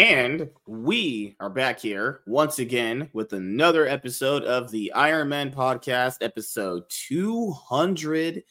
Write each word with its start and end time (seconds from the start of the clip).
And 0.00 0.48
we 0.66 1.36
are 1.40 1.50
back 1.50 1.78
here 1.78 2.22
once 2.26 2.58
again 2.58 3.10
with 3.12 3.34
another 3.34 3.86
episode 3.86 4.44
of 4.44 4.70
the 4.70 4.90
Iron 4.94 5.28
Man 5.28 5.50
podcast, 5.50 6.22
episode 6.22 6.84
240. 6.88 8.42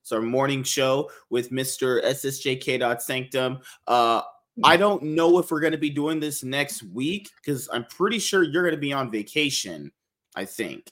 It's 0.00 0.12
our 0.12 0.22
morning 0.22 0.62
show 0.62 1.10
with 1.28 1.50
Mr. 1.50 2.00
SSJK. 2.04 3.02
Sanctum. 3.02 3.58
Uh, 3.88 4.22
I 4.62 4.76
don't 4.76 5.02
know 5.02 5.40
if 5.40 5.50
we're 5.50 5.58
going 5.58 5.72
to 5.72 5.78
be 5.78 5.90
doing 5.90 6.20
this 6.20 6.44
next 6.44 6.84
week 6.84 7.28
because 7.44 7.68
I'm 7.72 7.86
pretty 7.86 8.20
sure 8.20 8.44
you're 8.44 8.62
going 8.62 8.76
to 8.76 8.80
be 8.80 8.92
on 8.92 9.10
vacation. 9.10 9.90
I 10.36 10.44
think, 10.44 10.88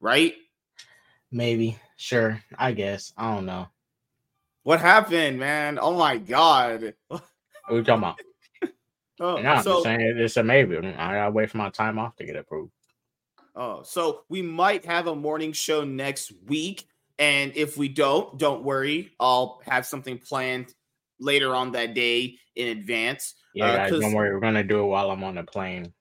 right? 0.00 0.34
Maybe, 1.30 1.78
sure, 1.98 2.42
I 2.58 2.72
guess. 2.72 3.12
I 3.18 3.34
don't 3.34 3.44
know. 3.44 3.68
What 4.62 4.80
happened, 4.80 5.38
man? 5.38 5.78
Oh 5.78 5.98
my 5.98 6.16
god. 6.16 6.94
What 7.68 7.74
are 7.74 7.78
you 7.78 7.84
talking 7.84 8.02
about? 8.02 8.20
Oh, 9.20 9.34
no, 9.34 9.60
so, 9.62 9.70
I'm 9.70 9.76
just 9.76 9.82
saying 9.82 10.00
it's 10.00 10.36
a 10.36 10.44
maybe. 10.44 10.76
I 10.76 11.14
gotta 11.14 11.32
wait 11.32 11.50
for 11.50 11.56
my 11.56 11.70
time 11.70 11.98
off 11.98 12.14
to 12.18 12.24
get 12.24 12.36
approved. 12.36 12.70
Oh, 13.56 13.82
so 13.82 14.22
we 14.28 14.42
might 14.42 14.84
have 14.84 15.08
a 15.08 15.16
morning 15.16 15.50
show 15.50 15.82
next 15.82 16.32
week. 16.46 16.86
And 17.18 17.50
if 17.56 17.76
we 17.76 17.88
don't, 17.88 18.38
don't 18.38 18.62
worry. 18.62 19.10
I'll 19.18 19.60
have 19.66 19.86
something 19.86 20.18
planned 20.18 20.72
later 21.18 21.52
on 21.52 21.72
that 21.72 21.94
day 21.94 22.36
in 22.54 22.68
advance. 22.68 23.34
Yeah, 23.54 23.66
uh, 23.66 23.76
guys, 23.76 23.90
don't 23.90 24.12
worry. 24.12 24.32
We're 24.32 24.38
gonna 24.38 24.62
do 24.62 24.84
it 24.84 24.86
while 24.86 25.10
I'm 25.10 25.24
on 25.24 25.34
the 25.34 25.42
plane. 25.42 25.92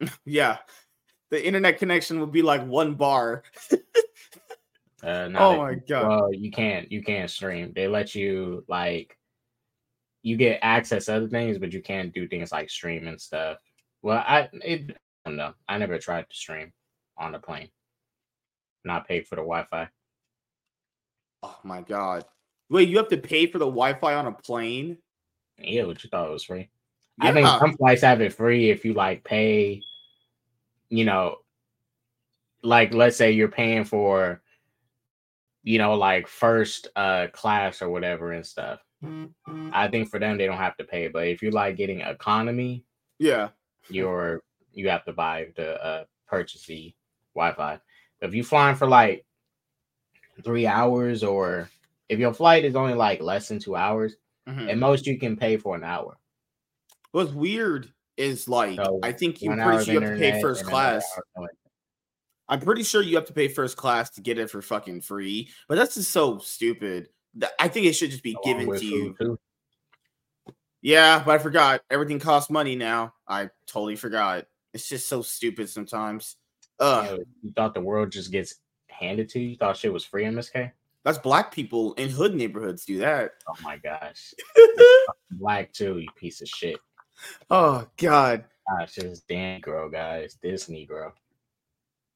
yeah. 0.24 0.58
The 1.30 1.44
internet 1.44 1.78
connection 1.78 2.20
will 2.20 2.28
be 2.28 2.42
like 2.42 2.64
one 2.64 2.94
bar. 2.94 3.42
uh, 3.72 3.76
oh 5.34 5.58
my 5.58 5.74
god. 5.74 6.08
Well, 6.08 6.32
you 6.32 6.52
can't 6.52 6.92
you 6.92 7.02
can't 7.02 7.28
stream. 7.28 7.72
They 7.74 7.88
let 7.88 8.14
you 8.14 8.64
like 8.68 9.15
you 10.26 10.36
get 10.36 10.58
access 10.60 11.04
to 11.04 11.14
other 11.14 11.28
things, 11.28 11.56
but 11.56 11.72
you 11.72 11.80
can't 11.80 12.12
do 12.12 12.26
things 12.26 12.50
like 12.50 12.68
stream 12.68 13.06
and 13.06 13.20
stuff. 13.20 13.58
Well, 14.02 14.24
I 14.26 14.48
it 14.54 14.90
I 15.24 15.30
don't 15.30 15.36
know. 15.36 15.54
I 15.68 15.78
never 15.78 15.98
tried 15.98 16.28
to 16.28 16.36
stream 16.36 16.72
on 17.16 17.30
the 17.30 17.38
plane. 17.38 17.68
Not 18.84 19.06
pay 19.06 19.20
for 19.20 19.36
the 19.36 19.42
Wi-Fi. 19.42 19.88
Oh 21.44 21.58
my 21.62 21.80
god! 21.80 22.24
Wait, 22.68 22.88
you 22.88 22.96
have 22.96 23.06
to 23.10 23.16
pay 23.16 23.46
for 23.46 23.58
the 23.58 23.66
Wi-Fi 23.66 24.14
on 24.14 24.26
a 24.26 24.32
plane? 24.32 24.98
Yeah, 25.58 25.84
what 25.84 26.02
you 26.02 26.10
thought 26.10 26.26
it 26.26 26.32
was 26.32 26.42
free? 26.42 26.70
Yeah. 27.22 27.28
I 27.28 27.32
think 27.32 27.46
some 27.46 27.76
flights 27.76 28.02
have 28.02 28.20
it 28.20 28.32
free 28.32 28.70
if 28.70 28.84
you 28.84 28.94
like 28.94 29.22
pay. 29.22 29.80
You 30.88 31.04
know, 31.04 31.36
like 32.64 32.92
let's 32.92 33.16
say 33.16 33.30
you're 33.30 33.46
paying 33.46 33.84
for, 33.84 34.42
you 35.62 35.78
know, 35.78 35.94
like 35.94 36.26
first 36.26 36.88
uh 36.96 37.28
class 37.32 37.80
or 37.80 37.90
whatever 37.90 38.32
and 38.32 38.44
stuff. 38.44 38.80
I 39.72 39.88
think 39.88 40.08
for 40.08 40.18
them 40.18 40.38
they 40.38 40.46
don't 40.46 40.56
have 40.56 40.76
to 40.78 40.84
pay, 40.84 41.08
but 41.08 41.26
if 41.28 41.42
you 41.42 41.50
like 41.50 41.76
getting 41.76 42.00
economy, 42.00 42.84
yeah, 43.18 43.50
you're 43.88 44.42
you 44.72 44.88
have 44.88 45.04
to 45.04 45.12
buy 45.12 45.48
the 45.56 45.82
uh, 45.84 46.04
purchase 46.26 46.64
the 46.66 46.94
Wi-Fi. 47.34 47.80
If 48.20 48.34
you 48.34 48.42
flying 48.42 48.76
for 48.76 48.88
like 48.88 49.24
three 50.42 50.66
hours, 50.66 51.22
or 51.22 51.70
if 52.08 52.18
your 52.18 52.32
flight 52.32 52.64
is 52.64 52.76
only 52.76 52.94
like 52.94 53.20
less 53.20 53.48
than 53.48 53.58
two 53.58 53.76
hours, 53.76 54.16
mm-hmm. 54.48 54.68
at 54.68 54.78
most 54.78 55.06
you 55.06 55.18
can 55.18 55.36
pay 55.36 55.56
for 55.56 55.76
an 55.76 55.84
hour. 55.84 56.16
What's 57.12 57.32
weird 57.32 57.88
is 58.16 58.48
like 58.48 58.76
so 58.76 58.98
I 59.02 59.12
think 59.12 59.42
you 59.42 59.52
pretty 59.52 59.84
sure 59.84 59.94
you 59.94 60.00
have 60.00 60.14
to 60.14 60.18
pay 60.18 60.40
first 60.40 60.64
class. 60.64 61.04
I'm 62.48 62.60
pretty 62.60 62.84
sure 62.84 63.02
you 63.02 63.16
have 63.16 63.26
to 63.26 63.32
pay 63.32 63.48
first 63.48 63.76
class 63.76 64.10
to 64.10 64.20
get 64.20 64.38
it 64.38 64.50
for 64.50 64.62
fucking 64.62 65.00
free, 65.00 65.50
but 65.68 65.76
that's 65.76 65.96
just 65.96 66.12
so 66.12 66.38
stupid. 66.38 67.08
I 67.58 67.68
think 67.68 67.86
it 67.86 67.92
should 67.94 68.10
just 68.10 68.22
be 68.22 68.36
given 68.44 68.70
to 68.70 68.84
you. 68.84 69.14
Too. 69.18 69.38
Yeah, 70.82 71.22
but 71.24 71.34
I 71.34 71.38
forgot. 71.38 71.82
Everything 71.90 72.20
costs 72.20 72.50
money 72.50 72.76
now. 72.76 73.14
I 73.26 73.50
totally 73.66 73.96
forgot. 73.96 74.46
It's 74.72 74.88
just 74.88 75.08
so 75.08 75.22
stupid 75.22 75.68
sometimes. 75.68 76.36
Uh, 76.78 77.18
you 77.42 77.52
thought 77.56 77.74
the 77.74 77.80
world 77.80 78.12
just 78.12 78.30
gets 78.30 78.56
handed 78.88 79.28
to 79.30 79.40
you? 79.40 79.50
You 79.50 79.56
thought 79.56 79.76
shit 79.76 79.92
was 79.92 80.04
free, 80.04 80.24
in 80.24 80.34
MSK? 80.34 80.70
That's 81.04 81.18
black 81.18 81.52
people 81.52 81.94
in 81.94 82.08
hood 82.08 82.34
neighborhoods 82.34 82.84
do 82.84 82.98
that. 82.98 83.32
Oh 83.48 83.54
my 83.62 83.76
gosh. 83.76 84.34
black 85.30 85.72
too, 85.72 85.98
you 85.98 86.08
piece 86.16 86.40
of 86.40 86.48
shit. 86.48 86.78
Oh 87.48 87.86
god. 87.96 88.44
Gosh, 88.68 88.96
this 88.96 89.20
damn 89.20 89.60
girl, 89.60 89.88
guys. 89.88 90.36
This 90.42 90.68
Negro. 90.68 91.12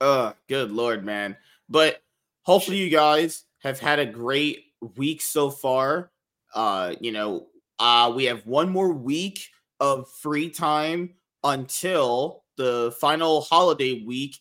Uh, 0.01 0.33
good 0.49 0.73
lord, 0.73 1.05
man. 1.05 1.37
But 1.69 2.03
hopefully 2.43 2.79
you 2.79 2.91
guys 2.91 3.45
have 3.63 3.79
had 3.79 4.01
a 4.01 4.07
great 4.07 4.65
week 4.97 5.23
so 5.23 5.51
far. 5.51 6.11
Uh, 6.55 6.95
you 7.01 7.13
know, 7.13 7.47
uh, 7.79 8.13
we 8.15 8.25
have 8.25 8.47
one 8.47 8.69
more 8.69 8.93
week 8.93 9.49
of 9.79 10.09
free 10.11 10.51
time 10.51 11.15
until 11.45 12.45
the 12.57 12.95
final 13.01 13.41
holiday 13.43 14.03
week 14.05 14.39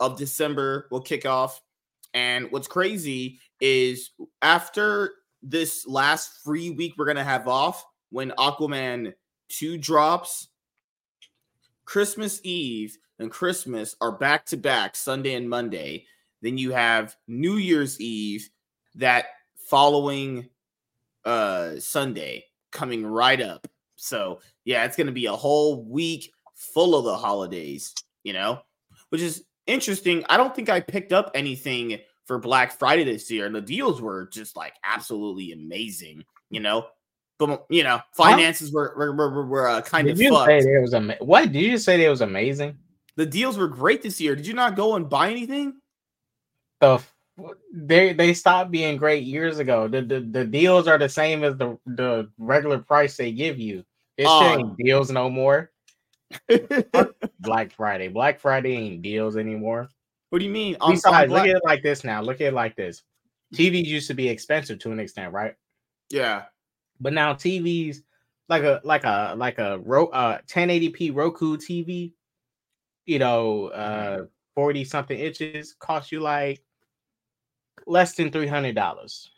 of 0.00 0.18
December 0.18 0.88
will 0.90 1.00
kick 1.00 1.24
off. 1.26 1.62
And 2.14 2.50
what's 2.50 2.66
crazy 2.66 3.38
is 3.60 4.10
after 4.42 5.12
this 5.42 5.86
last 5.86 6.42
free 6.42 6.70
week 6.70 6.94
we're 6.98 7.06
gonna 7.06 7.22
have 7.22 7.46
off 7.46 7.84
when 8.10 8.30
Aquaman 8.32 9.12
2 9.48 9.78
drops, 9.78 10.48
Christmas 11.84 12.40
Eve 12.44 12.96
and 13.18 13.30
Christmas 13.30 13.94
are 14.00 14.12
back 14.12 14.46
to 14.46 14.56
back 14.56 14.96
Sunday 14.96 15.34
and 15.34 15.48
Monday. 15.48 16.06
Then 16.42 16.58
you 16.58 16.72
have 16.72 17.16
New 17.28 17.56
Year's 17.56 18.00
Eve 18.00 18.48
that 18.96 19.26
following 19.70 20.48
uh 21.24 21.78
Sunday 21.78 22.44
coming 22.72 23.06
right 23.06 23.40
up. 23.40 23.66
So 23.94 24.40
yeah, 24.64 24.84
it's 24.84 24.96
gonna 24.96 25.12
be 25.12 25.26
a 25.26 25.32
whole 25.32 25.84
week 25.84 26.32
full 26.56 26.96
of 26.96 27.04
the 27.04 27.16
holidays, 27.16 27.94
you 28.24 28.32
know, 28.32 28.60
which 29.10 29.20
is 29.22 29.44
interesting. 29.66 30.24
I 30.28 30.36
don't 30.36 30.54
think 30.54 30.68
I 30.68 30.80
picked 30.80 31.12
up 31.12 31.30
anything 31.34 31.98
for 32.26 32.38
Black 32.38 32.72
Friday 32.78 33.04
this 33.04 33.30
year, 33.30 33.46
and 33.46 33.54
the 33.54 33.60
deals 33.60 34.02
were 34.02 34.28
just 34.32 34.56
like 34.56 34.74
absolutely 34.84 35.52
amazing, 35.52 36.24
you 36.50 36.60
know. 36.60 36.86
But 37.38 37.64
you 37.70 37.84
know, 37.84 38.00
finances 38.12 38.72
were 38.72 38.92
were, 38.96 39.14
were, 39.14 39.46
were 39.46 39.68
uh, 39.68 39.80
kind 39.82 40.06
did 40.06 40.12
of. 40.12 40.20
You 40.20 40.32
fucked. 40.32 40.46
say 40.46 40.58
it 40.58 40.80
was 40.82 40.94
am- 40.94 41.12
What 41.20 41.52
did 41.52 41.62
you 41.62 41.78
say? 41.78 42.04
It 42.04 42.10
was 42.10 42.20
amazing. 42.20 42.76
The 43.16 43.26
deals 43.26 43.56
were 43.56 43.68
great 43.68 44.02
this 44.02 44.20
year. 44.20 44.36
Did 44.36 44.46
you 44.46 44.54
not 44.54 44.76
go 44.76 44.96
and 44.96 45.08
buy 45.08 45.30
anything? 45.30 45.74
The 46.80 47.02
they 47.72 48.12
they 48.12 48.34
stopped 48.34 48.70
being 48.70 48.96
great 48.96 49.24
years 49.24 49.58
ago. 49.58 49.88
The, 49.88 50.02
the 50.02 50.20
the 50.20 50.44
deals 50.44 50.86
are 50.88 50.98
the 50.98 51.08
same 51.08 51.44
as 51.44 51.56
the 51.56 51.78
the 51.86 52.30
regular 52.38 52.78
price 52.78 53.16
they 53.16 53.32
give 53.32 53.58
you. 53.58 53.84
It's 54.16 54.30
uh, 54.30 54.56
ain't 54.58 54.76
deals 54.76 55.10
no 55.10 55.30
more. 55.30 55.70
Black 57.40 57.72
Friday. 57.72 58.08
Black 58.08 58.40
Friday 58.40 58.72
ain't 58.72 59.02
deals 59.02 59.36
anymore. 59.36 59.88
What 60.30 60.38
do 60.38 60.44
you 60.44 60.50
mean? 60.50 60.76
I'm, 60.80 60.92
Besides, 60.92 61.30
look 61.30 61.46
at 61.46 61.56
it 61.56 61.62
like 61.64 61.82
this 61.82 62.04
now. 62.04 62.22
Look 62.22 62.40
at 62.40 62.48
it 62.48 62.54
like 62.54 62.76
this. 62.76 63.02
TVs 63.54 63.86
used 63.86 64.08
to 64.08 64.14
be 64.14 64.28
expensive 64.28 64.78
to 64.80 64.92
an 64.92 65.00
extent, 65.00 65.32
right? 65.32 65.54
Yeah. 66.08 66.44
But 67.00 67.12
now 67.12 67.34
TVs 67.34 67.98
like 68.48 68.62
a 68.62 68.80
like 68.84 69.04
a 69.04 69.34
like 69.36 69.58
a 69.58 69.78
ro- 69.78 70.08
uh 70.08 70.38
1080p 70.46 71.14
Roku 71.14 71.56
TV, 71.56 72.12
you 73.06 73.18
know, 73.18 73.68
uh 73.68 74.24
40 74.54 74.84
something 74.84 75.18
inches 75.18 75.74
cost 75.78 76.12
you 76.12 76.20
like 76.20 76.62
less 77.90 78.14
than 78.14 78.30
three 78.30 78.46
hundred 78.46 78.74
dollars. 78.74 79.28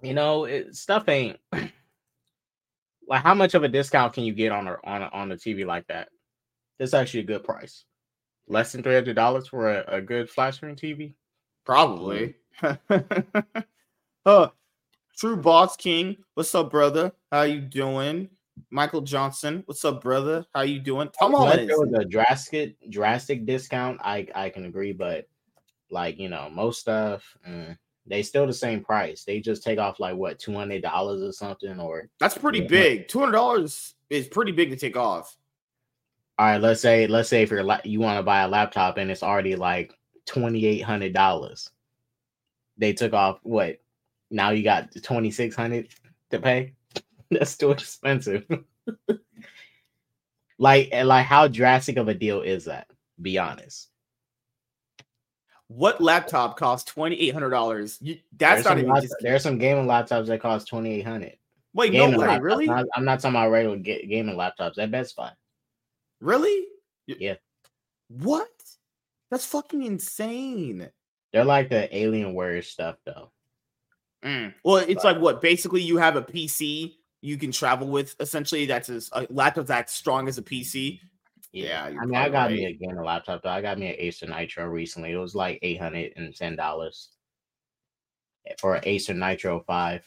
You 0.00 0.14
know, 0.14 0.44
it, 0.44 0.74
stuff 0.76 1.08
ain't 1.08 1.38
like 3.08 3.22
how 3.22 3.34
much 3.34 3.54
of 3.54 3.64
a 3.64 3.68
discount 3.68 4.12
can 4.12 4.24
you 4.24 4.32
get 4.32 4.52
on 4.52 4.68
a 4.68 4.76
on 4.84 5.02
a, 5.02 5.06
on 5.12 5.32
a 5.32 5.36
TV 5.36 5.66
like 5.66 5.86
that? 5.88 6.08
That's 6.78 6.94
actually 6.94 7.20
a 7.20 7.24
good 7.24 7.44
price. 7.44 7.84
Less 8.46 8.72
than 8.72 8.82
three 8.82 8.94
hundred 8.94 9.16
dollars 9.16 9.48
for 9.48 9.70
a, 9.70 9.96
a 9.96 10.00
good 10.00 10.30
flat 10.30 10.54
screen 10.54 10.76
TV. 10.76 11.14
Probably. 11.64 12.36
oh, 14.26 14.52
True 15.18 15.36
Boss 15.36 15.76
King, 15.76 16.16
what's 16.34 16.54
up, 16.54 16.70
brother? 16.70 17.12
How 17.32 17.42
you 17.42 17.60
doing? 17.60 18.30
Michael 18.70 19.02
Johnson, 19.02 19.62
what's 19.66 19.84
up, 19.84 20.00
brother? 20.00 20.46
How 20.54 20.62
you 20.62 20.78
doing? 20.78 21.10
Tom 21.18 21.32
Holland. 21.32 21.68
There 21.68 21.78
was 21.78 21.92
a 21.92 22.04
drastic 22.04 22.76
drastic 22.88 23.44
discount. 23.46 24.00
I 24.02 24.28
I 24.34 24.48
can 24.48 24.66
agree, 24.66 24.92
but 24.92 25.26
like 25.90 26.18
you 26.18 26.28
know, 26.28 26.48
most 26.50 26.80
stuff 26.80 27.36
mm, 27.48 27.76
they 28.08 28.22
still 28.22 28.46
the 28.46 28.52
same 28.52 28.82
price. 28.82 29.24
They 29.24 29.40
just 29.40 29.62
take 29.62 29.78
off 29.78 29.98
like 29.98 30.16
what 30.16 30.38
two 30.38 30.54
hundred 30.54 30.82
dollars 30.82 31.22
or 31.22 31.32
something, 31.32 31.78
or 31.80 32.08
that's 32.20 32.38
pretty 32.38 32.60
yeah. 32.60 32.68
big. 32.68 33.08
Two 33.08 33.18
hundred 33.18 33.32
dollars 33.32 33.94
is 34.10 34.28
pretty 34.28 34.52
big 34.52 34.70
to 34.70 34.76
take 34.76 34.96
off. 34.96 35.36
All 36.38 36.46
right, 36.46 36.60
let's 36.60 36.80
say 36.80 37.06
let's 37.06 37.28
say 37.28 37.42
if 37.42 37.50
you're 37.50 37.66
you 37.84 38.00
want 38.00 38.18
to 38.18 38.22
buy 38.22 38.42
a 38.42 38.48
laptop 38.48 38.98
and 38.98 39.10
it's 39.10 39.22
already 39.22 39.56
like 39.56 39.92
twenty 40.24 40.66
eight 40.66 40.82
hundred 40.82 41.12
dollars, 41.12 41.70
they 42.78 42.92
took 42.92 43.12
off 43.12 43.40
what? 43.42 43.80
Now 44.30 44.50
you 44.50 44.62
got 44.62 44.90
twenty 45.02 45.30
six 45.30 45.56
hundred 45.56 45.88
to 46.30 46.38
pay. 46.38 46.74
That's 47.30 47.56
too 47.56 47.72
expensive. 47.72 48.44
like 50.58 50.90
like 50.92 51.26
how 51.26 51.48
drastic 51.48 51.96
of 51.96 52.08
a 52.08 52.14
deal 52.14 52.42
is 52.42 52.66
that? 52.66 52.86
Be 53.20 53.38
honest. 53.38 53.88
What 55.68 56.00
laptop 56.00 56.56
costs 56.56 56.90
twenty 56.90 57.20
eight 57.20 57.34
hundred 57.34 57.50
dollars? 57.50 57.98
That's 57.98 58.20
there's 58.36 58.64
not 58.64 58.78
even. 58.78 58.90
Laptop, 58.90 59.18
there's 59.20 59.42
some 59.42 59.58
gaming 59.58 59.86
laptops 59.86 60.26
that 60.26 60.40
cost 60.40 60.68
twenty 60.68 60.94
eight 60.94 61.06
hundred. 61.06 61.36
Wait, 61.74 61.92
Gaming 61.92 62.12
no 62.12 62.20
way, 62.20 62.26
laptops. 62.26 62.42
really? 62.42 62.66
Not- 62.66 62.86
I'm 62.94 63.04
not 63.04 63.20
talking 63.20 63.36
about 63.36 63.50
regular 63.50 63.76
ga- 63.76 64.06
gaming 64.06 64.36
laptops. 64.36 64.78
At 64.78 64.90
Best 64.90 65.14
Buy. 65.14 65.32
Really? 66.20 66.66
Yeah. 67.06 67.34
What? 68.08 68.48
That's 69.30 69.44
fucking 69.44 69.82
insane. 69.82 70.88
They're 71.32 71.44
like 71.44 71.68
the 71.68 71.88
Alienware 71.92 72.64
stuff, 72.64 72.96
though. 73.04 73.30
Mm. 74.24 74.54
Well, 74.64 74.76
it's 74.76 75.04
like 75.04 75.18
what? 75.18 75.42
Basically, 75.42 75.82
you 75.82 75.98
have 75.98 76.16
a 76.16 76.22
PC 76.22 76.94
you 77.20 77.36
can 77.36 77.52
travel 77.52 77.88
with. 77.88 78.16
Essentially, 78.20 78.66
that's 78.66 78.88
as, 78.88 79.10
a 79.12 79.26
laptop 79.28 79.66
that's 79.66 79.92
strong 79.92 80.28
as 80.28 80.38
a 80.38 80.42
PC. 80.42 81.00
Yeah, 81.56 81.84
I 81.84 82.04
mean, 82.04 82.14
I 82.14 82.28
got 82.28 82.52
me 82.52 82.66
again 82.66 82.98
a 82.98 83.02
laptop. 83.02 83.42
Though. 83.42 83.48
I 83.48 83.62
got 83.62 83.78
me 83.78 83.88
an 83.88 83.94
Acer 83.98 84.26
Nitro 84.26 84.66
recently. 84.66 85.12
It 85.12 85.16
was 85.16 85.34
like 85.34 85.58
eight 85.62 85.80
hundred 85.80 86.12
and 86.16 86.36
ten 86.36 86.54
dollars 86.54 87.08
eh, 88.46 88.52
for 88.58 88.74
an 88.74 88.82
Acer 88.84 89.14
Nitro 89.14 89.64
Five. 89.66 90.02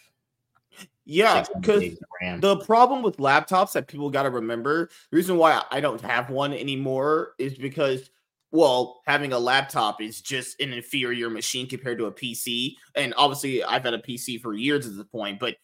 Yeah, 1.06 1.44
because 1.56 1.82
gigs 1.82 1.98
of 1.98 2.08
RAM. 2.22 2.40
the 2.40 2.58
problem 2.58 3.02
with 3.02 3.18
laptops 3.18 3.72
that 3.72 3.88
people 3.88 4.12
got 4.12 4.24
to 4.24 4.30
remember, 4.30 4.92
the 5.10 5.18
reason 5.18 5.38
why 5.38 5.64
I 5.72 5.82
don't 5.82 6.02
have 6.02 6.30
one 6.30 6.54
anymore 6.54 7.34
is 7.40 7.58
because, 7.58 8.12
well, 8.52 9.02
having 9.08 9.34
a 9.34 9.40
laptop 9.40 10.04
is 10.04 10.22
just 10.22 10.62
an 10.62 10.72
inferior 10.72 11.32
machine 11.32 11.68
compared 11.68 11.98
to 11.98 12.06
a 12.06 12.12
PC. 12.12 12.76
And 12.94 13.16
obviously, 13.18 13.64
I've 13.64 13.86
had 13.86 13.96
a 13.96 14.02
PC 14.04 14.40
for 14.40 14.54
years 14.54 14.86
at 14.86 14.96
this 14.96 15.08
point, 15.08 15.40
but 15.40 15.56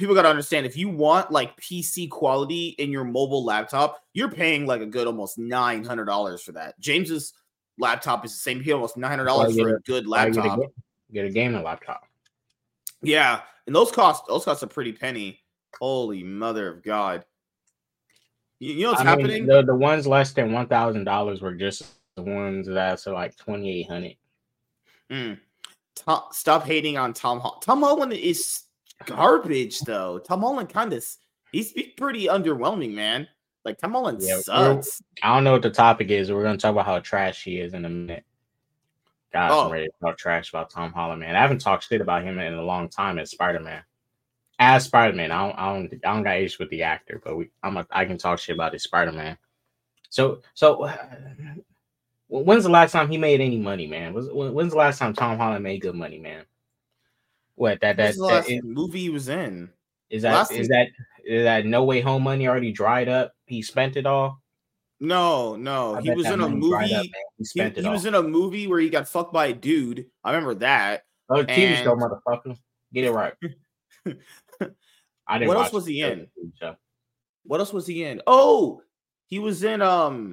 people 0.00 0.14
got 0.14 0.22
to 0.22 0.28
understand 0.28 0.66
if 0.66 0.76
you 0.76 0.88
want 0.88 1.30
like 1.30 1.56
PC 1.60 2.10
quality 2.10 2.70
in 2.78 2.90
your 2.90 3.04
mobile 3.04 3.44
laptop, 3.44 4.02
you're 4.12 4.30
paying 4.30 4.66
like 4.66 4.80
a 4.80 4.86
good 4.86 5.06
almost 5.06 5.38
$900 5.38 6.40
for 6.42 6.52
that. 6.52 6.78
James's 6.80 7.34
laptop 7.78 8.24
is 8.24 8.32
the 8.32 8.38
same, 8.38 8.60
he 8.60 8.72
almost 8.72 8.96
$900 8.96 9.26
for 9.26 9.68
yeah, 9.68 9.76
a 9.76 9.78
good 9.80 10.04
you 10.04 10.04
get 10.04 10.06
a 10.06 10.08
laptop. 10.08 10.60
Get 11.12 11.24
a 11.26 11.30
gaming 11.30 11.62
laptop. 11.62 12.06
Yeah, 13.02 13.40
and 13.66 13.74
those 13.74 13.90
cost 13.90 14.24
those 14.28 14.44
cost 14.44 14.62
a 14.62 14.66
pretty 14.66 14.92
penny. 14.92 15.40
Holy 15.78 16.22
mother 16.22 16.68
of 16.68 16.82
God! 16.82 17.24
You, 18.58 18.74
you 18.74 18.82
know 18.84 18.90
what's 18.90 19.00
I 19.00 19.04
mean, 19.04 19.20
happening? 19.20 19.46
the 19.46 19.62
the 19.62 19.74
ones 19.74 20.06
less 20.06 20.32
than 20.32 20.52
one 20.52 20.66
thousand 20.66 21.04
dollars 21.04 21.40
were 21.40 21.54
just 21.54 21.84
the 22.16 22.22
ones 22.22 22.66
that's 22.68 23.06
like 23.06 23.36
twenty 23.36 23.80
eight 23.80 23.88
hundred. 23.88 24.16
Mm. 25.10 25.38
Tom, 25.96 26.24
stop 26.32 26.64
hating 26.64 26.98
on 26.98 27.12
Tom. 27.12 27.40
Hol- 27.40 27.58
Tom 27.60 27.80
Holland 27.80 28.12
is 28.12 28.62
garbage, 29.06 29.80
though. 29.80 30.18
Tom 30.18 30.40
Holland 30.40 30.68
kind 30.68 30.92
of 30.92 31.04
he's 31.52 31.72
pretty 31.96 32.26
underwhelming, 32.26 32.92
man. 32.94 33.28
Like 33.64 33.78
Tom 33.78 33.92
Holland 33.92 34.18
Yeah, 34.22 34.38
sucks. 34.38 35.02
I 35.22 35.34
don't 35.34 35.44
know 35.44 35.52
what 35.52 35.62
the 35.62 35.70
topic 35.70 36.10
is. 36.10 36.32
We're 36.32 36.42
gonna 36.42 36.56
talk 36.58 36.72
about 36.72 36.86
how 36.86 36.98
trash 37.00 37.44
he 37.44 37.60
is 37.60 37.74
in 37.74 37.84
a 37.84 37.88
minute. 37.88 38.24
Guys, 39.32 39.50
Oh. 39.52 39.66
I'm 39.66 39.72
ready 39.72 39.86
to 39.86 39.92
talk 40.02 40.18
trash 40.18 40.48
about 40.50 40.70
Tom 40.70 40.92
Holland, 40.92 41.20
man. 41.20 41.36
I 41.36 41.40
haven't 41.40 41.60
talked 41.60 41.86
shit 41.86 42.00
about 42.00 42.24
him 42.24 42.38
in 42.38 42.54
a 42.54 42.62
long 42.62 42.88
time 42.88 43.18
as 43.18 43.30
Spider 43.30 43.60
Man. 43.60 43.82
As 44.58 44.84
Spider 44.84 45.16
Man, 45.16 45.30
I 45.30 45.46
don't, 45.46 45.58
I 45.58 45.74
don't, 45.74 45.92
I 46.04 46.14
don't 46.14 46.22
got 46.24 46.36
issues 46.38 46.58
with 46.58 46.70
the 46.70 46.82
actor, 46.82 47.20
but 47.24 47.36
we, 47.36 47.50
I'm, 47.62 47.76
a, 47.76 47.86
I 47.90 48.04
can 48.06 48.18
talk 48.18 48.38
shit 48.38 48.56
about 48.56 48.72
his 48.72 48.82
Spider 48.82 49.12
Man. 49.12 49.38
So, 50.08 50.40
so 50.54 50.82
uh, 50.84 50.96
when's 52.28 52.64
the 52.64 52.70
last 52.70 52.92
time 52.92 53.08
he 53.08 53.18
made 53.18 53.40
any 53.40 53.58
money, 53.58 53.86
man? 53.86 54.14
Was 54.14 54.28
when's 54.32 54.72
the 54.72 54.78
last 54.78 54.98
time 54.98 55.14
Tom 55.14 55.36
Holland 55.38 55.62
made 55.62 55.80
good 55.80 55.94
money, 55.94 56.18
man? 56.18 56.44
What 57.60 57.78
that 57.82 57.98
that, 57.98 58.14
that 58.16 58.60
movie 58.64 59.00
he 59.00 59.10
was 59.10 59.28
in? 59.28 59.68
is 60.08 60.22
that 60.22 60.32
last 60.32 60.52
is 60.52 60.68
that 60.68 60.86
is 61.26 61.44
that 61.44 61.66
No 61.66 61.84
Way 61.84 62.00
Home 62.00 62.22
money 62.22 62.48
already 62.48 62.72
dried 62.72 63.06
up? 63.06 63.34
He 63.44 63.60
spent 63.60 63.98
it 63.98 64.06
all. 64.06 64.40
No, 64.98 65.56
no, 65.56 65.96
I 65.96 66.00
he 66.00 66.10
was 66.10 66.24
in 66.24 66.40
a 66.40 66.48
movie. 66.48 66.94
up. 66.94 67.02
He 67.02 67.12
he 67.52 67.68
he 67.82 67.88
was 67.90 68.06
in 68.06 68.14
a 68.14 68.22
movie 68.22 68.66
where 68.66 68.80
he 68.80 68.88
got 68.88 69.06
fucked 69.06 69.34
by 69.34 69.48
a 69.48 69.52
dude. 69.52 70.06
I 70.24 70.30
remember 70.30 70.54
that. 70.54 71.02
Oh, 71.28 71.44
TV 71.44 71.84
show, 71.84 71.94
motherfucker. 71.96 72.56
Get 72.94 73.04
it 73.04 73.12
right. 73.12 73.34
I 75.28 75.38
didn't 75.38 75.48
What 75.48 75.58
else 75.58 75.72
was 75.74 75.84
he 75.84 76.00
in? 76.00 76.28
show. 76.58 76.76
What 77.44 77.60
else 77.60 77.74
was 77.74 77.86
he 77.86 78.04
in? 78.04 78.22
Oh, 78.26 78.80
he 79.26 79.38
was 79.38 79.64
in 79.64 79.82
um 79.82 80.32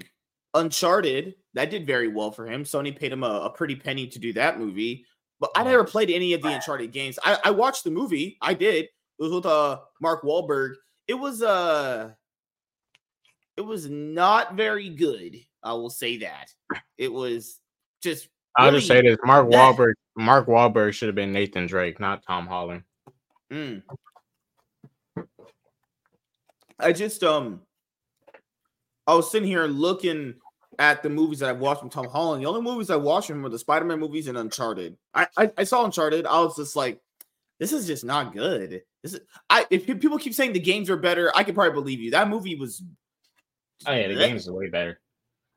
Uncharted. 0.53 1.35
That 1.55 1.71
did 1.71 1.85
very 1.85 2.07
well 2.07 2.31
for 2.31 2.47
him. 2.47 2.63
Sony 2.63 2.97
paid 2.97 3.11
him 3.11 3.25
a, 3.25 3.41
a 3.41 3.49
pretty 3.49 3.75
penny 3.75 4.07
to 4.07 4.17
do 4.17 4.31
that 4.31 4.57
movie. 4.57 5.03
But 5.39 5.51
I 5.55 5.63
never 5.63 5.83
played 5.83 6.09
any 6.09 6.33
of 6.33 6.41
the 6.41 6.49
Uncharted 6.49 6.91
games. 6.91 7.19
I, 7.23 7.37
I 7.45 7.51
watched 7.51 7.83
the 7.83 7.91
movie. 7.91 8.37
I 8.41 8.53
did. 8.53 8.85
It 8.85 9.23
was 9.23 9.31
with 9.31 9.45
uh 9.45 9.79
Mark 10.01 10.23
Wahlberg. 10.23 10.73
It 11.07 11.13
was 11.13 11.41
uh 11.41 12.11
it 13.55 13.61
was 13.61 13.89
not 13.89 14.55
very 14.55 14.89
good. 14.89 15.37
I 15.63 15.73
will 15.73 15.89
say 15.89 16.17
that. 16.17 16.51
It 16.97 17.11
was 17.11 17.59
just 18.01 18.29
I'll 18.55 18.71
just 18.71 18.87
say 18.87 19.01
this: 19.01 19.17
Mark 19.23 19.47
that- 19.51 19.57
Wahlberg. 19.57 19.93
Mark 20.15 20.47
Wahlberg 20.47 20.93
should 20.93 21.07
have 21.07 21.15
been 21.15 21.31
Nathan 21.31 21.67
Drake, 21.67 21.99
not 21.99 22.23
Tom 22.25 22.47
Holland. 22.47 22.83
Mm. 23.51 23.83
I 26.79 26.91
just 26.93 27.23
um 27.23 27.61
I 29.05 29.13
was 29.13 29.31
sitting 29.31 29.47
here 29.47 29.65
looking 29.65 30.35
at 30.79 31.01
the 31.03 31.09
movies 31.09 31.39
that 31.39 31.49
I've 31.49 31.59
watched 31.59 31.79
from 31.81 31.89
Tom 31.89 32.07
Holland. 32.07 32.43
The 32.43 32.47
only 32.47 32.61
movies 32.61 32.89
I 32.89 32.95
watched 32.95 33.27
from 33.27 33.37
him 33.37 33.43
were 33.43 33.49
the 33.49 33.59
Spider-Man 33.59 33.99
movies 33.99 34.27
and 34.27 34.37
Uncharted. 34.37 34.97
I, 35.13 35.27
I 35.37 35.51
I 35.57 35.63
saw 35.63 35.83
Uncharted. 35.85 36.25
I 36.25 36.39
was 36.41 36.55
just 36.55 36.75
like, 36.75 37.01
this 37.59 37.71
is 37.73 37.87
just 37.87 38.05
not 38.05 38.33
good. 38.33 38.81
This 39.03 39.13
is 39.13 39.21
I 39.49 39.65
if 39.69 39.85
people 39.85 40.17
keep 40.19 40.33
saying 40.33 40.53
the 40.53 40.59
games 40.59 40.89
are 40.89 40.97
better, 40.97 41.31
I 41.35 41.43
could 41.43 41.55
probably 41.55 41.73
believe 41.73 41.99
you. 41.99 42.11
That 42.11 42.29
movie 42.29 42.55
was 42.55 42.83
Oh 43.85 43.93
yeah, 43.93 44.07
the 44.07 44.15
games 44.15 44.47
are 44.47 44.53
way 44.53 44.69
better. 44.69 44.99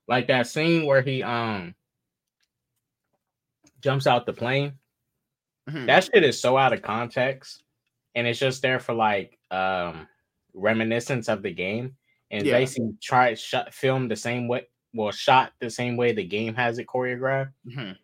Like 0.08 0.26
that 0.28 0.46
scene 0.46 0.86
where 0.86 1.02
he 1.02 1.22
um 1.22 1.74
jumps 3.80 4.06
out 4.06 4.26
the 4.26 4.32
plane. 4.32 4.74
Mhm. 5.68 5.86
That 5.86 6.04
shit 6.04 6.24
is 6.24 6.40
so 6.40 6.56
out 6.56 6.72
of 6.72 6.82
context, 6.82 7.62
and 8.14 8.26
it's 8.26 8.38
just 8.38 8.62
there 8.62 8.80
for 8.80 8.94
like 8.94 9.38
um 9.50 10.06
reminiscence 10.54 11.28
of 11.28 11.42
the 11.42 11.52
game, 11.52 11.96
and 12.30 12.44
Yeah. 12.46 12.58
basically 12.58 12.94
try 13.02 13.34
shot 13.34 13.72
film 13.74 14.08
the 14.08 14.16
same 14.16 14.48
way, 14.48 14.66
well, 14.92 15.10
shot 15.12 15.52
the 15.60 15.70
same 15.70 15.96
way 15.96 16.12
the 16.12 16.24
game 16.24 16.54
has 16.54 16.78
it 16.78 16.86
choreographed. 16.86 17.52
Mhm. 17.66 17.96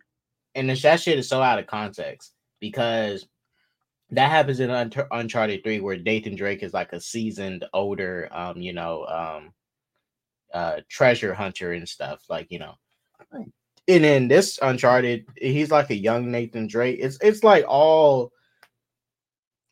and 0.54 0.70
this, 0.70 0.82
that 0.82 1.00
shit 1.00 1.18
is 1.18 1.28
so 1.28 1.42
out 1.42 1.58
of 1.58 1.66
context 1.66 2.32
because 2.60 3.26
that 4.10 4.30
happens 4.30 4.60
in 4.60 4.70
Unch- 4.70 5.06
Uncharted 5.10 5.62
3 5.64 5.80
where 5.80 5.98
Nathan 5.98 6.36
Drake 6.36 6.62
is 6.62 6.72
like 6.72 6.92
a 6.92 7.00
seasoned 7.00 7.64
older 7.74 8.28
um 8.32 8.56
you 8.62 8.72
know 8.72 9.04
um 9.06 9.52
uh 10.54 10.80
treasure 10.88 11.34
hunter 11.34 11.72
and 11.72 11.88
stuff 11.88 12.22
like 12.30 12.46
you 12.50 12.58
know. 12.60 12.74
And 13.88 14.04
in 14.04 14.28
this 14.28 14.58
Uncharted 14.62 15.26
he's 15.36 15.70
like 15.70 15.90
a 15.90 15.94
young 15.96 16.30
Nathan 16.30 16.66
Drake. 16.68 16.98
It's 17.00 17.18
it's 17.20 17.42
like 17.44 17.64
all 17.68 18.32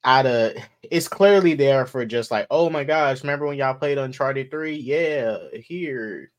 out 0.05 0.27
of 0.27 0.53
it's 0.83 1.09
clearly 1.09 1.55
there 1.55 1.87
for 1.87 2.05
just 2.05 2.31
like 2.31 2.47
oh 2.51 2.69
my 2.69 2.85
gosh 2.85 3.23
remember 3.23 3.47
when 3.47 3.57
y'all 3.57 3.73
played 3.75 3.97
Uncharted 3.99 4.51
3 4.51 4.75
yeah 4.77 5.39
here 5.55 6.31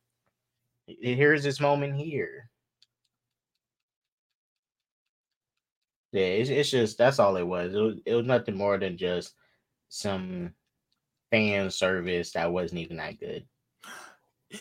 here's 0.87 1.43
this 1.43 1.59
moment 1.59 1.95
here 1.95 2.49
Yeah, 6.15 6.27
it's, 6.27 6.49
it's 6.49 6.69
just 6.71 6.97
that's 6.97 7.19
all 7.19 7.35
it 7.35 7.43
was. 7.43 7.73
It 7.73 7.79
was 7.79 7.95
it 8.05 8.15
was 8.15 8.25
nothing 8.25 8.55
more 8.55 8.77
than 8.77 8.95
just 8.97 9.33
some 9.89 10.53
fan 11.29 11.69
service 11.69 12.31
that 12.31 12.53
wasn't 12.53 12.79
even 12.79 12.97
that 12.97 13.19
good. 13.19 13.45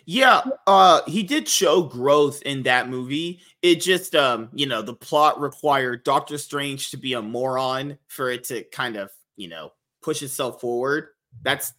Yeah, 0.04 0.42
uh 0.66 1.02
he 1.06 1.22
did 1.22 1.48
show 1.48 1.82
growth 1.82 2.42
in 2.42 2.64
that 2.64 2.88
movie. 2.88 3.40
It 3.62 3.76
just 3.80 4.16
um, 4.16 4.48
you 4.52 4.66
know, 4.66 4.82
the 4.82 4.94
plot 4.94 5.40
required 5.40 6.02
Doctor 6.02 6.38
Strange 6.38 6.90
to 6.90 6.96
be 6.96 7.12
a 7.12 7.22
moron 7.22 7.98
for 8.08 8.30
it 8.30 8.44
to 8.44 8.64
kind 8.64 8.96
of, 8.96 9.10
you 9.36 9.46
know, 9.48 9.72
push 10.02 10.22
itself 10.22 10.60
forward. 10.60 11.08
That's 11.42 11.72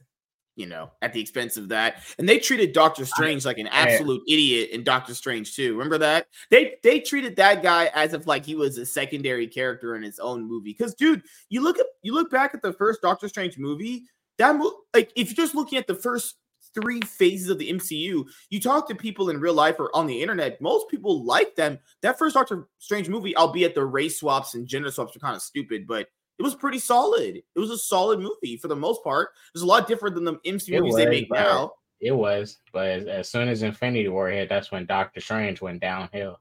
you 0.56 0.66
know, 0.66 0.92
at 1.02 1.14
the 1.14 1.20
expense 1.20 1.58
of 1.58 1.70
that. 1.70 2.04
And 2.18 2.28
they 2.28 2.40
treated 2.40 2.74
Doctor 2.74 3.06
Strange 3.06 3.46
like 3.46 3.58
an 3.58 3.68
absolute 3.68 4.22
idiot 4.28 4.70
in 4.72 4.84
Doctor 4.84 5.14
Strange 5.14 5.56
too. 5.56 5.74
Remember 5.74 5.98
that? 5.98 6.28
They 6.50 6.76
they 6.84 7.00
treated 7.00 7.36
that 7.36 7.62
guy 7.62 7.92
as 7.94 8.14
if 8.14 8.26
like 8.26 8.46
he 8.46 8.56
was 8.56 8.78
a 8.78 8.86
secondary 8.86 9.48
character 9.48 9.96
in 9.96 10.04
his 10.04 10.20
own 10.20 10.48
movie. 10.48 10.74
Cuz 10.74 10.94
dude, 10.94 11.24
you 11.50 11.62
look 11.62 11.78
at 11.80 11.86
you 12.02 12.14
look 12.14 12.32
back 12.32 12.54
at 12.54 12.62
the 12.62 12.74
first 12.74 13.02
Doctor 13.02 13.28
Strange 13.28 13.58
movie, 13.58 14.06
that 14.38 14.56
mo- 14.56 14.80
like 14.94 15.12
if 15.16 15.28
you're 15.28 15.46
just 15.46 15.56
looking 15.56 15.78
at 15.78 15.88
the 15.88 15.96
first 15.96 16.36
three 16.74 17.02
phases 17.02 17.50
of 17.50 17.58
the 17.58 17.72
MCU, 17.72 18.26
you 18.50 18.60
talk 18.60 18.88
to 18.88 18.96
people 18.96 19.30
in 19.30 19.40
real 19.40 19.54
life 19.54 19.80
or 19.80 19.96
on 19.96 20.08
the 20.08 20.22
internet, 20.22 20.62
most 20.62 20.90
people 20.90 21.24
like 21.24 21.56
them. 21.56 21.80
That 22.02 22.20
first 22.20 22.36
Doctor 22.36 22.68
Strange 22.80 23.10
movie, 23.10 23.36
albeit 23.36 23.76
the 23.76 23.86
race 23.86 24.20
swaps 24.20 24.56
and 24.56 24.68
gender 24.68 24.92
swaps 24.92 25.16
are 25.16 25.20
kind 25.20 25.36
of 25.36 25.42
stupid, 25.42 25.88
but 25.88 26.10
it 26.38 26.44
was 26.44 26.56
pretty 26.56 26.80
solid. 26.80 27.38
It 27.38 27.60
was 27.60 27.72
a 27.72 27.78
solid 27.78 28.20
movie 28.20 28.58
for 28.58 28.68
the 28.68 28.76
most 28.76 29.04
part. 29.04 29.30
It's 29.54 29.64
a 29.64 29.68
lot 29.68 29.88
different 29.88 30.16
than 30.16 30.26
the 30.26 30.34
MCU 30.46 30.74
It 30.74 30.82
movies 30.82 30.96
they 30.96 31.10
make 31.10 31.32
now. 31.32 31.74
It 32.02 32.12
was, 32.12 32.58
but 32.74 32.88
as, 32.88 33.06
as 33.08 33.30
soon 33.30 33.48
as 33.48 33.64
Infinity 33.64 34.10
War 34.10 34.30
hit, 34.30 34.50
that's 34.50 34.72
when 34.72 34.86
Doctor 34.86 35.22
Strange 35.22 35.62
went 35.62 35.80
downhill. 35.80 36.40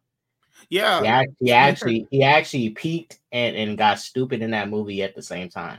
Yeah. 0.69 1.01
He, 1.01 1.07
act- 1.07 1.33
he 1.41 1.53
actually 1.53 2.07
he 2.11 2.23
actually 2.23 2.71
peaked 2.71 3.21
and, 3.33 3.57
and 3.57 3.79
got 3.79 4.01
stupid 4.01 4.43
in 4.43 4.51
that 4.51 4.69
movie 4.69 5.03
at 5.03 5.15
the 5.15 5.23
same 5.23 5.49
time. 5.49 5.79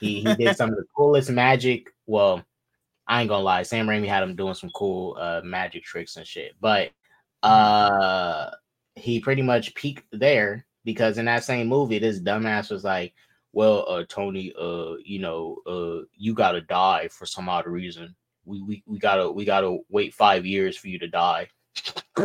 He 0.00 0.20
he 0.20 0.34
did 0.34 0.56
some 0.56 0.70
of 0.70 0.76
the 0.76 0.84
coolest 0.96 1.30
magic. 1.30 1.88
Well, 2.06 2.44
I 3.06 3.20
ain't 3.20 3.28
gonna 3.28 3.44
lie, 3.44 3.62
Sam 3.62 3.86
Raimi 3.86 4.08
had 4.08 4.22
him 4.22 4.34
doing 4.34 4.54
some 4.54 4.70
cool 4.70 5.16
uh 5.18 5.42
magic 5.44 5.84
tricks 5.84 6.16
and 6.16 6.26
shit, 6.26 6.54
but 6.60 6.90
uh 7.42 8.50
he 8.96 9.20
pretty 9.20 9.42
much 9.42 9.74
peaked 9.74 10.06
there 10.12 10.66
because 10.84 11.18
in 11.18 11.24
that 11.26 11.44
same 11.44 11.68
movie, 11.68 11.98
this 11.98 12.20
dumbass 12.20 12.70
was 12.70 12.84
like, 12.84 13.14
well, 13.54 13.86
uh, 13.88 14.04
Tony, 14.08 14.52
uh, 14.60 14.94
you 15.04 15.20
know, 15.20 15.58
uh, 15.66 16.04
you 16.16 16.34
gotta 16.34 16.60
die 16.60 17.08
for 17.08 17.24
some 17.24 17.48
odd 17.48 17.66
reason. 17.66 18.14
We 18.44 18.60
we 18.62 18.82
we 18.86 18.98
gotta 18.98 19.30
we 19.30 19.44
gotta 19.44 19.78
wait 19.88 20.12
five 20.12 20.44
years 20.44 20.76
for 20.76 20.88
you 20.88 20.98
to 20.98 21.08
die, 21.08 21.48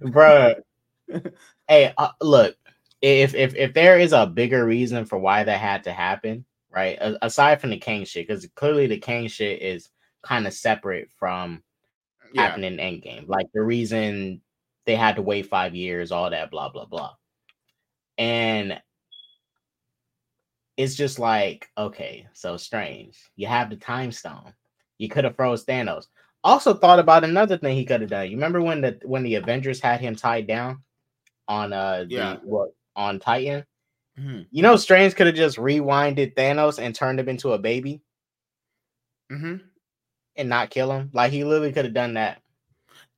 bruh. 0.00 0.54
hey, 1.68 1.92
uh, 1.96 2.10
look, 2.20 2.54
if 3.00 3.34
if 3.34 3.54
if 3.56 3.72
there 3.72 3.98
is 3.98 4.12
a 4.12 4.26
bigger 4.26 4.64
reason 4.66 5.06
for 5.06 5.18
why 5.18 5.42
that 5.42 5.58
had 5.58 5.84
to 5.84 5.92
happen, 5.92 6.44
right? 6.70 6.98
A- 7.00 7.24
aside 7.24 7.60
from 7.60 7.70
the 7.70 7.78
Kang 7.78 8.04
shit, 8.04 8.28
because 8.28 8.46
clearly 8.54 8.86
the 8.86 8.98
Kang 8.98 9.26
shit 9.26 9.62
is 9.62 9.88
kind 10.22 10.46
of 10.46 10.52
separate 10.52 11.08
from 11.16 11.62
yeah. 12.32 12.42
happening 12.42 12.78
in 12.78 13.00
Endgame. 13.00 13.26
Like 13.26 13.46
the 13.54 13.62
reason 13.62 14.42
they 14.84 14.96
had 14.96 15.16
to 15.16 15.22
wait 15.22 15.46
five 15.46 15.74
years, 15.74 16.12
all 16.12 16.28
that, 16.30 16.50
blah 16.50 16.68
blah 16.68 16.84
blah. 16.84 17.14
And 18.18 18.80
it's 20.76 20.94
just 20.94 21.18
like, 21.18 21.68
okay, 21.76 22.26
so 22.32 22.56
strange. 22.56 23.18
You 23.36 23.46
have 23.46 23.70
the 23.70 23.76
time 23.76 24.12
stone. 24.12 24.52
You 24.98 25.08
could 25.08 25.24
have 25.24 25.36
froze 25.36 25.64
Thanos. 25.64 26.06
Also 26.44 26.74
thought 26.74 26.98
about 26.98 27.24
another 27.24 27.56
thing 27.58 27.76
he 27.76 27.84
could 27.84 28.00
have 28.00 28.10
done. 28.10 28.28
You 28.30 28.36
remember 28.36 28.60
when 28.62 28.80
the 28.80 28.98
when 29.04 29.22
the 29.22 29.36
Avengers 29.36 29.80
had 29.80 30.00
him 30.00 30.16
tied 30.16 30.46
down 30.46 30.82
on 31.48 31.72
uh 31.72 31.98
the 32.04 32.14
Yeah. 32.14 32.36
what 32.42 32.70
on 32.96 33.18
Titan? 33.20 33.64
Mhm. 34.18 34.46
You 34.50 34.62
know, 34.62 34.76
Strange 34.76 35.14
could 35.14 35.26
have 35.28 35.36
just 35.36 35.56
rewinded 35.56 36.34
Thanos 36.34 36.78
and 36.78 36.94
turned 36.94 37.20
him 37.20 37.28
into 37.28 37.52
a 37.52 37.58
baby 37.58 38.02
Mm-hmm. 39.30 39.56
and 40.36 40.48
not 40.48 40.70
kill 40.70 40.90
him. 40.92 41.10
Like 41.14 41.32
he 41.32 41.44
literally 41.44 41.72
could 41.72 41.84
have 41.86 41.94
done 41.94 42.14
that. 42.14 42.42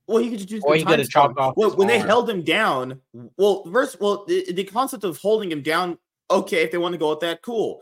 Well, 0.07 0.17
he 0.19 0.29
could 0.29 0.47
just 0.47 0.63
Or 0.65 0.77
time 0.77 0.85
could've 0.85 1.09
chopped 1.09 1.39
off 1.39 1.55
Well, 1.57 1.75
when 1.75 1.87
they 1.87 1.99
held 1.99 2.29
him 2.29 2.43
down. 2.43 3.01
Well, 3.37 3.63
first, 3.71 3.99
well, 3.99 4.25
the, 4.27 4.51
the 4.53 4.63
concept 4.63 5.03
of 5.03 5.17
holding 5.17 5.51
him 5.51 5.61
down. 5.61 5.97
Okay, 6.29 6.63
if 6.63 6.71
they 6.71 6.77
want 6.77 6.93
to 6.93 6.97
go 6.99 7.09
with 7.11 7.19
that, 7.21 7.41
cool. 7.41 7.81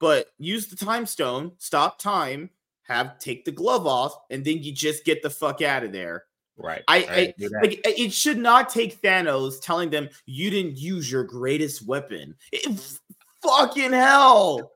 But 0.00 0.28
use 0.38 0.66
the 0.68 0.76
time 0.76 1.06
stone, 1.06 1.52
stop 1.58 1.98
time, 1.98 2.50
have 2.84 3.18
take 3.18 3.44
the 3.44 3.50
glove 3.52 3.86
off, 3.86 4.14
and 4.30 4.44
then 4.44 4.62
you 4.62 4.72
just 4.72 5.04
get 5.04 5.22
the 5.22 5.30
fuck 5.30 5.60
out 5.62 5.84
of 5.84 5.92
there. 5.92 6.24
Right. 6.56 6.82
I- 6.88 7.06
right, 7.06 7.34
I- 7.40 7.58
Like 7.62 7.72
it 7.86 7.98
it 7.98 8.12
should 8.12 8.38
not 8.38 8.68
take 8.68 9.00
Thanos 9.02 9.60
telling 9.60 9.90
them 9.90 10.08
you 10.26 10.50
didn't 10.50 10.78
use 10.78 11.10
your 11.10 11.24
greatest 11.24 11.86
weapon. 11.86 12.34
It- 12.52 12.98
fucking 13.42 13.92
hell. 13.92 14.72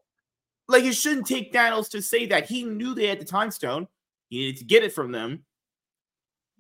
Like 0.68 0.84
it 0.84 0.94
shouldn't 0.94 1.26
take 1.26 1.52
Thanos 1.52 1.88
to 1.90 2.00
say 2.02 2.26
that. 2.26 2.46
He 2.48 2.64
knew 2.64 2.94
they 2.94 3.06
had 3.08 3.20
the 3.20 3.24
time 3.24 3.50
stone. 3.50 3.88
He 4.28 4.38
needed 4.38 4.58
to 4.58 4.64
get 4.64 4.84
it 4.84 4.92
from 4.92 5.10
them. 5.12 5.44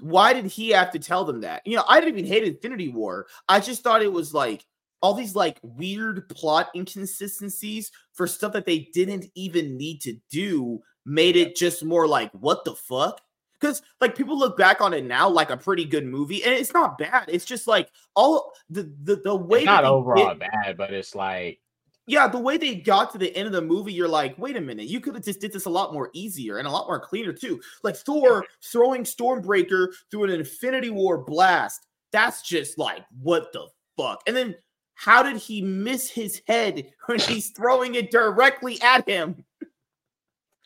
Why 0.02 0.32
did 0.32 0.46
he 0.46 0.70
have 0.70 0.90
to 0.92 0.98
tell 0.98 1.24
them 1.24 1.42
that? 1.42 1.64
You 1.64 1.76
know, 1.76 1.84
I 1.88 2.00
didn't 2.00 2.18
even 2.18 2.30
hate 2.30 2.42
Infinity 2.42 2.88
War. 2.88 3.26
I 3.48 3.60
just 3.60 3.82
thought 3.82 4.02
it 4.02 4.12
was 4.12 4.34
like 4.34 4.66
all 5.00 5.14
these 5.14 5.36
like 5.36 5.58
weird 5.62 6.28
plot 6.28 6.70
inconsistencies 6.74 7.92
for 8.12 8.26
stuff 8.26 8.52
that 8.54 8.66
they 8.66 8.90
didn't 8.92 9.26
even 9.34 9.76
need 9.76 10.00
to 10.00 10.16
do 10.30 10.80
made 11.04 11.36
it 11.36 11.56
just 11.56 11.84
more 11.84 12.06
like 12.06 12.30
what 12.32 12.64
the 12.64 12.74
fuck 12.74 13.20
because 13.60 13.82
like 14.00 14.16
people 14.16 14.38
look 14.38 14.56
back 14.56 14.80
on 14.80 14.94
it 14.94 15.04
now 15.04 15.28
like 15.28 15.50
a 15.50 15.56
pretty 15.56 15.84
good 15.84 16.06
movie 16.06 16.42
and 16.44 16.52
it's 16.52 16.72
not 16.72 16.96
bad 16.96 17.24
it's 17.26 17.44
just 17.44 17.66
like 17.66 17.88
all 18.14 18.52
the 18.70 18.92
the, 19.02 19.16
the 19.16 19.34
way 19.34 19.58
it's 19.58 19.66
not 19.66 19.84
overall 19.84 20.28
did- 20.28 20.38
bad, 20.38 20.76
but 20.76 20.92
it's 20.92 21.14
like 21.14 21.58
yeah 22.06 22.26
the 22.26 22.38
way 22.38 22.56
they 22.56 22.74
got 22.74 23.12
to 23.12 23.18
the 23.18 23.34
end 23.36 23.46
of 23.46 23.52
the 23.52 23.60
movie 23.62 23.92
you're 23.92 24.08
like 24.08 24.36
wait 24.38 24.56
a 24.56 24.60
minute 24.60 24.86
you 24.86 25.00
could 25.00 25.14
have 25.14 25.24
just 25.24 25.40
did 25.40 25.52
this 25.52 25.66
a 25.66 25.70
lot 25.70 25.92
more 25.92 26.10
easier 26.12 26.58
and 26.58 26.66
a 26.66 26.70
lot 26.70 26.86
more 26.86 26.98
cleaner 27.00 27.32
too. 27.32 27.60
Like 27.82 27.96
thor 27.96 28.44
throwing 28.62 29.04
stormbreaker 29.04 29.88
through 30.10 30.24
an 30.24 30.30
infinity 30.30 30.90
war 30.90 31.18
blast 31.18 31.86
that's 32.10 32.42
just 32.42 32.76
like 32.78 33.04
what 33.20 33.52
the 33.52 33.66
fuck? 33.96 34.20
And 34.26 34.36
then 34.36 34.54
how 34.94 35.22
did 35.22 35.36
he 35.36 35.62
miss 35.62 36.10
his 36.10 36.42
head 36.46 36.86
when 37.06 37.18
he's 37.18 37.50
throwing 37.50 37.94
it 37.94 38.10
directly 38.10 38.80
at 38.82 39.08
him? 39.08 39.44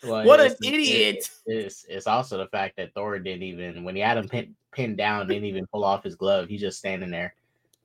Well, 0.03 0.27
what 0.27 0.41
an 0.41 0.47
it's- 0.47 0.59
it- 0.63 0.75
idiot. 0.75 1.31
It's 1.47 1.87
it's 1.89 2.07
also 2.07 2.37
the 2.39 2.49
fact 2.49 2.77
that 2.77 2.93
Thor 2.95 3.19
didn't 3.19 3.43
even 3.43 3.83
when 3.85 3.97
he 3.97 4.03
had 4.03 4.19
him 4.19 4.29
pin, 4.29 4.55
pinned 4.73 4.99
down, 4.99 5.27
didn't 5.27 5.45
even 5.47 5.67
pull 5.69 5.85
off 5.85 6.05
his 6.05 6.17
glove. 6.17 6.49
He's 6.49 6.61
just 6.61 6.79
standing 6.79 7.11
there, 7.11 7.35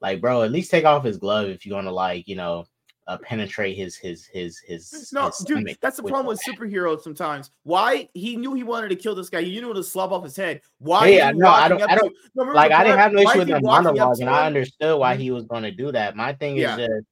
like, 0.01 0.19
bro, 0.19 0.41
at 0.41 0.51
least 0.51 0.71
take 0.71 0.83
off 0.85 1.05
his 1.05 1.17
glove 1.17 1.47
if 1.47 1.65
you 1.65 1.73
want 1.73 1.87
to, 1.87 1.91
like, 1.91 2.27
you 2.27 2.35
know, 2.35 2.65
uh, 3.07 3.17
penetrate 3.23 3.75
his 3.75 3.95
his 3.95 4.25
his 4.27 4.59
his. 4.59 5.11
No, 5.11 5.25
his 5.27 5.37
dude, 5.39 5.77
that's 5.81 5.97
the 5.97 6.03
problem 6.03 6.27
with 6.27 6.41
superheroes 6.43 7.01
sometimes. 7.01 7.51
Why 7.63 8.09
he 8.13 8.35
knew 8.37 8.53
he 8.53 8.63
wanted 8.63 8.89
to 8.89 8.95
kill 8.95 9.15
this 9.15 9.29
guy, 9.29 9.41
he 9.41 9.59
knew 9.59 9.73
to 9.73 9.83
slap 9.83 10.11
off 10.11 10.23
his 10.23 10.35
head. 10.35 10.61
Why? 10.77 11.07
Yeah, 11.07 11.31
no, 11.31 11.47
I 11.49 11.67
don't- 11.67 11.81
I 11.81 11.95
don't- 11.95 12.13
No, 12.35 12.43
like 12.43 12.71
I 12.71 12.83
didn't 12.83 12.99
have 12.99 13.11
no 13.11 13.21
issue 13.21 13.39
with 13.39 13.47
the 13.47 13.59
monologue, 13.61 14.19
and 14.19 14.29
I 14.29 14.45
understood 14.45 14.99
why 14.99 15.15
Mhm. 15.15 15.19
he 15.19 15.31
was 15.31 15.45
going 15.45 15.63
to 15.63 15.71
do 15.71 15.91
that. 15.91 16.15
My 16.15 16.33
thing 16.33 16.57
is 16.57 16.63
Yeah. 16.63 16.77
just 16.77 17.05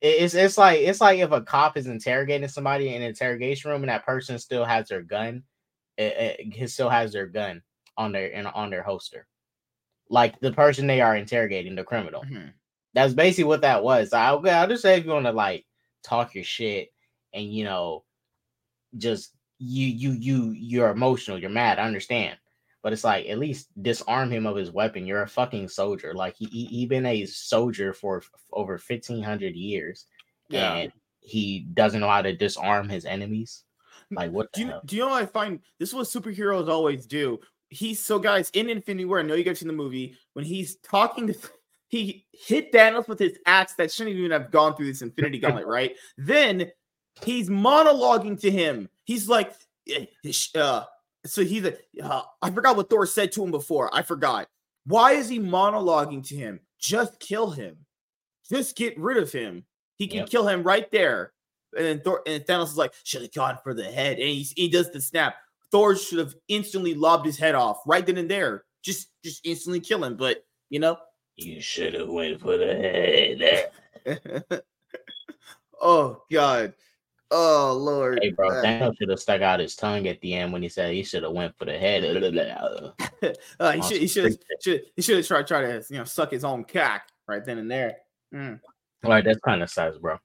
it's 0.00 0.34
it's 0.34 0.56
like 0.58 0.78
it's 0.78 1.00
like 1.00 1.18
if 1.18 1.32
a 1.32 1.40
cop 1.40 1.76
is 1.76 1.88
interrogating 1.88 2.46
somebody 2.48 2.94
in 2.94 3.02
an 3.02 3.08
interrogation 3.08 3.70
room 3.70 3.82
and 3.82 3.88
that 3.90 4.06
person 4.06 4.38
still 4.38 4.64
has 4.64 4.88
their 4.88 5.02
gun, 5.02 5.42
it, 5.96 6.38
it, 6.38 6.52
he 6.54 6.66
still 6.68 6.88
has 6.88 7.12
their 7.12 7.26
gun 7.26 7.62
on 7.96 8.12
their 8.12 8.28
in, 8.28 8.46
on 8.46 8.70
their 8.70 8.84
holster, 8.84 9.26
like 10.08 10.38
the 10.38 10.52
person 10.52 10.86
they 10.86 11.00
are 11.00 11.16
interrogating, 11.16 11.74
the 11.74 11.82
criminal. 11.82 12.22
Mhm. 12.22 12.52
That's 12.94 13.12
basically 13.14 13.44
what 13.44 13.60
that 13.62 13.82
was. 13.82 14.12
I, 14.12 14.28
I'll 14.30 14.68
just 14.68 14.82
say 14.82 14.96
if 14.98 15.04
you 15.04 15.10
want 15.12 15.26
to 15.26 15.32
like 15.32 15.64
talk 16.02 16.34
your 16.34 16.44
shit 16.44 16.90
and 17.34 17.52
you 17.52 17.64
know, 17.64 18.04
just 18.96 19.34
you 19.58 19.86
you 19.86 20.12
you 20.12 20.50
you're 20.52 20.90
emotional, 20.90 21.38
you're 21.38 21.50
mad. 21.50 21.78
I 21.78 21.82
understand, 21.84 22.38
but 22.82 22.92
it's 22.92 23.04
like 23.04 23.26
at 23.26 23.38
least 23.38 23.68
disarm 23.82 24.30
him 24.30 24.46
of 24.46 24.56
his 24.56 24.70
weapon. 24.70 25.06
You're 25.06 25.22
a 25.22 25.28
fucking 25.28 25.68
soldier. 25.68 26.14
Like 26.14 26.36
he 26.36 26.46
he, 26.46 26.64
he 26.66 26.86
been 26.86 27.06
a 27.06 27.26
soldier 27.26 27.92
for 27.92 28.18
f- 28.18 28.30
over 28.52 28.78
fifteen 28.78 29.22
hundred 29.22 29.54
years, 29.54 30.06
Yeah. 30.48 30.74
and 30.74 30.92
he 31.20 31.66
doesn't 31.74 32.00
know 32.00 32.08
how 32.08 32.22
to 32.22 32.34
disarm 32.36 32.88
his 32.88 33.04
enemies. 33.04 33.64
Like 34.10 34.30
what 34.32 34.50
Do 34.52 34.62
you, 34.62 34.66
hell? 34.68 34.80
do 34.86 34.96
you 34.96 35.02
know 35.06 35.12
I 35.12 35.26
find? 35.26 35.60
This 35.78 35.90
is 35.90 35.94
what 35.94 36.06
superheroes 36.06 36.68
always 36.68 37.04
do. 37.06 37.38
He's 37.68 38.00
so 38.00 38.18
guys 38.18 38.48
in 38.54 38.70
Infinity 38.70 39.04
War. 39.04 39.18
I 39.18 39.22
know 39.22 39.34
you 39.34 39.44
guys 39.44 39.58
seen 39.58 39.68
the 39.68 39.74
movie 39.74 40.16
when 40.32 40.46
he's 40.46 40.76
talking 40.76 41.26
to. 41.26 41.34
He 41.88 42.26
hit 42.32 42.72
Thanos 42.72 43.08
with 43.08 43.18
his 43.18 43.38
axe 43.46 43.74
that 43.74 43.90
shouldn't 43.90 44.16
even 44.16 44.30
have 44.30 44.50
gone 44.50 44.76
through 44.76 44.86
this 44.86 45.02
Infinity 45.02 45.38
Gauntlet, 45.38 45.66
right? 45.78 45.96
Then 46.18 46.70
he's 47.24 47.48
monologuing 47.48 48.38
to 48.40 48.50
him. 48.50 48.88
He's 49.04 49.28
like, 49.28 49.52
eh, 49.88 50.04
uh, 50.54 50.84
so 51.24 51.42
he's 51.42 51.64
a, 51.64 51.74
uh, 52.02 52.22
I 52.42 52.50
forgot 52.50 52.76
what 52.76 52.90
Thor 52.90 53.06
said 53.06 53.32
to 53.32 53.42
him 53.44 53.50
before. 53.50 53.90
I 53.92 54.02
forgot. 54.02 54.48
Why 54.84 55.12
is 55.12 55.28
he 55.28 55.38
monologuing 55.40 56.26
to 56.28 56.36
him? 56.36 56.60
Just 56.78 57.18
kill 57.20 57.50
him. 57.50 57.76
Just 58.50 58.76
get 58.76 58.98
rid 58.98 59.16
of 59.16 59.32
him. 59.32 59.64
He 59.96 60.06
can 60.06 60.20
Yep. 60.20 60.30
kill 60.30 60.48
him 60.48 60.62
right 60.62 60.90
there. 60.92 61.32
And 61.76 61.84
then 61.86 62.00
Thor 62.00 62.22
and 62.26 62.44
Thanos 62.44 62.64
is 62.68 62.76
like, 62.76 62.94
should 63.04 63.22
have 63.22 63.32
gone 63.32 63.58
for 63.62 63.74
the 63.74 63.84
head. 63.84 64.18
And 64.18 64.28
he, 64.28 64.42
he 64.56 64.68
does 64.68 64.90
the 64.90 65.00
snap. 65.00 65.36
Thor 65.70 65.96
should 65.96 66.18
have 66.18 66.34
instantly 66.48 66.94
lobbed 66.94 67.26
his 67.26 67.36
head 67.38 67.54
off 67.54 67.80
right 67.86 68.04
then 68.06 68.16
and 68.16 68.30
there. 68.30 68.64
Just 68.82 69.08
just 69.24 69.44
instantly 69.44 69.80
kill 69.80 70.04
him. 70.04 70.16
But 70.16 70.44
you 70.70 70.80
know. 70.80 70.98
You 71.38 71.60
should 71.60 71.94
have 71.94 72.08
went 72.08 72.40
for 72.40 72.56
the 72.56 72.66
head. 72.66 73.70
oh 75.80 76.20
God. 76.32 76.74
Oh 77.30 77.78
Lord. 77.80 78.18
Hey, 78.20 78.32
bro, 78.32 78.48
Uh, 78.48 78.62
Thanos 78.64 78.98
should 78.98 79.10
have 79.10 79.20
stuck 79.20 79.40
out 79.40 79.60
his 79.60 79.76
tongue 79.76 80.08
at 80.08 80.20
the 80.20 80.34
end 80.34 80.52
when 80.52 80.62
he 80.62 80.68
said 80.68 80.92
he 80.92 81.04
should 81.04 81.22
have 81.22 81.32
went 81.32 81.56
for 81.56 81.64
the 81.64 81.78
head. 81.78 82.02
uh, 83.60 83.72
he 83.72 83.82
should 83.82 84.00
he 84.00 84.08
should 84.08 84.36
should 84.60 84.82
he 84.96 85.02
should 85.02 85.18
have 85.18 85.26
tried 85.26 85.46
try 85.46 85.60
to 85.60 85.84
you 85.90 85.98
know 85.98 86.04
suck 86.04 86.32
his 86.32 86.42
own 86.42 86.64
cock 86.64 87.02
right 87.28 87.44
then 87.44 87.58
and 87.58 87.70
there. 87.70 87.98
Mm. 88.34 88.58
Like 89.04 89.24
that's 89.24 89.40
kind 89.40 89.62
of 89.62 89.70
size, 89.70 89.96
bro. 89.96 90.18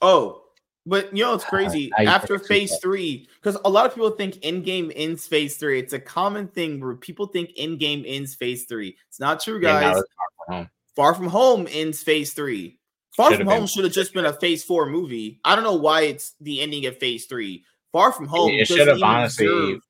Oh, 0.00 0.44
but 0.88 1.14
you 1.16 1.22
know 1.22 1.34
it's 1.34 1.44
crazy. 1.44 1.90
I- 1.98 2.02
I 2.02 2.04
After 2.06 2.34
with 2.34 2.46
phase 2.48 2.70
that. 2.70 2.80
three, 2.82 3.28
because 3.36 3.56
a 3.64 3.70
lot 3.70 3.86
of 3.86 3.94
people 3.94 4.10
think 4.10 4.34
Endgame 4.36 4.92
ends 4.96 5.26
phase 5.26 5.56
three. 5.56 5.78
It's 5.78 5.92
a 5.92 6.00
common 6.00 6.48
thing 6.48 6.80
where 6.80 6.94
people 6.94 7.26
think 7.26 7.50
Endgame 7.56 8.04
ends 8.06 8.34
phase 8.34 8.64
three. 8.64 8.96
It's 9.08 9.20
not 9.20 9.40
true, 9.40 9.60
guys. 9.60 9.94
far 9.94 10.04
from 10.46 10.54
home. 10.56 10.70
Far 10.96 11.14
From 11.14 11.26
Home 11.28 11.68
ends 11.70 12.02
phase 12.02 12.32
three. 12.32 12.78
Far 13.12 13.30
Should've 13.30 13.46
From 13.46 13.54
Home 13.56 13.66
should 13.68 13.84
have 13.84 13.92
just 13.92 14.12
been 14.14 14.24
a 14.26 14.32
phase 14.32 14.64
four 14.64 14.86
movie. 14.86 15.38
I 15.44 15.54
don't 15.54 15.62
know 15.64 15.74
why 15.76 16.02
it's 16.02 16.34
the 16.40 16.60
ending 16.60 16.86
of 16.86 16.98
phase 16.98 17.26
three. 17.26 17.64
Far 17.92 18.10
From 18.12 18.26
Home 18.26 18.50
it 18.50 18.66
should 18.66 18.88
have 18.88 19.00
honestly 19.02 19.46
deserve- 19.46 19.80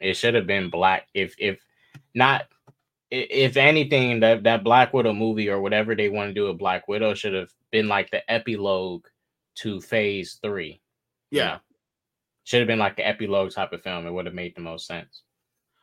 it 0.00 0.16
should 0.16 0.34
have 0.34 0.46
been 0.46 0.70
black 0.70 1.08
if 1.14 1.34
if 1.38 1.58
not 2.14 2.46
if 3.10 3.56
anything 3.56 4.20
that 4.20 4.42
that 4.44 4.64
black 4.64 4.92
widow 4.94 5.12
movie 5.12 5.48
or 5.48 5.60
whatever 5.60 5.94
they 5.94 6.08
want 6.08 6.30
to 6.30 6.34
do 6.34 6.46
with 6.48 6.58
black 6.58 6.86
widow 6.88 7.12
should 7.14 7.34
have 7.34 7.50
been 7.70 7.88
like 7.88 8.10
the 8.10 8.28
epilogue 8.32 9.04
to 9.56 9.80
phase 9.80 10.38
three 10.42 10.80
you 11.30 11.38
Yeah. 11.38 11.46
know? 11.46 11.58
should 12.44 12.60
have 12.60 12.68
been 12.68 12.78
like 12.78 12.96
the 12.96 13.06
epilogue 13.06 13.52
type 13.52 13.72
of 13.72 13.82
film 13.82 14.06
it 14.06 14.10
would 14.12 14.26
have 14.26 14.34
made 14.34 14.54
the 14.56 14.60
most 14.60 14.86
sense 14.86 15.22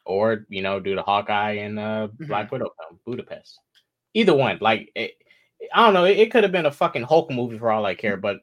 or 0.06 0.46
you 0.50 0.62
know 0.62 0.80
do 0.80 0.96
the 0.96 1.02
hawkeye 1.04 1.54
and 1.54 1.80
uh 1.80 2.08
Mm-hmm. 2.08 2.26
black 2.28 2.52
widow 2.52 2.70
film 2.80 3.00
budapest 3.06 3.60
either 4.14 4.36
one 4.36 4.58
like 4.62 4.92
it, 4.96 5.12
i 5.74 5.86
don't 5.86 5.94
know 5.94 6.06
it, 6.06 6.18
it 6.18 6.32
could 6.32 6.44
have 6.44 6.52
been 6.52 6.66
a 6.66 6.72
fucking 6.72 7.04
hulk 7.04 7.30
movie 7.32 7.58
for 7.58 7.72
all 7.72 7.86
i 7.86 7.96
care 7.96 8.18
but 8.18 8.38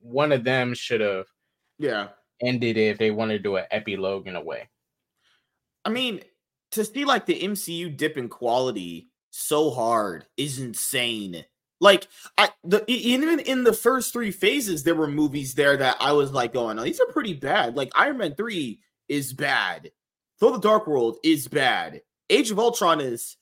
one 0.00 0.32
of 0.32 0.44
them 0.44 0.72
should 0.74 1.00
have 1.00 1.26
Yeah. 1.78 2.08
ended 2.42 2.76
if 2.78 2.96
they 2.98 3.10
wanted 3.10 3.34
to 3.38 3.42
do 3.42 3.56
an 3.56 3.66
epilogue 3.70 4.26
in 4.26 4.36
a 4.36 4.40
way 4.42 4.68
I 5.84 5.88
mean, 5.90 6.20
to 6.72 6.84
see 6.84 7.04
like 7.04 7.26
the 7.26 7.40
MCU 7.42 7.88
dip 7.96 8.16
in 8.18 8.28
quality 8.28 9.08
so 9.30 9.70
hard 9.70 10.26
is 10.36 10.58
insane. 10.58 11.44
Like 11.80 12.08
I 12.36 12.50
the 12.62 12.84
even 12.86 13.40
in 13.40 13.64
the 13.64 13.72
first 13.72 14.12
three 14.12 14.30
phases, 14.30 14.82
there 14.82 14.94
were 14.94 15.08
movies 15.08 15.54
there 15.54 15.78
that 15.78 15.96
I 15.98 16.12
was 16.12 16.30
like 16.30 16.52
going, 16.52 16.78
oh, 16.78 16.82
these 16.82 17.00
are 17.00 17.12
pretty 17.12 17.32
bad. 17.32 17.74
Like 17.74 17.90
Iron 17.94 18.18
Man 18.18 18.34
3 18.34 18.78
is 19.08 19.32
bad. 19.32 19.90
Thor 20.38 20.52
the 20.52 20.58
Dark 20.58 20.86
World 20.86 21.16
is 21.24 21.48
bad. 21.48 22.02
Age 22.28 22.50
of 22.50 22.58
Ultron 22.58 23.00
is 23.00 23.38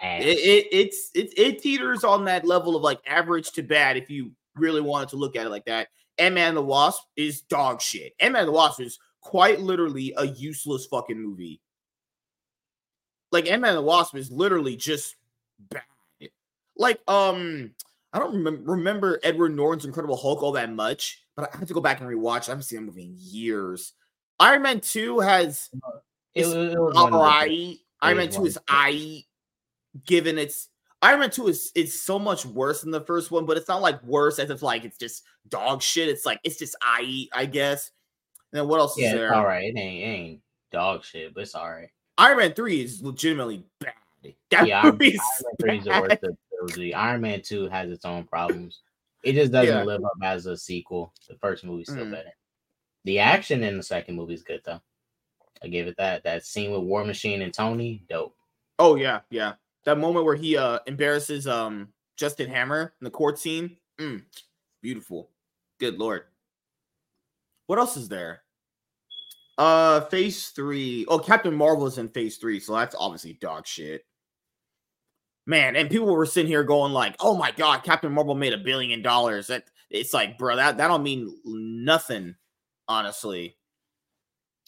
eh. 0.00 0.18
it, 0.20 0.38
it, 0.38 0.66
it's 0.70 1.10
it, 1.14 1.36
it 1.36 1.62
teeters 1.62 2.04
on 2.04 2.24
that 2.26 2.46
level 2.46 2.76
of 2.76 2.82
like 2.82 3.00
average 3.06 3.50
to 3.52 3.62
bad 3.62 3.96
if 3.96 4.08
you 4.08 4.32
really 4.54 4.80
wanted 4.80 5.08
to 5.08 5.16
look 5.16 5.34
at 5.34 5.46
it 5.46 5.50
like 5.50 5.64
that. 5.64 5.88
Ant 6.16 6.36
Man 6.36 6.54
the 6.54 6.62
Wasp 6.62 7.02
is 7.16 7.42
dog 7.42 7.80
shit. 7.80 8.12
Ant 8.20 8.34
Man 8.34 8.46
the 8.46 8.52
Wasp 8.52 8.80
is 8.80 9.00
quite 9.20 9.58
literally 9.60 10.14
a 10.16 10.26
useless 10.26 10.86
fucking 10.86 11.20
movie. 11.20 11.60
Like 13.32 13.50
Ant 13.50 13.62
Man 13.62 13.74
the 13.74 13.82
Wasp 13.82 14.14
is 14.14 14.30
literally 14.30 14.76
just 14.76 15.16
bad. 15.58 15.82
Like 16.80 17.00
um, 17.08 17.72
I 18.12 18.18
don't 18.18 18.34
remember 18.34 18.72
remember 18.72 19.20
Edward 19.22 19.54
Norton's 19.54 19.84
Incredible 19.84 20.16
Hulk 20.16 20.42
all 20.42 20.52
that 20.52 20.72
much, 20.72 21.22
but 21.36 21.50
I 21.54 21.58
have 21.58 21.68
to 21.68 21.74
go 21.74 21.80
back 21.80 22.00
and 22.00 22.08
rewatch. 22.08 22.48
I 22.48 22.52
haven't 22.52 22.62
seen 22.62 22.80
that 22.80 22.86
movie 22.86 23.02
in 23.04 23.14
years. 23.18 23.92
Iron 24.40 24.62
Man 24.62 24.80
Two 24.80 25.20
has 25.20 25.68
It 26.34 26.46
was- 26.46 26.54
it 26.54 26.78
was 26.80 26.96
all 26.96 27.04
one 27.04 27.12
of 27.12 27.18
the- 27.20 27.24
right. 27.24 27.76
Iron 28.00 28.16
Man 28.16 28.30
Two 28.30 28.46
is 28.46 28.58
I, 28.66 29.24
given 30.06 30.38
its 30.38 30.68
Iron 31.02 31.20
Man 31.20 31.30
Two 31.30 31.48
is 31.48 31.70
is 31.74 32.02
so 32.02 32.18
much 32.18 32.46
worse 32.46 32.80
than 32.80 32.90
the 32.90 33.02
first 33.02 33.30
one, 33.30 33.44
but 33.44 33.58
it's 33.58 33.68
not 33.68 33.82
like 33.82 34.02
worse 34.02 34.38
as 34.38 34.48
if 34.48 34.62
like 34.62 34.84
it's 34.84 34.96
just 34.96 35.22
dog 35.48 35.82
shit. 35.82 36.08
It's 36.08 36.24
like 36.24 36.40
it's 36.44 36.56
just 36.58 36.74
I, 36.82 37.26
I 37.34 37.44
guess. 37.44 37.90
And 38.52 38.60
then 38.60 38.68
what 38.68 38.80
else 38.80 38.98
Yeah, 38.98 39.08
is 39.08 39.12
there? 39.14 39.34
all 39.34 39.44
right. 39.44 39.64
It 39.64 39.78
ain't, 39.78 40.02
it 40.02 40.06
ain't 40.06 40.40
dog 40.72 41.04
shit, 41.04 41.34
but 41.34 41.42
it's 41.42 41.54
all 41.54 41.70
right. 41.70 41.90
Iron 42.16 42.38
Man 42.38 42.54
Three 42.54 42.82
is 42.82 43.02
legitimately 43.02 43.64
bad. 43.80 43.92
That 44.50 44.66
Yeah, 44.66 44.80
Iron, 44.82 44.92
movie 44.94 45.08
is 45.08 45.20
Iron 45.20 45.44
Man 45.68 45.78
3 45.78 45.78
is 45.78 45.84
the 45.84 45.90
worst 46.00 46.38
trilogy. 46.68 46.94
Iron 46.94 47.20
Man 47.20 47.42
2 47.42 47.68
has 47.68 47.90
its 47.90 48.04
own 48.04 48.24
problems. 48.24 48.82
It 49.22 49.34
just 49.34 49.52
doesn't 49.52 49.74
Yeah. 49.74 49.84
live 49.84 50.04
up 50.04 50.12
as 50.22 50.46
a 50.46 50.56
sequel. 50.56 51.12
The 51.28 51.36
first 51.36 51.64
movie's 51.64 51.90
still 51.90 52.04
Mm. 52.06 52.12
better. 52.12 52.32
The 53.04 53.18
action 53.18 53.62
in 53.64 53.76
the 53.76 53.82
second 53.82 54.16
movie 54.16 54.34
is 54.34 54.42
good 54.42 54.62
though. 54.64 54.80
I 55.62 55.68
give 55.68 55.86
it 55.88 55.96
that. 55.98 56.22
That 56.24 56.44
scene 56.44 56.70
with 56.72 56.82
War 56.82 57.04
Machine 57.04 57.42
and 57.42 57.52
Tony, 57.52 58.04
dope. 58.08 58.36
Oh 58.78 58.94
yeah, 58.94 59.20
yeah. 59.30 59.54
That 59.84 59.98
moment 59.98 60.24
where 60.24 60.36
he 60.36 60.56
uh 60.56 60.80
embarrasses 60.86 61.46
um 61.46 61.92
Justin 62.16 62.50
Hammer 62.50 62.94
in 63.00 63.04
the 63.04 63.10
court 63.10 63.38
scene. 63.38 63.76
Mm, 63.98 64.24
beautiful. 64.82 65.30
Good 65.78 65.98
lord. 65.98 66.26
What 67.66 67.78
else 67.78 67.96
is 67.96 68.08
there? 68.08 68.42
Uh 69.58 70.00
phase 70.06 70.48
three. 70.50 71.04
Oh, 71.08 71.18
Captain 71.18 71.54
Marvel 71.54 71.86
is 71.86 71.98
in 71.98 72.08
phase 72.08 72.38
three, 72.38 72.60
so 72.60 72.74
that's 72.74 72.94
obviously 72.98 73.34
dog 73.34 73.66
shit. 73.66 74.06
Man, 75.46 75.74
and 75.74 75.90
people 75.90 76.06
were 76.14 76.26
sitting 76.26 76.50
here 76.50 76.64
going 76.64 76.92
like, 76.92 77.16
"Oh 77.18 77.36
my 77.36 77.50
god, 77.50 77.82
Captain 77.82 78.12
Marvel 78.12 78.34
made 78.34 78.52
a 78.52 78.58
billion 78.58 79.02
dollars." 79.02 79.48
That 79.48 79.64
it's 79.90 80.14
like, 80.14 80.38
bro, 80.38 80.56
that 80.56 80.76
that 80.76 80.88
don't 80.88 81.02
mean 81.02 81.34
nothing, 81.44 82.36
honestly. 82.88 83.56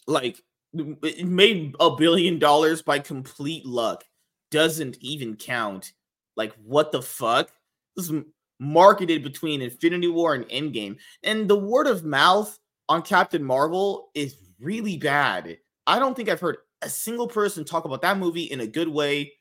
Like, 0.07 0.41
it 0.73 1.25
made 1.25 1.75
a 1.79 1.95
billion 1.95 2.39
dollars 2.39 2.81
by 2.81 2.99
complete 2.99 3.65
luck 3.65 4.03
doesn't 4.51 4.97
even 5.01 5.35
count. 5.35 5.93
Like, 6.35 6.53
what 6.63 6.91
the 6.91 7.01
fuck? 7.01 7.51
This 7.95 8.09
is 8.09 8.23
marketed 8.59 9.23
between 9.23 9.61
Infinity 9.61 10.07
War 10.07 10.33
and 10.33 10.45
Endgame, 10.49 10.97
and 11.23 11.47
the 11.49 11.57
word 11.59 11.87
of 11.87 12.03
mouth 12.03 12.57
on 12.89 13.01
Captain 13.03 13.43
Marvel 13.43 14.09
is 14.15 14.35
really 14.59 14.97
bad. 14.97 15.57
I 15.87 15.99
don't 15.99 16.15
think 16.15 16.29
I've 16.29 16.39
heard 16.39 16.57
a 16.81 16.89
single 16.89 17.27
person 17.27 17.63
talk 17.63 17.85
about 17.85 18.01
that 18.01 18.17
movie 18.17 18.43
in 18.43 18.59
a 18.61 18.67
good 18.67 18.87
way 18.87 19.33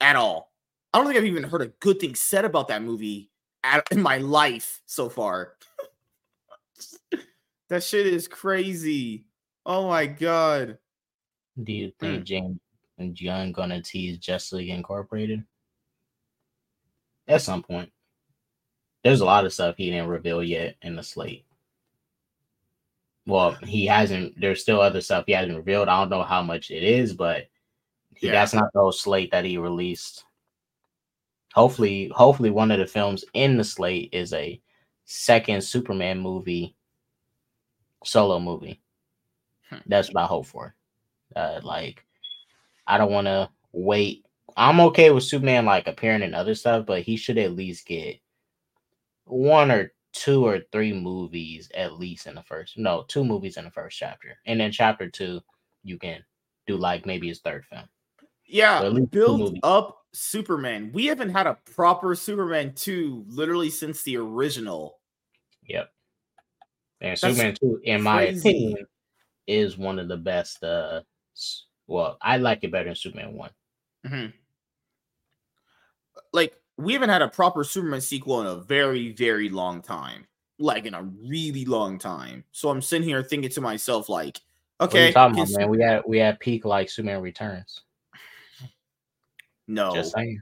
at 0.00 0.16
all. 0.16 0.52
I 0.92 0.98
don't 0.98 1.06
think 1.06 1.18
I've 1.18 1.24
even 1.24 1.42
heard 1.44 1.62
a 1.62 1.68
good 1.80 2.00
thing 2.00 2.14
said 2.14 2.44
about 2.44 2.68
that 2.68 2.82
movie 2.82 3.30
at, 3.62 3.84
in 3.90 4.02
my 4.02 4.18
life 4.18 4.82
so 4.86 5.08
far. 5.08 5.54
that 7.68 7.82
shit 7.82 8.06
is 8.06 8.26
crazy. 8.26 9.26
Oh 9.66 9.88
my 9.88 10.06
god. 10.06 10.78
Do 11.62 11.72
you 11.72 11.92
Hmm. 12.00 12.06
think 12.06 12.24
James 12.24 12.58
and 12.98 13.20
Young 13.20 13.52
gonna 13.52 13.82
tease 13.82 14.18
Justice 14.18 14.52
League 14.52 14.70
Incorporated? 14.70 15.44
At 17.28 17.42
some 17.42 17.62
point. 17.62 17.92
There's 19.04 19.20
a 19.20 19.24
lot 19.24 19.46
of 19.46 19.52
stuff 19.52 19.76
he 19.78 19.90
didn't 19.90 20.08
reveal 20.08 20.42
yet 20.42 20.76
in 20.82 20.96
the 20.96 21.02
slate. 21.02 21.46
Well, 23.26 23.52
he 23.62 23.86
hasn't. 23.86 24.38
There's 24.40 24.60
still 24.60 24.80
other 24.80 25.00
stuff 25.00 25.24
he 25.26 25.32
hasn't 25.32 25.56
revealed. 25.56 25.88
I 25.88 26.00
don't 26.00 26.10
know 26.10 26.22
how 26.22 26.42
much 26.42 26.70
it 26.70 26.82
is, 26.82 27.14
but 27.14 27.48
Yeah. 28.20 28.32
that's 28.32 28.54
not 28.54 28.72
the 28.72 28.80
whole 28.80 28.92
slate 28.92 29.30
that 29.30 29.44
he 29.44 29.58
released. 29.58 30.24
Hopefully, 31.54 32.10
hopefully 32.14 32.50
one 32.50 32.70
of 32.70 32.78
the 32.78 32.86
films 32.86 33.24
in 33.34 33.56
the 33.56 33.64
slate 33.64 34.10
is 34.12 34.32
a 34.32 34.60
second 35.04 35.62
Superman 35.62 36.20
movie, 36.20 36.76
solo 38.04 38.38
movie. 38.38 38.80
Hmm. 39.68 39.78
That's 39.86 40.12
what 40.12 40.22
I 40.22 40.26
hope 40.26 40.46
for. 40.46 40.74
Uh, 41.34 41.60
like, 41.62 42.04
I 42.86 42.98
don't 42.98 43.12
want 43.12 43.26
to 43.26 43.50
wait. 43.72 44.24
I'm 44.56 44.80
okay 44.80 45.10
with 45.10 45.24
Superman 45.24 45.64
like 45.64 45.86
appearing 45.86 46.22
in 46.22 46.34
other 46.34 46.54
stuff, 46.54 46.86
but 46.86 47.02
he 47.02 47.16
should 47.16 47.38
at 47.38 47.52
least 47.52 47.86
get 47.86 48.20
one 49.24 49.70
or 49.70 49.92
two 50.12 50.44
or 50.44 50.60
three 50.72 50.92
movies 50.92 51.70
at 51.74 51.98
least 51.98 52.26
in 52.26 52.34
the 52.34 52.42
first. 52.42 52.76
No, 52.76 53.04
two 53.08 53.24
movies 53.24 53.56
in 53.56 53.64
the 53.64 53.70
first 53.70 53.96
chapter, 53.96 54.36
and 54.46 54.60
then 54.60 54.72
chapter 54.72 55.08
two, 55.08 55.40
you 55.82 55.98
can 55.98 56.24
do 56.66 56.76
like 56.76 57.06
maybe 57.06 57.28
his 57.28 57.40
third 57.40 57.64
film. 57.64 57.88
Yeah, 58.50 58.80
So 58.80 58.86
at 58.86 58.92
least 58.94 59.12
two 59.12 59.18
build 59.18 59.58
up 59.62 60.04
Superman. 60.12 60.90
We 60.92 61.06
haven't 61.06 61.30
had 61.30 61.46
a 61.46 61.56
proper 61.74 62.14
Superman 62.14 62.72
2 62.74 63.24
literally 63.28 63.70
since 63.70 64.02
the 64.02 64.16
original. 64.16 64.98
Yep. 65.66 65.90
And 67.00 67.10
That's 67.12 67.20
Superman 67.20 67.54
2, 67.60 67.80
in 67.84 68.02
my 68.02 68.22
opinion, 68.22 68.86
is 69.46 69.78
one 69.78 69.98
of 69.98 70.08
the 70.08 70.16
best. 70.16 70.62
Uh, 70.64 71.02
well, 71.86 72.18
I 72.20 72.36
like 72.38 72.62
it 72.62 72.72
better 72.72 72.86
than 72.86 72.94
Superman 72.96 73.34
1. 73.34 73.50
Mhm. 74.06 74.32
Like, 76.32 76.54
we 76.76 76.92
haven't 76.92 77.10
had 77.10 77.22
a 77.22 77.28
proper 77.28 77.64
Superman 77.64 78.00
sequel 78.00 78.40
in 78.40 78.46
a 78.46 78.56
very, 78.56 79.12
very 79.12 79.48
long 79.48 79.82
time. 79.82 80.26
Like, 80.58 80.86
in 80.86 80.94
a 80.94 81.02
really 81.02 81.64
long 81.64 81.98
time. 81.98 82.44
So 82.52 82.68
I'm 82.68 82.82
sitting 82.82 83.08
here 83.08 83.22
thinking 83.22 83.50
to 83.50 83.60
myself, 83.60 84.08
like, 84.08 84.40
What 84.78 84.86
are 84.86 84.88
okay, 84.88 85.06
you 85.08 85.12
talking 85.12 85.38
about, 85.38 85.58
man? 85.58 85.68
We 85.70 85.80
had 85.82 86.02
we 86.06 86.18
had 86.18 86.40
peak 86.40 86.64
like 86.64 86.90
Superman 86.90 87.22
Returns. 87.22 87.82
No. 89.70 89.94
Just 89.94 90.12
saying. 90.14 90.40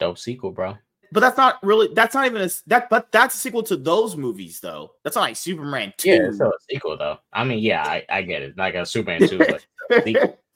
Dope 0.00 0.18
sequel, 0.18 0.50
bro. 0.52 0.76
But 1.12 1.20
that's 1.20 1.36
not 1.36 1.62
really, 1.62 1.88
that's 1.94 2.14
not 2.14 2.24
even 2.26 2.40
a, 2.40 2.44
s- 2.46 2.62
that, 2.66 2.88
but 2.88 3.12
that's 3.12 3.34
a 3.34 3.38
sequel 3.38 3.62
to 3.64 3.76
those 3.76 4.16
movies, 4.16 4.60
though. 4.60 4.92
That's 5.04 5.14
not 5.16 5.22
like 5.22 5.36
Superman 5.36 5.92
2. 5.98 6.08
Yeah, 6.08 6.14
it's 6.28 6.36
still 6.36 6.48
a 6.48 6.52
sequel 6.70 6.96
though. 6.96 7.18
I 7.32 7.44
mean, 7.44 7.58
yeah, 7.58 7.82
I, 7.82 8.04
I 8.08 8.22
get 8.22 8.40
it. 8.42 8.56
Like 8.56 8.74
a 8.74 8.86
Superman 8.86 9.28
2, 9.28 9.38
but 9.38 9.66
sequel. 10.04 10.38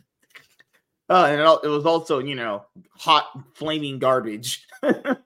Uh, 1.09 1.27
and 1.31 1.41
it, 1.41 1.61
it 1.63 1.69
was 1.69 1.87
also, 1.87 2.19
you 2.19 2.35
know, 2.35 2.65
hot 2.91 3.31
flaming 3.55 4.01
garbage. 4.01 4.67
sure 4.83 4.97
it 5.13 5.19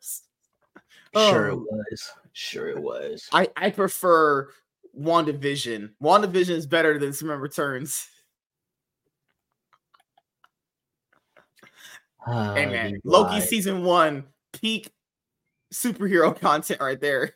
Oh. 1.14 1.66
was. 1.70 2.12
Sure 2.34 2.68
it 2.68 2.78
was. 2.78 3.26
I 3.32 3.48
I 3.56 3.70
prefer 3.70 4.50
WandaVision. 4.98 5.90
WandaVision 6.02 6.50
is 6.50 6.66
better 6.66 6.98
than 6.98 7.14
Superman 7.14 7.40
Returns. 7.40 8.06
Oh, 12.26 12.54
hey 12.54 12.66
man, 12.66 13.00
Loki 13.04 13.34
lied. 13.34 13.42
season 13.48 13.82
one, 13.84 14.24
peak 14.52 14.90
superhero 15.72 16.38
content 16.40 16.80
right 16.80 17.00
there. 17.00 17.34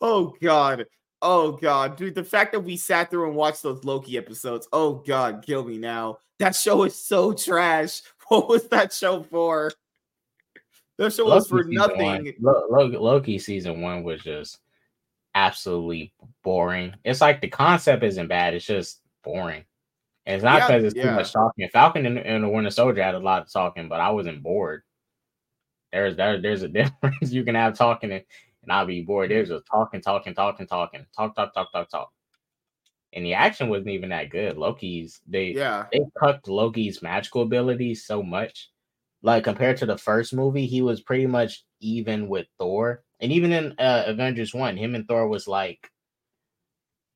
oh 0.00 0.34
god. 0.40 0.86
Oh 1.20 1.52
god, 1.52 1.96
dude, 1.96 2.14
the 2.14 2.22
fact 2.22 2.52
that 2.52 2.60
we 2.60 2.76
sat 2.76 3.10
through 3.10 3.26
and 3.26 3.34
watched 3.36 3.62
those 3.64 3.82
Loki 3.84 4.16
episodes. 4.16 4.68
Oh 4.72 5.02
god, 5.06 5.42
kill 5.44 5.64
me 5.64 5.76
now. 5.76 6.18
That 6.38 6.54
show 6.54 6.84
is 6.84 6.94
so 6.94 7.32
trash. 7.32 8.02
What 8.28 8.46
was 8.50 8.68
that 8.68 8.92
show 8.92 9.22
for? 9.22 9.72
That 10.98 11.14
show 11.14 11.24
was 11.24 11.48
for 11.48 11.64
Loki 11.64 11.74
nothing. 11.74 12.34
Lo- 12.40 12.66
Lo- 12.68 13.00
Loki 13.00 13.38
season 13.38 13.80
one 13.80 14.02
was 14.04 14.20
just 14.22 14.58
absolutely 15.34 16.12
boring. 16.44 16.92
It's 17.04 17.22
like 17.22 17.40
the 17.40 17.48
concept 17.48 18.04
isn't 18.04 18.26
bad, 18.28 18.52
it's 18.52 18.66
just 18.66 19.00
boring. 19.24 19.64
And 20.28 20.34
it's 20.34 20.44
not 20.44 20.58
Yeah, 20.58 20.66
because 20.66 20.84
it's 20.84 20.94
too 21.02 21.10
much 21.10 21.32
talking. 21.32 21.66
Falcon 21.72 22.04
and, 22.04 22.18
and 22.18 22.44
the 22.44 22.48
Winter 22.50 22.68
Soldier 22.70 23.02
had 23.02 23.14
a 23.14 23.18
lot 23.18 23.40
of 23.40 23.50
talking, 23.50 23.88
but 23.88 23.98
I 23.98 24.10
wasn't 24.10 24.42
bored. 24.42 24.82
There's 25.90 26.16
there, 26.16 26.38
there's 26.38 26.62
a 26.62 26.68
difference. 26.68 27.32
you 27.32 27.44
can 27.44 27.54
have 27.54 27.72
talking 27.78 28.12
and, 28.12 28.22
and 28.62 28.70
I'll 28.70 28.84
be 28.84 29.00
bored. 29.00 29.30
There's 29.30 29.48
just 29.48 29.64
talking, 29.66 30.02
talking, 30.02 30.34
talking, 30.34 30.66
talking, 30.66 31.06
talk, 31.16 31.34
talk, 31.34 31.54
talk, 31.54 31.72
talk, 31.72 31.88
talk. 31.88 32.12
And 33.14 33.24
the 33.24 33.32
action 33.32 33.70
wasn't 33.70 33.88
even 33.88 34.10
that 34.10 34.28
good. 34.28 34.58
Loki's 34.58 35.22
they 35.26 35.52
Yeah. 35.52 35.86
they 35.90 36.00
cucked 36.20 36.46
Loki's 36.46 37.00
magical 37.00 37.40
abilities 37.40 38.04
so 38.04 38.22
much. 38.22 38.70
Like 39.22 39.44
compared 39.44 39.78
to 39.78 39.86
the 39.86 39.96
first 39.96 40.34
movie, 40.34 40.66
he 40.66 40.82
was 40.82 41.00
pretty 41.00 41.26
much 41.26 41.64
even 41.80 42.28
with 42.28 42.48
Thor. 42.58 43.02
And 43.20 43.32
even 43.32 43.50
in 43.50 43.74
uh, 43.78 44.04
Avengers 44.06 44.52
1, 44.52 44.76
him 44.76 44.94
and 44.94 45.08
Thor 45.08 45.26
was 45.26 45.48
like 45.48 45.90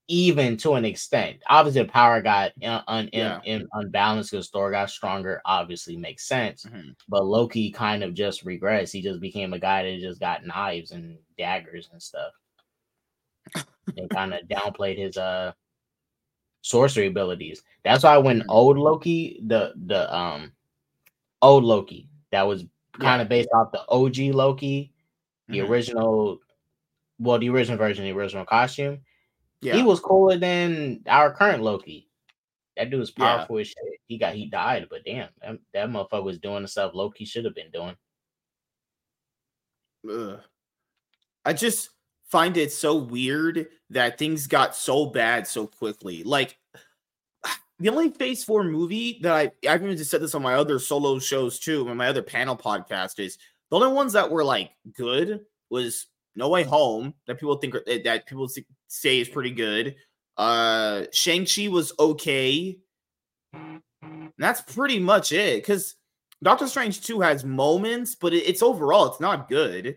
even 0.09 0.57
to 0.59 0.75
an 0.75 0.85
extent. 0.85 1.39
Obviously, 1.49 1.83
the 1.83 1.89
power 1.89 2.21
got 2.21 2.53
un, 2.63 2.83
un, 2.89 3.09
Yeah. 3.13 3.41
in, 3.45 3.67
unbalanced 3.73 4.33
because 4.33 4.51
Thor 4.51 4.71
got 4.71 4.91
stronger. 4.91 5.41
Obviously, 5.45 5.97
makes 5.97 6.27
sense. 6.27 6.65
Mhm. 6.67 6.95
But 7.09 7.25
Loki 7.25 7.71
kind 7.71 8.03
of 8.05 8.15
just 8.15 8.45
regressed. 8.45 8.93
He 8.93 9.01
just 9.03 9.21
became 9.21 9.53
a 9.53 9.59
guy 9.59 9.85
that 9.85 10.01
just 10.01 10.21
got 10.21 10.45
knives 10.47 10.91
and 10.93 11.19
daggers 11.39 11.89
and 11.93 12.03
stuff, 12.03 12.33
and 13.97 14.11
kind 14.11 14.35
of 14.35 14.41
downplayed 14.49 14.99
his 14.99 15.17
uh 15.17 15.53
sorcery 16.63 17.07
abilities. 17.09 17.63
That's 17.85 18.05
why 18.05 18.17
when 18.19 18.41
Mhm. 18.41 18.47
old 18.49 18.79
Loki, 18.79 19.41
the 19.47 19.73
the 19.87 20.15
um 20.15 20.53
old 21.43 21.65
Loki, 21.65 22.09
that 22.31 22.43
was 22.47 22.63
kind 23.01 23.19
Yeah. 23.19 23.23
of 23.23 23.29
based 23.29 23.49
off 23.55 23.73
the 23.73 23.85
OG 23.89 24.33
Loki, 24.33 24.93
the 25.49 25.59
Mhm. 25.61 25.69
original, 25.69 26.41
well, 27.19 27.39
the 27.39 27.49
original 27.51 27.79
version, 27.79 28.05
the 28.05 28.13
original 28.13 28.45
costume. 28.45 29.01
Yeah. 29.63 29.77
He 29.77 29.83
was 29.83 30.01
cooler 30.01 30.37
than 30.37 31.03
our 31.07 31.33
current 31.33 31.63
Loki. 31.63 32.09
That 32.77 32.91
dude 32.91 33.01
was 33.01 33.13
Yeah. 33.17 33.37
powerful 33.37 33.59
as 33.59 33.69
shit. 33.69 33.77
He 34.09 34.19
got 34.19 34.35
he 34.35 34.47
died, 34.47 34.89
but 34.91 35.05
damn, 35.05 35.29
that, 35.41 35.59
that 35.73 35.89
motherfucker 35.89 36.25
was 36.25 36.39
doing 36.39 36.63
the 36.63 36.69
stuff 36.69 36.95
Loki 36.95 37.25
should 37.25 37.45
have 37.45 37.55
been 37.55 37.71
doing. 37.71 37.97
Ugh. 40.11 40.41
I 41.45 41.53
just 41.53 41.91
find 42.29 42.57
it 42.57 42.73
so 42.73 42.97
weird 42.97 43.69
that 43.91 44.19
things 44.19 44.47
got 44.47 44.75
so 44.75 45.07
bad 45.07 45.47
so 45.47 45.67
quickly. 45.67 46.25
Like 46.25 46.59
the 47.79 47.89
only 47.89 48.11
Phase 48.11 48.43
Four 48.43 48.65
movie 48.65 49.21
that 49.23 49.33
I 49.33 49.69
I've 49.69 49.83
even 49.83 49.97
just 49.97 50.11
said 50.11 50.23
this 50.23 50.35
on 50.35 50.43
my 50.43 50.55
other 50.55 50.79
solo 50.79 51.19
shows 51.19 51.59
too, 51.59 51.89
on 51.89 51.97
my 51.97 52.09
other 52.09 52.23
panel 52.23 52.57
podcast 52.57 53.19
is 53.19 53.39
the 53.71 53.77
only 53.77 53.93
ones 53.93 54.15
that 54.15 54.31
were 54.31 54.45
like 54.45 54.71
good 54.97 55.41
was 55.71 56.07
No 56.35 56.49
Way 56.49 56.63
Home 56.65 57.15
that 57.27 57.39
people 57.39 57.57
think 57.57 57.75
that 58.05 58.27
people 58.27 58.49
say 58.89 59.21
is 59.21 59.29
pretty 59.29 59.51
good. 59.51 59.97
Uh, 60.37 61.05
Shang 61.13 61.47
Chi 61.47 61.69
was 61.69 61.93
okay. 61.99 62.79
And 63.53 64.33
that's 64.39 64.61
pretty 64.63 64.99
much 64.99 65.33
it. 65.33 65.63
Because 65.63 65.95
Doctor 66.43 66.67
Strange 66.67 67.03
2 67.03 67.21
has 67.21 67.45
moments, 67.45 68.15
but 68.15 68.33
it- 68.33 68.49
it's 68.49 68.63
overall 68.63 69.07
it's 69.07 69.21
not 69.21 69.49
good. 69.49 69.97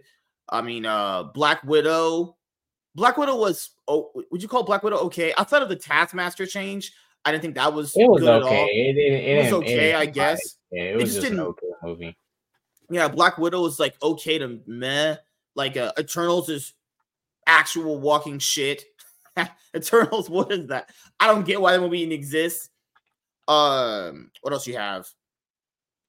I 0.50 0.62
mean, 0.62 0.86
uh 0.86 1.24
Black 1.24 1.64
Widow. 1.64 2.38
Black 2.94 3.18
Widow 3.18 3.36
was 3.36 3.72
oh 3.88 4.12
would 4.32 4.42
you 4.44 4.48
call 4.48 4.64
Black 4.64 4.84
Widow 4.84 4.98
okay? 4.98 5.34
Outside 5.38 5.64
of 5.64 5.70
the 5.70 5.76
Taskmaster 5.76 6.46
change, 6.46 6.94
I 7.26 7.32
didn't 7.32 7.42
think 7.42 7.56
that 7.56 7.74
was 7.74 7.94
It 7.96 8.08
was 8.10 8.22
good 8.22 8.30
at 8.30 8.44
okay. 8.44 8.60
all. 8.60 8.68
It, 8.70 8.98
it, 8.98 9.24
it, 9.24 9.44
was 9.44 9.54
okay, 9.54 9.94
I 9.96 10.06
guess. 10.06 10.58
Yeah, 10.72 10.84
it 10.84 10.96
was 10.98 11.06
just 11.06 11.22
just 11.22 11.32
an 11.34 11.40
okay 11.40 11.68
movie. 11.82 12.18
Yeah, 12.92 13.08
Black 13.08 13.40
Widow 13.40 13.62
was 13.62 13.80
like 13.80 13.96
okay 14.04 14.38
to 14.38 14.60
meh. 14.68 15.16
Like 15.56 15.78
uh, 15.78 15.92
Eternals 15.98 16.50
is 16.50 16.74
actual 17.48 18.00
walking 18.00 18.40
shit. 18.40 18.84
Eternals, 19.76 20.30
what 20.30 20.52
is 20.52 20.68
that? 20.68 20.90
I 21.20 21.28
don't 21.28 21.46
get 21.46 21.62
why 21.62 21.74
that 21.74 21.82
movie 21.82 22.02
even 22.02 22.12
exists. 22.12 22.70
Um, 23.48 24.32
what 24.42 24.54
else 24.54 24.68
you 24.68 24.78
have? 24.78 25.08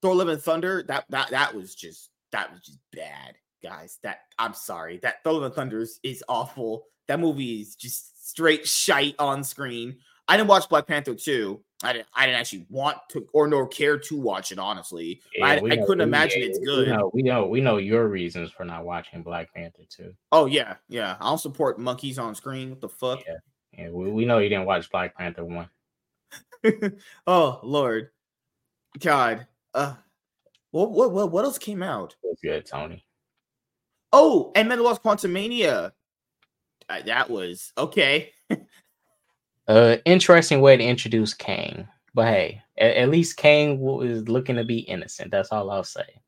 Thor: 0.02 0.14
Love 0.14 0.28
and 0.28 0.42
Thunder. 0.42 0.85
That 0.87 1.04
that 1.11 1.30
that 1.30 1.54
was 1.54 1.74
just 1.74 2.11
that 2.32 2.52
was 2.52 2.61
just 2.61 2.78
bad, 2.92 3.37
guys. 3.62 3.98
That 4.02 4.20
I'm 4.38 4.54
sorry. 4.54 4.98
That 5.02 5.22
Thor: 5.22 5.35
Love 5.35 5.42
and 5.44 5.54
Thunder 5.54 5.80
is, 5.80 6.00
is 6.02 6.24
awful. 6.28 6.85
That 7.09 7.20
movie 7.20 7.61
is 7.61 7.76
just 7.76 8.28
straight 8.28 8.66
shite 8.66 9.14
on 9.18 9.44
screen. 9.44 9.98
I 10.28 10.36
didn't 10.36 10.48
watch 10.48 10.68
Black 10.68 10.86
Panther 10.86 11.14
2. 11.14 11.60
I 11.82 11.92
didn't 11.92 12.08
I 12.14 12.26
didn't 12.26 12.40
actually 12.40 12.66
want 12.70 12.96
to 13.10 13.26
or 13.32 13.46
nor 13.46 13.68
care 13.68 13.98
to 13.98 14.16
watch 14.18 14.50
it, 14.50 14.58
honestly. 14.58 15.20
Yeah, 15.34 15.44
I, 15.44 15.60
we 15.60 15.72
I 15.72 15.76
know- 15.76 15.86
couldn't 15.86 15.98
we- 15.98 16.04
imagine 16.16 16.40
yeah, 16.40 16.46
it's 16.48 16.58
We 16.58 16.64
good. 16.66 16.88
know, 16.88 17.10
we 17.12 17.22
know, 17.22 17.46
we 17.46 17.60
know 17.60 17.76
your 17.76 18.08
reasons 18.08 18.50
for 18.50 18.64
not 18.64 18.84
watching 18.84 19.22
Black 19.22 19.52
Panther 19.54 19.82
2. 19.88 20.12
Oh 20.32 20.46
yeah, 20.46 20.76
yeah. 20.88 21.16
I'll 21.20 21.38
support 21.38 21.78
monkeys 21.78 22.18
on 22.18 22.34
screen. 22.34 22.70
What 22.70 22.80
the 22.80 22.88
fuck? 22.88 23.20
Yeah. 23.26 23.34
Yeah, 23.78 23.90
we, 23.90 24.10
we 24.10 24.24
know 24.24 24.38
you 24.38 24.48
didn't 24.48 24.64
watch 24.64 24.90
Black 24.90 25.14
Panther 25.16 25.44
one. 25.44 25.68
oh 27.26 27.60
Lord, 27.62 28.08
God. 28.98 29.46
Uh, 29.74 29.94
what 30.70 30.90
what 30.92 31.12
what 31.12 31.30
what 31.30 31.44
else 31.44 31.58
came 31.58 31.82
out? 31.82 32.16
It 32.24 32.28
was 32.28 32.38
good, 32.42 32.64
Tony. 32.66 33.04
Oh, 34.12 34.50
and 34.56 34.68
Men 34.68 34.82
Lost 34.82 35.02
Quantumania. 35.02 35.92
Uh, 36.88 37.02
that 37.02 37.28
was 37.28 37.72
okay. 37.76 38.32
Uh, 39.68 39.96
interesting 40.05 40.61
way 40.61 40.76
to 40.76 40.85
introduce 40.85 41.35
Kang, 41.35 41.88
but 42.14 42.29
hey, 42.29 42.62
at, 42.79 42.96
at 42.96 43.09
least 43.09 43.37
Kang 43.37 43.85
is 44.02 44.29
looking 44.29 44.57
to 44.57 44.64
be 44.64 44.79
innocent. 44.79 45.31
That's 45.31 45.50
all 45.50 45.70
I'll 45.70 45.83
say. 45.83 46.20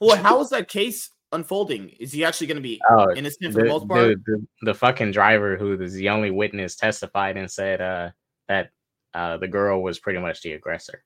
Well, 0.00 0.16
how 0.16 0.40
is 0.40 0.50
that 0.50 0.68
case 0.68 1.10
unfolding? 1.32 1.90
Is 2.00 2.12
he 2.12 2.24
actually 2.24 2.46
going 2.46 2.56
to 2.56 2.62
be 2.62 2.80
Oh, 2.90 3.12
innocent 3.14 3.52
for 3.52 3.58
the, 3.58 3.64
the, 3.64 3.68
most 3.68 3.88
part? 3.88 4.00
the, 4.00 4.16
the, 4.26 4.46
the 4.62 4.74
fucking 4.74 5.10
driver 5.10 5.56
who 5.56 5.80
is 5.80 5.92
the 5.94 6.08
only 6.08 6.30
witness 6.30 6.76
testified 6.76 7.36
and 7.36 7.50
said 7.50 7.80
uh 7.80 8.10
that 8.48 8.70
uh 9.14 9.36
the 9.36 9.48
girl 9.48 9.82
was 9.82 9.98
pretty 9.98 10.18
much 10.18 10.42
the 10.42 10.52
aggressor. 10.52 11.04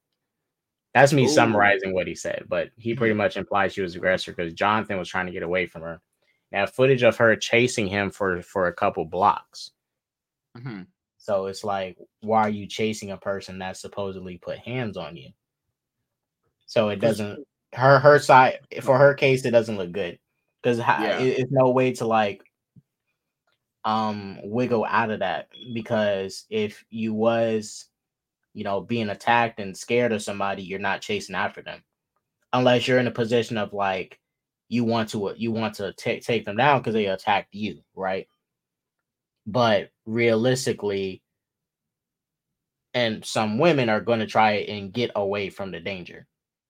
That's 0.94 1.12
me 1.12 1.24
Ooh. 1.24 1.28
summarizing 1.28 1.92
what 1.92 2.06
he 2.06 2.14
said, 2.14 2.44
but 2.48 2.70
he 2.76 2.94
pretty 2.94 3.14
much 3.14 3.36
implied 3.36 3.72
she 3.72 3.82
was 3.82 3.94
aggressor 3.94 4.32
because 4.32 4.54
Jonathan 4.54 4.98
was 4.98 5.08
trying 5.08 5.26
to 5.26 5.32
get 5.32 5.42
away 5.42 5.66
from 5.66 5.82
her. 5.82 6.00
Now 6.50 6.66
footage 6.66 7.02
of 7.02 7.16
her 7.18 7.34
chasing 7.36 7.88
him 7.88 8.10
for 8.10 8.42
for 8.42 8.68
a 8.68 8.72
couple 8.72 9.04
blocks. 9.04 9.72
Mhm. 10.56 10.86
So 11.28 11.44
it's 11.44 11.62
like, 11.62 11.98
why 12.22 12.40
are 12.40 12.48
you 12.48 12.66
chasing 12.66 13.10
a 13.10 13.18
person 13.18 13.58
that 13.58 13.76
supposedly 13.76 14.38
put 14.38 14.56
hands 14.60 14.96
on 14.96 15.14
you? 15.14 15.28
So 16.64 16.88
it 16.88 17.00
doesn't 17.00 17.44
her 17.74 17.98
her 17.98 18.18
side 18.18 18.60
for 18.80 18.96
her 18.96 19.12
case 19.12 19.44
it 19.44 19.50
doesn't 19.50 19.76
look 19.76 19.92
good. 19.92 20.18
Because 20.62 20.78
Yeah. 20.78 21.20
it's 21.20 21.52
no 21.52 21.68
way 21.68 21.92
to 21.92 22.06
like 22.06 22.40
um 23.84 24.38
wiggle 24.42 24.86
out 24.86 25.10
of 25.10 25.18
that. 25.18 25.48
Because 25.74 26.46
if 26.48 26.82
you 26.88 27.12
was 27.12 27.90
you 28.54 28.64
know 28.64 28.80
being 28.80 29.10
attacked 29.10 29.60
and 29.60 29.76
scared 29.76 30.12
of 30.12 30.22
somebody 30.22 30.62
you're 30.62 30.78
not 30.78 31.02
chasing 31.02 31.36
after 31.36 31.60
them. 31.60 31.84
Unless 32.54 32.88
you're 32.88 33.00
in 33.00 33.06
a 33.06 33.10
position 33.10 33.58
of 33.58 33.74
like 33.74 34.18
you 34.70 34.82
want 34.82 35.10
to 35.10 35.34
you 35.36 35.52
want 35.52 35.74
to 35.74 35.92
take 35.92 36.22
take 36.22 36.46
them 36.46 36.56
down 36.56 36.80
because 36.80 36.94
they 36.94 37.04
attacked 37.04 37.54
you 37.54 37.82
right 37.94 38.26
but 39.48 39.88
realistically 40.04 41.22
and 42.92 43.24
some 43.24 43.58
women 43.58 43.88
are 43.88 44.00
going 44.00 44.18
to 44.20 44.26
try 44.26 44.52
and 44.52 44.92
get 44.92 45.10
away 45.16 45.48
from 45.48 45.70
the 45.70 45.80
danger. 45.80 46.26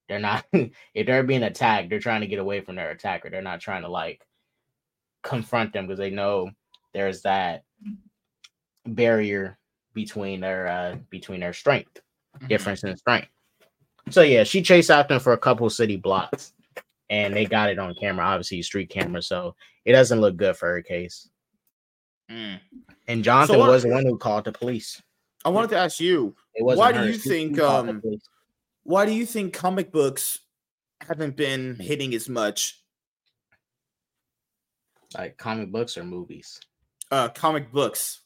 They're 0.08 0.20
not 0.20 0.46
if 0.52 1.06
they're 1.06 1.24
being 1.24 1.42
attacked 1.42 1.90
they're 1.90 1.98
trying 1.98 2.20
to 2.22 2.26
get 2.28 2.38
away 2.38 2.60
from 2.60 2.76
their 2.76 2.90
attacker. 2.90 3.30
They're 3.30 3.42
not 3.42 3.60
trying 3.60 3.82
to 3.82 3.88
like 3.88 4.24
confront 5.24 5.72
them 5.72 5.86
because 5.86 5.98
they 5.98 6.10
know 6.10 6.50
there's 6.94 7.22
that 7.22 7.64
barrier 8.86 9.58
between 9.92 10.40
their 10.40 10.68
uh 10.68 10.96
between 11.10 11.40
their 11.40 11.52
strength 11.52 12.00
Mhm. 12.40 12.48
difference 12.48 12.84
in 12.84 12.96
strength. 12.96 13.28
So 14.10 14.22
yeah 14.22 14.44
she 14.44 14.62
chased 14.62 14.90
after 14.90 15.14
them 15.14 15.20
for 15.20 15.32
a 15.32 15.38
couple 15.38 15.68
city 15.68 15.96
blocks 15.96 16.52
and 17.10 17.34
they 17.34 17.44
got 17.44 17.70
it 17.70 17.78
on 17.80 17.94
camera 17.96 18.24
obviously 18.24 18.62
street 18.62 18.88
camera 18.90 19.20
so 19.20 19.56
it 19.84 19.92
doesn't 19.92 20.20
look 20.20 20.36
good 20.36 20.56
for 20.56 20.68
her 20.68 20.82
case 20.82 21.28
Mm. 22.30 22.60
and 23.06 23.24
jonathan 23.24 23.58
what- 23.58 23.70
was 23.70 23.82
the 23.84 23.88
one 23.88 24.04
who 24.04 24.18
called 24.18 24.44
the 24.44 24.52
police 24.52 25.02
I 25.44 25.50
wanted 25.50 25.70
to 25.70 25.78
ask 25.78 26.00
you, 26.00 26.34
Why 26.58 26.90
do 26.90 27.06
you 27.06 27.16
think, 27.16 27.60
um, 27.60 28.02
why 28.82 29.06
do 29.06 29.12
you 29.12 29.24
think 29.24 29.54
comic 29.54 29.92
books 29.92 30.40
haven't 31.00 31.36
been 31.36 31.76
hitting 31.76 32.12
as 32.12 32.28
much? 32.28 32.82
like 35.16 35.38
comic 35.38 35.70
books 35.72 35.96
or 35.96 36.04
movies 36.04 36.60
Uh, 37.10 37.28
comic 37.30 37.72
books. 37.72 38.20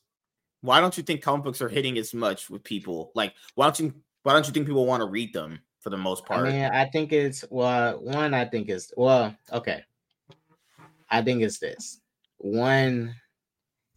Why 0.62 0.80
don't 0.80 0.96
you 0.96 1.02
think 1.04 1.22
comic 1.22 1.44
books 1.44 1.60
are 1.62 1.68
hitting 1.68 1.96
as 1.98 2.12
much 2.14 2.50
with 2.50 2.64
people? 2.64 3.12
Like, 3.14 3.34
why 3.54 3.66
don't 3.66 3.78
you? 3.78 3.94
Why 4.24 4.32
don't 4.32 4.46
you 4.46 4.52
think 4.52 4.66
people 4.66 4.86
want 4.86 5.02
to 5.02 5.06
read 5.08 5.32
them 5.32 5.60
for 5.80 5.90
the 5.90 5.96
most 5.96 6.24
part? 6.24 6.48
I 6.48 6.50
mean, 6.50 6.64
I 6.64 6.86
think 6.86 7.12
it's 7.12 7.44
well, 7.50 8.00
one, 8.02 8.34
I 8.34 8.44
think 8.46 8.68
it's 8.68 8.92
well, 8.96 9.36
okay. 9.52 9.84
I 11.10 11.22
think 11.22 11.42
it's 11.42 11.58
this. 11.58 12.00
One, 12.38 13.14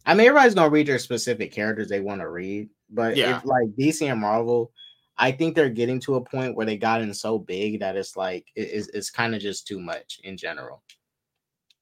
I 0.06 0.14
mean, 0.14 0.26
everybody's 0.28 0.54
gonna 0.54 0.70
read 0.70 0.86
their 0.86 0.98
specific 0.98 1.52
characters 1.52 1.88
they 1.88 2.00
want 2.00 2.20
to 2.20 2.30
read, 2.30 2.70
but 2.90 3.16
Yeah. 3.16 3.38
if 3.38 3.44
like 3.44 3.68
DC 3.78 4.06
and 4.10 4.20
Marvel, 4.20 4.72
I 5.18 5.32
think 5.32 5.54
they're 5.54 5.68
getting 5.70 6.00
to 6.00 6.16
a 6.16 6.20
point 6.24 6.54
where 6.54 6.66
they 6.66 6.76
gotten 6.76 7.12
so 7.14 7.38
big 7.38 7.80
that 7.80 7.96
it's 7.96 8.16
like 8.16 8.46
it- 8.54 8.70
it's, 8.72 8.88
it's 8.88 9.10
kind 9.10 9.34
of 9.34 9.40
just 9.42 9.66
too 9.66 9.80
much 9.80 10.20
in 10.24 10.36
general. 10.36 10.82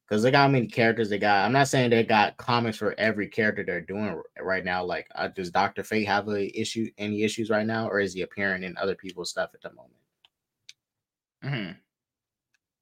Because 0.08 0.22
they 0.22 0.30
got 0.30 0.42
how 0.42 0.48
many 0.48 0.66
characters 0.66 1.08
they 1.08 1.18
got. 1.18 1.44
I'm 1.46 1.52
not 1.52 1.68
saying 1.68 1.90
they 1.90 2.04
got 2.04 2.36
comics 2.36 2.76
for 2.78 2.94
every 2.98 3.26
character 3.28 3.64
they're 3.64 3.80
doing 3.80 4.20
right 4.40 4.64
now. 4.64 4.84
Like, 4.84 5.08
uh, 5.14 5.28
does 5.28 5.50
Doctor 5.50 5.82
Fate 5.82 6.04
have 6.06 6.28
a 6.28 6.58
issue, 6.58 6.90
any 6.98 7.22
issues 7.24 7.48
right 7.50 7.66
now, 7.66 7.88
or 7.88 8.00
is 8.00 8.12
he 8.14 8.20
appearing 8.22 8.62
in 8.64 8.76
other 8.76 8.94
people's 8.94 9.30
stuff 9.30 9.50
at 9.54 9.62
the 9.62 9.72
moment? 9.72 9.94
Mhm. 11.42 11.76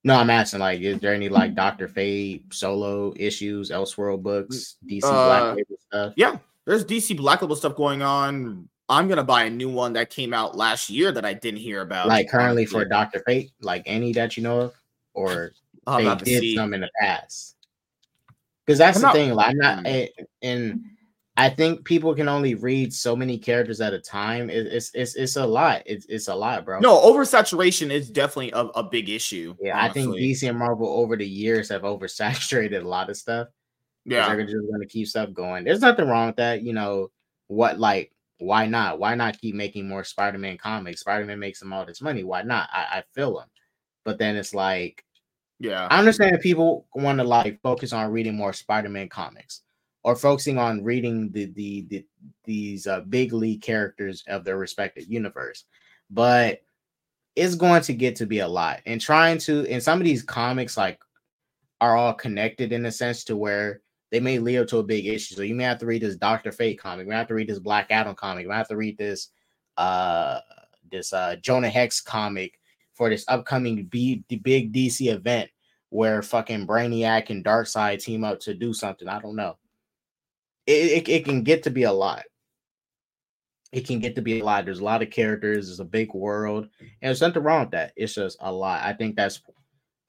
No, 0.05 0.17
I'm 0.17 0.31
asking 0.31 0.61
like, 0.61 0.81
is 0.81 0.99
there 1.01 1.15
any 1.15 1.29
like 1.29 1.55
Doctor 1.55 1.87
Fate 1.87 2.53
solo 2.53 3.13
issues, 3.17 3.71
Elseworld 3.71 4.23
books, 4.23 4.77
DC 4.89 5.01
Uh, 5.05 5.11
Black 5.11 5.57
Label 5.57 5.77
stuff? 5.87 6.13
Yeah, 6.17 6.39
there's 6.67 6.85
DC 6.85 7.17
Black 7.17 7.41
Label 7.43 7.55
stuff 7.57 7.77
going 7.77 8.03
on. 8.03 8.69
I'm 8.89 9.07
gonna 9.09 9.23
buy 9.25 9.45
a 9.45 9.51
new 9.51 9.69
one 9.71 9.93
that 9.95 10.11
came 10.11 10.35
out 10.35 10.57
last 10.57 10.91
year 10.91 11.13
that 11.13 11.25
I 11.25 11.35
didn't 11.35 11.61
hear 11.61 11.83
about. 11.83 12.09
Like 12.09 12.29
currently 12.29 12.67
for. 12.67 12.85
Doctor 12.85 13.23
Fate, 13.25 13.53
like 13.61 13.85
any 13.87 14.13
that 14.15 14.37
you 14.37 14.43
know 14.43 14.61
of, 14.61 14.75
or 15.15 15.53
they 15.87 16.15
did 16.17 16.41
see. 16.41 16.57
some 16.57 16.75
in 16.75 16.81
the 16.81 16.91
past. 17.01 17.57
Because 18.67 18.79
that's 18.79 18.97
I'm 18.97 19.03
the 19.03 19.07
not- 19.07 19.15
thing. 19.15 19.35
Like 19.35 19.47
I'm 19.51 19.57
not 19.59 19.79
Mm. 19.85 19.87
eh, 19.87 20.09
and 20.43 20.85
I 21.37 21.49
think 21.49 21.85
people 21.85 22.15
can 22.15 22.29
only 22.29 22.55
read 22.55 22.93
so 22.93 23.17
many 23.17 23.39
characters 23.39 23.81
at 23.81 23.95
a 23.95 23.99
time. 23.99 24.51
It, 24.51 24.67
it's 24.67 24.91
it's 24.93 25.15
it's 25.15 25.37
a 25.37 25.47
lot. 25.47 25.83
It's 25.87 26.05
it's 26.07 26.29
a 26.29 26.35
lot, 26.35 26.67
bro. 26.67 26.81
No, 26.81 26.99
oversaturation 27.01 27.91
is 27.91 28.11
definitely 28.11 28.51
a, 28.53 28.67
a 28.67 28.83
big 28.83 29.09
issue. 29.09 29.55
Yeah, 29.59 29.79
honestly. 29.79 30.03
I 30.03 30.05
think 30.05 30.17
DC 30.17 30.49
and 30.49 30.59
Marvel 30.59 30.89
over 30.89 31.17
the 31.17 31.27
years 31.27 31.71
have 31.71 31.83
oversaturated 31.83 32.83
a 32.83 32.89
lot 32.89 33.09
of 33.09 33.17
stuff. 33.17 33.49
Yeah, 34.05 34.29
they're 34.35 34.45
just 34.45 34.57
going 34.57 34.81
to 34.81 34.87
keep 34.87 35.09
stuff 35.09 35.33
going. 35.33 35.65
There's 35.65 35.81
nothing 35.81 36.07
wrong 36.07 36.27
with 36.27 36.37
that. 36.37 36.63
You 36.63 36.75
know 36.75 37.11
what? 37.47 37.79
Like, 37.79 38.13
why 38.39 38.67
not? 38.67 38.99
Why 38.99 39.15
not 39.15 39.41
keep 39.41 39.55
making 39.55 39.89
more 39.89 40.05
Spider-Man 40.05 40.59
comics? 40.59 41.01
Spider-Man 41.01 41.39
makes 41.39 41.61
them 41.61 41.73
all 41.73 41.87
this 41.87 42.03
money. 42.03 42.25
Why 42.25 42.43
not? 42.43 42.69
I, 42.73 42.99
I 42.99 43.05
feel 43.15 43.39
them, 43.39 43.49
but 44.05 44.19
then 44.19 44.37
it's 44.37 44.53
like, 44.53 45.03
yeah, 45.61 45.87
I 45.91 45.99
understand 45.99 46.41
people 46.41 46.89
want 46.95 47.19
to 47.19 47.25
like 47.25 47.63
focus 47.63 47.95
on 47.95 48.11
reading 48.11 48.35
more 48.35 48.53
Spider-Man 48.53 49.09
comics 49.09 49.63
or 50.05 50.17
focusing 50.17 50.59
on 50.59 50.83
reading 50.83 51.31
the 51.33 51.47
the, 51.55 51.87
the 51.89 52.07
these 52.45 52.87
uh, 52.87 53.01
big 53.01 53.33
league 53.33 53.63
characters 53.63 54.25
of 54.29 54.45
their 54.45 54.59
respective 54.59 55.05
universe, 55.09 55.65
but 56.11 56.61
it's 57.35 57.55
going 57.55 57.83
to 57.83 57.95
get 57.95 58.17
to 58.17 58.27
be 58.27 58.41
a 58.41 58.49
lot. 58.49 58.81
And 58.87 59.01
trying 59.01 59.39
to, 59.39 59.67
and 59.69 59.83
some 59.83 59.99
of 59.99 60.05
these 60.05 60.23
comics 60.23 60.77
like 60.77 61.01
are 61.81 61.97
all 61.97 62.13
connected 62.13 62.73
in 62.73 62.85
a 62.87 62.93
sense 62.93 63.25
to 63.25 63.37
where 63.37 63.81
they 64.11 64.21
may 64.21 64.39
lead 64.39 64.59
up 64.59 64.69
to 64.69 64.79
a 64.79 64.83
big 64.83 65.07
issue. 65.07 65.35
So 65.35 65.43
you 65.43 65.55
may 65.55 65.65
have 65.65 65.79
to 65.79 65.87
read 65.87 66.03
this 66.03 66.17
Doctor 66.17 66.53
Fate 66.53 66.79
comic, 66.79 67.07
you 67.07 67.11
may 67.11 67.17
have 67.17 67.29
to 67.29 67.35
read 67.35 67.49
this 67.49 67.59
Black 67.59 67.87
Adam 67.91 68.15
comic, 68.15 68.43
you 68.43 68.51
may 68.51 68.57
have 68.57 68.69
to 68.69 68.77
read 68.77 68.99
this 68.99 69.29
uh 69.79 70.41
this 70.91 71.15
uh 71.15 71.37
Jonah 71.37 71.71
Hex 71.71 72.03
comic 72.03 72.61
for 72.93 73.09
this 73.09 73.25
upcoming 73.29 73.87
B 73.87 74.23
the 74.29 74.37
big 74.37 74.73
DC 74.73 75.11
event 75.11 75.49
where 75.89 76.23
fucking 76.23 76.67
Brainiac 76.67 77.31
and 77.31 77.45
Darkseid 77.45 78.03
team 78.03 78.25
up 78.25 78.41
to 78.41 78.55
do 78.55 78.75
something. 78.75 79.09
I 79.09 79.19
don't 79.19 79.37
know 79.37 79.57
it, 80.67 80.73
it, 80.73 81.09
it 81.09 81.25
can 81.25 81.43
get 81.43 81.65
to 81.65 81.71
be 81.71 81.85
a 81.85 81.93
lot. 81.93 82.25
It 83.73 83.87
can 83.87 84.01
get 84.01 84.15
to 84.17 84.23
be 84.23 84.41
a 84.41 84.45
lot. 84.45 84.65
There's 84.65 84.81
a 84.81 84.85
lot 84.85 85.03
of 85.03 85.11
characters. 85.11 85.67
There's 85.67 85.81
a 85.81 85.85
big 85.85 86.13
world, 86.13 86.69
and 86.81 86.91
there's 87.01 87.23
nothing 87.23 87.43
wrong 87.43 87.63
with 87.63 87.71
that. 87.71 87.93
It's 87.97 88.15
just 88.15 88.37
a 88.41 88.53
lot. 88.53 88.83
I 88.85 88.93
think 88.93 89.17
that's 89.17 89.41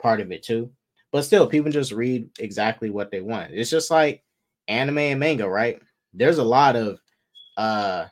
part 0.01 0.19
of 0.19 0.31
it 0.31 0.43
too. 0.43 0.69
But 1.11 1.23
still, 1.23 1.47
people 1.47 1.71
just 1.71 1.91
read 1.91 2.29
exactly 2.39 2.89
what 2.89 3.09
they 3.09 3.21
want. 3.21 3.51
It's 3.53 3.69
just 3.69 3.89
like 3.89 4.23
anime 4.67 4.97
and 4.97 5.19
manga, 5.19 5.47
right? 5.47 5.81
There's 6.13 6.39
a 6.39 6.43
lot 6.43 6.75
of 6.75 6.99
uh 7.55 8.05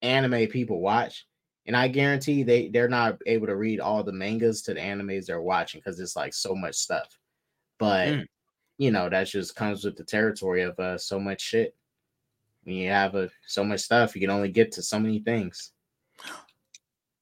anime 0.00 0.48
people 0.48 0.80
watch, 0.80 1.26
and 1.66 1.76
I 1.76 1.88
guarantee 1.88 2.42
they 2.42 2.68
they're 2.68 2.88
not 2.88 3.18
able 3.26 3.48
to 3.48 3.56
read 3.56 3.80
all 3.80 4.02
the 4.02 4.12
mangas 4.12 4.62
to 4.62 4.74
the 4.74 4.80
animes 4.80 5.26
they're 5.26 5.42
watching 5.42 5.80
because 5.84 6.00
it's 6.00 6.16
like 6.16 6.32
so 6.32 6.54
much 6.54 6.76
stuff. 6.76 7.08
But 7.78 8.08
mm 8.08 8.24
you 8.78 8.90
know 8.90 9.08
that 9.08 9.26
just 9.26 9.54
comes 9.54 9.84
with 9.84 9.96
the 9.96 10.04
territory 10.04 10.62
of 10.62 10.78
uh, 10.78 10.96
so 10.96 11.20
much 11.20 11.42
shit. 11.42 11.74
When 12.64 12.76
you 12.76 12.88
have 12.90 13.14
uh, 13.14 13.28
so 13.46 13.64
much 13.64 13.80
stuff, 13.80 14.14
you 14.14 14.20
can 14.20 14.30
only 14.30 14.48
get 14.48 14.72
to 14.72 14.82
so 14.82 14.98
many 14.98 15.18
things. 15.18 15.72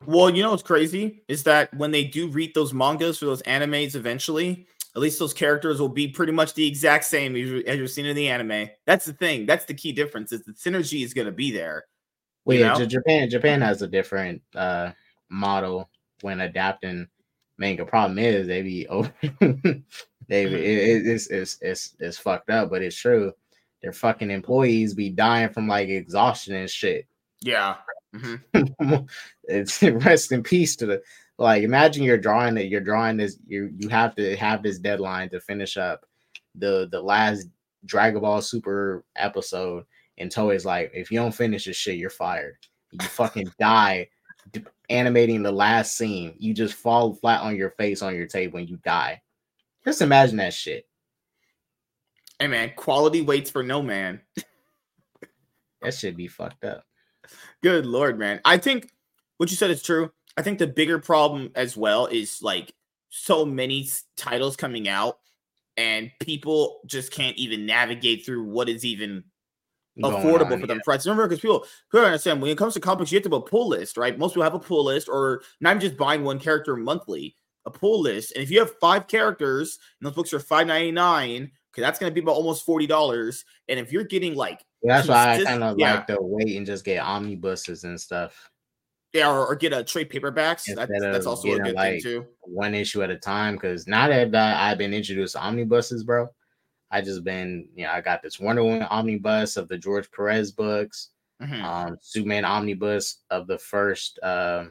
Well, 0.05 0.31
you 0.31 0.43
know 0.43 0.51
what's 0.51 0.63
crazy 0.63 1.25
is 1.27 1.43
that 1.45 1.73
when 1.75 1.91
they 1.91 2.05
do 2.05 2.29
read 2.29 2.55
those 2.55 2.75
mangas 2.75 3.23
or 3.23 3.27
those 3.27 3.43
animes 3.43 3.95
eventually, 3.95 4.67
at 4.95 5.03
least 5.03 5.19
those 5.19 5.35
characters 5.35 5.81
will 5.81 5.89
be 5.89 6.09
pretty 6.09 6.33
much 6.33 6.55
the 6.55 6.67
exact 6.67 7.05
same 7.05 7.35
as, 7.37 7.77
you're 7.77 7.89
seeing 7.89 8.07
in 8.07 8.17
the 8.17 8.29
anime. 8.29 8.71
That's 8.87 9.07
the 9.07 9.13
thing. 9.13 9.47
That's 9.47 9.65
the 9.65 9.75
key 9.75 9.93
difference. 9.93 10.33
Is 10.33 10.45
the 10.45 10.53
synergy 10.53 11.05
is 11.05 11.15
going 11.15 11.27
to 11.27 11.33
be 11.33 11.51
there. 11.51 11.85
Well, 12.45 12.57
yeah, 12.57 12.85
Japan 12.85 13.29
Japan 13.29 13.61
has 13.61 13.83
a 13.83 13.89
different 13.89 14.43
uh 14.55 14.93
model 15.29 15.91
when 16.21 16.41
adapting 16.41 17.09
manga. 17.59 17.85
Problem 17.85 18.19
is 18.19 18.47
they 18.47 18.63
be 18.63 18.87
over 18.89 19.13
David, 20.29 20.61
it, 20.61 21.07
it's, 21.07 21.29
it's 21.29 21.59
it's 21.61 21.95
it's 22.01 22.19
fucked 22.19 22.51
up, 22.51 22.71
but 22.71 22.83
it's 22.83 22.97
true. 22.97 23.33
Their 23.83 23.93
fucking 23.93 24.31
employees 24.31 24.95
be 24.95 25.11
dying 25.11 25.51
from 25.51 25.69
like 25.69 25.89
exhaustion 25.89 26.55
and 26.55 26.69
shit. 26.69 27.07
Yeah. 27.43 27.77
Mm-hmm. 28.15 29.05
it's 29.45 29.83
rest 29.83 30.33
in 30.33 30.43
peace 30.43 30.77
to 30.77 30.87
the 30.87 31.03
like. 31.39 31.63
Imagine 31.63 32.03
you're 32.03 32.19
drawing 32.19 32.55
that 32.55 32.67
you're 32.69 32.81
drawing 32.81 33.17
this. 33.17 33.39
You 33.47 33.71
you 33.77 33.89
have 33.89 34.15
to 34.17 34.37
have 34.37 34.63
this 34.63 34.79
deadline 34.79 35.31
to 35.31 35.41
finish 35.41 35.77
up 35.77 36.05
the 36.55 36.89
the 36.91 37.01
last 37.01 37.49
Dragon 37.85 38.21
Ball 38.21 38.41
Super 38.41 39.05
episode, 39.15 39.85
and 40.19 40.31
Toei's 40.31 40.65
like, 40.65 40.91
if 40.95 41.11
you 41.11 41.19
don't 41.19 41.35
finish 41.35 41.67
this 41.67 41.77
shit, 41.77 41.99
you're 41.99 42.11
fired. 42.11 42.57
You 42.91 43.07
fucking 43.07 43.53
die 43.61 44.09
animating 44.89 45.43
the 45.43 45.53
last 45.53 45.97
scene. 45.97 46.35
You 46.39 46.55
just 46.55 46.75
fall 46.75 47.15
flat 47.15 47.41
on 47.41 47.57
your 47.57 47.71
face 47.71 48.03
on 48.03 48.15
your 48.15 48.27
table 48.27 48.59
and 48.59 48.69
you 48.69 48.79
die. 48.85 49.21
Just 49.87 50.03
imagine 50.03 50.37
that 50.39 50.53
shit. 50.53 50.87
Hey 52.39 52.49
man, 52.49 52.73
quality 52.77 53.23
waits 53.23 53.51
for 53.51 53.63
no 53.63 53.81
man. 53.81 54.21
that 55.83 55.95
should 55.95 56.17
be 56.17 56.27
fucked 56.27 56.65
up. 56.65 56.85
Good 57.63 57.87
lord, 57.87 58.19
man. 58.19 58.41
I 58.45 58.59
think 58.59 58.91
what 59.39 59.51
you 59.51 59.57
said 59.57 59.71
is 59.71 59.83
true. 59.83 60.11
I 60.37 60.43
think 60.43 60.59
the 60.59 60.67
bigger 60.67 60.99
problem 60.99 61.51
as 61.55 61.77
well 61.77 62.07
is 62.07 62.43
like 62.43 62.75
so 63.09 63.47
many 63.47 63.89
titles 64.17 64.57
coming 64.57 64.89
out 64.89 65.19
and 65.77 66.11
people 66.21 66.81
just 66.87 67.13
can't 67.13 67.37
even 67.37 67.65
navigate 67.65 68.27
through 68.27 68.45
what 68.45 68.69
is 68.69 68.85
even 68.85 69.25
affordable 70.03 70.53
on, 70.53 70.61
for 70.61 70.67
them. 70.67 70.81
Yeah. 70.87 70.97
Remember, 71.05 71.29
because 71.29 71.41
people 71.41 71.65
people 71.91 72.07
understand 72.07 72.43
when 72.43 72.51
it 72.51 72.59
comes 72.59 72.75
to 72.75 72.81
comics, 72.81 73.13
you 73.13 73.17
have 73.17 73.25
to 73.25 73.31
have 73.31 73.41
a 73.41 73.41
pull 73.43 73.69
list, 73.69 73.97
right? 73.97 74.19
Most 74.19 74.33
people 74.33 74.43
have 74.43 74.55
a 74.55 74.59
pull 74.59 74.85
list, 74.85 75.09
or 75.09 75.43
not 75.61 75.79
just 75.81 75.97
buying 75.97 76.25
one 76.25 76.39
character 76.39 76.77
monthly 76.77 77.37
a 77.67 77.71
pull 77.71 78.01
list. 78.01 78.33
And 78.33 78.43
if 78.43 78.51
you 78.51 78.61
have 78.61 78.79
five 78.79 79.09
characters 79.09 79.79
and 80.01 80.07
those 80.07 80.15
books 80.15 80.33
are 80.33 80.41
five 80.41 80.67
ninety 80.67 80.93
nine, 80.93 81.51
okay, 81.75 81.83
that's 81.83 81.99
going 81.99 82.11
to 82.11 82.15
be 82.15 82.21
about 82.21 82.37
almost 82.37 82.65
forty 82.65 82.87
dollars. 82.87 83.45
And 83.69 83.79
if 83.79 83.93
you're 83.93 84.05
getting 84.05 84.35
like, 84.35 84.65
that's 84.83 85.09
why 85.09 85.35
I 85.35 85.45
kind 85.45 85.65
of 85.65 85.79
yeah. 85.79 85.95
like 85.95 86.07
to 86.07 86.19
wait 86.21 86.57
and 86.57 86.65
just 86.65 86.85
get 86.85 87.01
omnibuses 87.01 87.85
and 87.85 88.01
stuff. 88.01 88.51
Yeah, 89.13 89.31
or, 89.31 89.47
or 89.47 89.57
get 89.57 89.73
a 89.73 89.83
trade 89.83 90.11
paperbacks. 90.11 90.65
That's, 90.75 90.93
that's, 91.01 91.27
also 91.27 91.53
a 91.53 91.59
good 91.59 91.75
like 91.75 91.95
thing 91.95 92.03
too. 92.03 92.27
One 92.43 92.75
issue 92.75 93.03
at 93.03 93.11
a 93.11 93.17
time, 93.17 93.55
because 93.55 93.87
now 93.87 94.09
that 94.09 94.35
uh, 94.35 94.55
I've 94.59 94.79
been 94.79 94.93
introduced 94.93 95.35
to 95.35 95.41
omnibuses, 95.41 96.05
bro, 96.05 96.29
I 96.91 97.01
just 97.01 97.25
been, 97.25 97.69
you 97.75 97.85
know, 97.85 97.93
I 97.93 98.03
got 98.03 98.23
this 98.23 98.39
Wonder 98.39 98.63
Woman 98.63 98.83
omnibus 98.83 99.57
of 99.57 99.69
the 99.69 99.79
George 99.79 100.11
Perez 100.13 100.53
books, 100.53 101.11
mm-hmm. 101.43 101.65
um, 101.65 101.97
Superman 102.01 102.45
omnibus 102.45 103.23
of 103.31 103.47
the 103.47 103.59
first. 103.59 104.19
Uh, 104.23 104.65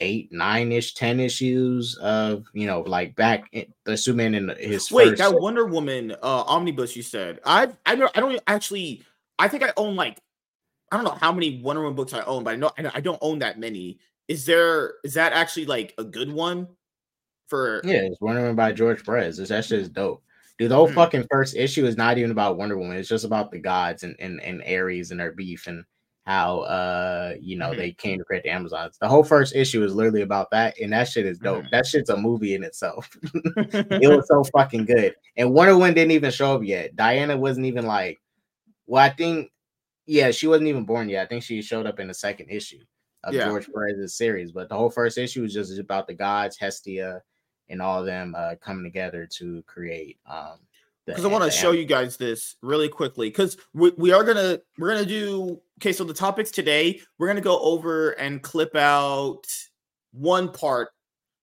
eight, 0.00 0.32
nine 0.32 0.72
ish, 0.72 0.94
ten 0.94 1.20
issues 1.20 1.96
of 1.96 2.46
you 2.52 2.66
know, 2.66 2.80
like 2.80 3.14
back 3.16 3.52
the 3.84 3.96
Superman 3.96 4.34
in 4.34 4.48
his 4.58 4.90
wait 4.90 5.10
first... 5.10 5.18
that 5.18 5.40
Wonder 5.40 5.66
Woman 5.66 6.12
uh 6.22 6.42
omnibus 6.42 6.96
you 6.96 7.02
said. 7.02 7.40
I 7.44 7.68
I 7.86 7.94
don't 7.94 8.16
I 8.16 8.20
don't 8.20 8.40
actually 8.46 9.02
I 9.38 9.48
think 9.48 9.62
I 9.62 9.72
own 9.76 9.96
like 9.96 10.18
I 10.92 10.96
don't 10.96 11.04
know 11.04 11.18
how 11.20 11.32
many 11.32 11.60
Wonder 11.60 11.82
Woman 11.82 11.96
books 11.96 12.12
I 12.12 12.22
own, 12.22 12.44
but 12.44 12.54
I 12.54 12.56
know 12.56 12.70
I 12.76 13.00
don't 13.00 13.18
own 13.20 13.40
that 13.40 13.58
many. 13.58 13.98
Is 14.28 14.46
there 14.46 14.94
is 15.04 15.14
that 15.14 15.32
actually 15.32 15.66
like 15.66 15.94
a 15.98 16.04
good 16.04 16.30
one 16.30 16.68
for 17.48 17.80
yeah, 17.84 18.02
it's 18.02 18.20
Wonder 18.20 18.42
Woman 18.42 18.56
by 18.56 18.72
George 18.72 19.04
Perez. 19.04 19.38
It's 19.38 19.50
that 19.50 19.64
shit 19.64 19.80
is 19.80 19.88
dope. 19.88 20.22
Dude, 20.56 20.70
the 20.70 20.76
whole 20.76 20.86
mm-hmm. 20.86 20.94
fucking 20.94 21.26
first 21.30 21.56
issue 21.56 21.84
is 21.84 21.96
not 21.96 22.16
even 22.16 22.30
about 22.30 22.56
Wonder 22.56 22.78
Woman. 22.78 22.96
It's 22.96 23.08
just 23.08 23.24
about 23.24 23.50
the 23.50 23.58
gods 23.58 24.04
and, 24.04 24.14
and, 24.20 24.40
and 24.40 24.62
Ares 24.62 25.10
and 25.10 25.18
their 25.18 25.32
beef 25.32 25.66
and 25.66 25.84
how 26.24 26.60
uh 26.60 27.34
you 27.38 27.56
know 27.56 27.68
mm-hmm. 27.68 27.78
they 27.78 27.92
came 27.92 28.18
to 28.18 28.24
create 28.24 28.42
the 28.42 28.50
Amazons. 28.50 28.96
The 28.98 29.08
whole 29.08 29.24
first 29.24 29.54
issue 29.54 29.84
is 29.84 29.94
literally 29.94 30.22
about 30.22 30.50
that, 30.50 30.78
and 30.80 30.92
that 30.92 31.08
shit 31.08 31.26
is 31.26 31.38
dope. 31.38 31.60
Mm-hmm. 31.60 31.68
That 31.70 31.86
shit's 31.86 32.10
a 32.10 32.16
movie 32.16 32.54
in 32.54 32.64
itself. 32.64 33.10
it 33.44 34.08
was 34.08 34.26
so 34.28 34.42
fucking 34.44 34.86
good. 34.86 35.14
And 35.36 35.52
Wonder 35.52 35.74
Woman 35.74 35.94
didn't 35.94 36.12
even 36.12 36.30
show 36.30 36.54
up 36.56 36.62
yet. 36.64 36.96
Diana 36.96 37.36
wasn't 37.36 37.66
even 37.66 37.86
like, 37.86 38.20
well, 38.86 39.04
I 39.04 39.10
think, 39.10 39.50
yeah, 40.06 40.30
she 40.30 40.46
wasn't 40.46 40.68
even 40.68 40.84
born 40.84 41.08
yet. 41.08 41.24
I 41.24 41.26
think 41.26 41.42
she 41.42 41.60
showed 41.60 41.86
up 41.86 42.00
in 42.00 42.08
the 42.08 42.14
second 42.14 42.48
issue 42.48 42.80
of 43.22 43.34
yeah. 43.34 43.44
George 43.44 43.68
Perez's 43.70 44.14
series. 44.14 44.52
But 44.52 44.68
the 44.68 44.76
whole 44.76 44.90
first 44.90 45.18
issue 45.18 45.42
was 45.42 45.52
just 45.52 45.78
about 45.78 46.06
the 46.06 46.14
gods, 46.14 46.56
Hestia, 46.56 47.20
and 47.68 47.82
all 47.82 48.00
of 48.00 48.06
them 48.06 48.34
uh, 48.36 48.54
coming 48.62 48.84
together 48.84 49.28
to 49.38 49.62
create 49.66 50.18
um 50.26 50.58
because 51.06 51.24
I 51.24 51.28
want 51.28 51.44
to 51.44 51.50
show 51.50 51.72
you 51.72 51.84
guys 51.84 52.16
this 52.16 52.56
really 52.62 52.88
quickly 52.88 53.28
because 53.28 53.56
we, 53.72 53.90
we 53.96 54.12
are 54.12 54.24
gonna 54.24 54.58
we're 54.78 54.88
gonna 54.88 55.04
do 55.04 55.60
okay. 55.78 55.92
So 55.92 56.04
the 56.04 56.14
topics 56.14 56.50
today 56.50 57.00
we're 57.18 57.26
gonna 57.26 57.40
go 57.40 57.60
over 57.60 58.10
and 58.12 58.42
clip 58.42 58.74
out 58.74 59.44
one 60.12 60.50
part 60.50 60.90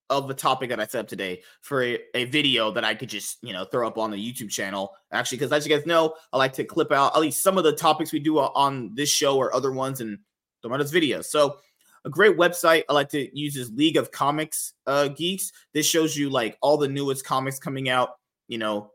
of 0.10 0.28
the 0.28 0.34
topic 0.34 0.70
that 0.70 0.80
I 0.80 0.86
set 0.86 1.00
up 1.00 1.08
today 1.08 1.42
for 1.62 1.84
a, 1.84 1.98
a 2.14 2.26
video 2.26 2.72
that 2.72 2.84
I 2.84 2.96
could 2.96 3.10
just 3.10 3.38
you 3.44 3.54
know 3.54 3.66
throw 3.66 3.88
up 3.88 3.98
on 3.98 4.12
the 4.12 4.18
YouTube 4.18 4.50
channel. 4.50 4.94
Actually, 5.12 5.38
because 5.38 5.52
as 5.52 5.68
you 5.68 5.76
guys 5.76 5.86
know, 5.86 6.16
I 6.34 6.38
like 6.38 6.54
to 6.54 6.64
clip 6.64 6.92
out 6.92 7.16
at 7.16 7.22
least 7.22 7.44
some 7.44 7.58
of 7.58 7.64
the 7.64 7.74
topics 7.74 8.12
we 8.12 8.20
do 8.20 8.40
on 8.40 8.94
this 8.96 9.10
show 9.10 9.38
or 9.38 9.56
other 9.56 9.72
ones 9.72 10.02
and 10.02 10.18
throw 10.62 10.74
out 10.74 10.82
as 10.82 10.92
videos. 10.92 11.26
So 11.26 11.58
a 12.04 12.10
great 12.10 12.36
website 12.36 12.84
I 12.90 12.94
like 12.94 13.10
to 13.10 13.38
use 13.38 13.56
is 13.56 13.72
League 13.72 13.98
of 13.98 14.12
Comics 14.12 14.74
uh, 14.88 15.08
Geeks. 15.10 15.52
This 15.74 15.86
shows 15.86 16.18
you 16.18 16.30
like 16.30 16.58
all 16.62 16.78
the 16.78 16.88
newest 16.88 17.26
comics 17.26 17.60
coming 17.60 17.90
out. 17.90 18.16
You 18.48 18.58
know, 18.58 18.92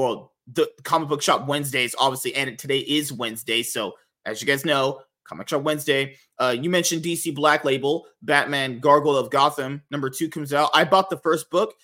well, 0.00 0.32
the 0.52 0.70
comic 0.82 1.08
book 1.08 1.22
shop 1.22 1.46
Wednesdays, 1.46 1.94
obviously, 1.98 2.34
and 2.34 2.58
today 2.58 2.78
is 2.78 3.12
Wednesday. 3.12 3.62
So, 3.62 3.94
as 4.24 4.40
you 4.40 4.46
guys 4.46 4.64
know, 4.64 5.00
comic 5.24 5.48
shop 5.48 5.62
Wednesday. 5.62 6.16
Uh, 6.38 6.56
you 6.58 6.70
mentioned 6.70 7.02
DC 7.02 7.34
Black 7.34 7.64
Label, 7.64 8.06
Batman 8.22 8.80
Gargoyle 8.80 9.16
of 9.16 9.30
Gotham, 9.30 9.82
number 9.90 10.10
two 10.10 10.28
comes 10.28 10.52
out. 10.52 10.70
I 10.74 10.84
bought 10.84 11.10
the 11.10 11.18
first 11.18 11.50
book, 11.50 11.74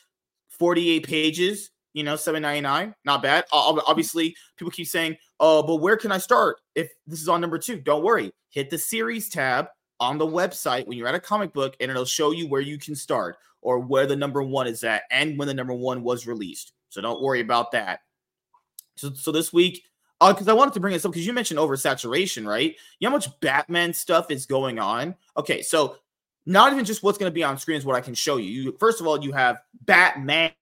48 0.49 1.07
pages. 1.07 1.71
you 1.93 2.03
know, 2.03 2.15
seven 2.17 2.43
ninety 2.43 2.61
nine, 2.61 2.95
not 3.07 3.23
bad. 3.23 3.45
Obviously, 3.53 4.37
people 4.59 4.71
keep 4.71 4.87
saying, 4.87 5.17
"Oh, 5.41 5.63
but 5.63 5.77
where 5.77 5.97
can 5.97 6.13
I 6.13 6.19
start 6.19 6.61
if 6.75 6.91
this 7.07 7.23
is 7.23 7.29
on 7.29 7.41
number 7.41 7.59
two? 7.59 7.81
Don't 7.81 8.05
worry, 8.05 8.33
hit 8.51 8.69
the 8.69 8.77
series 8.77 9.31
tab 9.31 9.69
on 9.99 10.19
the 10.19 10.27
website 10.27 10.87
when 10.87 10.99
you're 10.99 11.09
at 11.09 11.15
a 11.15 11.21
comic 11.21 11.55
book, 11.55 11.75
and 11.81 11.91
it'll 11.91 12.05
show 12.05 12.33
you 12.33 12.49
where 12.49 12.61
you 12.61 12.79
can 12.79 12.95
start 12.95 13.37
or 13.63 13.79
where 13.79 14.07
the 14.07 14.15
number 14.15 14.43
one 14.43 14.67
is 14.67 14.85
at 14.85 15.05
and 15.11 15.39
when 15.39 15.49
the 15.49 15.55
number 15.55 15.73
one 15.73 16.03
was 16.03 16.27
released. 16.27 16.73
So 16.91 17.01
don't 17.01 17.23
worry 17.23 17.41
about 17.41 17.73
that. 17.73 18.01
So, 18.97 19.13
so 19.15 19.33
this 19.33 19.53
week, 19.53 19.85
because 20.21 20.49
uh, 20.49 20.53
I 20.53 20.55
wanted 20.55 20.75
to 20.75 20.81
bring 20.81 20.93
this 20.93 21.05
up 21.05 21.13
because 21.13 21.27
you 21.27 21.33
mentioned 21.33 21.61
oversaturation, 21.61 22.47
right? 22.47 22.75
You 22.99 23.07
know 23.07 23.11
how 23.11 23.17
much 23.17 23.41
Batman 23.41 23.93
stuff 23.93 24.31
is 24.31 24.47
going 24.47 24.79
on? 24.79 25.15
Okay, 25.37 25.63
so 25.63 25.97
not 26.47 26.73
even 26.73 26.85
just 26.85 27.03
what's 27.03 27.19
going 27.19 27.31
to 27.31 27.35
be 27.35 27.45
on 27.45 27.59
screen 27.59 27.77
is 27.77 27.85
what 27.85 27.97
I 27.97 28.01
can 28.01 28.15
show 28.15 28.37
you. 28.37 28.63
you. 28.63 28.77
First 28.79 29.01
of 29.01 29.07
all, 29.07 29.23
you 29.23 29.33
have 29.33 29.59
Batman. 29.83 30.53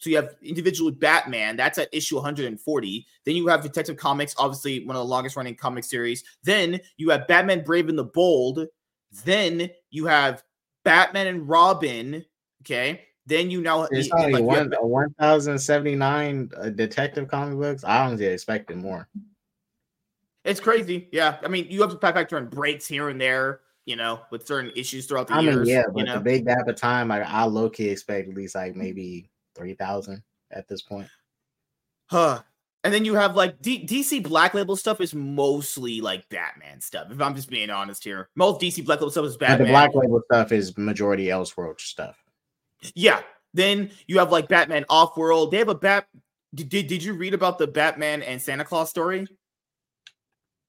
So 0.00 0.10
you 0.10 0.16
have 0.16 0.34
individually 0.42 0.92
Batman. 0.92 1.56
That's 1.56 1.78
at 1.78 1.88
issue 1.92 2.16
140. 2.16 3.06
Then 3.24 3.36
you 3.36 3.46
have 3.48 3.62
Detective 3.62 3.96
Comics, 3.96 4.34
obviously 4.38 4.84
one 4.84 4.96
of 4.96 5.00
the 5.00 5.08
longest 5.08 5.36
running 5.36 5.56
comic 5.56 5.84
series. 5.84 6.24
Then 6.42 6.80
you 6.96 7.10
have 7.10 7.28
Batman 7.28 7.64
Brave 7.64 7.88
and 7.88 7.98
the 7.98 8.04
Bold. 8.04 8.66
Then 9.24 9.70
you 9.90 10.06
have 10.06 10.42
Batman 10.84 11.26
and 11.26 11.48
Robin. 11.48 12.24
Okay. 12.62 13.07
Then 13.28 13.50
you 13.50 13.60
now 13.60 13.82
it's 13.82 14.10
only 14.10 14.32
like 14.32 14.42
one 14.42 14.72
one 14.80 15.12
thousand 15.20 15.58
seventy 15.58 15.94
nine 15.94 16.50
uh, 16.56 16.70
detective 16.70 17.28
comic 17.28 17.58
books. 17.58 17.84
I 17.84 18.06
honestly 18.06 18.24
expected 18.24 18.78
more. 18.78 19.06
It's 20.44 20.60
crazy, 20.60 21.08
yeah. 21.12 21.36
I 21.44 21.48
mean, 21.48 21.66
you 21.68 21.82
have 21.82 21.90
to 21.90 21.98
pack 21.98 22.14
factor 22.14 22.38
in 22.38 22.46
breaks 22.46 22.86
here 22.86 23.10
and 23.10 23.20
there, 23.20 23.60
you 23.84 23.96
know, 23.96 24.20
with 24.30 24.46
certain 24.46 24.72
issues 24.74 25.04
throughout 25.04 25.28
the 25.28 25.34
I 25.34 25.40
years. 25.40 25.66
Mean, 25.66 25.76
yeah, 25.76 25.82
but 25.92 26.06
the 26.06 26.20
big 26.20 26.46
gap 26.46 26.66
of 26.68 26.76
time, 26.76 27.10
I, 27.10 27.20
I 27.20 27.44
low 27.44 27.68
key 27.68 27.90
expect 27.90 28.30
at 28.30 28.34
least 28.34 28.54
like 28.54 28.74
maybe 28.74 29.28
three 29.54 29.74
thousand 29.74 30.22
at 30.50 30.66
this 30.66 30.80
point. 30.80 31.08
Huh. 32.06 32.40
And 32.84 32.94
then 32.94 33.04
you 33.04 33.14
have 33.14 33.36
like 33.36 33.60
D- 33.60 33.86
DC 33.86 34.22
Black 34.22 34.54
Label 34.54 34.76
stuff 34.76 35.02
is 35.02 35.14
mostly 35.14 36.00
like 36.00 36.26
Batman 36.30 36.80
stuff. 36.80 37.08
If 37.10 37.20
I'm 37.20 37.34
just 37.34 37.50
being 37.50 37.68
honest 37.68 38.04
here, 38.04 38.30
most 38.36 38.58
DC 38.62 38.86
Black 38.86 39.00
Label 39.00 39.10
stuff 39.10 39.26
is 39.26 39.36
Batman. 39.36 39.58
But 39.58 39.64
the 39.64 39.70
Black 39.70 39.94
Label 39.94 40.22
stuff 40.32 40.50
is 40.50 40.78
majority 40.78 41.26
Elseworld 41.26 41.78
stuff. 41.78 42.16
Yeah. 42.94 43.20
Then 43.54 43.90
you 44.06 44.18
have 44.18 44.30
like 44.30 44.48
Batman 44.48 44.84
Off 44.88 45.16
World. 45.16 45.50
They 45.50 45.58
have 45.58 45.68
a 45.68 45.74
Bat. 45.74 46.06
Did, 46.54 46.68
did, 46.68 46.86
did 46.86 47.02
you 47.02 47.14
read 47.14 47.34
about 47.34 47.58
the 47.58 47.66
Batman 47.66 48.22
and 48.22 48.40
Santa 48.40 48.64
Claus 48.64 48.90
story? 48.90 49.26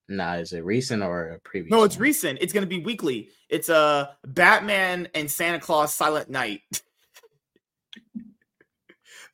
Nah, 0.10 0.36
is 0.36 0.54
it 0.54 0.65
recent 0.65 1.04
or 1.04 1.30
a 1.30 1.39
previous? 1.39 1.72
No, 1.72 1.84
it's 1.84 1.95
one? 1.95 2.04
recent. 2.04 2.39
It's 2.41 2.52
gonna 2.52 2.65
be 2.65 2.80
weekly. 2.80 3.30
It's 3.48 3.69
a 3.69 3.76
uh, 3.76 4.08
Batman 4.26 5.08
and 5.13 5.30
Santa 5.30 5.60
Claus 5.60 5.93
Silent 5.93 6.30
Night. 6.30 6.62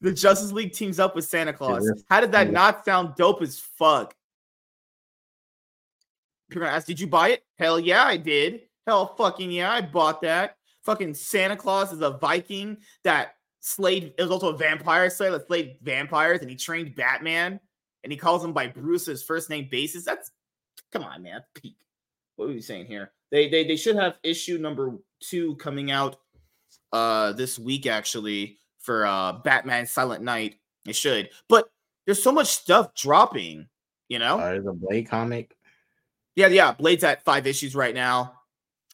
the 0.02 0.12
Justice 0.12 0.52
League 0.52 0.74
teams 0.74 1.00
up 1.00 1.16
with 1.16 1.26
Santa 1.26 1.54
Claus. 1.54 1.90
How 2.10 2.20
did 2.20 2.34
that 2.34 2.52
not 2.52 2.84
sound 2.84 3.16
dope 3.16 3.42
as 3.42 3.58
fuck? 3.58 4.14
You're 6.50 6.64
gonna 6.64 6.76
ask, 6.76 6.86
did 6.86 7.00
you 7.00 7.08
buy 7.08 7.30
it? 7.30 7.44
Hell 7.58 7.80
yeah, 7.80 8.04
I 8.04 8.18
did. 8.18 8.64
Hell 8.86 9.16
fucking 9.16 9.52
yeah, 9.52 9.72
I 9.72 9.82
bought 9.82 10.22
that. 10.22 10.58
Fucking 10.86 11.16
Santa 11.16 11.58
Claus 11.58 11.92
is 11.92 12.02
a 12.02 12.12
Viking 12.12 12.78
that 13.04 13.36
slayed. 13.60 14.14
It 14.18 14.22
was 14.22 14.32
also 14.32 14.54
a 14.54 14.58
vampire 14.58 15.10
slayer 15.10 15.32
that 15.32 15.48
slayed 15.48 15.78
vampires, 15.82 16.42
and 16.42 16.50
he 16.50 16.56
trained 16.56 16.96
Batman, 16.96 17.60
and 18.04 18.14
he 18.14 18.18
calls 18.18 18.44
him 18.44 18.54
by 18.54 18.68
Bruce 18.68 19.08
his 19.08 19.24
first 19.24 19.50
name 19.50 19.68
basis. 19.70 20.06
That's 20.06 20.32
come 20.92 21.04
on, 21.04 21.24
man. 21.24 21.42
Peak. 21.56 21.76
What 22.36 22.46
are 22.46 22.54
we 22.54 22.62
saying 22.62 22.86
here? 22.86 23.12
They 23.32 23.50
they 23.50 23.66
they 23.66 23.76
should 23.76 23.96
have 23.96 24.20
issue 24.24 24.60
number 24.60 24.94
two 25.22 25.56
coming 25.56 25.90
out 25.90 26.18
uh 26.94 27.32
this 27.34 27.58
week 27.58 27.88
actually 27.88 28.60
for 28.80 29.06
uh 29.06 29.34
Batman 29.44 29.88
Silent 29.88 30.24
Night. 30.24 30.56
It 30.88 30.96
should, 30.96 31.30
but 31.50 31.68
there's 32.06 32.22
so 32.22 32.32
much 32.32 32.48
stuff 32.48 32.94
dropping. 32.94 33.68
You 34.08 34.20
know, 34.20 34.38
uh, 34.38 34.52
there's 34.52 34.68
a 34.68 34.74
Blade 34.74 35.10
comic. 35.10 35.56
Yeah, 36.36 36.48
yeah. 36.48 36.74
Blade's 36.74 37.04
at 37.04 37.26
five 37.26 37.48
issues 37.48 37.74
right 37.74 37.96
now. 37.96 38.35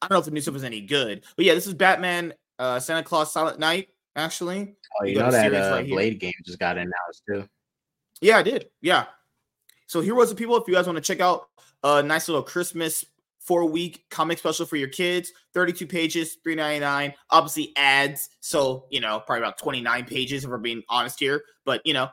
I 0.02 0.08
don't 0.08 0.16
know 0.16 0.20
if 0.20 0.26
the 0.26 0.32
new 0.32 0.42
stuff 0.42 0.56
is 0.56 0.64
any 0.64 0.82
good, 0.82 1.24
but 1.36 1.46
yeah, 1.46 1.54
this 1.54 1.68
is 1.68 1.74
Batman, 1.74 2.34
uh, 2.60 2.80
Santa 2.80 3.04
Claus 3.04 3.32
Silent 3.32 3.60
Night. 3.60 3.90
Actually, 4.16 4.76
oh, 5.00 5.06
you, 5.06 5.14
you 5.14 5.20
know 5.20 5.32
that 5.32 5.54
uh, 5.54 5.76
right 5.76 5.88
Blade 5.88 6.20
game 6.20 6.34
just 6.46 6.60
got 6.60 6.78
announced 6.78 7.24
too. 7.28 7.48
Yeah, 8.20 8.38
I 8.38 8.44
did. 8.44 8.70
Yeah. 8.82 9.06
So 9.88 10.02
here 10.02 10.16
was 10.16 10.30
the 10.30 10.36
people. 10.36 10.58
If 10.58 10.68
you 10.68 10.74
guys 10.74 10.86
want 10.86 10.98
to 10.98 11.02
check 11.02 11.22
out 11.22 11.48
a 11.84 12.04
nice 12.04 12.28
little 12.28 12.44
Christmas 12.44 13.06
four 13.40 13.66
week 13.66 14.06
comic 14.10 14.38
special 14.38 14.66
for 14.66 14.76
your 14.76 14.88
kids, 14.88 15.32
32 15.54 15.88
pages, 15.88 16.38
3.99. 16.46 17.14
Obviously 17.32 17.74
ads, 17.76 18.30
so 18.40 18.86
you 18.90 19.00
know 19.00 19.22
probably 19.26 19.42
about 19.42 19.58
29 19.58 20.06
pages 20.06 20.44
if 20.44 20.50
we're 20.50 20.58
being 20.58 20.84
honest 20.90 21.20
here. 21.20 21.42
But 21.66 21.82
you 21.86 21.94
know, 21.94 22.10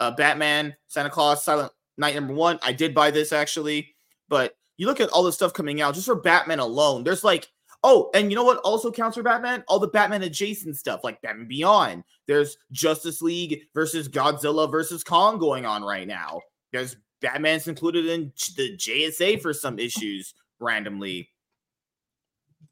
uh, 0.00 0.10
Batman, 0.12 0.76
Santa 0.86 1.10
Claus, 1.10 1.44
Silent 1.44 1.72
Night 1.98 2.14
number 2.14 2.34
one. 2.34 2.58
I 2.62 2.72
did 2.72 2.94
buy 2.94 3.10
this 3.10 3.32
actually, 3.32 3.94
but 4.28 4.54
you 4.76 4.86
look 4.86 5.00
at 5.00 5.08
all 5.10 5.22
the 5.22 5.32
stuff 5.32 5.52
coming 5.52 5.80
out 5.80 5.94
just 5.94 6.06
for 6.06 6.14
Batman 6.14 6.58
alone. 6.58 7.04
There's 7.04 7.24
like, 7.24 7.48
oh, 7.82 8.10
and 8.14 8.30
you 8.30 8.36
know 8.36 8.44
what 8.44 8.58
also 8.58 8.90
counts 8.90 9.16
for 9.16 9.22
Batman? 9.22 9.64
All 9.68 9.78
the 9.78 9.88
Batman 9.88 10.22
adjacent 10.22 10.76
stuff, 10.76 11.00
like 11.04 11.22
Batman 11.22 11.48
Beyond. 11.48 12.04
There's 12.26 12.56
Justice 12.72 13.22
League 13.22 13.62
versus 13.74 14.08
Godzilla 14.08 14.70
versus 14.70 15.04
Kong 15.04 15.38
going 15.38 15.64
on 15.64 15.82
right 15.82 16.06
now. 16.06 16.40
There's 16.72 16.96
Batman's 17.20 17.68
included 17.68 18.06
in 18.06 18.32
the 18.56 18.76
JSA 18.76 19.40
for 19.40 19.52
some 19.52 19.78
issues 19.78 20.34
randomly. 20.60 21.30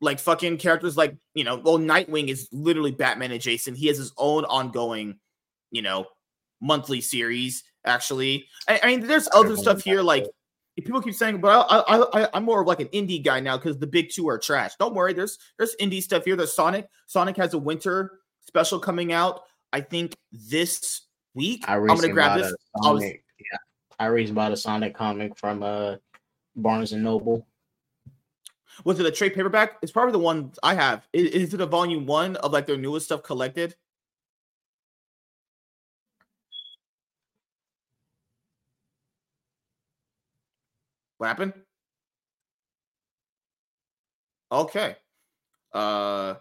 Like 0.00 0.18
fucking 0.18 0.58
characters 0.58 0.96
like, 0.96 1.16
you 1.34 1.44
know, 1.44 1.56
well, 1.56 1.78
Nightwing 1.78 2.28
is 2.28 2.48
literally 2.52 2.90
Batman 2.90 3.30
adjacent. 3.30 3.78
He 3.78 3.86
has 3.86 3.96
his 3.96 4.12
own 4.18 4.44
ongoing, 4.44 5.18
you 5.70 5.80
know, 5.80 6.06
monthly 6.60 7.00
series, 7.00 7.64
actually. 7.86 8.46
I, 8.68 8.80
I 8.82 8.86
mean, 8.88 9.06
there's 9.06 9.28
other 9.32 9.56
stuff 9.56 9.82
here 9.82 10.02
like 10.02 10.26
people 10.82 11.00
keep 11.00 11.14
saying, 11.14 11.40
but 11.40 11.66
I, 11.70 11.78
I, 11.78 12.22
I, 12.22 12.28
I'm 12.34 12.44
more 12.44 12.60
of 12.62 12.66
like 12.66 12.80
an 12.80 12.88
indie 12.88 13.22
guy 13.22 13.38
now 13.40 13.56
because 13.56 13.78
the 13.78 13.86
big 13.86 14.10
two 14.10 14.28
are 14.28 14.38
trash. 14.38 14.72
Don't 14.78 14.94
worry, 14.94 15.12
there's 15.12 15.38
there's 15.58 15.76
indie 15.80 16.02
stuff 16.02 16.24
here. 16.24 16.34
There's 16.34 16.52
Sonic. 16.52 16.88
Sonic 17.06 17.36
has 17.36 17.54
a 17.54 17.58
winter 17.58 18.20
special 18.46 18.78
coming 18.78 19.12
out. 19.12 19.42
I 19.72 19.80
think 19.80 20.16
this 20.32 21.02
week. 21.34 21.64
I 21.68 21.76
am 21.76 21.86
gonna 21.86 22.08
grab 22.08 22.38
this. 22.38 22.54
Sonic, 22.76 22.84
I 22.84 22.90
was, 22.90 23.02
yeah, 23.02 23.58
I 24.00 24.06
recently 24.06 24.36
bought 24.36 24.52
a 24.52 24.56
Sonic 24.56 24.94
comic 24.94 25.38
from 25.38 25.62
uh 25.62 25.96
Barnes 26.56 26.92
and 26.92 27.04
Noble. 27.04 27.46
Was 28.84 28.98
it 28.98 29.06
a 29.06 29.10
trade 29.12 29.34
paperback? 29.34 29.78
It's 29.82 29.92
probably 29.92 30.12
the 30.12 30.18
one 30.18 30.52
I 30.62 30.74
have. 30.74 31.06
Is, 31.12 31.30
is 31.30 31.54
it 31.54 31.60
a 31.60 31.66
volume 31.66 32.06
one 32.06 32.34
of 32.36 32.52
like 32.52 32.66
their 32.66 32.76
newest 32.76 33.06
stuff 33.06 33.22
collected? 33.22 33.76
What 41.24 41.28
happened? 41.28 41.54
Okay. 44.52 44.96
Uh 45.72 46.34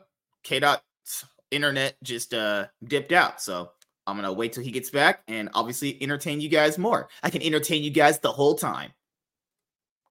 K 0.43 0.59
dot's 0.59 1.23
internet 1.51 1.95
just 2.03 2.33
uh 2.33 2.65
dipped 2.83 3.13
out. 3.13 3.41
So 3.41 3.71
I'm 4.05 4.17
gonna 4.17 4.33
wait 4.33 4.51
till 4.51 4.61
he 4.61 4.71
gets 4.71 4.89
back 4.89 5.23
and 5.29 5.49
obviously 5.53 5.97
entertain 6.03 6.41
you 6.41 6.49
guys 6.49 6.77
more. 6.77 7.07
I 7.23 7.29
can 7.29 7.41
entertain 7.41 7.81
you 7.81 7.91
guys 7.91 8.19
the 8.19 8.33
whole 8.33 8.55
time. 8.55 8.91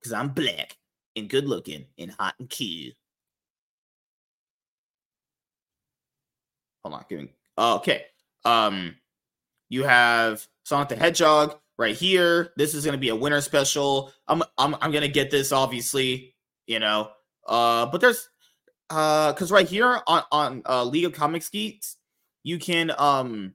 Cause 0.03 0.11
I'm 0.11 0.29
black 0.29 0.75
and 1.15 1.29
good 1.29 1.47
looking 1.47 1.85
and 1.99 2.09
hot 2.09 2.33
and 2.39 2.49
cute. 2.49 2.95
Hold 6.83 6.95
on, 6.95 7.05
giving 7.07 7.29
okay. 7.59 8.05
Um 8.43 8.95
you 9.69 9.83
have 9.83 10.47
Sonic 10.63 10.89
the 10.89 10.95
Hedgehog, 10.95 11.59
right 11.77 11.95
here. 11.95 12.51
This 12.57 12.73
is 12.73 12.85
going 12.85 12.93
to 12.93 13.01
be 13.01 13.09
a 13.09 13.15
winter 13.15 13.41
special. 13.41 14.11
I'm 14.27 14.43
I'm 14.57 14.75
I'm 14.75 14.91
going 14.91 15.03
to 15.03 15.07
get 15.07 15.31
this 15.31 15.51
obviously, 15.51 16.35
you 16.67 16.79
know. 16.79 17.09
Uh 17.47 17.85
but 17.87 18.01
there's 18.01 18.29
uh 18.89 19.33
cuz 19.33 19.51
right 19.51 19.67
here 19.67 20.01
on 20.07 20.23
on 20.31 20.61
uh 20.65 20.83
League 20.83 21.05
of 21.05 21.13
Comics 21.13 21.49
Geeks, 21.49 21.97
you 22.43 22.59
can 22.59 22.91
um 22.97 23.53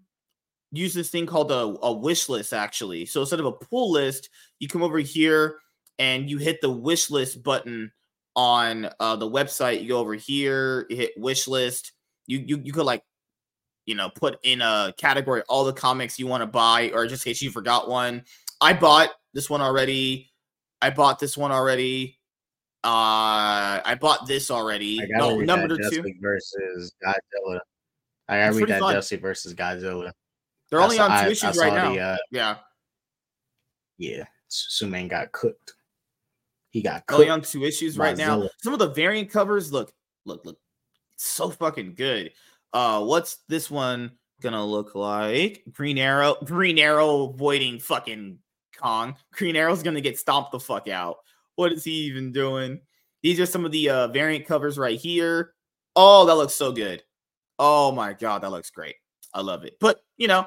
use 0.73 0.93
this 0.93 1.11
thing 1.11 1.27
called 1.27 1.51
a, 1.51 1.77
a 1.83 1.93
wish 1.93 2.29
list 2.29 2.53
actually. 2.53 3.07
So 3.07 3.21
instead 3.21 3.41
of 3.41 3.47
a 3.47 3.53
pull 3.53 3.91
list, 3.93 4.29
you 4.59 4.69
come 4.69 4.83
over 4.83 4.99
here 4.99 5.59
and 5.99 6.29
you 6.29 6.39
hit 6.39 6.61
the 6.61 6.71
wish 6.71 7.11
list 7.11 7.43
button 7.43 7.93
on 8.37 8.91
uh 9.01 9.17
the 9.17 9.31
website. 9.31 9.83
You 9.83 9.89
go 9.89 9.99
over 9.99 10.15
here, 10.15 10.87
you 10.91 10.97
hit 10.97 11.13
wish 11.17 11.49
list. 11.49 11.93
You 12.27 12.39
you 12.39 12.61
you 12.63 12.73
could 12.73 12.85
like 12.85 13.03
you 13.89 13.95
know, 13.95 14.11
put 14.11 14.39
in 14.43 14.61
a 14.61 14.93
category 14.99 15.43
all 15.49 15.65
the 15.65 15.73
comics 15.73 16.19
you 16.19 16.27
want 16.27 16.43
to 16.43 16.47
buy, 16.47 16.91
or 16.93 17.07
just 17.07 17.27
in 17.27 17.31
case 17.31 17.41
you 17.41 17.51
forgot 17.51 17.89
one. 17.89 18.23
I 18.61 18.75
bought 18.75 19.09
this 19.33 19.49
one 19.49 19.63
already. 19.63 20.31
I 20.83 20.91
bought 20.91 21.19
this 21.19 21.39
one 21.39 21.53
already. 21.53 22.19
Uh, 22.85 23.81
I 23.83 23.97
bought 23.99 24.27
this 24.27 24.51
already. 24.51 25.01
no, 25.09 25.41
number 25.41 25.79
two 25.91 26.05
versus 26.21 26.93
Godzilla. 27.03 27.61
I 28.29 28.41
gotta 28.41 28.57
read 28.59 28.69
that 28.69 28.81
fun. 28.81 29.21
Versus 29.23 29.55
Godzilla. 29.55 30.13
They're 30.71 30.83
only 30.83 30.99
on 30.99 31.09
two 31.09 31.29
I, 31.29 31.29
issues 31.31 31.59
I 31.59 31.63
right 31.63 31.73
now. 31.73 31.93
The, 31.95 32.01
uh, 32.01 32.17
yeah, 32.31 32.57
yeah. 33.97 34.25
Suman 34.51 35.09
got 35.09 35.33
cooked. 35.33 35.73
He 36.69 36.83
got 36.83 37.07
cooked. 37.07 37.21
Only 37.21 37.31
on 37.31 37.41
two 37.41 37.65
issues 37.65 37.97
right 37.97 38.19
now. 38.19 38.51
Some 38.63 38.75
of 38.75 38.81
the 38.81 38.91
variant 38.91 39.31
covers 39.31 39.73
look, 39.73 39.95
look, 40.27 40.45
look, 40.45 40.59
so 41.17 41.49
fucking 41.49 41.95
good. 41.95 42.33
Uh, 42.73 43.03
what's 43.05 43.39
this 43.49 43.71
one 43.71 44.13
gonna 44.41 44.65
look 44.65 44.95
like 44.95 45.63
Green 45.73 45.99
Arrow. 45.99 46.37
Green 46.45 46.79
Arrow 46.79 47.31
avoiding 47.31 47.79
fucking 47.79 48.39
Kong. 48.77 49.17
Green 49.33 49.57
Arrow's 49.57 49.83
gonna 49.83 50.01
get 50.01 50.19
stomped 50.19 50.53
the 50.53 50.61
fuck 50.61 50.89
out. 50.89 51.17
What 51.57 51.73
is 51.73 51.85
he 51.85 51.93
even 51.93 52.33
doing? 52.33 52.81
These 53.23 53.41
are 53.41 53.47
some 53.47 53.65
of 53.65 53.73
the 53.73 53.91
uh, 53.91 54.09
variant 54.09 54.47
covers 54.47 54.79
right 54.79 54.99
here. 54.99 55.55
Oh, 55.97 56.25
that 56.27 56.37
looks 56.37 56.55
so 56.55 56.71
good. 56.71 57.03
Oh 57.59 57.91
my 57.91 58.13
god, 58.13 58.43
that 58.43 58.51
looks 58.51 58.71
great. 58.71 58.97
I 59.35 59.41
love 59.41 59.65
it. 59.65 59.77
But 59.81 60.01
you 60.17 60.29
know, 60.29 60.47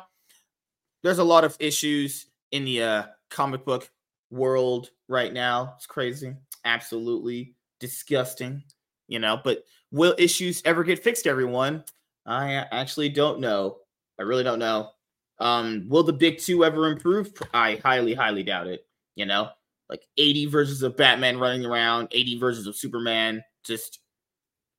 there's 1.03 1.19
a 1.19 1.24
lot 1.24 1.43
of 1.43 1.57
issues 1.59 2.28
in 2.51 2.65
the 2.65 2.84
uh, 2.84 3.03
comic 3.30 3.65
book 3.65 3.89
world 4.30 4.89
right 5.07 5.34
now. 5.34 5.74
It's 5.78 5.86
crazy. 5.86 6.36
Absolutely 6.63 7.55
disgusting. 7.80 8.63
You 9.07 9.19
know, 9.19 9.41
but 9.43 9.65
will 9.91 10.15
issues 10.17 10.61
ever 10.63 10.86
get 10.86 11.03
fixed, 11.03 11.28
everyone? 11.28 11.84
I 12.26 12.65
actually 12.72 13.09
don't 13.09 13.39
know. 13.39 13.78
I 14.19 14.24
really 14.24 14.43
don't 14.43 14.59
know. 14.59 14.91
Um, 15.39 15.86
will 15.88 16.03
the 16.03 16.13
big 16.13 16.38
two 16.38 16.63
ever 16.63 16.88
improve? 16.88 17.34
I 17.53 17.76
highly, 17.84 18.13
highly 18.13 18.43
doubt 18.43 18.67
it. 18.67 18.86
You 19.15 19.26
know, 19.26 19.49
like 19.89 20.03
80 20.17 20.45
versions 20.47 20.84
of 20.84 20.95
Batman 20.95 21.38
running 21.38 21.65
around, 21.65 22.07
80 22.11 22.39
versions 22.39 22.67
of 22.67 22.76
Superman. 22.76 23.43
Just, 23.63 23.99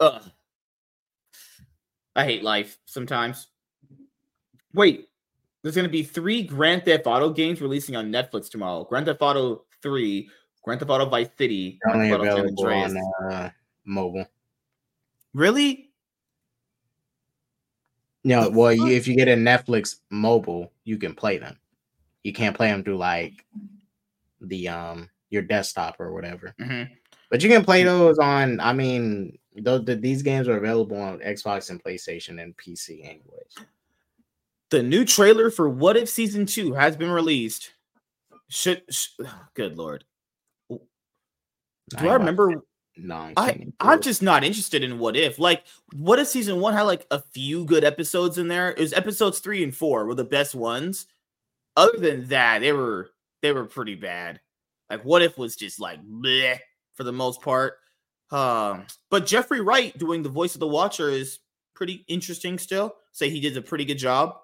ugh. 0.01 0.23
I 2.15 2.25
hate 2.25 2.43
life 2.43 2.79
sometimes. 2.87 3.49
Wait, 4.75 5.09
there's 5.63 5.75
going 5.75 5.87
to 5.87 5.93
be 5.93 6.03
three 6.03 6.43
Grand 6.43 6.85
Theft 6.85 7.07
Auto 7.07 7.31
games 7.31 7.61
releasing 7.61 7.97
on 7.97 8.11
Netflix 8.11 8.51
tomorrow. 8.51 8.85
Grand 8.85 9.07
Theft 9.07 9.23
Auto 9.23 9.65
3, 9.83 10.29
Grand 10.65 10.81
Theft 10.81 10.91
Auto 10.91 11.07
Vice 11.07 11.29
City, 11.39 11.79
Only 11.89 12.09
Grand 12.09 12.23
Theft 12.23 12.39
Auto 12.39 12.47
San 12.47 12.67
available 12.67 13.15
on 13.23 13.33
uh, 13.33 13.51
mobile. 13.85 14.27
Really? 15.35 15.92
No, 18.25 18.49
well, 18.51 18.73
you, 18.73 18.87
if 18.89 19.09
you 19.09 19.17
get 19.17 19.29
a 19.29 19.35
Netflix 19.35 19.97
mobile, 20.11 20.73
you 20.85 20.97
can 20.97 21.15
play 21.15 21.39
them. 21.39 21.59
You 22.23 22.33
can't 22.33 22.57
play 22.57 22.69
them 22.69 22.85
through 22.85 22.99
like 22.99 23.45
the 24.41 24.69
um 24.69 25.09
your 25.31 25.43
desktop 25.43 25.99
or 25.99 26.13
whatever. 26.13 26.55
Mhm. 26.61 26.89
But 27.31 27.43
you 27.43 27.49
can 27.49 27.65
play 27.65 27.83
those 27.83 28.19
on. 28.19 28.61
I 28.61 28.73
mean, 28.73 29.39
those 29.57 29.85
the, 29.85 29.97
these 29.97 30.23
games 30.23 30.47
are 30.49 30.57
available 30.59 31.01
on 31.01 31.19
Xbox 31.19 31.71
and 31.71 31.83
PlayStation 31.83 32.43
and 32.43 32.57
PC, 32.57 33.05
anyways. 33.05 33.57
The 34.71 34.83
new 34.83 35.05
trailer 35.05 35.51
for 35.51 35.69
What 35.69 35.97
If 35.97 36.09
Season 36.09 36.47
2 36.47 36.73
has 36.75 36.97
been 36.97 37.11
released. 37.11 37.73
Should, 38.49 38.83
sh- 38.91 39.09
good 39.55 39.77
lord. 39.77 40.05
Do 40.71 40.79
I, 41.97 42.05
ain't 42.05 42.13
remember? 42.21 42.63
Watching 42.97 43.09
nonsense. 43.09 43.75
I 43.81 43.93
I'm 43.93 44.01
just 44.01 44.23
not 44.23 44.45
interested 44.45 44.83
in 44.83 44.99
What 44.99 45.17
If. 45.17 45.39
Like, 45.39 45.65
What 45.95 46.19
If 46.19 46.29
Season 46.29 46.61
1 46.61 46.75
had 46.75 46.83
like 46.83 47.07
a 47.11 47.23
few 47.33 47.65
good 47.65 47.85
episodes 47.85 48.39
in 48.39 48.49
there. 48.49 48.71
It 48.71 48.79
was 48.79 48.93
episodes 48.93 49.39
3 49.41 49.65
and 49.65 49.75
4 49.75 50.07
were 50.07 50.15
the 50.15 50.25
best 50.25 50.55
ones. 50.55 51.07
Other 51.77 51.99
than 51.99 52.29
that, 52.29 52.61
they 52.61 52.73
were 52.73 53.11
they 53.41 53.53
were 53.53 53.65
pretty 53.65 53.95
bad. 53.95 54.41
Like 54.91 55.05
What 55.05 55.23
If 55.23 55.39
was 55.39 55.57
just 55.57 55.81
like 55.81 56.01
bleh 56.05 56.59
for 56.95 57.05
the 57.05 57.13
most 57.13 57.43
part. 57.43 57.75
Um, 58.31 58.87
but 59.11 59.27
Jeffrey 59.27 59.61
Wright 59.61 59.97
doing 59.99 60.23
the 60.23 60.29
voice 60.29 60.55
of 60.55 60.61
the 60.61 60.69
Watcher 60.69 61.11
is 61.11 61.39
pretty 61.75 62.05
interesting 62.09 62.59
still. 62.59 62.95
Say 63.13 63.29
he 63.29 63.41
did 63.41 63.57
a 63.57 63.63
pretty 63.63 63.85
good 63.85 63.99
job. 63.99 64.37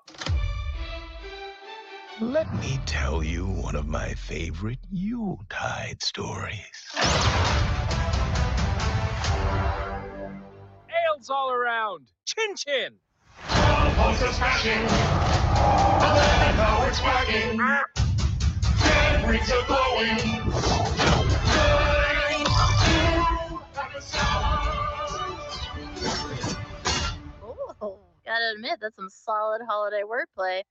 Let 2.20 2.52
me 2.56 2.80
tell 2.84 3.22
you 3.22 3.46
one 3.46 3.76
of 3.76 3.86
my 3.86 4.12
favorite 4.14 4.80
Yuletide 4.90 6.02
stories. 6.02 6.58
Ales 11.28 11.36
all 11.36 11.50
around. 11.50 12.08
Chin 12.26 12.56
chin. 12.56 12.94
Oh, 27.80 27.98
gotta 28.24 28.52
admit, 28.54 28.78
that's 28.80 28.96
some 28.96 29.10
solid 29.10 29.62
holiday 29.68 30.02
wordplay. 30.02 30.62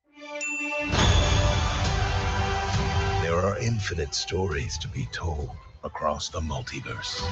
There 3.21 3.35
are 3.35 3.57
infinite 3.59 4.15
stories 4.15 4.77
to 4.79 4.87
be 4.87 5.07
told 5.11 5.49
across 5.83 6.29
the 6.29 6.39
multiverse. 6.39 7.23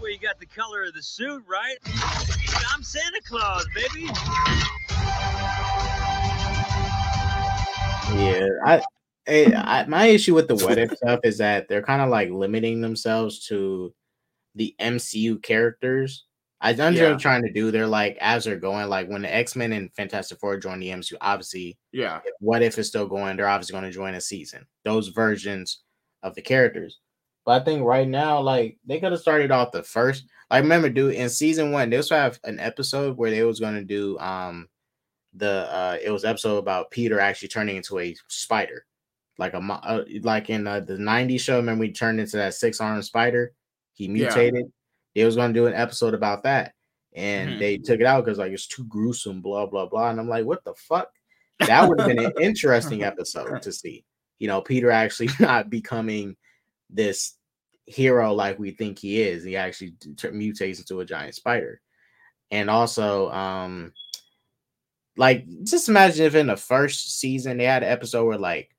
Well, 0.00 0.12
you 0.12 0.18
got 0.18 0.38
the 0.38 0.46
color 0.46 0.82
of 0.84 0.92
the 0.92 1.02
suit, 1.02 1.42
right? 1.48 1.76
I'm 2.74 2.82
Santa 2.82 3.20
Claus, 3.26 3.66
baby. 3.74 4.10
Yeah, 8.14 8.48
I, 8.64 8.82
I, 9.26 9.54
I 9.56 9.86
my 9.86 10.06
issue 10.06 10.34
with 10.34 10.48
the 10.48 10.56
what 10.56 10.76
if 10.78 10.92
stuff 10.92 11.20
is 11.24 11.38
that 11.38 11.68
they're 11.68 11.82
kind 11.82 12.02
of 12.02 12.10
like 12.10 12.30
limiting 12.30 12.80
themselves 12.80 13.46
to 13.46 13.94
the 14.54 14.74
MCU 14.80 15.42
characters. 15.42 16.24
I 16.60 16.70
understand 16.70 16.96
what 16.96 17.10
Yeah. 17.10 17.16
trying 17.18 17.42
to 17.42 17.52
do. 17.52 17.70
They're 17.70 17.86
like 17.86 18.16
as 18.20 18.44
they're 18.44 18.56
going, 18.56 18.88
like 18.88 19.08
when 19.08 19.22
the 19.22 19.34
X 19.34 19.54
Men 19.54 19.72
and 19.72 19.92
Fantastic 19.94 20.38
Four 20.38 20.56
join 20.58 20.80
the 20.80 20.90
MCU, 20.90 21.16
obviously, 21.20 21.76
Yeah. 21.92 22.20
what 22.40 22.62
if 22.62 22.78
it's 22.78 22.88
still 22.88 23.06
going, 23.06 23.36
they're 23.36 23.48
obviously 23.48 23.72
going 23.74 23.84
to 23.84 23.90
join 23.90 24.14
a 24.14 24.20
season. 24.20 24.66
Those 24.84 25.08
versions 25.08 25.82
of 26.22 26.34
the 26.34 26.42
characters. 26.42 27.00
But 27.44 27.60
I 27.60 27.64
think 27.64 27.84
right 27.84 28.08
now, 28.08 28.40
like 28.40 28.78
they 28.86 28.98
could 29.00 29.12
have 29.12 29.20
started 29.20 29.50
off 29.50 29.72
the 29.72 29.82
first. 29.82 30.24
I 30.50 30.58
remember, 30.58 30.88
dude, 30.88 31.14
in 31.14 31.28
season 31.28 31.72
one, 31.72 31.90
they 31.90 31.96
also 31.98 32.16
have 32.16 32.38
an 32.44 32.58
episode 32.60 33.18
where 33.18 33.30
they 33.30 33.42
was 33.42 33.60
going 33.60 33.74
to 33.74 33.84
do 33.84 34.18
um 34.18 34.68
the 35.34 35.68
uh 35.70 35.98
it 36.02 36.10
was 36.10 36.24
episode 36.24 36.58
about 36.58 36.90
Peter 36.92 37.18
actually 37.20 37.48
turning 37.48 37.76
into 37.76 37.98
a 37.98 38.14
spider, 38.28 38.86
like 39.36 39.52
a 39.52 39.58
uh, 39.58 40.04
like 40.22 40.48
in 40.48 40.66
uh, 40.66 40.80
the 40.80 40.94
'90s 40.96 41.40
show. 41.40 41.56
Remember, 41.56 41.80
we 41.80 41.92
turned 41.92 42.20
into 42.20 42.36
that 42.38 42.54
six 42.54 42.80
armed 42.80 43.04
spider. 43.04 43.52
He 43.94 44.04
Yeah. 44.06 44.12
mutated. 44.12 44.72
They 45.14 45.24
was 45.24 45.36
going 45.36 45.52
to 45.54 45.58
do 45.58 45.66
an 45.66 45.74
episode 45.74 46.14
about 46.14 46.42
that, 46.42 46.74
and 47.14 47.52
Mhm. 47.52 47.58
they 47.58 47.78
took 47.78 48.00
it 48.00 48.06
out 48.06 48.24
because 48.24 48.38
like 48.38 48.52
it's 48.52 48.66
too 48.66 48.84
gruesome, 48.84 49.40
blah 49.40 49.66
blah 49.66 49.86
blah. 49.86 50.10
And 50.10 50.20
I'm 50.20 50.28
like, 50.28 50.44
what 50.44 50.62
the 50.64 50.74
fuck? 50.74 51.10
That 51.60 51.88
would 51.88 52.00
have 52.00 52.08
been 52.08 52.24
an 52.24 52.32
interesting 52.40 53.04
episode 53.04 53.62
to 53.62 53.72
see. 53.72 54.04
You 54.40 54.48
know, 54.48 54.60
Peter 54.60 54.90
actually 54.90 55.28
not 55.40 55.70
becoming 55.70 56.36
this 56.90 57.38
hero 57.86 58.32
like 58.32 58.58
we 58.58 58.72
think 58.72 58.98
he 58.98 59.22
is. 59.22 59.44
He 59.44 59.56
actually 59.56 59.92
mutates 59.92 60.78
into 60.78 61.00
a 61.00 61.04
giant 61.04 61.34
spider. 61.34 61.80
And 62.50 62.68
also, 62.68 63.30
um, 63.30 63.92
like 65.16 65.46
just 65.62 65.88
imagine 65.88 66.26
if 66.26 66.34
in 66.34 66.48
the 66.48 66.56
first 66.56 67.20
season 67.20 67.56
they 67.56 67.64
had 67.64 67.82
an 67.84 67.90
episode 67.92 68.24
where 68.26 68.38
like, 68.38 68.73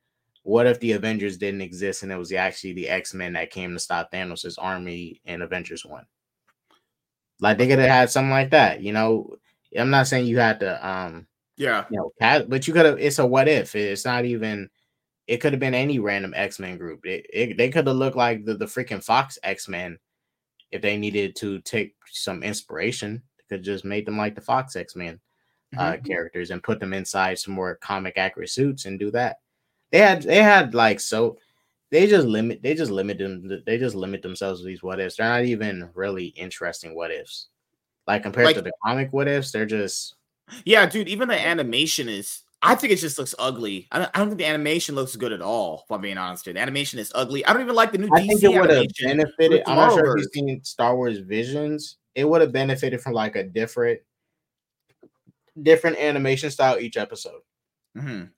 what 0.46 0.68
if 0.68 0.80
the 0.80 0.92
Avengers 0.92 1.38
didn't 1.38 1.62
exist 1.62 2.04
and 2.04 2.12
it 2.12 2.18
was 2.18 2.32
actually 2.32 2.74
the 2.74 2.88
X 2.88 3.16
Men 3.16 3.34
that 3.34 3.50
came 3.50 3.74
to 3.74 3.80
stop 3.80 4.12
Thanos' 4.12 4.60
army 4.60 5.20
in 5.26 5.42
Avengers 5.42 5.84
One? 5.84 6.06
Like 7.40 7.58
they 7.58 7.68
could 7.68 7.80
have 7.80 7.90
had 7.90 8.12
something 8.12 8.30
like 8.30 8.52
that. 8.52 8.80
You 8.82 8.94
know, 8.94 9.38
I'm 9.76 9.90
not 9.90 10.06
saying 10.06 10.28
you 10.28 10.38
had 10.38 10.60
to 10.60 10.88
um 10.88 11.26
Yeah. 11.58 11.86
you 11.90 11.98
know, 11.98 12.46
but 12.48 12.68
you 12.68 12.74
could 12.74 12.86
have. 12.86 13.00
It's 13.00 13.18
a 13.18 13.26
what 13.26 13.48
if. 13.48 13.76
It's 13.76 14.06
not 14.06 14.24
even. 14.26 14.70
It 15.26 15.38
could 15.38 15.52
have 15.52 15.60
been 15.60 15.74
any 15.74 15.98
random 15.98 16.34
X 16.36 16.60
Men 16.60 16.78
group. 16.78 17.08
It, 17.08 17.26
it, 17.34 17.58
they 17.58 17.72
could 17.72 17.88
have 17.88 17.96
looked 17.96 18.16
like 18.16 18.46
the, 18.46 18.54
the 18.54 18.66
freaking 18.66 19.04
Fox 19.04 19.40
X 19.42 19.68
Men 19.68 19.98
if 20.72 20.84
they 20.84 20.96
needed 20.96 21.36
to 21.38 21.60
take 21.62 21.96
some 22.12 22.44
inspiration. 22.44 23.24
Could 23.50 23.64
just 23.64 23.84
made 23.84 24.06
them 24.06 24.18
like 24.18 24.36
the 24.36 24.42
Fox 24.42 24.76
X 24.76 24.96
Men 24.96 25.20
uh, 25.76 25.98
characters 26.06 26.52
and 26.52 26.62
put 26.62 26.80
them 26.80 26.94
inside 26.94 27.40
some 27.40 27.56
more 27.56 27.76
comic 27.82 28.20
accurate 28.20 28.52
suits 28.52 28.86
and 28.86 29.00
do 29.00 29.10
that. 29.10 29.38
They 29.92 30.00
had 30.00 30.24
they 30.24 30.42
had 30.44 30.74
like 30.74 31.00
so 31.00 31.38
they 31.92 32.08
just 32.08 32.28
limit 32.28 32.62
they 32.64 32.74
just 32.74 32.92
limit 32.92 33.18
them 33.20 33.62
they 33.66 33.78
just 33.78 33.96
limit 33.96 34.22
themselves 34.22 34.60
to 34.62 34.66
these 34.66 34.84
what 34.84 35.00
ifs. 35.00 35.18
They're 35.18 35.30
not 35.30 35.46
even 35.46 35.90
really 35.94 36.28
interesting 36.28 36.96
what 36.96 37.12
ifs. 37.12 37.48
Like 38.08 38.24
compared 38.24 38.46
Like- 38.48 38.56
to 38.58 38.62
the 38.62 38.72
comic 38.84 39.14
what 39.14 39.28
ifs, 39.28 39.52
they're 39.52 39.66
just 39.66 40.16
Yeah, 40.66 40.86
dude. 40.86 41.08
Even 41.10 41.28
the 41.28 41.40
animation 41.40 42.10
is. 42.10 42.42
I 42.62 42.74
think 42.74 42.94
it 42.94 42.98
just 42.98 43.20
looks 43.20 43.36
ugly. 43.38 43.88
I 43.92 44.00
don't, 44.00 44.12
I 44.16 44.20
don't 44.20 44.30
think 44.30 44.40
the 44.40 44.46
animation 44.48 44.96
looks 44.96 45.16
good 45.16 45.32
at 45.32 45.42
all. 45.42 45.84
If 45.86 45.92
I'm 45.92 46.02
being 46.02 46.18
honest, 46.18 46.46
dude. 46.46 46.56
The 46.56 46.62
animation 46.62 46.98
is 46.98 47.12
ugly. 47.14 47.46
I 47.46 47.54
don't 47.54 47.62
even 47.62 47.76
like 47.76 47.92
the 47.92 48.00
new 48.00 48.10
I 48.12 48.22
DC 48.22 48.28
think 48.28 48.44
it 48.44 48.60
would 48.60 48.70
have 48.72 48.88
benefited. 49.04 49.64
I'm 49.68 49.76
not 49.76 49.94
sure 49.94 50.18
if 50.18 50.24
you've 50.24 50.32
seen 50.34 50.64
Star 50.64 50.96
Wars 50.96 51.20
Visions. 51.20 51.98
It 52.16 52.28
would 52.28 52.42
have 52.42 52.52
benefited 52.52 53.02
from 53.02 53.14
like 53.14 53.36
a 53.36 53.44
different, 53.44 54.00
different 55.62 55.98
animation 55.98 56.50
style 56.50 56.80
each 56.80 56.98
episode. 56.98 57.42
Mhm. 57.96 58.30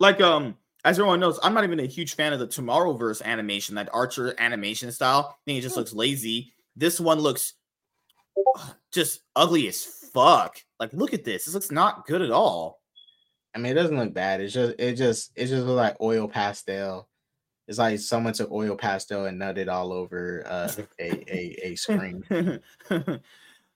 Like 0.00 0.20
um, 0.20 0.56
as 0.84 0.98
everyone 0.98 1.20
knows, 1.20 1.38
I'm 1.42 1.54
not 1.54 1.64
even 1.64 1.78
a 1.78 1.86
huge 1.86 2.16
fan 2.16 2.32
of 2.32 2.40
the 2.40 2.48
Tomorrowverse 2.48 3.22
animation, 3.22 3.74
that 3.76 3.90
Archer 3.92 4.34
animation 4.38 4.90
style. 4.90 5.28
I 5.30 5.36
think 5.44 5.58
it 5.58 5.62
just 5.62 5.76
looks 5.76 5.92
lazy. 5.92 6.52
This 6.74 6.98
one 6.98 7.20
looks 7.20 7.54
just 8.90 9.20
ugly 9.36 9.68
as 9.68 9.84
fuck? 9.84 10.56
Like, 10.78 10.92
look 10.94 11.12
at 11.12 11.24
this. 11.24 11.44
This 11.44 11.54
looks 11.54 11.70
not 11.70 12.06
good 12.06 12.22
at 12.22 12.30
all. 12.30 12.80
I 13.54 13.58
mean, 13.58 13.72
it 13.72 13.74
doesn't 13.74 13.98
look 13.98 14.14
bad. 14.14 14.40
It's 14.40 14.54
just 14.54 14.74
it 14.78 14.94
just 14.94 15.32
it 15.34 15.46
just 15.46 15.66
look 15.66 15.76
like 15.76 16.00
oil 16.00 16.28
pastel. 16.28 17.08
It's 17.68 17.78
like 17.78 17.98
someone 17.98 18.32
took 18.32 18.50
oil 18.50 18.76
pastel 18.76 19.26
and 19.26 19.40
nutted 19.40 19.68
all 19.68 19.92
over 19.92 20.44
uh, 20.46 20.72
a, 20.98 21.10
a 21.28 21.72
a 21.72 21.74
screen. 21.76 22.24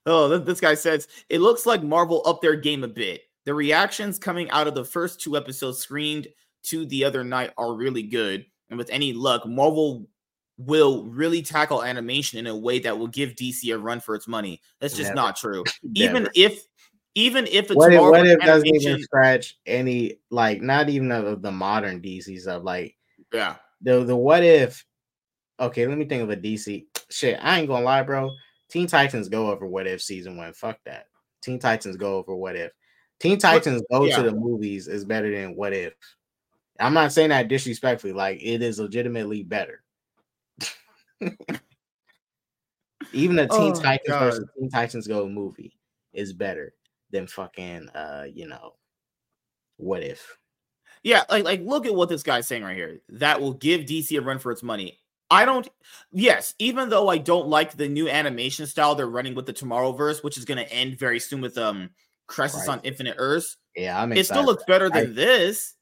oh, 0.05 0.37
this 0.37 0.61
guy 0.61 0.73
says 0.73 1.07
it 1.29 1.39
looks 1.39 1.65
like 1.65 1.83
Marvel 1.83 2.23
up 2.25 2.41
their 2.41 2.55
game 2.55 2.83
a 2.83 2.87
bit. 2.87 3.24
The 3.45 3.53
reactions 3.53 4.19
coming 4.19 4.49
out 4.49 4.67
of 4.67 4.75
the 4.75 4.85
first 4.85 5.21
two 5.21 5.37
episodes 5.37 5.77
screened 5.77 6.27
to 6.63 6.85
the 6.85 7.05
other 7.05 7.23
night 7.23 7.51
are 7.57 7.73
really 7.73 8.03
good, 8.03 8.45
and 8.69 8.77
with 8.77 8.89
any 8.89 9.13
luck, 9.13 9.45
Marvel 9.45 10.07
will 10.57 11.03
really 11.05 11.41
tackle 11.41 11.83
animation 11.83 12.39
in 12.39 12.47
a 12.47 12.57
way 12.57 12.79
that 12.79 12.97
will 12.97 13.07
give 13.07 13.35
DC 13.35 13.73
a 13.73 13.77
run 13.77 13.99
for 13.99 14.15
its 14.15 14.27
money. 14.27 14.61
That's 14.79 14.95
just 14.95 15.09
Never. 15.09 15.15
not 15.15 15.35
true. 15.35 15.63
Even 15.95 16.29
if 16.33 16.65
even 17.15 17.47
if 17.47 17.65
it's 17.65 17.75
what 17.75 17.93
if, 17.93 17.99
Marvel 17.99 18.19
what 18.19 18.27
if 18.27 18.39
doesn't 18.39 18.67
even 18.67 19.01
scratch 19.01 19.57
any 19.65 20.19
like 20.29 20.61
not 20.61 20.89
even 20.89 21.11
of 21.11 21.41
the 21.41 21.51
modern 21.51 22.01
DC 22.01 22.39
stuff 22.39 22.63
like 22.63 22.95
yeah. 23.33 23.55
the 23.81 24.03
the 24.03 24.15
what 24.15 24.43
if 24.43 24.85
okay 25.59 25.87
let 25.87 25.97
me 25.97 26.05
think 26.05 26.21
of 26.21 26.29
a 26.29 26.35
DC 26.35 26.85
shit 27.09 27.39
I 27.41 27.59
ain't 27.59 27.69
gonna 27.69 27.85
lie 27.85 28.03
bro 28.03 28.31
Teen 28.69 28.87
Titans 28.87 29.29
go 29.29 29.49
over 29.49 29.65
what 29.65 29.87
if 29.87 30.01
season 30.01 30.35
one 30.35 30.51
fuck 30.51 30.77
that 30.85 31.05
Teen 31.41 31.57
Titans 31.57 31.95
go 31.95 32.17
over 32.17 32.35
what 32.35 32.57
if 32.57 32.73
Teen 33.19 33.37
Titans 33.37 33.81
go 33.91 34.05
yeah. 34.05 34.17
to 34.17 34.23
the 34.23 34.33
movies 34.33 34.87
is 34.87 35.05
better 35.05 35.31
than 35.31 35.55
what 35.55 35.73
if 35.73 35.93
I'm 36.79 36.93
not 36.93 37.13
saying 37.13 37.29
that 37.29 37.47
disrespectfully 37.47 38.13
like 38.13 38.39
it 38.41 38.61
is 38.61 38.79
legitimately 38.79 39.43
better 39.43 39.81
even 43.13 43.39
a 43.39 43.47
Teen 43.47 43.73
Oh, 43.73 43.81
Titans 43.81 44.09
God. 44.09 44.19
versus 44.19 44.45
Teen 44.57 44.69
Titans 44.69 45.07
Go 45.07 45.27
movie 45.27 45.77
is 46.13 46.33
better 46.33 46.73
than 47.11 47.27
fucking 47.27 47.89
uh 47.89 48.25
you 48.31 48.47
know 48.47 48.73
what 49.77 50.03
if 50.03 50.37
Yeah, 51.03 51.23
like 51.29 51.43
like 51.43 51.61
look 51.61 51.85
at 51.85 51.95
what 51.95 52.09
this 52.09 52.23
guy's 52.23 52.47
saying 52.47 52.63
right 52.63 52.75
here. 52.75 52.99
That 53.09 53.39
will 53.39 53.53
give 53.53 53.81
DC 53.81 54.17
a 54.17 54.21
run 54.21 54.39
for 54.39 54.51
its 54.51 54.63
money. 54.63 54.99
I 55.29 55.45
don't 55.45 55.67
yes, 56.11 56.53
even 56.59 56.89
though 56.89 57.09
I 57.09 57.17
don't 57.17 57.47
like 57.47 57.75
the 57.75 57.87
new 57.87 58.09
animation 58.09 58.67
style 58.67 58.95
they're 58.95 59.07
running 59.07 59.35
with 59.35 59.45
the 59.45 59.53
Tomorrowverse, 59.53 60.23
which 60.23 60.37
is 60.37 60.45
gonna 60.45 60.63
end 60.63 60.97
very 60.99 61.19
soon 61.19 61.41
with 61.41 61.57
um 61.57 61.89
Crisis 62.27 62.67
Right. 62.67 62.73
on 62.77 62.81
Infinite 62.83 63.15
Earths, 63.17 63.57
yeah 63.75 64.01
I'm 64.01 64.11
it 64.11 64.17
excited 64.19 64.39
still 64.39 64.45
looks 64.45 64.63
better 64.65 64.89
I- 64.93 65.01
than 65.05 65.15
this. 65.15 65.75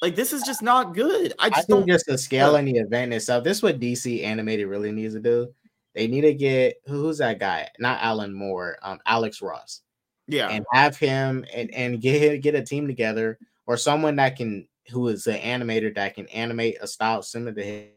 Like 0.00 0.14
this 0.14 0.32
is 0.32 0.42
just 0.44 0.62
not 0.62 0.94
good. 0.94 1.34
I 1.40 1.46
I 1.46 1.50
just 1.50 1.66
think 1.66 1.80
don't 1.80 1.88
just 1.88 2.06
the 2.06 2.16
scale 2.16 2.54
and 2.56 2.68
the 2.68 2.76
event 2.78 3.12
itself. 3.12 3.42
This 3.42 3.56
is 3.58 3.62
what 3.62 3.80
DC 3.80 4.22
animated 4.22 4.68
really 4.68 4.92
needs 4.92 5.14
to 5.14 5.20
do. 5.20 5.52
They 5.94 6.06
need 6.06 6.20
to 6.20 6.34
get 6.34 6.76
who's 6.86 7.18
that 7.18 7.40
guy? 7.40 7.68
Not 7.80 8.00
Alan 8.00 8.32
Moore, 8.32 8.78
um, 8.82 9.00
Alex 9.06 9.42
Ross, 9.42 9.82
yeah. 10.28 10.48
and 10.50 10.64
have 10.72 10.96
him 10.96 11.44
and, 11.52 11.74
and 11.74 12.00
get 12.00 12.42
get 12.42 12.54
a 12.54 12.62
team 12.62 12.86
together 12.86 13.38
or 13.66 13.76
someone 13.76 14.14
that 14.16 14.36
can 14.36 14.68
who 14.90 15.08
is 15.08 15.26
an 15.26 15.38
animator 15.40 15.92
that 15.96 16.14
can 16.14 16.26
animate 16.28 16.78
a 16.80 16.86
style 16.86 17.20
similar 17.22 17.52
to 17.52 17.62
him. 17.64 17.88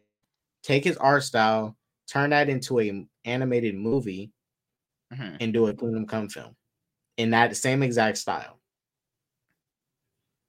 Take 0.63 0.83
his 0.83 0.97
art 0.97 1.23
style, 1.23 1.77
turn 2.07 2.31
that 2.31 2.49
into 2.49 2.79
a 2.79 3.05
animated 3.25 3.75
movie, 3.75 4.31
Mhm. 5.13 5.37
and 5.39 5.53
do 5.53 5.67
a 5.67 5.73
Kingdom 5.75 6.07
Come 6.07 6.29
film 6.29 6.55
in 7.21 7.29
that 7.29 7.55
same 7.55 7.83
exact 7.83 8.17
style. 8.17 8.57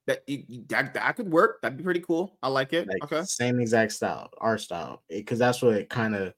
That, 0.07 0.23
that 0.67 0.93
that 0.95 1.15
could 1.15 1.31
work. 1.31 1.61
That'd 1.61 1.77
be 1.77 1.83
pretty 1.83 2.01
cool. 2.01 2.37
I 2.43 2.49
like 2.49 2.73
it. 2.73 2.87
like 2.87 3.03
okay. 3.03 3.23
same 3.23 3.59
exact 3.61 3.93
style, 3.93 4.29
art 4.39 4.59
style, 4.59 5.01
because 5.07 5.39
that's 5.39 5.61
what 5.61 5.75
it 5.75 5.89
kind 5.89 6.15
of. 6.15 6.33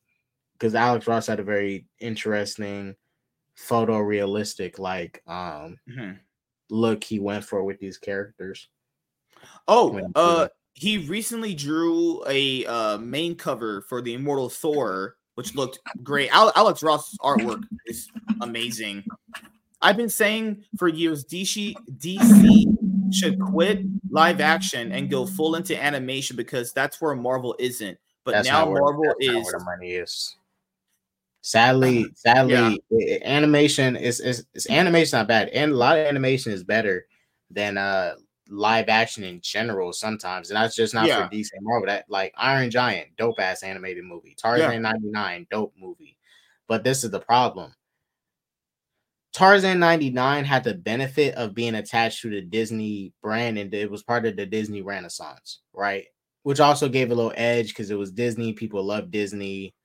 Because 0.53 0.75
Alex 0.75 1.07
Ross 1.07 1.27
had 1.27 1.39
a 1.39 1.43
very 1.43 1.87
interesting, 1.99 2.95
photorealistic 3.57 4.77
like 4.77 5.23
um 5.25 5.77
Mhm. 5.89 6.19
look 6.69 7.03
he 7.03 7.19
went 7.19 7.43
for 7.45 7.63
with 7.63 7.79
these 7.79 7.97
characters. 7.97 8.67
Oh, 9.67 9.99
uh, 10.15 10.49
he 10.73 10.97
recently 11.07 11.55
drew 11.55 12.23
a 12.27 12.65
uh 12.65 12.97
main 12.97 13.35
cover 13.35 13.81
for 13.81 14.01
the 14.01 14.13
Immortal 14.13 14.49
Thor, 14.49 15.17
which 15.35 15.55
looked 15.55 15.79
great. 16.03 16.29
Al- 16.35 16.53
Alex 16.55 16.83
Ross's 16.83 17.17
artwork 17.19 17.63
is 17.87 18.09
amazing. 18.41 19.03
I've 19.85 19.97
been 19.97 20.09
saying 20.09 20.63
for 20.77 20.87
years, 20.87 21.23
DC 21.25 21.75
DC 21.99 23.13
should 23.13 23.39
quit 23.39 23.81
live 24.09 24.41
action 24.41 24.91
and 24.91 25.09
go 25.11 25.25
full 25.27 25.55
into 25.55 25.81
animation 25.81 26.35
because 26.35 26.73
that's 26.73 26.99
where 26.99 27.13
Marvel 27.15 27.55
isn't. 27.59 27.97
But 28.23 28.31
That's 28.31 28.47
now 28.47 28.67
where- 28.69 28.81
Marvel 28.81 29.13
is. 29.19 29.29
where 29.45 29.59
the 29.59 29.63
money 29.63 29.91
is. 29.91 30.35
Sadly, 31.41 32.07
sadly, 32.15 32.81
Yeah. 32.89 33.17
animation 33.23 33.95
is 33.95 34.19
is 34.19 34.47
is 34.55 34.65
animation 34.67 35.19
not 35.19 35.27
bad, 35.27 35.49
and 35.49 35.71
a 35.71 35.75
lot 35.75 35.99
of 35.99 36.07
animation 36.07 36.51
is 36.51 36.63
better 36.63 37.05
than 37.51 37.77
uh 37.77 38.15
live 38.49 38.89
action 38.89 39.23
in 39.23 39.39
general 39.41 39.93
sometimes, 39.93 40.49
and 40.49 40.57
that's 40.57 40.75
just 40.75 40.95
not 40.95 41.05
Yeah. 41.07 41.27
for 41.27 41.35
DC 41.35 41.51
and 41.53 41.63
Marvel. 41.63 41.85
That 41.85 42.05
like 42.09 42.33
Iron 42.35 42.71
Giant, 42.71 43.09
dope 43.17 43.39
ass 43.39 43.61
animated 43.61 44.03
movie. 44.05 44.33
Tarzan 44.35 44.81
'99, 44.81 45.45
dope 45.51 45.73
movie. 45.77 46.17
But 46.67 46.83
this 46.83 47.03
is 47.03 47.11
the 47.11 47.19
problem. 47.19 47.75
Tarzan 49.35 49.79
99 49.79 50.45
had 50.45 50.63
the 50.63 50.75
benefit 50.75 51.35
of 51.35 51.53
being 51.53 51.75
attached 51.75 52.21
to 52.21 52.29
the 52.29 52.41
Disney 52.41 53.13
brand 53.21 53.57
and 53.57 53.73
it 53.73 53.91
was 53.91 54.01
part 54.03 54.25
of 54.25 54.37
the 54.37 54.45
Disney 54.45 54.81
Renaissance, 54.81 55.59
right? 55.73 56.05
Which 56.43 56.61
also 56.61 56.87
gave 56.87 57.11
a 57.11 57.15
little 57.15 57.33
edge 57.35 57.69
because 57.69 57.91
it 57.91 57.97
was 57.97 58.13
Disney. 58.13 58.53
People 58.53 58.83
love 58.85 59.11
Disney. 59.11 59.75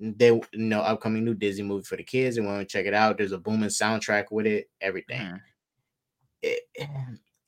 They 0.00 0.28
you 0.28 0.42
know 0.54 0.80
upcoming 0.80 1.24
new 1.24 1.34
Disney 1.34 1.64
movie 1.64 1.84
for 1.84 1.96
the 1.96 2.04
kids 2.04 2.36
and 2.38 2.46
want 2.46 2.60
to 2.60 2.66
check 2.72 2.86
it 2.86 2.94
out. 2.94 3.18
There's 3.18 3.32
a 3.32 3.38
booming 3.38 3.70
soundtrack 3.70 4.26
with 4.30 4.46
it, 4.46 4.70
everything. 4.80 5.20
Mhm. 5.20 5.40
It- 6.42 6.68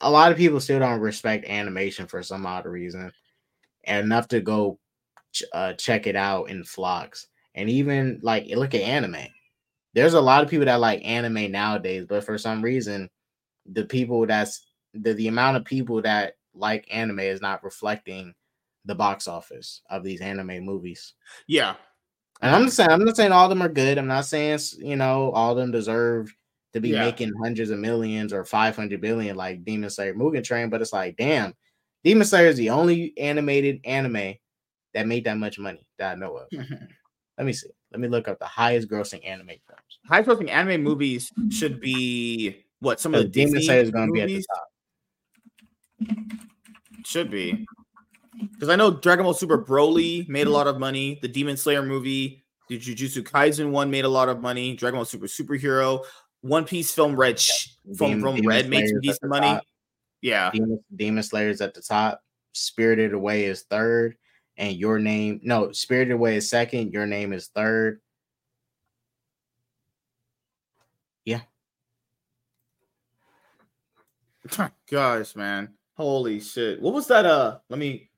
a 0.02 0.10
lot 0.10 0.32
of 0.32 0.38
people 0.38 0.60
still 0.60 0.78
don't 0.80 1.00
respect 1.00 1.46
animation 1.46 2.06
for 2.06 2.22
some 2.22 2.46
odd 2.46 2.66
reason, 2.66 3.12
and 3.84 4.04
enough 4.06 4.28
to 4.28 4.40
go 4.40 4.80
ch- 5.32 5.44
uh, 5.52 5.74
check 5.74 6.06
it 6.06 6.16
out 6.16 6.50
in 6.50 6.64
flocks. 6.64 7.28
And 7.54 7.70
even 7.70 8.20
like 8.22 8.46
look 8.48 8.74
at 8.74 8.82
anime. 8.82 9.26
There's 9.94 10.14
a 10.14 10.20
lot 10.20 10.42
of 10.44 10.50
people 10.50 10.66
that 10.66 10.80
like 10.80 11.02
anime 11.04 11.50
nowadays, 11.50 12.06
but 12.08 12.24
for 12.24 12.38
some 12.38 12.62
reason, 12.62 13.10
the 13.66 13.84
people 13.84 14.26
that's 14.26 14.66
the, 14.94 15.14
the 15.14 15.28
amount 15.28 15.56
of 15.56 15.64
people 15.64 16.02
that 16.02 16.34
like 16.54 16.86
anime 16.90 17.20
is 17.20 17.40
not 17.40 17.64
reflecting 17.64 18.34
the 18.84 18.94
box 18.94 19.28
office 19.28 19.82
of 19.90 20.02
these 20.02 20.20
anime 20.20 20.64
movies. 20.64 21.14
Yeah. 21.46 21.74
And 22.42 22.54
I'm 22.54 22.62
not 22.62 22.72
saying 22.72 22.90
I'm 22.90 23.04
not 23.04 23.16
saying 23.16 23.32
all 23.32 23.44
of 23.44 23.50
them 23.50 23.62
are 23.62 23.68
good. 23.68 23.98
I'm 23.98 24.06
not 24.06 24.24
saying 24.24 24.58
you 24.78 24.96
know 24.96 25.30
all 25.32 25.52
of 25.52 25.58
them 25.58 25.70
deserve 25.70 26.34
to 26.72 26.80
be 26.80 26.90
Yeah. 26.90 27.04
making 27.04 27.32
hundreds 27.42 27.70
of 27.70 27.78
millions 27.78 28.32
or 28.32 28.44
500 28.44 29.00
billion 29.00 29.36
like 29.36 29.64
Demon 29.64 29.90
Slayer 29.90 30.14
Mugen 30.14 30.44
Train, 30.44 30.70
but 30.70 30.80
it's 30.80 30.92
like, 30.92 31.16
damn, 31.16 31.52
Demon 32.04 32.26
Slayer 32.26 32.46
is 32.46 32.56
the 32.56 32.70
only 32.70 33.12
animated 33.18 33.80
anime 33.84 34.34
that 34.94 35.06
made 35.06 35.24
that 35.24 35.36
much 35.36 35.58
money 35.58 35.86
that 35.98 36.12
I 36.12 36.14
know 36.14 36.36
of. 36.36 36.48
Let 37.38 37.46
me 37.46 37.52
see. 37.52 37.70
Let 37.92 38.00
me 38.00 38.08
look 38.08 38.28
up 38.28 38.38
the 38.38 38.46
highest 38.46 38.88
grossing 38.88 39.26
anime 39.26 39.50
films. 39.90 40.08
High 40.08 40.22
grossing 40.22 40.50
anime 40.50 40.82
movies 40.82 41.30
should 41.50 41.80
be 41.80 42.64
what 42.80 43.00
some 43.00 43.14
of 43.14 43.22
the 43.22 43.28
Demon 43.28 43.62
Slayer 43.62 43.80
is 43.80 43.90
going 43.90 44.08
to 44.08 44.12
be 44.12 44.22
at 44.22 44.28
the 44.28 44.44
top. 44.54 46.18
Should 47.04 47.30
be. 47.30 47.66
Because 48.54 48.68
I 48.68 48.76
know 48.76 48.90
Dragon 48.90 49.24
Ball 49.24 49.34
Super 49.34 49.62
Broly 49.62 50.28
made 50.28 50.46
a 50.46 50.50
lot 50.50 50.66
of 50.66 50.78
money. 50.78 51.18
The 51.20 51.28
Demon 51.28 51.56
Slayer 51.56 51.82
movie, 51.82 52.44
the 52.68 52.78
Jujutsu 52.78 53.22
Kaisen 53.22 53.70
one 53.70 53.90
made 53.90 54.04
a 54.04 54.08
lot 54.08 54.28
of 54.28 54.40
money. 54.40 54.74
Dragon 54.76 54.96
Ball 54.98 55.04
Super 55.04 55.26
Superhero, 55.26 56.04
One 56.40 56.64
Piece 56.64 56.92
film 56.92 57.16
Red 57.16 57.38
from, 57.96 58.08
Demon- 58.08 58.20
from 58.22 58.34
Demon 58.36 58.48
Red 58.48 58.68
made 58.70 58.78
Slayer's 58.78 58.90
some 58.90 59.00
decent 59.00 59.28
money. 59.30 59.46
top. 59.46 59.64
Yeah. 60.22 60.50
Demon, 60.52 60.80
Demon 60.94 61.22
Slayer's 61.22 61.60
at 61.60 61.74
the 61.74 61.82
top. 61.82 62.22
Spirited 62.52 63.12
Away 63.12 63.44
is 63.44 63.62
third, 63.70 64.16
and 64.56 64.76
your 64.76 64.98
name 64.98 65.40
no 65.44 65.70
Spirited 65.70 66.12
Away 66.14 66.36
is 66.36 66.50
second. 66.50 66.92
Your 66.92 67.06
name 67.06 67.32
is 67.32 67.48
third. 67.48 68.00
Gosh, 74.90 75.36
man. 75.36 75.70
Holy 75.96 76.40
shit. 76.40 76.80
What 76.80 76.94
was 76.94 77.06
that? 77.08 77.26
Uh, 77.26 77.58
let 77.68 77.78
me. 77.78 78.10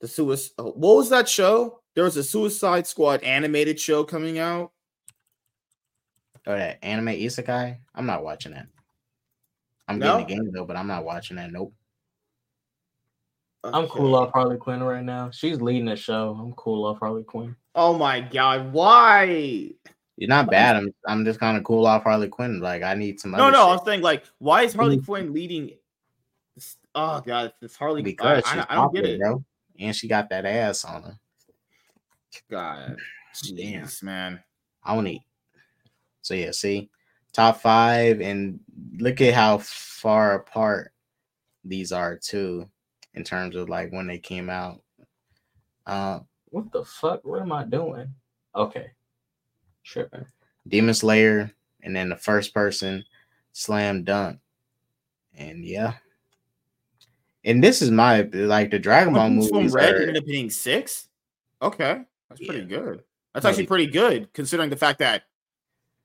The 0.00 0.08
suicide. 0.08 0.52
What 0.58 0.96
was 0.96 1.10
that 1.10 1.28
show? 1.28 1.80
There 1.94 2.04
was 2.04 2.16
a 2.16 2.24
Suicide 2.24 2.86
Squad 2.86 3.22
animated 3.22 3.78
show 3.78 4.04
coming 4.04 4.38
out. 4.38 4.72
Oh, 6.46 6.56
that 6.56 6.78
anime 6.82 7.08
isekai. 7.08 7.76
I'm 7.94 8.06
not 8.06 8.24
watching 8.24 8.52
that. 8.52 8.66
I'm 9.88 9.98
No? 9.98 10.18
getting 10.24 10.38
the 10.38 10.44
game 10.44 10.52
though, 10.52 10.64
but 10.64 10.76
I'm 10.76 10.86
not 10.86 11.04
watching 11.04 11.36
that. 11.36 11.52
Nope. 11.52 11.74
I'm 13.62 13.88
cool 13.88 14.14
off 14.14 14.32
Harley 14.32 14.56
Quinn 14.56 14.82
right 14.82 15.04
now. 15.04 15.30
She's 15.30 15.60
leading 15.60 15.84
the 15.84 15.96
show. 15.96 16.34
I'm 16.40 16.52
cool 16.54 16.86
off 16.86 16.98
Harley 17.00 17.24
Quinn. 17.24 17.54
Oh 17.74 17.92
my 17.98 18.20
god, 18.20 18.72
why? 18.72 19.72
You're 20.20 20.28
not 20.28 20.50
bad. 20.50 20.76
I'm 20.76 20.92
I'm 21.08 21.24
just 21.24 21.40
kind 21.40 21.56
of 21.56 21.64
cool 21.64 21.86
off 21.86 22.02
Harley 22.02 22.28
Quinn. 22.28 22.60
Like 22.60 22.82
I 22.82 22.92
need 22.92 23.18
some. 23.18 23.30
No, 23.30 23.44
other 23.44 23.52
no, 23.52 23.70
shit. 23.70 23.78
I'm 23.78 23.84
saying 23.86 24.02
like, 24.02 24.24
why 24.38 24.62
is 24.64 24.74
Harley 24.74 24.98
Mm. 24.98 25.06
Quinn 25.06 25.32
leading? 25.32 25.70
Oh 26.94 27.22
god, 27.24 27.54
it's 27.62 27.74
Harley 27.74 28.02
because 28.02 28.44
I, 28.44 28.52
she's 28.52 28.64
I, 28.68 28.72
I 28.72 28.74
don't 28.74 28.94
get 28.94 29.06
it, 29.06 29.18
bro. 29.18 29.42
And 29.78 29.96
she 29.96 30.08
got 30.08 30.28
that 30.28 30.44
ass 30.44 30.84
on 30.84 31.04
her. 31.04 31.18
God, 32.50 32.96
Damn. 33.56 33.86
jeez, 33.86 34.02
man. 34.02 34.42
I 34.84 34.94
don't 34.94 35.06
eat. 35.06 35.22
So 36.20 36.34
yeah, 36.34 36.50
see, 36.50 36.90
top 37.32 37.62
five, 37.62 38.20
and 38.20 38.60
look 38.98 39.22
at 39.22 39.32
how 39.32 39.56
far 39.56 40.34
apart 40.34 40.92
these 41.64 41.92
are 41.92 42.18
too, 42.18 42.68
in 43.14 43.24
terms 43.24 43.56
of 43.56 43.70
like 43.70 43.90
when 43.90 44.06
they 44.06 44.18
came 44.18 44.50
out. 44.50 44.82
Uh, 45.86 46.20
What 46.50 46.70
the 46.72 46.84
fuck? 46.84 47.24
What 47.24 47.40
am 47.40 47.52
I 47.52 47.64
doing? 47.64 48.12
Okay. 48.54 48.90
Tripping. 49.90 50.24
Demon 50.68 50.94
Slayer, 50.94 51.50
and 51.82 51.94
then 51.96 52.08
the 52.10 52.16
first 52.16 52.54
person 52.54 53.04
slam 53.52 54.04
dunk. 54.04 54.38
And 55.36 55.64
yeah. 55.64 55.94
And 57.44 57.64
this 57.64 57.82
is 57.82 57.90
my 57.90 58.22
like 58.32 58.70
the 58.70 58.78
Dragon 58.78 59.14
Ball 59.14 59.30
movie. 59.30 59.48
From 59.48 59.68
Red 59.68 59.94
are- 59.94 60.00
ended 60.02 60.16
up 60.18 60.24
hitting 60.26 60.50
six. 60.50 61.08
Okay, 61.62 62.02
that's 62.28 62.40
pretty 62.44 62.60
Yeah. 62.60 62.78
good. 62.78 63.04
That's 63.34 63.44
Maybe. 63.44 63.50
actually 63.52 63.66
pretty 63.66 63.86
good 63.86 64.32
considering 64.32 64.70
the 64.70 64.76
fact 64.76 64.98
that 65.00 65.24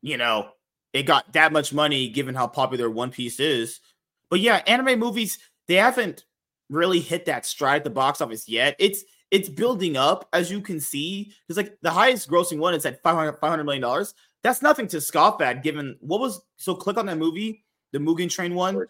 you 0.01 0.17
know 0.17 0.49
it 0.93 1.03
got 1.03 1.33
that 1.33 1.51
much 1.51 1.73
money 1.73 2.09
given 2.09 2.35
how 2.35 2.47
popular 2.47 2.89
One 2.89 3.11
Piece 3.11 3.39
is. 3.39 3.81
But 4.29 4.39
yeah, 4.39 4.63
anime 4.67 4.99
movies 4.99 5.37
they 5.67 5.75
haven't 5.75 6.25
really 6.69 6.99
hit 6.99 7.25
that 7.25 7.45
stride 7.45 7.77
at 7.77 7.83
the 7.83 7.89
box 7.89 8.21
office 8.21 8.47
yet. 8.47 8.75
It's 8.79 9.03
it's 9.31 9.49
building 9.49 9.97
up 9.97 10.27
as 10.33 10.51
you 10.51 10.61
can 10.61 10.79
see. 10.79 11.33
because 11.47 11.57
like 11.57 11.77
the 11.81 11.89
highest 11.91 12.29
grossing 12.29 12.57
one 12.59 12.73
is 12.73 12.85
at 12.85 13.01
500 13.03 13.33
500 13.39 13.63
million 13.63 13.81
dollars. 13.81 14.13
That's 14.43 14.61
nothing 14.61 14.87
to 14.89 15.01
scoff 15.01 15.41
at 15.41 15.63
given 15.63 15.97
what 15.99 16.19
was 16.19 16.41
so 16.57 16.75
click 16.75 16.97
on 16.97 17.07
that 17.07 17.17
movie, 17.17 17.63
the 17.91 17.99
Mugen 17.99 18.29
Train 18.29 18.53
one. 18.53 18.75
What 18.75 18.87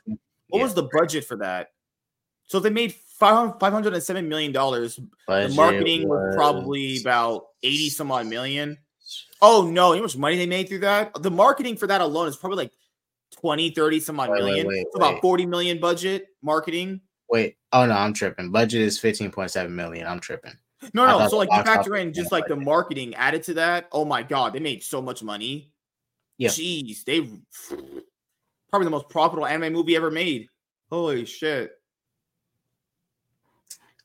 Yeah. 0.49 0.63
was 0.63 0.73
the 0.73 0.89
budget 0.93 1.25
for 1.25 1.38
that? 1.38 1.69
So 2.47 2.59
they 2.59 2.69
made 2.69 2.93
500 2.93 3.59
507 3.59 4.27
million 4.27 4.51
dollars 4.51 4.99
the 5.27 5.49
marketing 5.55 6.07
was 6.07 6.36
probably 6.36 6.99
about 7.01 7.45
80 7.63 7.89
some 7.89 8.11
odd 8.11 8.27
million. 8.27 8.77
Oh 9.41 9.61
no, 9.63 9.93
you 9.93 9.95
know 9.95 9.95
how 9.95 10.01
much 10.01 10.17
money 10.17 10.36
they 10.38 10.45
made 10.45 10.67
through 10.67 10.79
that? 10.79 11.11
The 11.23 11.31
marketing 11.31 11.77
for 11.77 11.88
that 11.88 12.01
alone 12.01 12.27
is 12.27 12.36
probably 12.36 12.57
like 12.57 12.73
20, 13.39 13.71
30 13.71 13.99
some 13.99 14.19
odd 14.19 14.29
Wait, 14.29 14.43
wait, 14.43 14.45
million. 14.45 14.67
wait, 14.67 14.81
It's 14.88 14.95
about 14.95 15.21
40 15.21 15.45
million 15.45 15.79
budget 15.79 16.27
marketing. 16.41 17.01
Wait, 17.36 17.57
oh 17.73 17.86
no, 17.86 17.91
I'm 17.91 18.13
tripping. 18.13 18.49
Budget 18.49 18.79
is 18.79 18.97
15.7 18.97 19.69
million. 19.69 20.07
I'm 20.07 20.21
tripping. 20.21 20.53
No, 20.93 21.05
no. 21.05 21.27
So 21.27 21.36
like 21.36 21.49
you 21.51 21.63
factor 21.63 21.97
in 21.97 22.13
just 22.13 22.31
like 22.31 22.47
the 22.47 22.55
marketing 22.55 23.13
added 23.15 23.43
to 23.43 23.55
that. 23.55 23.89
Oh 23.91 24.05
my 24.05 24.23
god, 24.23 24.53
they 24.53 24.59
made 24.59 24.81
so 24.83 25.01
much 25.01 25.21
money. 25.21 25.69
Yeah. 26.38 26.47
Jeez, 26.47 27.03
they 27.03 27.27
probably 28.69 28.86
the 28.86 28.89
most 28.89 29.09
profitable 29.09 29.45
anime 29.45 29.73
movie 29.73 29.97
ever 29.97 30.09
made. 30.09 30.47
Holy 30.89 31.25
shit. 31.25 31.73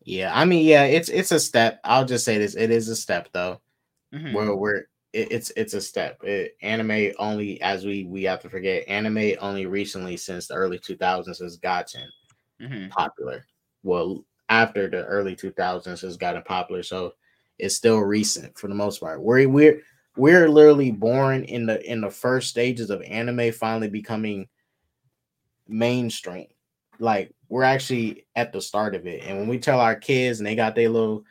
Yeah, 0.03 0.33
I 0.35 0.45
mean, 0.45 0.67
yeah, 0.67 0.83
it's 0.83 1.09
it's 1.09 1.31
a 1.31 1.39
step. 1.39 1.79
I'll 1.85 2.07
just 2.07 2.25
say 2.25 2.37
this: 2.37 2.57
it 2.57 2.73
is 2.73 2.89
a 2.89 2.97
step, 2.97 3.29
though. 3.33 3.61
Mhm. 4.13 4.33
Where 4.33 4.57
we're 4.57 4.77
it, 5.13 5.31
it's 5.31 5.53
it's 5.57 5.75
a 5.75 5.81
step. 5.81 6.25
It, 6.25 6.57
anime 6.63 7.13
only, 7.21 7.63
as 7.63 7.85
we 7.85 8.07
we 8.07 8.25
have 8.25 8.41
to 8.41 8.51
forget, 8.51 8.89
anime 8.89 9.35
only 9.41 9.67
recently 9.67 10.17
since 10.17 10.49
the 10.49 10.55
early 10.55 10.81
2000s 10.81 11.41
has 11.41 11.59
gotten 11.59 12.09
Mhm. 12.61 12.91
popular. 12.91 13.45
Well, 13.83 14.25
after 14.49 14.89
the 14.89 15.05
early 15.05 15.37
2000s 15.37 16.01
has 16.03 16.17
gotten 16.17 16.43
popular, 16.43 16.83
so 16.83 17.15
it's 17.59 17.77
still 17.77 17.99
recent 17.99 18.59
for 18.59 18.69
the 18.69 18.75
most 18.75 19.01
part. 19.01 19.23
We're 19.23 19.49
we're 19.49 19.83
we're 20.17 20.49
literally 20.49 20.91
born 20.91 21.45
in 21.45 21.67
the 21.67 21.81
in 21.91 22.01
the 22.01 22.11
first 22.11 22.49
stages 22.51 22.91
of 22.91 23.03
anime 23.03 23.53
finally 23.53 23.89
becoming 23.89 24.49
mainstream. 25.69 26.49
Like 26.99 27.33
we're 27.49 27.63
actually 27.63 28.27
at 28.37 28.53
the 28.53 28.61
start 28.61 28.95
of 28.95 29.07
it, 29.07 29.25
and 29.25 29.39
when 29.39 29.49
we 29.49 29.59
tell 29.59 29.81
our 29.81 29.97
kids 29.97 30.41
and 30.41 30.47
they 30.47 30.55
got 30.57 30.75
their 30.75 30.89
little 30.89 31.25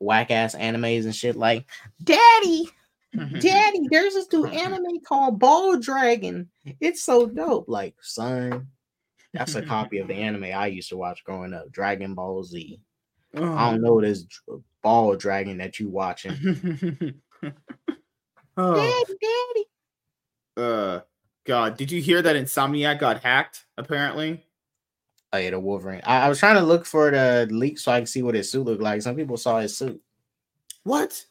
whack 0.00 0.30
ass 0.30 0.54
animes 0.54 1.04
and 1.04 1.14
shit, 1.14 1.36
like, 1.36 1.64
Daddy, 2.02 2.68
Daddy, 3.40 3.88
there's 3.90 4.14
this 4.14 4.30
new 4.32 4.46
anime 4.46 5.00
called 5.00 5.38
Ball 5.38 5.78
Dragon. 5.78 6.50
It's 6.80 7.02
so 7.02 7.26
dope. 7.26 7.68
Like, 7.68 7.94
son, 8.02 8.68
that's 9.34 9.54
a 9.56 9.62
copy 9.62 9.98
of 9.98 10.08
the 10.08 10.14
anime 10.14 10.44
I 10.44 10.66
used 10.68 10.88
to 10.88 10.96
watch 10.96 11.22
growing 11.24 11.52
up, 11.52 11.70
Dragon 11.70 12.14
Ball 12.14 12.42
Z. 12.42 12.80
I 13.36 13.70
don't 13.72 13.82
know 13.82 14.00
this 14.00 14.22
dr- 14.22 14.62
ball 14.82 15.16
dragon 15.16 15.58
that 15.58 15.78
you 15.80 15.88
watching. 15.88 16.32
oh. 18.56 18.74
Daddy, 18.76 19.14
daddy. 19.20 19.64
Uh, 20.56 21.00
God, 21.44 21.76
did 21.76 21.90
you 21.90 22.00
hear 22.00 22.22
that 22.22 22.36
Insomniac 22.36 23.00
got 23.00 23.22
hacked? 23.22 23.64
Apparently, 23.76 24.46
Oh 25.32 25.36
yeah, 25.38 25.50
the 25.50 25.58
Wolverine. 25.58 26.00
I, 26.04 26.26
I 26.26 26.28
was 26.28 26.38
trying 26.38 26.54
to 26.54 26.62
look 26.62 26.86
for 26.86 27.10
the 27.10 27.48
leak 27.50 27.80
so 27.80 27.90
I 27.90 27.98
can 27.98 28.06
see 28.06 28.22
what 28.22 28.36
his 28.36 28.48
suit 28.52 28.64
looked 28.64 28.80
like. 28.82 29.02
Some 29.02 29.16
people 29.16 29.36
saw 29.36 29.58
his 29.58 29.76
suit. 29.76 30.00
what? 30.84 31.24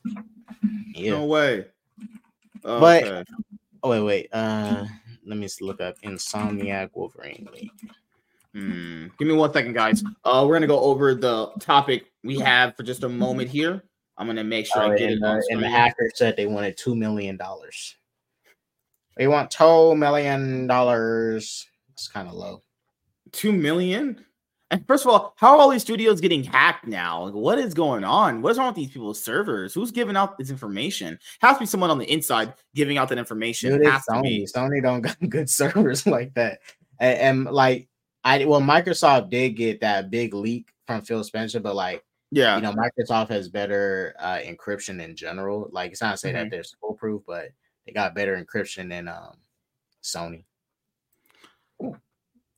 Yeah. 0.93 1.11
No 1.11 1.25
way. 1.25 1.65
But- 2.61 3.03
Okay. 3.05 3.23
Oh 3.81 3.89
wait, 3.89 4.01
wait. 4.01 4.29
Uh, 4.33 4.85
let 5.25 5.37
me 5.37 5.47
look 5.61 5.81
up 5.81 5.99
Insomniac 6.01 6.89
Wolverine 6.93 7.47
leak. 7.53 7.71
Hmm. 8.53 9.07
Give 9.17 9.27
me 9.27 9.33
one 9.33 9.51
second, 9.51 9.73
guys. 9.73 10.03
Uh, 10.23 10.45
we're 10.47 10.55
gonna 10.55 10.67
go 10.67 10.79
over 10.79 11.15
the 11.15 11.47
topic 11.59 12.11
we 12.23 12.37
have 12.39 12.75
for 12.75 12.83
just 12.83 13.03
a 13.03 13.09
moment 13.09 13.49
here. 13.49 13.83
I'm 14.17 14.27
gonna 14.27 14.43
make 14.43 14.67
sure 14.67 14.83
Oh, 14.83 14.91
I 14.91 14.97
get 14.97 15.11
and, 15.13 15.23
it. 15.23 15.27
uh, 15.27 15.39
and 15.49 15.63
the 15.63 15.69
hacker 15.69 16.11
said 16.13 16.35
they 16.35 16.45
wanted 16.45 16.77
two 16.77 16.95
million 16.95 17.35
dollars. 17.35 17.95
They 19.17 19.27
want 19.27 19.49
two 19.51 19.95
million 19.95 20.67
dollars. 20.67 21.67
It's 21.93 22.07
kind 22.07 22.27
of 22.27 22.35
low. 22.35 22.61
Two 23.31 23.51
million. 23.51 24.23
And 24.73 24.87
first 24.87 25.05
of 25.05 25.11
all, 25.11 25.35
how 25.37 25.51
are 25.53 25.57
all 25.59 25.69
these 25.69 25.83
studios 25.83 26.19
getting 26.19 26.43
hacked 26.43 26.87
now? 26.87 27.25
Like, 27.25 27.35
what 27.35 27.59
is 27.59 27.75
going 27.75 28.03
on? 28.03 28.41
What's 28.41 28.57
wrong 28.57 28.69
with 28.69 28.75
these 28.75 28.89
people's 28.89 29.23
servers? 29.23 29.71
Who's 29.71 29.91
giving 29.91 30.15
out 30.17 30.35
this 30.39 30.49
information? 30.49 31.19
Has 31.41 31.57
to 31.57 31.59
be 31.59 31.65
someone 31.67 31.91
on 31.91 31.99
the 31.99 32.11
inside 32.11 32.55
giving 32.73 32.97
out 32.97 33.07
that 33.09 33.19
information. 33.19 33.77
Dude, 33.77 33.85
Has 33.85 34.03
to 34.05 34.19
be. 34.23 34.45
Sony. 34.45 34.51
Sony 34.51 34.81
don't 34.81 35.01
got 35.01 35.15
good 35.29 35.47
servers 35.47 36.07
like 36.07 36.33
that. 36.33 36.61
And, 36.99 37.19
and 37.45 37.53
like 37.53 37.87
I 38.23 38.43
well, 38.45 38.61
Microsoft 38.61 39.29
did 39.29 39.51
get 39.51 39.81
that 39.81 40.09
big 40.09 40.33
leak 40.33 40.69
from 40.87 41.03
Phil 41.03 41.23
Spencer, 41.23 41.59
but 41.59 41.75
like 41.75 42.03
Yeah. 42.31 42.55
you 42.55 42.63
know, 42.63 42.73
Microsoft 42.73 43.29
has 43.29 43.49
better 43.49 44.15
uh 44.17 44.39
encryption 44.39 45.03
in 45.03 45.15
general. 45.15 45.69
Like 45.71 45.91
it's 45.91 46.01
not 46.01 46.11
to 46.13 46.17
say 46.17 46.31
Mhm. 46.31 46.33
that 46.33 46.49
they're 46.49 46.63
foolproof, 46.81 47.21
but 47.27 47.49
they 47.85 47.91
got 47.93 48.15
better 48.15 48.43
encryption 48.43 48.89
than 48.89 49.07
um 49.07 49.35
Sony. 50.01 50.45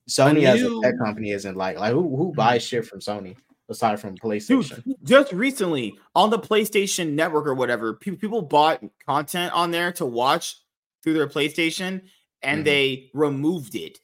Sony 0.09 0.43
as 0.45 0.61
a 0.61 0.81
tech 0.81 0.97
company 0.99 1.31
isn't 1.31 1.57
like 1.57 1.79
like 1.79 1.91
who 1.91 2.15
who 2.15 2.33
buys 2.33 2.63
shit 2.63 2.85
from 2.85 2.99
Sony 2.99 3.35
aside 3.69 3.99
from 3.99 4.15
PlayStation. 4.15 4.83
Dude, 4.83 4.95
just 5.03 5.33
recently 5.33 5.97
on 6.13 6.29
the 6.29 6.37
PlayStation 6.37 7.13
Network 7.13 7.47
or 7.47 7.55
whatever, 7.55 7.95
pe- 7.95 8.15
people 8.15 8.43
bought 8.43 8.83
content 9.07 9.51
on 9.53 9.71
there 9.71 9.91
to 9.93 10.05
watch 10.05 10.57
through 11.03 11.13
their 11.15 11.27
PlayStation 11.27 12.03
and 12.43 12.61
Mhm. 12.61 12.65
they 12.65 13.09
removed 13.15 13.73
it. 13.73 13.99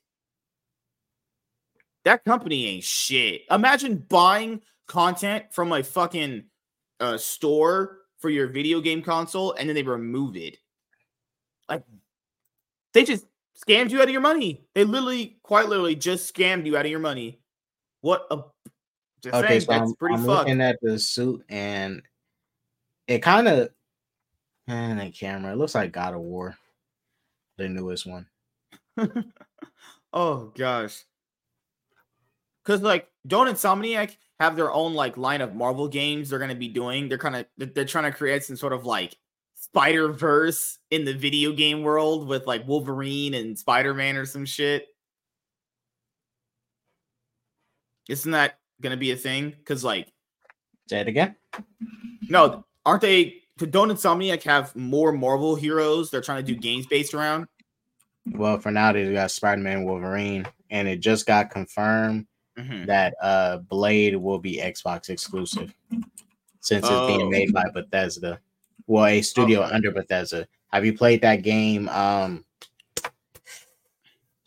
That 2.06 2.26
company 2.26 2.66
ain't 2.66 2.84
shit. 2.84 3.44
Imagine 3.52 3.98
buying 3.98 4.62
content 4.88 5.46
from 5.54 5.72
a 5.72 5.84
fucking 5.84 6.46
uh, 7.00 7.18
store 7.18 8.00
for 8.20 8.30
your 8.30 8.48
video 8.48 8.82
game 8.82 9.02
console 9.04 9.54
and 9.54 9.70
then 9.70 9.76
they 9.76 9.84
remove 9.84 10.36
it. 10.36 10.58
Like, 11.70 11.84
they 12.94 13.04
just 13.04 13.26
scammed 13.62 13.92
you 13.92 14.00
out 14.00 14.06
of 14.06 14.12
your 14.12 14.22
money. 14.22 14.66
They 14.74 14.84
literally, 14.84 15.38
quite 15.44 15.70
literally, 15.70 15.96
just 15.96 16.34
scammed 16.34 16.66
you 16.66 16.78
out 16.78 16.86
of 16.86 16.92
your 16.92 17.00
money. 17.00 17.40
What 18.02 18.26
a. 18.32 18.40
Just 19.22 19.36
Okay, 19.36 19.48
saying, 19.48 19.62
so 19.62 19.72
that's 19.72 19.92
I'm, 19.92 19.96
pretty 19.96 20.16
I'm 20.16 20.26
fucked. 20.26 20.50
looking 20.50 20.62
at 20.62 20.80
the 20.82 20.98
suit 20.98 21.46
and 21.48 22.02
it 23.08 23.20
kind 23.20 23.48
of 23.48 23.70
and 24.68 25.00
the 25.00 25.12
camera. 25.12 25.52
It 25.52 25.58
looks 25.58 25.76
like 25.76 25.92
God 25.92 26.14
of 26.16 26.22
War, 26.22 26.56
the 27.58 27.70
newest 27.70 28.06
one. 28.08 28.26
oh 30.14 30.52
gosh. 30.56 31.04
Cause 32.64 32.82
like 32.82 33.08
don't 33.28 33.48
Insomniac 33.48 34.16
have 34.40 34.56
their 34.56 34.72
own 34.72 34.94
like 34.94 35.18
line 35.18 35.42
of 35.42 35.56
Marvel 35.56 35.88
games 35.88 36.30
they're 36.30 36.40
gonna 36.40 36.56
be 36.56 36.68
doing? 36.68 37.08
They're 37.10 37.18
kind 37.18 37.36
of 37.36 37.46
they're 37.58 37.86
trying 37.86 38.12
to 38.12 38.18
create 38.18 38.44
some 38.44 38.56
sort 38.56 38.74
of 38.74 38.86
like 38.86 39.16
Spider 39.74 40.10
Verse 40.12 40.80
in 40.90 41.06
the 41.06 41.14
video 41.14 41.54
game 41.54 41.82
world 41.82 42.28
with 42.28 42.46
like 42.46 42.68
Wolverine 42.68 43.34
and 43.36 43.58
Spider 43.58 43.94
Man 43.94 44.18
or 44.18 44.26
some 44.26 44.46
shit. 44.46 44.88
Isn't 48.10 48.32
that 48.32 48.60
gonna 48.82 48.98
be 48.98 49.12
a 49.12 49.16
thing? 49.16 49.56
Cause 49.66 49.84
like 49.84 50.12
Say 50.90 51.00
it 51.00 51.08
again. 51.08 51.36
no, 52.30 52.66
aren't 52.86 53.02
they? 53.02 53.38
Don't 53.58 53.90
Insomniac 53.90 54.44
have 54.44 54.76
more 54.76 55.12
Marvel 55.14 55.56
heroes? 55.56 56.10
They're 56.10 56.20
trying 56.20 56.44
to 56.46 56.54
do 56.54 56.60
games 56.60 56.88
based 56.88 57.14
around. 57.14 57.46
Well, 58.26 58.60
for 58.60 58.72
now 58.72 58.92
they 58.92 59.14
got 59.14 59.32
Spider 59.32 59.62
Man, 59.62 59.86
Wolverine, 59.86 60.46
and 60.70 60.88
it 60.88 61.00
just 61.00 61.26
got 61.26 61.50
confirmed 61.52 62.28
Mhm. 62.60 62.88
that 62.88 63.14
uh 63.22 63.60
Blade 63.60 64.18
will 64.18 64.40
be 64.40 64.58
Xbox 64.58 65.10
exclusive 65.10 65.74
since 66.60 66.84
it's 66.84 66.90
Oh. 66.90 67.08
being 67.08 67.30
made 67.30 67.54
by 67.54 67.64
Bethesda. 67.74 68.42
Well, 68.88 69.06
a 69.06 69.22
studio 69.22 69.62
Okay. 69.64 69.74
under 69.74 69.92
Bethesda. 69.92 70.48
Have 70.72 70.86
you 70.86 70.98
played 70.98 71.22
that 71.22 71.38
game? 71.44 71.88
Um 71.90 72.46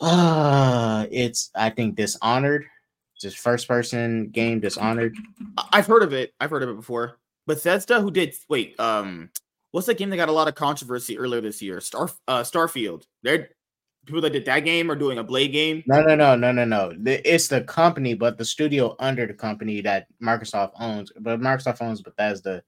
uh 0.00 1.06
it's 1.10 1.50
I 1.54 1.70
think 1.70 1.96
Dishonored. 1.96 2.66
Just 3.20 3.38
first 3.38 3.68
person 3.68 4.28
game 4.28 4.60
Dishonored. 4.60 5.14
I've 5.72 5.86
heard 5.86 6.02
of 6.02 6.12
it. 6.12 6.34
I've 6.40 6.50
heard 6.50 6.62
of 6.62 6.68
it 6.68 6.76
before. 6.76 7.18
Bethesda, 7.46 8.00
who 8.00 8.10
did 8.10 8.34
wait, 8.48 8.78
um, 8.80 9.30
what's 9.70 9.86
that 9.86 9.98
game 9.98 10.10
that 10.10 10.16
got 10.16 10.28
a 10.28 10.32
lot 10.32 10.48
of 10.48 10.54
controversy 10.54 11.18
earlier 11.18 11.40
this 11.40 11.62
year? 11.62 11.80
Star 11.80 12.10
uh 12.28 12.42
Starfield. 12.42 13.04
They're 13.22 13.50
people 14.06 14.20
that 14.20 14.30
did 14.32 14.44
that 14.44 14.60
game 14.60 14.90
are 14.90 14.96
doing 14.96 15.18
a 15.18 15.22
Blade 15.24 15.52
game. 15.52 15.82
No, 15.86 16.02
no, 16.02 16.14
no, 16.14 16.34
no, 16.36 16.52
no, 16.52 16.64
no. 16.64 16.92
It's 17.06 17.48
the 17.48 17.62
company, 17.62 18.14
but 18.14 18.36
the 18.36 18.44
studio 18.44 18.96
under 18.98 19.26
the 19.26 19.32
company 19.32 19.80
that 19.82 20.06
Microsoft 20.22 20.72
owns. 20.78 21.10
But 21.18 21.40
Microsoft 21.40 21.80
owns 21.80 22.02
Bethesda. 22.02 22.62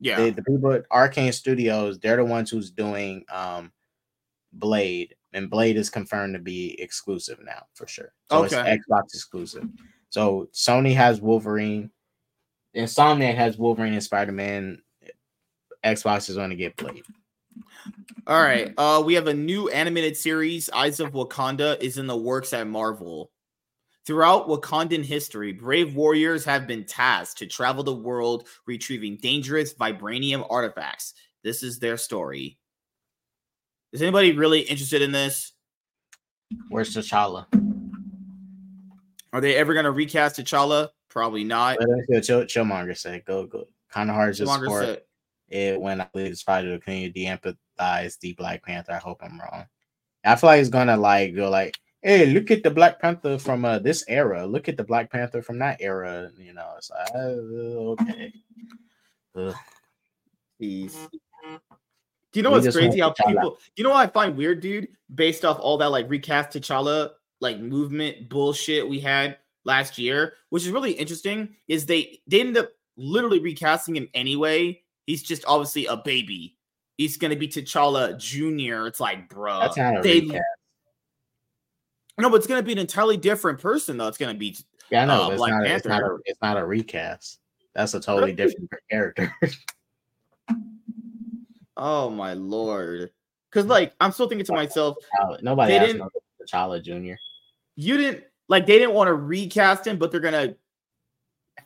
Yeah. 0.00 0.22
The, 0.24 0.30
the 0.30 0.42
people 0.42 0.72
at 0.72 0.84
Arcane 0.90 1.32
Studios, 1.32 1.98
they're 1.98 2.16
the 2.16 2.24
ones 2.24 2.50
who's 2.50 2.70
doing 2.70 3.24
um 3.32 3.72
Blade, 4.52 5.14
and 5.32 5.48
Blade 5.48 5.76
is 5.76 5.90
confirmed 5.90 6.34
to 6.34 6.40
be 6.40 6.80
exclusive 6.80 7.38
now 7.44 7.64
for 7.74 7.86
sure. 7.86 8.12
So 8.30 8.44
Okay. 8.44 8.72
it's 8.74 8.86
Xbox 8.88 9.02
exclusive. 9.14 9.68
So 10.08 10.48
Sony 10.52 10.94
has 10.94 11.20
Wolverine, 11.20 11.90
Insomniac 12.76 13.34
has 13.36 13.58
Wolverine 13.58 13.92
and 13.92 14.02
Spider 14.02 14.32
Man. 14.32 14.82
Xbox 15.84 16.28
is 16.28 16.36
going 16.36 16.50
to 16.50 16.56
get 16.56 16.76
Blade. 16.76 17.04
All 18.26 18.42
right. 18.42 18.72
Uh, 18.76 19.02
we 19.04 19.14
have 19.14 19.28
a 19.28 19.34
new 19.34 19.68
animated 19.70 20.16
series, 20.16 20.68
Eyes 20.70 21.00
of 21.00 21.12
Wakanda, 21.12 21.80
is 21.80 21.96
in 21.96 22.06
the 22.06 22.16
works 22.16 22.52
at 22.52 22.66
Marvel. 22.66 23.30
Throughout 24.06 24.48
Wakandan 24.48 25.04
history, 25.04 25.52
brave 25.52 25.94
warriors 25.94 26.44
have 26.44 26.66
been 26.66 26.84
tasked 26.84 27.38
to 27.38 27.46
travel 27.46 27.84
the 27.84 27.94
world 27.94 28.48
retrieving 28.66 29.18
dangerous 29.20 29.74
vibranium 29.74 30.46
artifacts. 30.48 31.14
This 31.44 31.62
is 31.62 31.78
their 31.78 31.96
story. 31.96 32.58
Is 33.92 34.02
anybody 34.02 34.32
really 34.32 34.60
interested 34.60 35.02
in 35.02 35.12
this? 35.12 35.52
Where's 36.68 36.94
T'Challa? 36.94 37.46
Are 39.32 39.40
they 39.40 39.54
ever 39.56 39.74
going 39.74 39.84
to 39.84 39.90
recast 39.90 40.36
T'Challa? 40.36 40.88
Probably 41.08 41.44
not. 41.44 41.78
But 41.78 42.22
Chill, 42.22 42.44
Chillmonger 42.44 42.96
said. 42.96 43.24
Go, 43.24 43.46
go. 43.46 43.66
Kind 43.90 44.10
of 44.10 44.16
hard 44.16 44.34
to 44.36 44.46
support 44.46 44.84
said- 44.84 45.02
it 45.48 45.80
when 45.80 46.00
I 46.00 46.08
believe 46.12 46.30
it's 46.30 46.44
probably 46.44 46.70
the 46.70 46.78
community 46.78 47.26
empathize 47.26 48.18
the 48.20 48.32
Black 48.34 48.62
Panther. 48.64 48.92
I 48.92 48.98
hope 48.98 49.20
I'm 49.22 49.38
wrong. 49.40 49.66
I 50.24 50.36
feel 50.36 50.48
like 50.48 50.60
it's 50.60 50.68
gonna 50.68 50.96
like 50.96 51.34
go 51.34 51.50
like, 51.50 51.76
hey, 52.02 52.26
look 52.26 52.50
at 52.50 52.62
the 52.62 52.70
Black 52.70 53.00
Panther 53.00 53.38
from 53.38 53.64
uh, 53.64 53.78
this 53.78 54.04
era. 54.08 54.46
Look 54.46 54.68
at 54.68 54.76
the 54.76 54.84
Black 54.84 55.10
Panther 55.10 55.42
from 55.42 55.58
that 55.58 55.78
era. 55.80 56.30
You 56.38 56.54
know, 56.54 56.68
it's 56.76 56.90
like 56.90 57.14
uh, 57.14 57.18
okay. 57.18 58.32
Ugh. 59.36 59.54
Jeez. 60.60 61.08
Do 62.32 62.38
you 62.38 62.42
know 62.42 62.50
We 62.50 62.60
what's 62.60 62.76
crazy? 62.76 63.00
How 63.00 63.10
people, 63.10 63.58
you 63.76 63.82
know 63.82 63.90
what 63.90 64.08
I 64.08 64.12
find 64.12 64.36
weird, 64.36 64.60
dude? 64.60 64.88
Based 65.12 65.44
off 65.44 65.58
all 65.58 65.78
that 65.78 65.90
like 65.90 66.08
recast 66.08 66.50
T'Challa 66.50 67.10
like 67.40 67.58
movement 67.58 68.28
bullshit 68.28 68.88
we 68.88 69.00
had 69.00 69.38
last 69.64 69.98
year, 69.98 70.34
which 70.50 70.64
is 70.64 70.70
really 70.70 70.92
interesting, 70.92 71.56
is 71.66 71.86
they 71.86 72.20
they 72.26 72.40
ended 72.40 72.64
up 72.64 72.70
literally 72.96 73.40
recasting 73.40 73.96
him 73.96 74.08
anyway. 74.14 74.80
He's 75.06 75.22
just 75.22 75.44
obviously 75.46 75.86
a 75.86 75.96
baby. 75.96 76.56
He's 76.98 77.16
gonna 77.16 77.36
be 77.36 77.48
T'Challa 77.48 78.16
Junior. 78.18 78.86
It's 78.86 79.00
like, 79.00 79.28
bro, 79.28 79.60
That's 79.60 79.76
not 79.76 79.98
a 79.98 80.02
they 80.02 80.20
recast. 80.20 80.44
No, 82.20 82.30
but 82.30 82.36
it's 82.36 82.46
gonna 82.46 82.62
be 82.62 82.72
an 82.72 82.78
entirely 82.78 83.16
different 83.16 83.60
person 83.60 83.96
though. 83.96 84.08
It's 84.08 84.18
gonna 84.18 84.34
be 84.34 84.56
Yeah, 84.90 85.04
know. 85.04 85.24
uh, 85.24 85.28
it's, 85.30 85.36
Black 85.38 85.52
not, 85.52 85.66
it's 85.66 85.86
not 85.86 86.02
a 86.02 86.18
it's 86.24 86.40
not 86.42 86.56
a 86.58 86.64
recast. 86.64 87.38
That's 87.74 87.94
a 87.94 88.00
totally 88.00 88.32
different 88.32 88.70
character. 88.90 89.34
oh 91.76 92.10
my 92.10 92.34
lord. 92.34 93.10
Cause 93.52 93.66
like 93.66 93.94
I'm 94.00 94.12
still 94.12 94.28
thinking 94.28 94.46
to 94.46 94.52
myself, 94.52 94.96
Nobody 95.42 95.72
They 95.72 95.78
asked 95.78 95.86
didn't- 95.88 95.98
no 96.00 96.10
T'Challa 96.46 96.82
Jr. 96.82 97.14
you 97.76 97.96
didn't 97.96 98.24
like 98.48 98.66
they 98.66 98.78
didn't 98.78 98.94
want 98.94 99.08
to 99.08 99.14
recast 99.14 99.86
him, 99.86 99.98
but 99.98 100.10
they're 100.10 100.20
gonna 100.20 100.54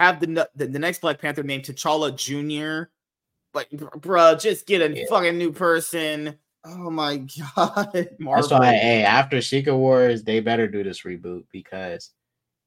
have 0.00 0.20
the 0.20 0.48
the, 0.57 0.66
the 0.66 0.78
next 0.78 1.00
Black 1.00 1.20
Panther 1.20 1.42
named 1.42 1.64
T'Challa 1.64 2.14
Junior. 2.16 2.90
Like, 3.55 3.70
bro, 3.70 4.34
just 4.34 4.66
get 4.66 4.82
a 4.82 4.92
Yeah. 4.94 5.05
fucking 5.09 5.38
new 5.38 5.52
person. 5.52 6.36
Oh 6.64 6.90
my 6.90 7.16
god, 7.56 8.08
Marvel. 8.18 8.48
That's 8.48 8.50
why, 8.50 8.72
hey, 8.72 9.02
after 9.04 9.40
Secret 9.42 9.76
Wars, 9.76 10.22
they 10.24 10.40
better 10.40 10.66
do 10.66 10.82
this 10.82 11.02
reboot 11.02 11.44
because 11.52 12.10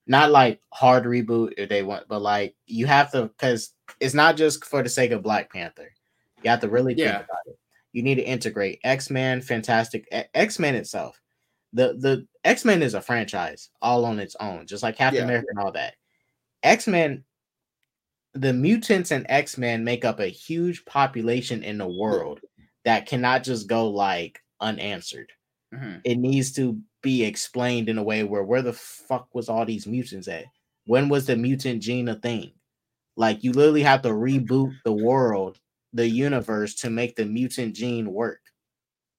not 0.05 0.31
like 0.31 0.61
hard 0.73 1.03
reboot 1.05 1.53
if 1.57 1.69
they 1.69 1.83
want, 1.83 2.07
but 2.07 2.21
like 2.21 2.55
you 2.65 2.85
have 2.85 3.11
to 3.11 3.23
because 3.23 3.73
it's 3.99 4.13
not 4.13 4.37
just 4.37 4.63
for 4.65 4.83
the 4.83 4.89
sake 4.89 5.11
of 5.11 5.23
Black 5.23 5.51
Panther. 5.51 5.91
You 6.43 6.49
have 6.49 6.61
to 6.61 6.69
really 6.69 6.93
think 6.93 7.07
Yeah. 7.07 7.17
about 7.21 7.39
it. 7.47 7.57
You 7.93 8.03
need 8.03 8.15
to 8.15 8.23
integrate 8.23 8.79
X 8.83 9.09
Men, 9.09 9.41
Fantastic 9.41 10.07
X 10.33 10.59
Men 10.59 10.75
itself. 10.75 11.19
The 11.73 11.95
the 11.99 12.27
X 12.43 12.63
Men 12.63 12.81
is 12.83 12.93
a 12.93 13.01
franchise 13.01 13.69
all 13.81 14.05
on 14.05 14.19
its 14.19 14.35
own, 14.39 14.67
just 14.67 14.83
like 14.83 14.95
Captain 14.97 15.19
Yeah. 15.21 15.25
America 15.25 15.47
and 15.49 15.59
all 15.59 15.71
that. 15.73 15.95
X 16.63 16.87
Men, 16.87 17.23
the 18.33 18.53
mutants 18.53 19.11
and 19.11 19.25
X 19.29 19.57
Men 19.57 19.83
make 19.83 20.05
up 20.05 20.19
a 20.19 20.27
huge 20.27 20.85
population 20.85 21.63
in 21.63 21.79
the 21.79 21.87
world 21.87 22.39
that 22.88 23.05
cannot 23.05 23.43
just 23.43 23.67
go 23.67 23.89
like 23.89 24.39
unanswered. 24.61 25.29
Mhm. 25.73 25.99
It 26.05 26.15
needs 26.15 26.53
to 26.53 26.81
be 27.01 27.25
explained 27.25 27.89
in 27.89 27.97
a 27.97 28.03
way 28.03 28.23
where 28.23 28.45
where 28.45 28.61
the 28.61 28.71
fuck 28.71 29.27
was 29.35 29.49
all 29.49 29.65
these 29.65 29.85
mutants 29.85 30.29
at? 30.29 30.45
When 30.85 31.09
was 31.09 31.25
the 31.25 31.35
mutant 31.35 31.83
gene 31.83 32.07
a 32.07 32.15
thing? 32.15 32.53
Like 33.17 33.43
you 33.43 33.51
literally 33.51 33.83
have 33.83 34.03
to 34.03 34.09
reboot 34.11 34.73
the 34.85 34.93
world, 34.93 35.59
the 35.91 36.07
universe 36.07 36.75
to 36.75 36.89
make 36.89 37.17
the 37.17 37.25
mutant 37.25 37.75
gene 37.75 38.13
work. 38.13 38.39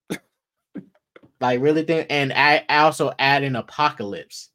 like 1.43 1.61
really 1.61 1.83
think 1.83 2.07
and 2.09 2.33
I, 2.33 2.65
I 2.71 2.79
also 2.79 3.13
add 3.19 3.43
an 3.43 3.55
apocalypse, 3.55 4.49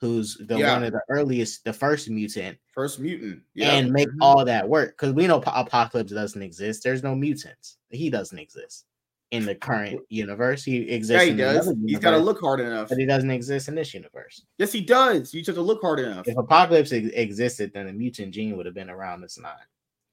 who's 0.00 0.36
the 0.36 0.58
Yeah. 0.58 0.74
one 0.74 0.84
of 0.84 0.92
the 0.92 1.02
earliest, 1.08 1.64
the 1.64 1.72
first 1.72 2.08
mutant, 2.08 2.56
First 2.72 3.00
mutant. 3.00 3.42
Yeah. 3.54 3.72
and 3.74 3.92
make 3.92 4.08
Mhm. 4.08 4.18
all 4.20 4.44
that 4.44 4.68
work 4.68 4.90
because 4.90 5.12
we 5.12 5.26
know 5.26 5.42
apocalypse 5.46 6.12
doesn't 6.12 6.40
exist. 6.42 6.82
There's 6.84 7.02
no 7.02 7.14
mutants. 7.14 7.78
He 7.90 8.08
doesn't 8.08 8.38
exist 8.38 8.84
in 9.32 9.44
the 9.44 9.54
current 9.54 10.00
universe. 10.08 10.62
He 10.64 10.78
yeah, 10.84 10.94
exists. 10.94 11.24
he 11.24 11.30
in 11.32 11.36
does. 11.36 11.66
another 11.66 11.80
He's 11.86 11.98
got 11.98 12.12
to 12.12 12.18
look 12.18 12.40
hard 12.40 12.60
enough. 12.60 12.88
but 12.88 12.98
he 12.98 13.06
doesn't 13.06 13.30
exist 13.30 13.68
in 13.68 13.74
this 13.74 13.92
universe. 13.92 14.42
Yes, 14.56 14.72
he 14.72 14.80
does. 14.80 15.34
You 15.34 15.40
just 15.40 15.48
have 15.48 15.56
to 15.56 15.62
look 15.62 15.82
hard 15.82 15.98
enough. 16.00 16.28
If 16.28 16.36
apocalypse 16.36 16.92
ex- 16.92 17.08
existed, 17.12 17.72
then 17.74 17.86
the 17.86 17.92
mutant 17.92 18.32
gene 18.32 18.56
would 18.56 18.66
have 18.66 18.74
been 18.76 18.90
around. 18.90 19.24
It's 19.24 19.38
not. 19.38 19.60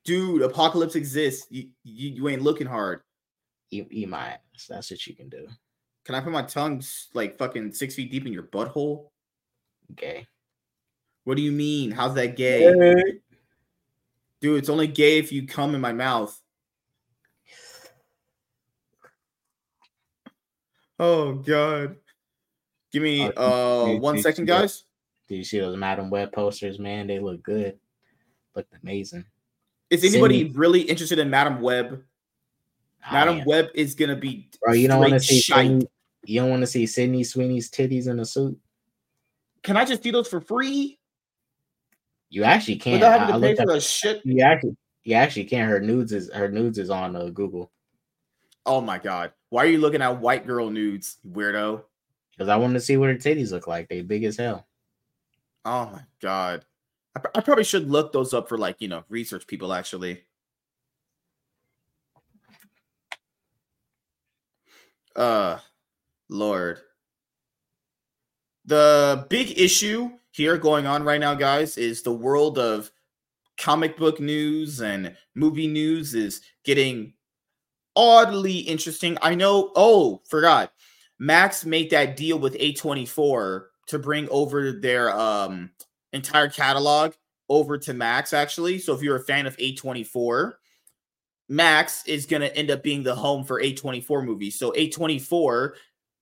Dude, 0.04 0.42
apocalypse 0.42 0.96
exists. 0.96 1.48
You, 1.50 1.70
you, 1.84 2.10
you 2.10 2.30
ain't 2.30 2.42
looking 2.42 2.68
hard. 2.68 3.02
Eat, 3.72 3.88
eat 3.92 4.10
my 4.10 4.30
ass. 4.30 4.66
That's 4.68 4.92
what 4.92 5.06
you 5.08 5.16
can 5.16 5.30
do. 5.30 5.48
Can 6.06 6.14
I 6.16 6.22
put 6.22 6.32
my 6.32 6.44
tongue 6.44 6.84
like 7.14 7.38
fucking 7.38 7.74
six 7.74 7.96
feet 7.96 8.12
deep 8.12 8.26
in 8.26 8.34
your 8.34 8.44
butthole? 8.44 9.08
Okay. 9.94 10.28
What 11.24 11.38
do 11.38 11.44
you 11.44 11.52
mean? 11.52 11.92
How's 11.92 12.14
that 12.16 12.36
gay? 12.36 12.72
Dude, 14.42 14.60
it's 14.60 14.70
only 14.70 14.88
gay 14.88 15.18
if 15.18 15.32
you 15.32 15.48
come 15.48 15.74
in 15.76 15.82
my 15.82 15.94
mouth. 15.94 16.40
Oh 21.00 21.34
god. 21.34 21.98
Give 22.92 23.04
me 23.04 23.30
Oh, 23.36 23.84
uh 23.88 23.92
you- 23.94 24.00
one 24.00 24.16
you 24.16 24.22
second, 24.22 24.46
guys. 24.46 24.84
Do 25.28 25.36
you 25.36 25.44
see 25.44 25.60
those 25.60 25.76
Madame 25.78 26.10
Web 26.10 26.32
posters, 26.32 26.80
man? 26.80 27.08
They 27.08 27.20
look 27.20 27.42
good. 27.44 27.80
Looked 28.56 28.74
amazing. 28.84 29.26
Is 29.90 30.04
anybody 30.04 30.44
Sydney. 30.44 30.54
really 30.58 30.82
interested 30.82 31.20
in 31.20 31.30
Madame 31.30 31.62
Web? 31.62 32.04
I 33.04 33.14
Madam 33.14 33.40
am. 33.40 33.46
Web 33.46 33.68
is 33.76 33.96
gonna 33.96 34.16
be 34.16 34.50
Bro, 34.62 34.74
you 34.74 34.88
don't 34.88 35.00
want 35.00 35.14
to 35.14 35.20
see. 35.20 35.42
Sydney, 35.42 35.88
you 36.26 36.40
don't 36.42 36.50
want 36.50 36.62
to 36.62 36.68
see 36.68 36.86
Sydney 36.86 37.24
Sweeney's 37.24 37.70
titties 37.70 38.08
in 38.08 38.20
a 38.20 38.26
suit. 38.26 38.58
Can 39.66 39.78
I 39.78 39.84
just 39.84 40.04
do 40.04 40.12
those 40.12 40.28
for 40.28 40.40
free 40.40 41.00
You 42.30 42.44
actually 42.44 42.78
can. 42.78 42.94
without 42.94 43.20
I, 43.20 43.26
having 43.26 43.34
I 43.36 43.38
to 43.38 43.42
pay 43.42 43.48
looked 43.50 43.58
for 43.62 43.72
up, 43.72 43.76
the 43.76 43.82
shit? 43.82 44.22
you 44.24 44.42
actually 44.42 44.78
you 45.04 45.16
actually 45.16 45.46
can. 45.46 45.68
Her 45.68 45.80
nudes 45.80 46.12
is 46.14 46.32
her 46.32 46.50
nudes 46.50 46.78
is 46.78 46.90
on 46.90 47.16
uh, 47.16 47.26
Google 47.30 47.72
Oh 48.66 48.80
my 48.82 48.98
god. 48.98 49.32
Why 49.50 49.64
are 49.64 49.70
you 49.70 49.78
looking 49.80 50.02
at 50.02 50.20
white 50.22 50.46
girl 50.48 50.70
nudes, 50.70 51.18
weirdo? 51.28 51.84
because 52.32 52.50
I 52.50 52.56
wanted 52.58 52.74
to 52.76 52.82
see 52.82 52.98
what 52.98 53.10
her 53.10 53.16
titties 53.16 53.52
look 53.52 53.66
like. 53.68 53.88
They 53.88 54.02
big 54.02 54.24
as 54.24 54.38
hell. 54.38 54.68
Oh 55.64 55.86
my 55.92 56.02
god. 56.22 56.66
I, 57.16 57.20
pr- 57.22 57.32
I 57.36 57.42
probably 57.42 57.64
should 57.64 57.90
look 57.90 58.12
those 58.12 58.34
up 58.34 58.50
for 58.50 58.58
like, 58.58 58.76
you 58.80 58.88
know, 58.88 59.04
research 59.10 59.48
people 59.48 59.74
actually. 59.74 60.24
Uh 65.16 65.60
Lord. 66.30 66.80
The 68.66 69.26
big 69.30 69.60
issue 69.60 70.12
here 70.32 70.58
going 70.58 70.88
on 70.88 71.04
right 71.04 71.20
now, 71.20 71.36
guys, 71.36 71.78
is 71.78 72.02
the 72.02 72.14
world 72.14 72.58
of 72.58 72.92
comic 73.58 73.98
book 73.98 74.20
news 74.20 74.82
and 74.82 75.16
movie 75.34 75.68
news 75.68 76.14
is 76.14 76.42
getting 76.64 77.14
oddly 77.96 78.58
interesting. 78.60 79.18
I 79.22 79.36
know, 79.36 79.72
oh, 79.76 80.22
forgot. 80.28 80.74
Max 81.20 81.66
made 81.66 81.90
that 81.92 82.18
deal 82.18 82.38
with 82.38 82.58
A24 82.58 83.66
to 83.88 84.00
bring 84.00 84.28
over 84.30 84.72
their 84.72 85.16
um 85.16 85.70
entire 86.12 86.50
catalog 86.50 87.14
over 87.50 87.78
to 87.78 87.94
Max 87.94 88.34
actually. 88.34 88.80
So 88.80 88.94
if 88.94 89.02
you're 89.02 89.18
a 89.18 89.24
fan 89.24 89.46
of 89.46 89.56
A24, 89.58 90.54
Max 91.48 92.06
is 92.08 92.26
going 92.26 92.42
to 92.42 92.56
end 92.58 92.72
up 92.72 92.82
being 92.82 93.04
the 93.04 93.14
home 93.14 93.44
for 93.44 93.62
A24 93.62 94.26
movies. 94.26 94.58
So 94.58 94.72
A24 94.72 95.74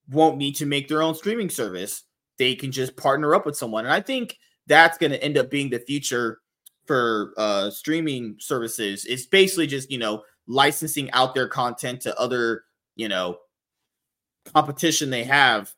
won't 0.10 0.38
need 0.38 0.56
to 0.58 0.66
make 0.66 0.90
their 0.90 1.02
own 1.02 1.16
streaming 1.16 1.50
service. 1.50 2.04
They 2.44 2.56
can 2.56 2.74
just 2.74 2.98
partner 2.98 3.34
up 3.34 3.46
with 3.46 3.56
someone. 3.56 3.86
And 3.86 3.94
I 3.94 4.02
think 4.02 4.38
that's 4.68 4.98
going 4.98 5.14
to 5.14 5.24
end 5.24 5.38
up 5.38 5.50
being 5.50 5.70
the 5.70 5.80
future 5.80 6.42
for 6.86 7.34
uh 7.38 7.70
streaming 7.70 8.36
services. 8.38 9.06
It's 9.06 9.26
basically 9.26 9.66
just, 9.66 9.90
you 9.90 9.98
know, 9.98 10.24
licensing 10.46 11.10
out 11.12 11.34
their 11.34 11.48
content 11.48 12.02
to 12.02 12.20
other, 12.20 12.66
you 12.98 13.08
know, 13.08 13.38
competition 14.54 15.10
they 15.10 15.24
have 15.24 15.74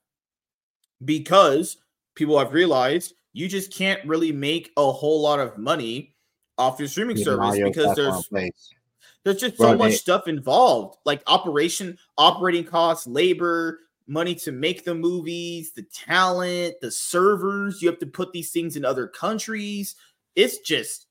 because 1.03 1.77
people 2.15 2.39
have 2.39 2.51
realized 2.51 3.13
you 3.33 3.47
just 3.47 3.71
can't 3.71 4.03
really 4.03 4.31
make 4.31 4.71
a 4.75 4.91
whole 4.91 5.21
lot 5.21 5.39
of 5.39 5.59
money 5.59 6.15
off 6.57 6.79
your 6.79 6.87
streaming 6.87 7.17
service 7.17 7.59
because 7.59 7.95
there's 7.95 8.27
there's 9.23 9.39
just 9.39 9.57
Bro, 9.57 9.73
so 9.73 9.77
much 9.77 9.91
they- 9.91 9.97
stuff 9.97 10.27
involved 10.27 10.97
like 11.05 11.21
operation 11.27 11.95
operating 12.17 12.63
costs 12.63 13.05
labor 13.05 13.81
money 14.07 14.35
to 14.35 14.51
make 14.51 14.83
the 14.83 14.95
movies 14.95 15.71
the 15.73 15.83
talent 15.83 16.75
the 16.81 16.91
servers. 16.91 17.81
You 17.81 17.89
have 17.89 17.99
to 17.99 18.07
put 18.07 18.31
these 18.31 18.51
things 18.51 18.75
in 18.75 18.85
other 18.85 19.07
countries. 19.07 19.95
It's 20.35 20.59
just 20.59 21.07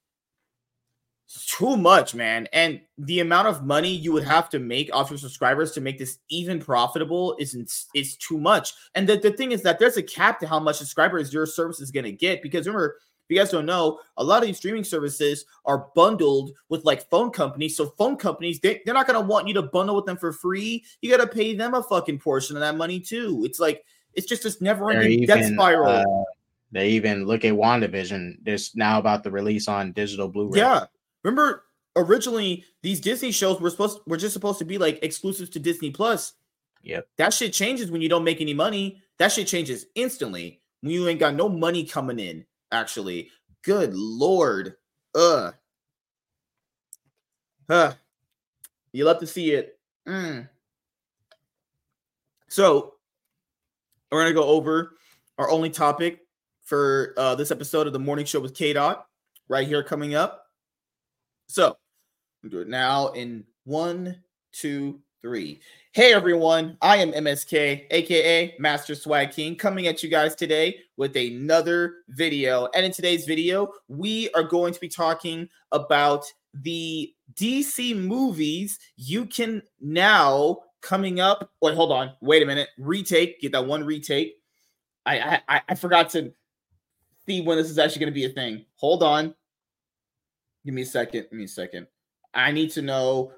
too 1.59 1.77
much 1.77 2.15
man. 2.15 2.47
And 2.53 2.81
the 2.99 3.21
amount 3.21 3.49
of 3.49 3.65
money 3.65 3.91
you 3.91 4.13
would 4.13 4.25
have 4.25 4.49
to 4.51 4.59
make 4.59 4.95
off 4.95 5.11
your 5.11 5.19
subscribers 5.19 5.73
to 5.73 5.81
make 5.81 5.99
this 5.99 6.19
even 6.29 6.61
profitable 6.61 7.37
isn't 7.39 7.73
is 7.95 8.17
too 8.17 8.39
much. 8.39 8.73
And 8.95 9.09
the, 9.09 9.17
the 9.17 9.33
thing 9.33 9.53
is 9.53 9.63
that 9.63 9.79
there's 9.79 9.97
a 9.97 10.03
cap 10.03 10.39
to 10.41 10.47
how 10.47 10.61
much 10.61 10.77
subscribers 10.77 11.33
your 11.33 11.47
service 11.47 11.81
is 11.81 11.91
to 11.91 12.13
get 12.13 12.43
because 12.43 12.67
remember 12.67 12.99
if 13.25 13.35
you 13.35 13.41
guys 13.41 13.51
don't 13.51 13.65
know, 13.65 14.01
a 14.19 14.25
lot 14.25 14.43
of 14.43 14.47
these 14.47 14.59
streaming 14.59 14.85
services 14.85 15.47
are 15.65 15.87
bundled 15.95 16.53
with 16.69 16.85
like 16.85 17.09
phone 17.09 17.31
companies. 17.31 17.77
So 17.77 17.87
phone 17.97 18.17
companies, 18.17 18.61
they, 18.61 18.83
they're 18.85 18.95
not 18.95 19.07
gonna 19.07 19.21
want 19.21 19.49
you 19.49 19.55
to 19.55 19.63
bundle 19.63 19.97
with 19.97 20.05
them 20.05 20.19
for 20.19 20.33
free. 20.33 20.85
You 21.01 21.11
gotta 21.11 21.27
pay 21.27 21.55
them 21.55 21.73
a 21.73 21.83
fucking 21.83 22.19
portion 22.19 22.55
of 22.57 22.61
that 22.61 22.77
money 22.77 23.01
too. 23.01 23.43
It's 23.47 23.59
like 23.59 23.85
it's 24.13 24.27
just 24.27 24.43
this 24.43 24.61
never 24.61 24.91
ending 24.91 25.25
death 25.25 25.53
spiral. 25.53 25.89
uh, 25.89 26.25
they 26.71 26.91
even 26.91 27.25
look 27.25 27.45
at 27.45 27.55
WandaVision. 27.55 28.39
There's 28.43 28.75
now 28.77 28.99
about 28.99 29.23
the 29.23 29.31
release 29.31 29.69
on 29.69 29.93
digital 29.93 30.29
Blu-ray. 30.29 30.59
yeah. 30.59 30.85
Remember 31.23 31.65
originally 31.97 32.65
these 32.83 33.01
Disney 33.01 33.31
shows 33.31 33.61
were 33.61 33.71
supposed 33.71 34.01
were 34.07 34.17
just 34.17 34.35
supposed 34.35 34.59
to 34.59 34.65
be 34.65 34.77
like 34.77 34.99
exclusive 35.03 35.51
to 35.53 35.59
Disney 35.59 35.91
Plus. 35.91 36.35
Yep. 36.83 37.09
That 37.17 37.33
shit 37.33 37.55
changes 37.55 37.91
when 37.91 38.03
you 38.03 38.11
don't 38.11 38.25
make 38.25 38.43
any 38.43 38.53
money. 38.53 39.03
That 39.19 39.33
shit 39.33 39.47
changes 39.47 39.87
instantly 39.95 40.61
when 40.83 40.93
you 40.93 41.09
ain't 41.09 41.21
got 41.21 41.35
no 41.35 41.49
money 41.49 41.85
coming 41.85 42.19
in. 42.19 42.45
Actually, 42.75 43.31
good 43.63 43.95
lord, 43.95 44.75
Uh. 45.15 45.53
huh. 47.71 47.95
You 48.91 49.05
love 49.05 49.21
to 49.21 49.29
see 49.29 49.53
it. 49.53 49.79
Mm. 50.09 50.49
So 52.49 52.95
we're 54.11 54.23
gonna 54.23 54.35
go 54.35 54.43
over 54.49 54.97
our 55.39 55.49
only 55.51 55.71
topic 55.71 56.27
for 56.65 57.15
uh, 57.17 57.37
this 57.37 57.53
episode 57.53 57.87
of 57.87 57.93
the 57.93 57.99
morning 58.01 58.27
show 58.27 58.41
with 58.41 58.55
K 58.57 58.73
Dot 58.73 59.07
right 59.47 59.69
here 59.69 59.85
coming 59.85 60.17
up. 60.17 60.47
So 61.47 61.77
do 62.49 62.59
it 62.59 62.69
now 62.69 63.09
in 63.13 63.45
one, 63.63 64.21
two, 64.51 65.01
three. 65.25 65.59
Hey 65.93 66.13
everyone, 66.13 66.77
I 66.83 66.99
am 66.99 67.11
MSK, 67.13 67.87
aka 67.91 68.55
Master 68.59 68.95
Swag 68.95 69.31
King, 69.31 69.57
coming 69.57 69.87
at 69.87 70.03
you 70.03 70.11
guys 70.11 70.35
today 70.35 70.77
with 70.99 71.17
another 71.17 71.95
video. 72.11 72.69
And 72.75 72.85
in 72.85 72.93
today's 72.93 73.25
video, 73.25 73.73
we 73.89 74.29
are 74.33 74.43
going 74.43 74.75
to 74.75 74.81
be 74.81 74.89
talking 74.91 75.49
about 75.73 76.27
the 76.53 77.11
DC 77.37 77.97
movies 77.97 78.79
you 78.99 79.25
can 79.25 79.63
now 79.81 80.59
coming 80.83 81.21
up. 81.21 81.51
Wait, 81.63 81.75
hold 81.75 81.91
on. 81.91 82.13
Wait 82.21 82.43
a 82.43 82.47
minute. 82.47 82.69
Retake. 82.79 83.41
Get 83.41 83.53
that 83.53 83.67
one 83.67 83.83
retake. 83.83 84.35
I 85.07 85.41
I, 85.49 85.63
I 85.71 85.75
forgot 85.75 86.11
to 86.11 86.35
see 87.25 87.41
when 87.41 87.57
this 87.57 87.71
is 87.71 87.79
actually 87.79 88.01
going 88.01 88.13
to 88.13 88.15
be 88.15 88.27
a 88.27 88.29
thing. 88.29 88.67
Hold 88.75 89.03
on. 89.03 89.35
Give 90.67 90.75
me 90.75 90.83
a 90.83 90.87
second. 90.87 91.23
Give 91.31 91.33
me 91.33 91.45
a 91.45 91.49
second. 91.49 91.87
I 92.35 92.53
need 92.53 92.73
to 92.73 92.83
know 92.83 93.33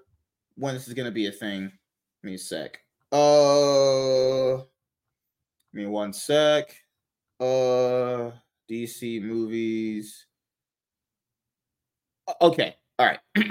when 0.56 0.74
this 0.74 0.88
is 0.88 0.94
to 1.06 1.12
be 1.12 1.26
a 1.26 1.32
thing. 1.32 1.62
Give 1.62 2.30
me 2.30 2.34
a 2.34 2.38
sec. 2.38 2.80
Uh, 3.12 4.56
give 4.56 5.74
me 5.74 5.86
one 5.86 6.12
sec. 6.12 6.74
Uh, 7.38 8.30
DC 8.70 9.22
movies. 9.22 10.26
Okay. 12.40 12.74
All 12.98 13.06
right. 13.06 13.20
All 13.36 13.44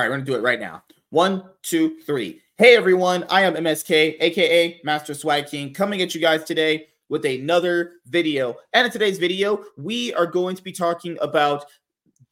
right. 0.00 0.02
We're 0.08 0.08
to 0.20 0.24
do 0.24 0.34
it 0.34 0.42
right 0.42 0.60
now. 0.60 0.82
One, 1.10 1.44
two, 1.62 2.00
three. 2.00 2.40
Hey, 2.56 2.76
everyone. 2.76 3.24
I 3.30 3.42
am 3.42 3.54
MSK, 3.54 4.16
aka 4.20 4.80
Master 4.82 5.14
Swag 5.14 5.46
King, 5.46 5.72
coming 5.72 6.02
at 6.02 6.14
you 6.14 6.20
guys 6.20 6.44
today 6.44 6.88
with 7.08 7.24
another 7.24 7.92
video. 8.06 8.56
And 8.72 8.86
in 8.86 8.92
today's 8.92 9.18
video, 9.18 9.64
we 9.76 10.12
are 10.14 10.26
going 10.26 10.56
to 10.56 10.62
be 10.62 10.72
talking 10.72 11.16
about 11.20 11.66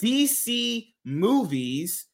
DC 0.03 0.89
movies 1.05 2.07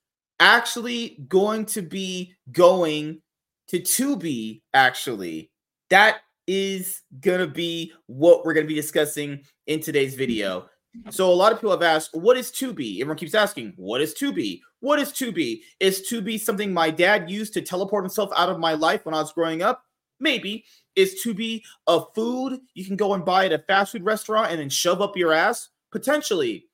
actually 0.42 1.24
going 1.28 1.64
to 1.64 1.80
be 1.82 2.34
going 2.50 3.22
to 3.68 3.78
Tubi, 3.78 4.60
actually. 4.74 5.50
That 5.88 6.18
is 6.48 7.02
to 7.22 7.46
be 7.46 7.92
what 8.06 8.44
we're 8.44 8.54
to 8.66 8.68
be 8.68 8.74
discussing 8.74 9.44
in 9.68 9.80
today's 9.80 10.16
video. 10.16 10.66
So 11.10 11.30
a 11.30 11.32
lot 11.32 11.52
of 11.52 11.58
people 11.58 11.70
have 11.70 11.82
asked, 11.82 12.10
what 12.12 12.36
is 12.36 12.50
Tubi? 12.50 13.00
Everyone 13.00 13.16
keeps 13.16 13.34
asking, 13.34 13.74
what 13.76 14.00
is 14.00 14.14
Tubi? 14.14 14.60
What 14.80 14.98
is 14.98 15.10
Tubi? 15.10 15.60
Is 15.78 16.06
Tubi 16.10 16.40
something 16.40 16.72
my 16.72 16.90
dad 16.90 17.30
used 17.30 17.54
to 17.54 17.62
teleport 17.62 18.04
himself 18.04 18.30
out 18.36 18.50
of 18.50 18.58
my 18.58 18.74
life 18.74 19.06
when 19.06 19.14
I 19.14 19.20
was 19.20 19.32
growing 19.32 19.62
up? 19.62 19.84
Maybe. 20.18 20.64
Is 20.96 21.24
Tubi 21.24 21.62
a 21.86 22.00
food 22.16 22.58
you 22.74 22.84
can 22.84 22.96
go 22.96 23.14
and 23.14 23.24
buy 23.24 23.46
at 23.46 23.52
a 23.52 23.60
fast 23.60 23.92
food 23.92 24.04
restaurant 24.04 24.50
and 24.50 24.60
then 24.60 24.68
shove 24.68 25.00
up 25.00 25.16
your 25.16 25.32
ass? 25.32 25.68
Potentially. 25.92 26.66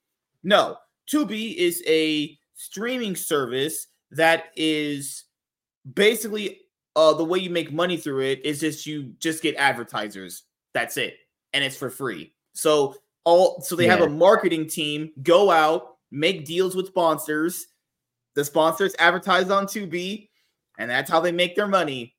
No. 0.43 0.79
Tubi 1.13 1.55
is 1.55 1.83
a 1.87 2.38
streaming 2.59 3.15
service 3.15 3.87
that 4.11 4.47
is 4.57 5.25
basically 5.95 6.61
uh, 6.97 7.15
the 7.15 7.25
way 7.25 7.39
you 7.39 7.51
make 7.51 7.73
money 7.73 7.97
through 7.97 8.21
it 8.21 8.45
is 8.45 8.61
just 8.61 8.85
you 8.85 9.15
just 9.21 9.43
get 9.43 9.55
advertisers. 9.57 10.43
That's 10.75 10.97
it, 10.97 11.17
and 11.53 11.65
it's 11.65 11.77
for 11.77 11.89
free. 11.89 12.35
So 12.53 12.97
all 13.25 13.61
so 13.63 13.77
they 13.77 13.87
have 13.87 14.01
a 14.01 14.09
marketing 14.09 14.69
team 14.69 15.13
go 15.23 15.51
out 15.51 15.97
make 16.11 16.45
deals 16.45 16.75
with 16.75 16.89
sponsors. 16.89 17.67
The 18.35 18.45
sponsors 18.45 18.95
advertise 18.99 19.51
on 19.51 19.67
Tubi, 19.67 20.29
and 20.79 20.91
that's 20.91 21.11
how 21.11 21.21
they 21.21 21.33
make 21.33 21.57
their 21.57 21.69
money. 21.69 22.17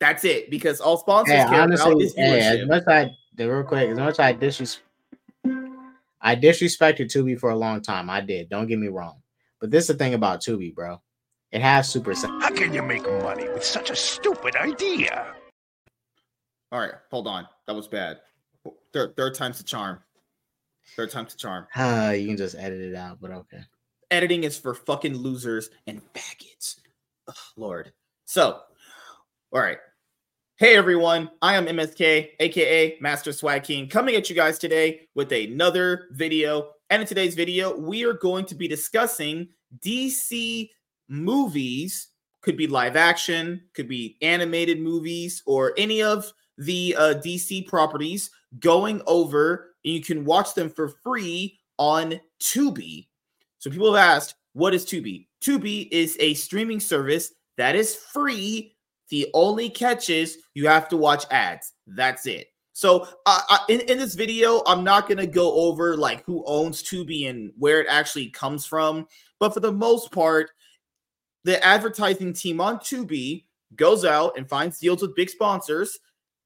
That's 0.00 0.24
it 0.24 0.50
because 0.50 0.80
all 0.80 0.98
sponsors 0.98 1.34
Hey, 1.34 1.48
care 1.48 1.64
about 1.64 1.82
honestly, 1.84 2.04
is 2.04 2.14
hey, 2.16 2.60
as 2.60 2.68
much 2.68 2.84
I 2.86 3.10
the 3.34 3.50
real 3.50 3.64
quick, 3.64 3.90
as 3.90 3.98
much 3.98 4.18
I 4.18 4.34
disres 4.34 4.78
I 6.20 6.34
disrespected 6.34 7.06
Tubi 7.06 7.38
for 7.38 7.50
a 7.50 7.56
long 7.56 7.82
time. 7.82 8.10
I 8.10 8.20
did. 8.20 8.48
Don't 8.48 8.66
get 8.66 8.78
me 8.78 8.88
wrong. 8.88 9.16
But 9.60 9.70
this 9.70 9.84
is 9.84 9.88
the 9.88 9.94
thing 9.94 10.14
about 10.14 10.40
Tubi, 10.40 10.74
bro. 10.74 11.00
It 11.52 11.62
has 11.62 11.88
super 11.88 12.14
sa- 12.14 12.40
How 12.40 12.50
can 12.50 12.74
you 12.74 12.82
make 12.82 13.02
money 13.22 13.48
with 13.48 13.64
such 13.64 13.90
a 13.90 13.96
stupid 13.96 14.56
idea? 14.56 15.34
All 16.72 16.80
right, 16.80 16.94
hold 17.10 17.26
on. 17.26 17.46
That 17.66 17.74
was 17.74 17.88
bad. 17.88 18.18
Third, 18.92 19.16
third 19.16 19.34
time's 19.34 19.58
the 19.58 19.64
charm. 19.64 20.00
Third 20.96 21.10
time's 21.10 21.32
the 21.32 21.38
charm. 21.38 21.66
Ah, 21.76 22.10
you 22.12 22.26
can 22.26 22.36
just 22.36 22.56
edit 22.56 22.80
it 22.80 22.94
out, 22.94 23.18
but 23.20 23.30
okay. 23.30 23.60
editing 24.10 24.44
is 24.44 24.58
for 24.58 24.74
fucking 24.74 25.16
losers 25.16 25.70
and 25.86 26.02
faggots. 26.12 26.76
Ugh, 27.28 27.34
Lord. 27.56 27.92
So, 28.24 28.60
all 29.52 29.60
right. 29.60 29.78
Hey 30.58 30.74
everyone, 30.74 31.30
I 31.42 31.54
am 31.56 31.66
MSK, 31.66 32.30
aka 32.40 32.96
Master 33.00 33.32
Swag 33.32 33.62
King, 33.62 33.88
coming 33.88 34.14
at 34.14 34.30
you 34.30 34.34
guys 34.34 34.58
today 34.58 35.02
with 35.14 35.30
another 35.30 36.08
video. 36.12 36.70
And 36.90 37.02
in 37.02 37.08
today's 37.08 37.34
video, 37.34 37.76
we 37.76 38.04
are 38.04 38.12
going 38.12 38.44
to 38.46 38.54
be 38.54 38.68
discussing 38.68 39.48
DC 39.84 40.70
movies, 41.08 42.08
could 42.42 42.56
be 42.56 42.68
live 42.68 42.94
action, 42.94 43.62
could 43.74 43.88
be 43.88 44.16
animated 44.22 44.80
movies, 44.80 45.42
or 45.46 45.74
any 45.76 46.00
of 46.02 46.32
the 46.58 46.94
uh, 46.96 47.14
DC 47.14 47.66
properties 47.66 48.30
going 48.60 49.02
over. 49.06 49.74
And 49.84 49.94
you 49.94 50.00
can 50.00 50.24
watch 50.24 50.54
them 50.54 50.70
for 50.70 50.94
free 51.02 51.58
on 51.78 52.20
Tubi. 52.40 53.08
So 53.58 53.70
people 53.70 53.92
have 53.92 54.16
asked, 54.16 54.36
what 54.52 54.72
is 54.72 54.86
Tubi? 54.86 55.26
Tubi 55.42 55.88
is 55.90 56.16
a 56.20 56.34
streaming 56.34 56.80
service 56.80 57.32
that 57.56 57.74
is 57.74 57.96
free. 57.96 58.76
The 59.10 59.28
only 59.34 59.70
catch 59.70 60.08
is 60.08 60.38
you 60.54 60.68
have 60.68 60.88
to 60.90 60.96
watch 60.96 61.24
ads. 61.30 61.72
That's 61.86 62.26
it. 62.26 62.46
So 62.76 63.08
uh, 63.24 63.40
I, 63.48 63.60
in, 63.70 63.80
in 63.80 63.96
this 63.96 64.14
video, 64.14 64.62
I'm 64.66 64.84
not 64.84 65.08
going 65.08 65.16
to 65.16 65.26
go 65.26 65.54
over 65.54 65.96
like 65.96 66.22
who 66.24 66.44
owns 66.46 66.82
Tubi 66.82 67.30
and 67.30 67.50
where 67.56 67.80
it 67.80 67.86
actually 67.88 68.28
comes 68.28 68.66
from. 68.66 69.06
But 69.40 69.54
for 69.54 69.60
the 69.60 69.72
most 69.72 70.12
part, 70.12 70.50
the 71.44 71.64
advertising 71.64 72.34
team 72.34 72.60
on 72.60 72.78
Tubi 72.78 73.44
goes 73.76 74.04
out 74.04 74.36
and 74.36 74.46
finds 74.46 74.78
deals 74.78 75.00
with 75.00 75.16
big 75.16 75.30
sponsors, 75.30 75.98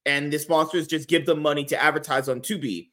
and 0.06 0.32
the 0.32 0.38
sponsors 0.38 0.86
just 0.86 1.08
give 1.08 1.26
them 1.26 1.42
money 1.42 1.64
to 1.64 1.82
advertise 1.82 2.28
on 2.28 2.40
Tubi 2.40 2.90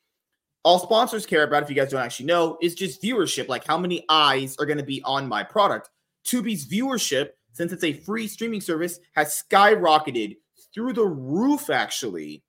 all 0.67 0.79
sponsors 0.79 1.25
care 1.25 1.43
about, 1.43 1.63
if 1.63 1.69
you 1.69 1.75
guys 1.77 1.91
don't 1.91 2.01
actually 2.01 2.25
know, 2.25 2.57
is 2.61 2.75
just 2.75 3.01
viewership. 3.01 3.47
Like 3.47 3.65
how 3.65 3.77
many 3.77 4.03
eyes 4.09 4.57
are 4.59 4.65
going 4.65 4.77
to 4.77 4.83
be 4.83 5.01
on 5.03 5.25
my 5.25 5.41
product. 5.41 5.89
Tubi's 6.25 6.67
viewership, 6.67 7.29
since 7.53 7.71
it's 7.71 7.85
a 7.85 7.93
free 7.93 8.27
streaming 8.27 8.59
service, 8.59 8.99
has 9.13 9.41
skyrocketed 9.49 10.35
through 10.73 10.91
the 10.91 11.05
roof, 11.05 11.69
actually. 11.69 12.43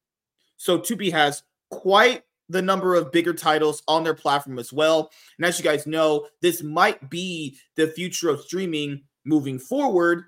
So 0.58 0.78
Tubi 0.78 1.10
has 1.10 1.42
quite 1.70 2.22
the 2.50 2.62
number 2.62 2.94
of 2.94 3.12
bigger 3.12 3.32
titles 3.32 3.82
on 3.88 4.04
their 4.04 4.14
platform 4.14 4.58
as 4.58 4.72
well. 4.72 5.10
And 5.38 5.46
as 5.46 5.58
you 5.58 5.64
guys 5.64 5.86
know, 5.86 6.26
this 6.40 6.62
might 6.62 7.08
be 7.10 7.56
the 7.76 7.88
future 7.88 8.28
of 8.28 8.42
streaming 8.42 9.02
moving 9.24 9.58
forward. 9.58 10.24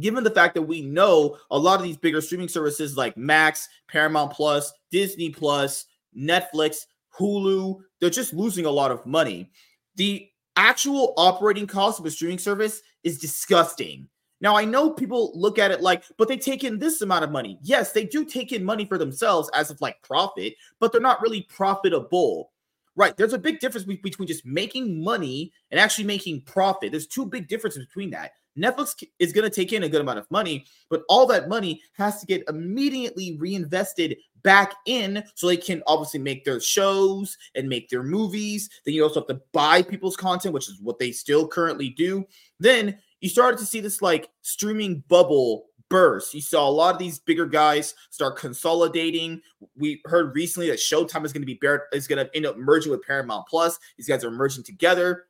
given 0.00 0.22
the 0.22 0.30
fact 0.30 0.54
that 0.54 0.62
we 0.62 0.82
know 0.82 1.36
a 1.50 1.58
lot 1.58 1.80
of 1.80 1.84
these 1.84 1.96
bigger 1.96 2.20
streaming 2.20 2.48
services 2.48 2.96
like 2.96 3.16
Max, 3.16 3.68
Paramount 3.88 4.32
Plus, 4.32 4.72
Disney 4.90 5.30
Plus, 5.30 5.86
Netflix, 6.16 6.86
Hulu, 7.18 7.80
they're 8.00 8.10
just 8.10 8.32
losing 8.32 8.66
a 8.66 8.70
lot 8.70 8.92
of 8.92 9.04
money. 9.04 9.50
The 9.96 10.28
actual 10.56 11.14
operating 11.16 11.66
cost 11.66 11.98
of 11.98 12.06
a 12.06 12.10
streaming 12.10 12.38
service 12.38 12.82
is 13.02 13.18
disgusting. 13.18 14.08
Now, 14.40 14.56
I 14.56 14.64
know 14.64 14.90
people 14.90 15.32
look 15.34 15.58
at 15.58 15.70
it 15.70 15.82
like, 15.82 16.04
but 16.16 16.28
they 16.28 16.36
take 16.36 16.64
in 16.64 16.78
this 16.78 17.02
amount 17.02 17.24
of 17.24 17.30
money. 17.30 17.58
Yes, 17.62 17.92
they 17.92 18.04
do 18.04 18.24
take 18.24 18.52
in 18.52 18.64
money 18.64 18.84
for 18.84 18.98
themselves 18.98 19.50
as 19.54 19.70
of 19.70 19.80
like 19.80 20.02
profit, 20.02 20.54
but 20.78 20.92
they're 20.92 21.00
not 21.00 21.20
really 21.20 21.42
profitable. 21.42 22.50
Right. 22.96 23.16
There's 23.16 23.32
a 23.32 23.38
big 23.38 23.60
difference 23.60 23.86
be- 23.86 23.96
between 23.96 24.26
just 24.26 24.44
making 24.44 25.02
money 25.02 25.52
and 25.70 25.78
actually 25.78 26.04
making 26.04 26.42
profit. 26.42 26.90
There's 26.90 27.06
two 27.06 27.24
big 27.24 27.48
differences 27.48 27.86
between 27.86 28.10
that. 28.10 28.32
Netflix 28.58 29.04
is 29.18 29.32
going 29.32 29.48
to 29.48 29.54
take 29.54 29.72
in 29.72 29.84
a 29.84 29.88
good 29.88 30.00
amount 30.00 30.18
of 30.18 30.30
money, 30.30 30.66
but 30.88 31.02
all 31.08 31.24
that 31.26 31.48
money 31.48 31.80
has 31.92 32.20
to 32.20 32.26
get 32.26 32.42
immediately 32.48 33.36
reinvested 33.38 34.16
back 34.42 34.74
in 34.86 35.22
so 35.34 35.46
they 35.46 35.56
can 35.56 35.82
obviously 35.86 36.20
make 36.20 36.44
their 36.44 36.60
shows 36.60 37.38
and 37.54 37.68
make 37.68 37.88
their 37.88 38.02
movies. 38.02 38.68
Then 38.84 38.94
you 38.94 39.04
also 39.04 39.20
have 39.20 39.28
to 39.28 39.40
buy 39.52 39.82
people's 39.82 40.16
content, 40.16 40.52
which 40.52 40.68
is 40.68 40.80
what 40.80 40.98
they 40.98 41.12
still 41.12 41.46
currently 41.46 41.90
do. 41.90 42.26
Then 42.58 42.98
you 43.20 43.28
started 43.28 43.58
to 43.58 43.66
see 43.66 43.80
this 43.80 44.02
like 44.02 44.30
streaming 44.42 45.04
bubble 45.08 45.66
burst. 45.90 46.32
You 46.32 46.40
saw 46.40 46.66
a 46.66 46.70
lot 46.70 46.94
of 46.94 46.98
these 46.98 47.18
bigger 47.18 47.46
guys 47.46 47.94
start 48.10 48.38
consolidating. 48.38 49.42
We 49.76 50.00
heard 50.06 50.34
recently 50.34 50.70
that 50.70 50.78
Showtime 50.78 51.24
is 51.24 51.32
going 51.32 51.42
to 51.42 51.46
be 51.46 51.58
bear- 51.60 51.88
is 51.92 52.06
going 52.06 52.24
to 52.24 52.34
end 52.34 52.46
up 52.46 52.56
merging 52.56 52.92
with 52.92 53.02
Paramount 53.02 53.46
Plus. 53.46 53.78
These 53.98 54.08
guys 54.08 54.24
are 54.24 54.30
merging 54.30 54.64
together. 54.64 55.26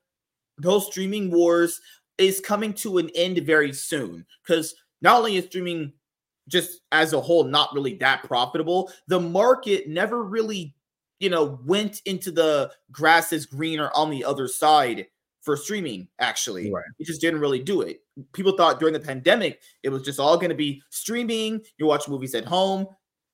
Those 0.58 0.86
streaming 0.86 1.30
wars 1.30 1.80
is 2.18 2.38
coming 2.38 2.74
to 2.74 2.98
an 2.98 3.10
end 3.14 3.38
very 3.38 3.72
soon 3.72 4.26
because 4.46 4.74
not 5.00 5.16
only 5.16 5.36
is 5.36 5.46
streaming 5.46 5.92
just 6.48 6.82
as 6.92 7.12
a 7.12 7.20
whole 7.20 7.44
not 7.44 7.72
really 7.72 7.94
that 7.94 8.22
profitable, 8.24 8.92
the 9.08 9.18
market 9.18 9.88
never 9.88 10.22
really, 10.22 10.74
you 11.18 11.30
know, 11.30 11.58
went 11.64 12.02
into 12.04 12.30
the 12.30 12.70
grass 12.92 13.32
is 13.32 13.46
greener 13.46 13.90
on 13.94 14.10
the 14.10 14.24
other 14.24 14.46
side 14.46 15.06
for 15.42 15.56
streaming 15.56 16.08
actually. 16.18 16.70
Right. 16.70 16.84
it 16.98 17.06
just 17.06 17.20
didn't 17.20 17.40
really 17.40 17.62
do 17.62 17.82
it. 17.82 18.02
People 18.32 18.56
thought 18.56 18.78
during 18.78 18.92
the 18.92 19.00
pandemic 19.00 19.60
it 19.82 19.88
was 19.88 20.02
just 20.02 20.20
all 20.20 20.36
going 20.36 20.50
to 20.50 20.54
be 20.56 20.82
streaming 20.90 21.60
you 21.78 21.86
watch 21.86 22.08
movies 22.08 22.34
at 22.34 22.44
home. 22.44 22.86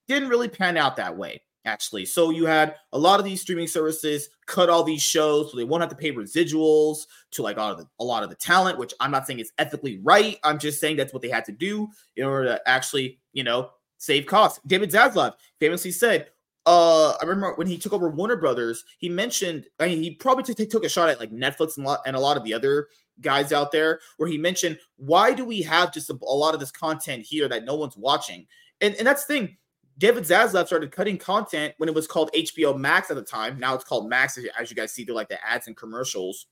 Didn't 0.08 0.28
really 0.28 0.48
pan 0.48 0.76
out 0.76 0.96
that 0.96 1.16
way 1.16 1.42
actually. 1.64 2.04
So 2.06 2.30
you 2.30 2.46
had 2.46 2.76
a 2.92 2.98
lot 2.98 3.18
of 3.18 3.24
these 3.24 3.40
streaming 3.40 3.66
services 3.66 4.28
cut 4.46 4.70
all 4.70 4.84
these 4.84 5.02
shows 5.02 5.50
so 5.50 5.56
they 5.56 5.64
won't 5.64 5.82
have 5.82 5.90
to 5.90 5.96
pay 5.96 6.12
residuals 6.12 6.98
to 7.32 7.42
like 7.42 7.58
all 7.58 7.72
of 7.72 7.78
the, 7.78 7.88
a 7.98 8.04
lot 8.04 8.22
of 8.22 8.30
the 8.30 8.36
talent 8.36 8.78
which 8.78 8.94
i'm 9.00 9.10
not 9.10 9.26
saying 9.26 9.40
is 9.40 9.52
ethically 9.58 9.98
right. 10.02 10.38
I'm 10.44 10.58
just 10.58 10.80
saying 10.80 10.96
that's 10.96 11.12
what 11.12 11.22
they 11.22 11.28
had 11.28 11.44
to 11.46 11.52
do 11.52 11.88
in 12.16 12.24
order 12.24 12.46
to 12.46 12.68
actually 12.68 13.18
you 13.32 13.44
know 13.44 13.70
save 13.98 14.26
costs. 14.26 14.60
David 14.66 14.90
zaslav 14.90 15.34
famously 15.58 15.90
said 15.90 16.28
uh, 16.66 17.12
I 17.12 17.24
remember 17.24 17.54
when 17.54 17.68
he 17.68 17.78
took 17.78 17.92
over 17.92 18.10
Warner 18.10 18.36
Brothers, 18.36 18.84
he 18.98 19.08
mentioned, 19.08 19.66
I 19.78 19.86
mean, 19.86 20.02
he 20.02 20.10
probably 20.10 20.42
took, 20.42 20.68
took 20.68 20.84
a 20.84 20.88
shot 20.88 21.08
at 21.08 21.20
like 21.20 21.30
Netflix 21.30 21.78
and, 21.78 21.86
and 22.04 22.16
a 22.16 22.20
lot 22.20 22.36
of 22.36 22.42
the 22.42 22.52
other 22.52 22.88
guys 23.20 23.52
out 23.52 23.70
there, 23.70 24.00
where 24.16 24.28
he 24.28 24.36
mentioned, 24.36 24.78
why 24.96 25.32
do 25.32 25.44
we 25.44 25.62
have 25.62 25.94
just 25.94 26.10
a, 26.10 26.18
a 26.22 26.34
lot 26.34 26.54
of 26.54 26.60
this 26.60 26.72
content 26.72 27.22
here 27.22 27.48
that 27.48 27.64
no 27.64 27.76
one's 27.76 27.96
watching? 27.96 28.46
And, 28.80 28.94
and 28.96 29.06
that's 29.06 29.24
the 29.24 29.34
thing. 29.34 29.56
David 29.98 30.24
Zaslav 30.24 30.66
started 30.66 30.90
cutting 30.90 31.16
content 31.16 31.72
when 31.78 31.88
it 31.88 31.94
was 31.94 32.06
called 32.06 32.30
HBO 32.32 32.76
Max 32.76 33.10
at 33.10 33.16
the 33.16 33.22
time. 33.22 33.58
Now 33.58 33.74
it's 33.74 33.84
called 33.84 34.10
Max, 34.10 34.36
as 34.36 34.68
you 34.68 34.76
guys 34.76 34.92
see 34.92 35.04
through 35.04 35.14
like 35.14 35.28
the 35.28 35.42
ads 35.46 35.68
and 35.68 35.76
commercials. 35.76 36.46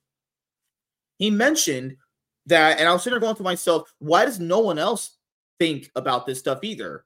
He 1.18 1.30
mentioned 1.30 1.96
that, 2.46 2.78
and 2.78 2.88
I 2.88 2.92
was 2.92 3.02
sitting 3.02 3.14
there 3.14 3.20
going 3.20 3.36
to 3.36 3.42
myself, 3.42 3.92
why 3.98 4.24
does 4.24 4.40
no 4.40 4.60
one 4.60 4.78
else 4.78 5.18
think 5.58 5.90
about 5.96 6.24
this 6.24 6.38
stuff 6.38 6.60
either? 6.62 7.04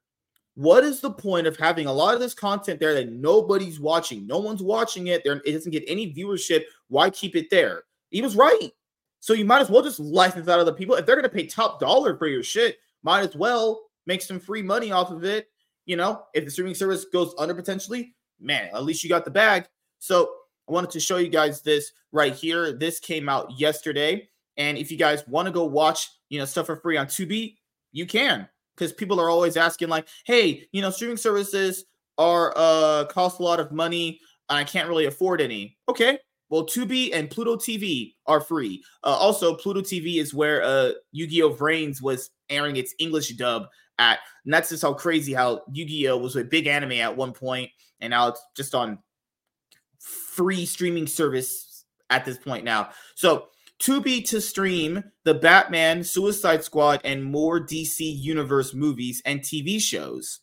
What 0.58 0.82
is 0.82 1.00
the 1.00 1.12
point 1.12 1.46
of 1.46 1.56
having 1.56 1.86
a 1.86 1.92
lot 1.92 2.14
of 2.14 2.20
this 2.20 2.34
content 2.34 2.80
there 2.80 2.92
that 2.94 3.12
nobody's 3.12 3.78
watching? 3.78 4.26
No 4.26 4.40
one's 4.40 4.60
watching 4.60 5.06
it. 5.06 5.22
There, 5.22 5.40
it 5.46 5.52
doesn't 5.52 5.70
get 5.70 5.84
any 5.86 6.12
viewership. 6.12 6.64
Why 6.88 7.10
keep 7.10 7.36
it 7.36 7.48
there? 7.48 7.84
He 8.10 8.22
was 8.22 8.34
right. 8.34 8.72
So 9.20 9.34
you 9.34 9.44
might 9.44 9.60
as 9.60 9.70
well 9.70 9.84
just 9.84 10.00
license 10.00 10.48
out 10.48 10.58
other 10.58 10.72
people. 10.72 10.96
If 10.96 11.06
they're 11.06 11.14
going 11.14 11.22
to 11.22 11.28
pay 11.28 11.46
top 11.46 11.78
dollar 11.78 12.18
for 12.18 12.26
your 12.26 12.42
shit, 12.42 12.78
might 13.04 13.20
as 13.20 13.36
well 13.36 13.82
make 14.04 14.20
some 14.20 14.40
free 14.40 14.62
money 14.62 14.90
off 14.90 15.12
of 15.12 15.22
it. 15.22 15.46
You 15.86 15.94
know, 15.94 16.24
if 16.34 16.44
the 16.44 16.50
streaming 16.50 16.74
service 16.74 17.04
goes 17.04 17.36
under 17.38 17.54
potentially, 17.54 18.16
man, 18.40 18.68
at 18.74 18.82
least 18.82 19.04
you 19.04 19.08
got 19.08 19.24
the 19.24 19.30
bag. 19.30 19.68
So 20.00 20.28
I 20.68 20.72
wanted 20.72 20.90
to 20.90 20.98
show 20.98 21.18
you 21.18 21.28
guys 21.28 21.62
this 21.62 21.92
right 22.10 22.34
here. 22.34 22.72
This 22.72 22.98
came 22.98 23.28
out 23.28 23.52
yesterday. 23.60 24.28
And 24.56 24.76
if 24.76 24.90
you 24.90 24.98
guys 24.98 25.22
want 25.28 25.46
to 25.46 25.52
go 25.52 25.66
watch, 25.66 26.08
you 26.30 26.40
know, 26.40 26.46
stuff 26.46 26.66
for 26.66 26.74
free 26.74 26.96
on 26.96 27.06
Tubi, 27.06 27.58
you 27.92 28.06
can. 28.06 28.48
Because 28.78 28.92
people 28.92 29.20
are 29.20 29.30
always 29.30 29.56
asking, 29.56 29.88
like, 29.88 30.06
hey, 30.24 30.66
you 30.72 30.82
know, 30.82 30.90
streaming 30.90 31.16
services 31.16 31.84
are 32.16 32.52
uh 32.56 33.04
cost 33.06 33.38
a 33.38 33.42
lot 33.44 33.60
of 33.60 33.70
money 33.70 34.18
and 34.48 34.58
I 34.58 34.64
can't 34.64 34.88
really 34.88 35.06
afford 35.06 35.40
any. 35.40 35.76
Okay. 35.88 36.18
Well, 36.50 36.64
Tubi 36.64 37.10
and 37.12 37.28
Pluto 37.28 37.56
TV 37.56 38.14
are 38.26 38.40
free. 38.40 38.82
Uh, 39.04 39.08
also, 39.08 39.54
Pluto 39.54 39.82
TV 39.82 40.16
is 40.16 40.32
where 40.32 40.62
uh, 40.62 40.92
Yu-Gi-Oh! 41.12 41.52
Vrains 41.52 42.00
was 42.00 42.30
airing 42.48 42.76
its 42.76 42.94
English 42.98 43.28
dub 43.36 43.66
at. 43.98 44.20
And 44.44 44.54
that's 44.54 44.70
just 44.70 44.82
how 44.82 44.94
crazy 44.94 45.34
how 45.34 45.62
Yu-Gi-Oh! 45.70 46.16
was 46.16 46.36
a 46.36 46.44
big 46.44 46.66
anime 46.66 46.92
at 46.92 47.14
one 47.14 47.32
point, 47.32 47.70
and 48.00 48.10
now 48.12 48.28
it's 48.28 48.40
just 48.56 48.74
on 48.74 48.98
free 49.98 50.64
streaming 50.64 51.06
service 51.06 51.84
at 52.08 52.24
this 52.24 52.38
point 52.38 52.64
now. 52.64 52.90
So 53.14 53.48
Tubi 53.82 54.26
to 54.28 54.40
stream 54.40 55.04
the 55.24 55.34
Batman, 55.34 56.02
Suicide 56.02 56.64
Squad, 56.64 57.00
and 57.04 57.24
more 57.24 57.60
DC 57.60 58.00
Universe 58.00 58.74
movies 58.74 59.22
and 59.24 59.40
TV 59.40 59.80
shows. 59.80 60.40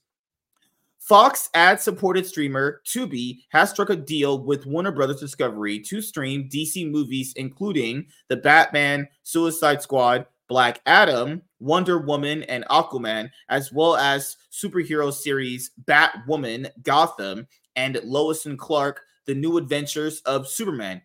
Fox 0.99 1.49
ad 1.53 1.79
supported 1.79 2.25
streamer 2.25 2.81
Tubi 2.83 3.41
has 3.49 3.69
struck 3.69 3.91
a 3.91 3.95
deal 3.95 4.43
with 4.43 4.65
Warner 4.65 4.91
Brothers 4.91 5.19
Discovery 5.19 5.79
to 5.81 6.01
stream 6.01 6.49
DC 6.51 6.89
movies, 6.89 7.33
including 7.35 8.07
the 8.27 8.37
Batman, 8.37 9.07
Suicide 9.21 9.83
Squad, 9.83 10.25
Black 10.47 10.81
Adam, 10.85 11.43
Wonder 11.59 11.99
Woman, 11.99 12.41
and 12.43 12.65
Aquaman, 12.71 13.29
as 13.49 13.71
well 13.71 13.97
as 13.97 14.37
superhero 14.51 15.13
series 15.13 15.71
Batwoman, 15.85 16.71
Gotham, 16.81 17.47
and 17.75 17.99
Lois 18.03 18.45
and 18.47 18.57
Clark, 18.57 19.01
The 19.25 19.35
New 19.35 19.57
Adventures 19.57 20.21
of 20.21 20.47
Superman. 20.47 21.03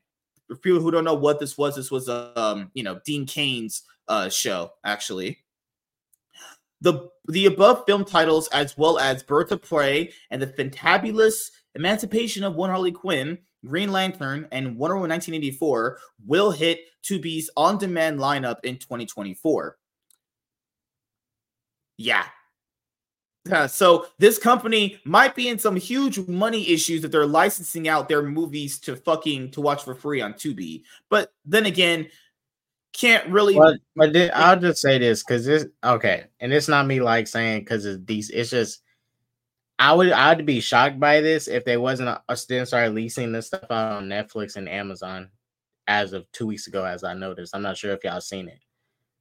For 0.51 0.57
people 0.57 0.81
who 0.81 0.91
don't 0.91 1.05
know 1.05 1.15
what 1.15 1.39
this 1.39 1.57
was, 1.57 1.77
this 1.77 1.91
was 1.91 2.09
um, 2.09 2.71
you 2.75 2.83
know, 2.83 3.01
Dean 3.05 3.27
Cain's 3.27 3.83
uh 4.09 4.29
show, 4.29 4.73
actually. 4.85 5.39
The 6.81 7.09
the 7.29 7.47
above 7.47 7.85
film 7.87 8.05
titles, 8.05 8.49
as 8.49 8.77
well 8.77 8.99
as 8.99 9.23
Birds 9.23 9.53
of 9.53 9.63
Prey 9.63 10.13
and 10.31 10.43
the 10.43 10.47
fantabulous 10.47 11.51
Emancipation 11.75 12.43
of 12.43 12.57
One 12.57 12.71
Harley 12.71 12.91
Quinn, 12.91 13.39
Green 13.65 13.93
Lantern, 13.93 14.49
and 14.51 14.77
Wonder 14.77 14.97
Woman 14.97 15.11
1984, 15.11 15.99
will 16.27 16.51
hit 16.51 16.81
Tubi's 17.05 17.49
on-demand 17.57 18.19
lineup 18.19 18.57
in 18.65 18.77
2024. 18.77 19.77
Yeah. 21.99 22.25
Uh, 23.51 23.67
so 23.67 24.07
this 24.19 24.39
company 24.39 25.01
might 25.05 25.35
be 25.35 25.49
in 25.49 25.59
some 25.59 25.75
huge 25.75 26.19
money 26.29 26.69
issues 26.69 27.01
that 27.01 27.11
they're 27.11 27.27
licensing 27.27 27.89
out 27.89 28.09
their 28.09 28.23
movies 28.23 28.79
to 28.79 28.95
fucking 28.95 29.51
to 29.51 29.61
watch 29.63 29.83
for 29.83 29.95
free 29.95 30.21
on 30.21 30.35
Tubi. 30.35 30.83
But 31.09 31.33
then 31.47 31.65
again, 31.65 32.09
can't 32.93 33.27
really 33.29 33.55
But 33.55 33.79
but 33.97 34.13
then 34.13 34.31
I'll 34.35 34.59
just 34.59 34.83
say 34.83 34.99
this 34.99 35.23
because 35.23 35.47
this 35.47 35.67
okay, 35.83 36.25
and 36.41 36.53
it's 36.53 36.69
not 36.69 36.87
me 36.87 37.01
like 37.01 37.29
saying 37.29 37.61
because 37.61 37.87
it's 37.87 38.03
decent. 38.03 38.39
It's 38.39 38.51
just 38.51 38.83
I 39.79 39.95
would 39.95 40.13
I'd 40.13 40.45
be 40.45 40.61
shocked 40.61 41.01
by 41.01 41.23
this 41.23 41.49
if 41.49 41.65
they 41.65 41.79
wasn't 41.79 42.19
a, 42.29 42.37
still 42.37 42.67
started 42.67 42.95
leasing 42.95 43.33
this 43.33 43.47
stuff 43.47 43.71
out 43.71 43.93
on 43.93 44.09
Netflix 44.09 44.57
and 44.57 44.69
Amazon 44.69 45.31
as 45.87 46.13
of 46.13 46.31
two 46.33 46.47
weeks 46.47 46.67
ago, 46.67 46.85
as 46.85 47.05
I 47.05 47.15
noticed. 47.15 47.55
I'm 47.57 47.63
not 47.63 47.79
sure 47.79 47.93
if 47.93 48.05
y'all 48.05 48.21
seen 48.21 48.49
it, 48.49 48.61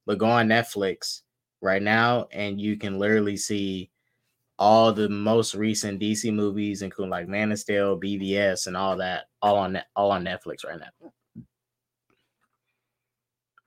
but 0.05 0.17
go 0.17 0.25
on 0.25 0.49
Netflix 0.49 1.21
right 1.61 1.81
now 1.81 2.27
and 2.31 2.59
you 2.59 2.75
can 2.77 2.99
literally 2.99 3.37
see 3.37 3.91
all 4.59 4.91
the 4.91 5.07
most 5.07 5.55
recent 5.55 6.01
DC 6.01 6.31
movies, 6.33 6.81
including 6.81 7.09
like 7.09 7.29
Man 7.29 7.51
of 7.51 7.59
Steel, 7.59 7.99
BVS, 7.99 8.67
and 8.67 8.75
all 8.75 8.97
that, 8.97 9.25
all 9.41 9.55
on 9.55 9.73
net, 9.73 9.87
all 9.95 10.11
on 10.11 10.23
Netflix 10.23 10.65
right 10.65 10.77
now. 10.77 11.11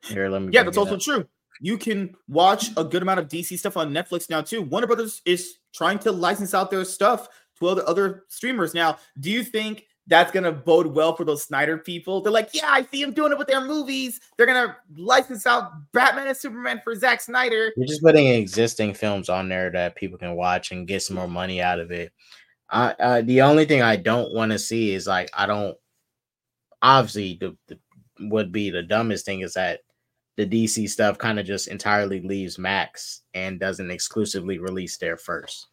Here, 0.05 0.29
let 0.29 0.43
me. 0.43 0.51
Yeah, 0.53 0.63
that's 0.63 0.77
also 0.77 0.97
up. 0.97 1.01
true. 1.01 1.27
You 1.61 1.79
can 1.79 2.15
watch 2.29 2.71
a 2.77 2.85
good 2.85 3.03
amount 3.03 3.21
of 3.21 3.29
DC 3.29 3.59
stuff 3.59 3.77
on 3.77 3.93
Netflix 3.93 4.29
now 4.29 4.43
too. 4.43 4.63
Warner 4.63 4.87
Brothers 4.87 5.23
is 5.25 5.55
trying 5.75 5.99
to 6.01 6.13
license 6.13 6.53
out 6.55 6.71
their 6.71 6.85
stuff 6.85 7.29
to 7.59 7.69
other 7.69 7.89
other 7.89 8.25
streamers 8.29 8.75
now. 8.75 8.99
Do 9.19 9.31
you 9.31 9.43
think 9.43 9.87
that's 10.13 10.31
gonna 10.31 10.53
bode 10.53 10.87
well 10.87 11.17
for 11.17 11.25
those 11.25 11.43
Snyder 11.43 11.79
people? 11.79 12.21
They're 12.21 12.31
like, 12.31 12.51
yeah, 12.53 12.69
I 12.71 12.85
see 12.85 13.03
them 13.03 13.15
doing 13.15 13.33
it 13.33 13.39
with 13.39 13.49
their 13.49 13.63
movies. 13.63 14.21
They're 14.37 14.47
gonna 14.47 14.77
license 14.95 15.47
out 15.47 15.73
Batman 15.93 16.29
and 16.29 16.37
Superman 16.37 16.83
for 16.85 16.95
Zack 16.95 17.23
Snyder. 17.23 17.73
You're 17.77 17.87
just 17.87 18.03
putting 18.03 18.27
existing 18.27 18.93
films 18.93 19.31
on 19.31 19.49
there 19.49 19.71
that 19.71 19.97
people 19.97 20.19
can 20.19 20.37
watch 20.37 20.71
and 20.71 20.87
get 20.87 21.03
some 21.03 21.17
more 21.17 21.29
money 21.29 21.63
out 21.63 21.81
of 21.81 21.91
it. 21.91 22.13
I, 22.69 22.91
uh, 23.01 23.23
the 23.23 23.41
only 23.41 23.65
thing 23.65 23.81
I 23.81 23.97
don't 23.97 24.35
want 24.35 24.53
to 24.53 24.59
see 24.59 24.93
is 24.93 25.07
like 25.07 25.31
I 25.35 25.47
don't. 25.47 25.77
Obviously, 26.83 27.39
the, 27.41 27.57
the 27.69 27.79
would 28.21 28.53
be 28.53 28.69
the 28.69 28.83
dumbest 28.83 29.25
thing 29.25 29.41
is 29.41 29.55
that 29.55 29.81
the 30.37 30.47
DC 30.47 30.91
stuff 30.91 31.17
kind 31.17 31.41
of 31.41 31.47
just 31.47 31.69
entirely 31.69 32.21
leaves 32.21 32.59
Max 32.59 33.23
and 33.33 33.59
doesn't 33.59 33.91
exclusively 33.91 34.59
release 34.59 34.99
there 34.99 35.17
first. 35.17 35.69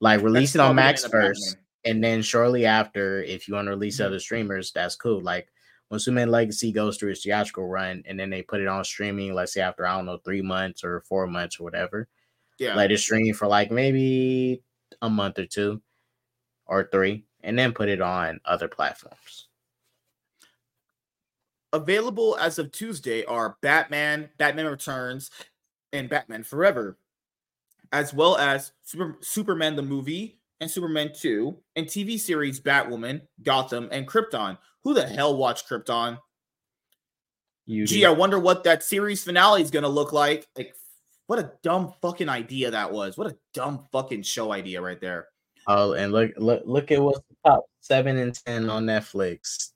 Like 0.00 0.22
release 0.22 0.54
That's 0.54 0.66
it 0.66 0.68
on 0.68 0.76
Max 0.76 1.06
gonna 1.06 1.14
end 1.14 1.24
up 1.24 1.28
first. 1.28 1.56
And 1.84 2.02
then 2.02 2.22
shortly 2.22 2.66
after, 2.66 3.22
if 3.22 3.48
you 3.48 3.54
want 3.54 3.66
to 3.66 3.70
release 3.72 3.98
Mhm. 3.98 4.06
other 4.06 4.20
streamers, 4.20 4.72
that's 4.72 4.96
cool. 4.96 5.20
Like 5.20 5.52
when 5.88 6.00
Superman 6.00 6.30
Legacy 6.30 6.72
goes 6.72 6.98
through 6.98 7.10
its 7.12 7.22
theatrical 7.24 7.66
run, 7.68 8.02
and 8.06 8.18
then 8.18 8.30
they 8.30 8.42
put 8.42 8.60
it 8.60 8.68
on 8.68 8.84
streaming, 8.84 9.34
let's 9.34 9.52
say 9.54 9.60
after 9.62 9.86
I 9.86 9.96
don't 9.96 10.06
know 10.06 10.18
three 10.18 10.42
months 10.42 10.84
or 10.84 11.00
four 11.02 11.26
months 11.26 11.60
or 11.60 11.64
whatever, 11.64 12.08
Yeah. 12.58 12.76
let 12.76 12.92
it 12.92 12.98
stream 12.98 13.34
for 13.34 13.48
like 13.48 13.70
maybe 13.70 14.62
a 15.02 15.10
month 15.10 15.38
or 15.38 15.46
two 15.46 15.82
or 16.66 16.88
three, 16.92 17.26
and 17.42 17.58
then 17.58 17.72
put 17.74 17.88
it 17.90 18.00
on 18.02 18.40
other 18.46 18.68
platforms. 18.68 19.48
available 21.72 22.36
as 22.38 22.58
of 22.58 22.70
Tuesday 22.72 23.24
are 23.24 23.56
Batman, 23.62 24.30
Batman 24.36 24.66
Returns, 24.66 25.30
and 25.92 26.08
Batman 26.08 26.42
Forever, 26.44 26.98
as 27.92 28.14
well 28.14 28.36
as 28.38 28.72
Super, 28.82 29.16
Superman 29.22 29.76
the 29.76 29.82
movie 29.82 30.41
and 30.62 30.70
Superman 30.70 31.10
2, 31.12 31.58
and 31.74 31.86
TV 31.86 32.18
series 32.18 32.60
Batwoman, 32.60 33.22
Gotham, 33.42 33.88
and 33.90 34.06
Krypton. 34.06 34.56
Who 34.84 34.94
the 34.94 35.06
hell 35.06 35.36
watched 35.36 35.68
Krypton? 35.68 36.18
You 37.66 37.84
Gee, 37.84 38.06
I 38.06 38.10
wonder 38.10 38.38
what 38.38 38.62
that 38.64 38.84
series 38.84 39.24
finale 39.24 39.60
is 39.60 39.72
going 39.72 39.82
to 39.82 39.88
look 39.88 40.12
like. 40.12 40.46
Like, 40.56 40.74
what 41.26 41.40
a 41.40 41.52
dumb 41.64 41.92
fucking 42.00 42.28
idea 42.28 42.70
that 42.70 42.92
was. 42.92 43.18
What 43.18 43.26
a 43.26 43.36
dumb 43.52 43.88
fucking 43.90 44.22
show 44.22 44.52
idea 44.52 44.80
right 44.80 45.00
there. 45.00 45.26
Oh, 45.66 45.94
and 45.94 46.12
look, 46.12 46.30
look, 46.36 46.62
look 46.64 46.92
at 46.92 47.02
what's 47.02 47.20
the 47.28 47.50
top 47.50 47.64
seven 47.80 48.18
and 48.18 48.34
ten 48.34 48.70
on 48.70 48.86
Netflix: 48.86 49.71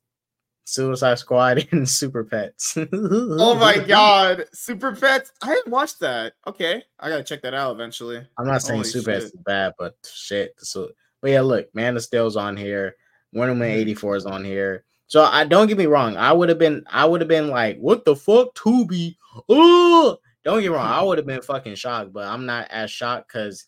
Suicide 0.69 1.19
Squad 1.19 1.67
and 1.73 1.89
Super 1.89 2.25
Pets. 2.25 2.77
Oh 2.93 3.55
my 3.55 3.79
god, 3.87 4.45
Super 4.53 4.95
Pets. 4.95 5.33
I 5.43 5.49
haven't 5.49 5.69
watched 5.69 6.01
that. 6.01 6.35
Okay, 6.47 6.83
I 7.01 7.09
gotta 7.09 7.23
check 7.25 7.41
that 7.43 7.55
out 7.55 7.73
eventually. 7.75 8.27
I'm 8.37 8.47
not 8.47 8.63
saying 8.63 8.79
Holy 8.81 8.89
Super 8.89 9.13
Pets 9.13 9.25
is 9.27 9.33
bad, 9.45 9.73
but 9.79 9.95
shit. 10.13 10.55
So, 10.59 10.91
but 11.23 11.31
yeah, 11.31 11.41
look, 11.41 11.73
Man 11.75 11.97
of 11.97 12.03
Steel's 12.03 12.37
on 12.37 12.57
here. 12.57 12.97
Wonder 13.33 13.55
Woman 13.55 13.69
Mhm. 13.71 13.75
84 13.77 14.17
is 14.17 14.27
on 14.27 14.45
here. 14.45 14.85
So 15.07 15.23
I 15.25 15.45
don't 15.45 15.69
get 15.69 15.79
me 15.79 15.87
wrong. 15.87 16.17
I 16.17 16.33
would 16.33 16.49
have 16.49 16.59
been, 16.59 16.83
I 16.91 17.05
would 17.05 17.21
have 17.21 17.29
been 17.29 17.49
like, 17.49 17.79
what 17.79 18.05
the 18.05 18.17
fuck, 18.17 18.55
Tubi? 18.57 19.17
Oh, 19.49 20.19
don't 20.45 20.61
get 20.61 20.71
me 20.71 20.75
wrong. 20.77 20.87
I 20.87 21.01
would 21.03 21.19
have 21.19 21.27
been 21.29 21.43
fucking 21.43 21.77
shocked, 21.77 22.13
but 22.13 22.27
I'm 22.27 22.45
not 22.45 22.67
as 22.71 22.91
shocked 22.91 23.29
because, 23.33 23.67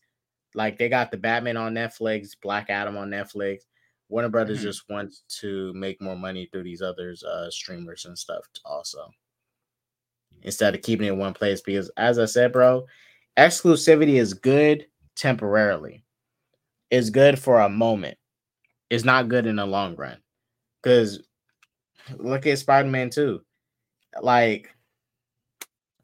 like, 0.55 0.79
they 0.79 0.89
got 0.89 1.11
the 1.13 1.17
Batman 1.17 1.57
on 1.57 1.75
Netflix, 1.75 2.31
Black 2.43 2.71
Adam 2.71 2.97
on 2.97 3.11
Netflix. 3.11 3.61
Warner 4.09 4.29
Brothers 4.29 4.61
Mhm. 4.61 4.63
just 4.63 4.89
wants 4.89 5.23
to 5.41 5.73
make 5.75 6.01
more 6.01 6.17
money 6.17 6.47
through 6.47 6.63
these 6.63 6.83
others, 6.83 7.23
uh, 7.23 7.51
streamers 7.51 8.07
and 8.07 8.19
stuff, 8.19 8.47
also. 8.65 9.11
Instead 10.43 10.75
of 10.75 10.83
keeping 10.83 11.07
it 11.07 11.13
in 11.13 11.19
one 11.19 11.35
place, 11.35 11.61
because 11.61 11.91
as 11.97 12.19
I 12.19 12.25
said, 12.25 12.53
bro, 12.53 12.87
exclusivity 13.37 14.15
is 14.15 14.35
good 14.35 14.87
temporarily. 15.15 16.05
It's 16.91 17.11
good 17.11 17.39
for 17.39 17.61
a 17.61 17.69
moment. 17.69 18.19
It's 18.89 19.05
not 19.05 19.29
good 19.29 19.47
in 19.47 19.57
the 19.57 19.67
long 19.67 19.95
run. 19.97 20.23
Because 20.83 21.23
look 22.17 22.47
at 22.47 22.59
Spider-Man 22.59 23.11
2. 23.11 23.45
Like, 24.23 24.75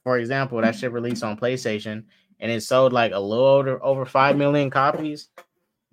for 0.03 0.19
example, 0.19 0.61
that 0.61 0.77
shit 0.77 0.93
released 0.93 1.23
on 1.23 1.39
PlayStation 1.39 2.05
and 2.41 2.51
it 2.53 2.61
sold 2.63 2.93
like 2.93 3.13
a 3.13 3.19
little 3.19 3.47
over, 3.47 3.83
over 3.83 4.05
5 4.05 4.37
million 4.37 4.69
copies. 4.69 5.29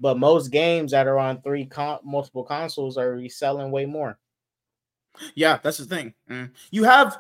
But 0.02 0.18
most 0.18 0.50
games 0.50 0.92
that 0.92 1.08
are 1.08 1.20
on 1.20 1.42
three 1.42 1.66
con- 1.66 2.00
multiple 2.04 2.44
consoles 2.44 2.98
are 2.98 3.12
reselling 3.14 3.72
way 3.72 3.86
more. 3.86 4.18
Yeah, 5.36 5.60
that's 5.62 5.78
the 5.78 5.86
thing. 5.86 6.14
Mm. 6.30 6.52
You 6.72 6.84
have, 6.84 7.20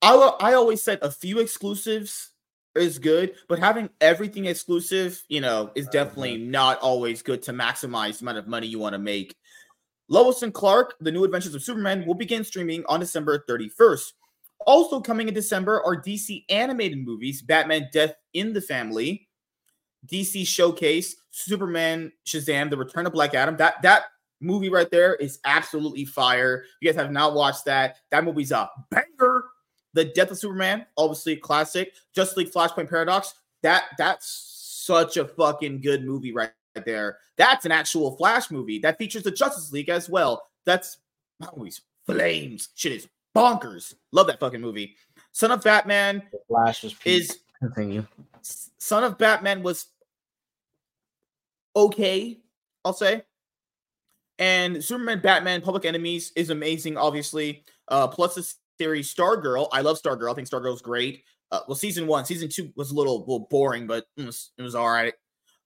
I 0.00 0.14
I 0.40 0.54
always 0.54 0.82
said 0.82 1.00
a 1.02 1.10
few 1.10 1.40
exclusives 1.40 2.30
is 2.76 3.00
good, 3.00 3.34
but 3.48 3.58
having 3.58 3.90
everything 4.00 4.46
exclusive, 4.46 5.22
you 5.28 5.40
know, 5.40 5.72
is 5.74 5.88
definitely 5.88 6.36
not 6.38 6.78
always 6.80 7.20
good 7.20 7.42
to 7.42 7.52
maximize 7.52 8.18
the 8.18 8.24
amount 8.24 8.38
of 8.38 8.46
money 8.46 8.68
you 8.68 8.78
want 8.78 8.92
to 8.92 8.98
make. 8.98 9.34
Lois 10.08 10.42
and 10.42 10.54
Clark, 10.54 10.94
The 11.00 11.12
New 11.12 11.24
Adventures 11.24 11.54
of 11.54 11.62
Superman, 11.62 12.04
will 12.06 12.14
begin 12.14 12.44
streaming 12.44 12.84
on 12.88 13.00
December 13.00 13.44
31st. 13.48 14.12
Also 14.66 15.00
coming 15.00 15.28
in 15.28 15.34
December 15.34 15.82
are 15.84 16.00
DC 16.00 16.44
animated 16.48 17.04
movies, 17.04 17.42
Batman 17.42 17.88
Death 17.92 18.14
in 18.34 18.52
the 18.52 18.60
Family, 18.60 19.28
DC 20.06 20.46
Showcase, 20.46 21.16
Superman, 21.30 22.12
Shazam, 22.26 22.70
The 22.70 22.76
Return 22.76 23.06
of 23.06 23.12
Black 23.12 23.34
Adam. 23.34 23.56
That 23.56 23.82
that 23.82 24.04
movie 24.40 24.70
right 24.70 24.90
there 24.90 25.14
is 25.16 25.38
absolutely 25.44 26.04
fire. 26.04 26.64
If 26.64 26.70
you 26.80 26.92
guys 26.92 27.00
have 27.00 27.12
not 27.12 27.34
watched 27.34 27.64
that, 27.66 27.98
that 28.10 28.24
movie's 28.24 28.52
a 28.52 28.70
banger. 28.90 29.44
The 29.92 30.04
Death 30.04 30.30
of 30.30 30.38
Superman, 30.38 30.86
obviously 30.96 31.32
a 31.34 31.36
classic. 31.36 31.92
Justice 32.14 32.36
League 32.36 32.52
Flashpoint 32.52 32.88
Paradox. 32.88 33.34
That 33.62 33.84
that's 33.98 34.84
such 34.86 35.16
a 35.16 35.26
fucking 35.26 35.80
good 35.80 36.04
movie 36.04 36.32
right 36.32 36.52
there. 36.86 37.18
That's 37.36 37.64
an 37.64 37.72
actual 37.72 38.16
Flash 38.16 38.50
movie 38.50 38.78
that 38.80 38.98
features 38.98 39.22
the 39.22 39.30
Justice 39.30 39.72
League 39.72 39.88
as 39.88 40.08
well. 40.08 40.42
That's 40.64 40.98
that 41.40 41.56
movie's 41.56 41.80
flames. 42.06 42.68
Shit 42.74 42.92
is 42.92 43.08
bonkers. 43.34 43.94
Love 44.12 44.26
that 44.28 44.40
fucking 44.40 44.60
movie. 44.60 44.96
Son 45.32 45.50
of 45.50 45.62
Batman 45.62 46.22
The 46.32 46.38
Flash 46.48 46.82
was 46.82 46.94
is 47.04 47.40
continue. 47.58 48.06
Son 48.42 49.04
of 49.04 49.18
Batman 49.18 49.62
was 49.62 49.86
okay, 51.76 52.40
I'll 52.84 52.92
say. 52.92 53.22
And 54.38 54.82
Superman 54.82 55.20
Batman 55.20 55.60
Public 55.60 55.84
Enemies 55.84 56.32
is 56.34 56.50
amazing, 56.50 56.96
obviously. 56.96 57.64
Uh, 57.88 58.08
plus 58.08 58.34
the 58.34 58.54
series 58.78 59.12
Stargirl. 59.14 59.68
I 59.72 59.82
love 59.82 60.00
Stargirl. 60.00 60.30
I 60.30 60.34
think 60.34 60.48
Stargirl's 60.48 60.80
great. 60.82 61.24
Uh, 61.52 61.60
well, 61.68 61.74
season 61.74 62.06
one, 62.06 62.24
season 62.24 62.48
two 62.48 62.70
was 62.76 62.90
a 62.90 62.94
little, 62.94 63.20
little 63.20 63.46
boring, 63.50 63.86
but 63.86 64.06
it 64.16 64.24
was, 64.24 64.52
it 64.56 64.62
was 64.62 64.74
all 64.74 64.88
right. 64.88 65.12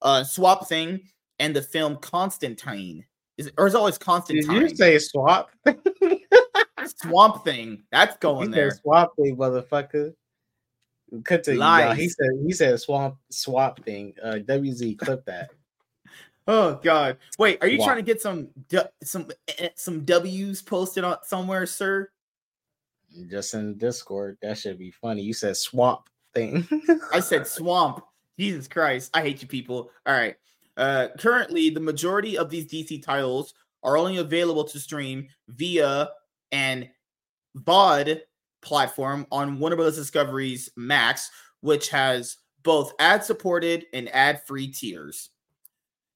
Uh, 0.02 0.24
Swap 0.24 0.66
Thing 0.68 1.00
and 1.38 1.54
the 1.54 1.62
film 1.62 1.96
Constantine. 1.98 3.04
Is 3.36 3.46
it, 3.48 3.54
or 3.58 3.66
is 3.66 3.74
it 3.74 3.78
always 3.78 3.98
Did 3.98 4.04
Constantine? 4.04 4.50
you 4.52 4.68
say 4.74 4.98
swap? 4.98 5.50
Swamp 6.86 7.44
Thing? 7.44 7.82
That's 7.92 8.14
He 8.14 8.18
going 8.20 8.46
said 8.50 8.54
there. 8.54 8.70
swap 8.72 9.12
thing, 9.16 9.36
motherfucker. 9.36 10.12
Continue. 11.24 11.60
y'all. 11.60 11.94
He 11.94 12.08
said 12.08 12.26
he 12.44 12.52
said 12.52 12.80
swamp 12.80 13.16
swap 13.30 13.84
thing. 13.84 14.14
Uh, 14.22 14.38
WZ 14.46 14.98
clip 14.98 15.24
that. 15.26 15.50
Oh 16.46 16.78
God! 16.82 17.16
Wait, 17.38 17.58
are 17.62 17.68
you 17.68 17.78
Wow. 17.78 17.86
trying 17.86 17.96
to 17.96 18.02
get 18.02 18.20
some 18.20 18.48
some 19.02 19.30
eh, 19.58 19.70
some 19.76 20.04
W's 20.04 20.60
posted 20.62 21.02
on 21.04 21.16
somewhere, 21.24 21.64
sir? 21.66 22.10
Just 23.30 23.54
in 23.54 23.78
Discord, 23.78 24.36
that 24.42 24.58
should 24.58 24.78
be 24.78 24.90
funny. 24.90 25.22
You 25.22 25.32
said 25.32 25.56
swamp 25.56 26.08
thing. 26.34 26.66
I 27.12 27.20
said 27.20 27.46
swamp. 27.46 28.04
Jesus 28.38 28.66
Christ, 28.66 29.10
I 29.14 29.22
hate 29.22 29.40
you 29.40 29.46
people. 29.48 29.90
All 30.06 30.14
right. 30.14 30.34
Uh, 30.76 31.08
currently, 31.18 31.70
the 31.70 31.78
majority 31.80 32.36
of 32.36 32.50
these 32.50 32.66
DC 32.66 33.02
titles 33.02 33.54
are 33.84 33.96
only 33.96 34.16
available 34.16 34.64
to 34.64 34.80
stream 34.80 35.28
via 35.48 36.10
an 36.50 36.90
VOD 37.58 38.22
platform 38.60 39.26
on 39.30 39.58
Warner 39.60 39.76
Bros. 39.76 39.94
Discovery's 39.96 40.68
Max, 40.76 41.30
which 41.60 41.88
has 41.90 42.38
both 42.64 42.92
ad-supported 42.98 43.86
and 43.92 44.12
ad-free 44.12 44.72
tiers. 44.72 45.30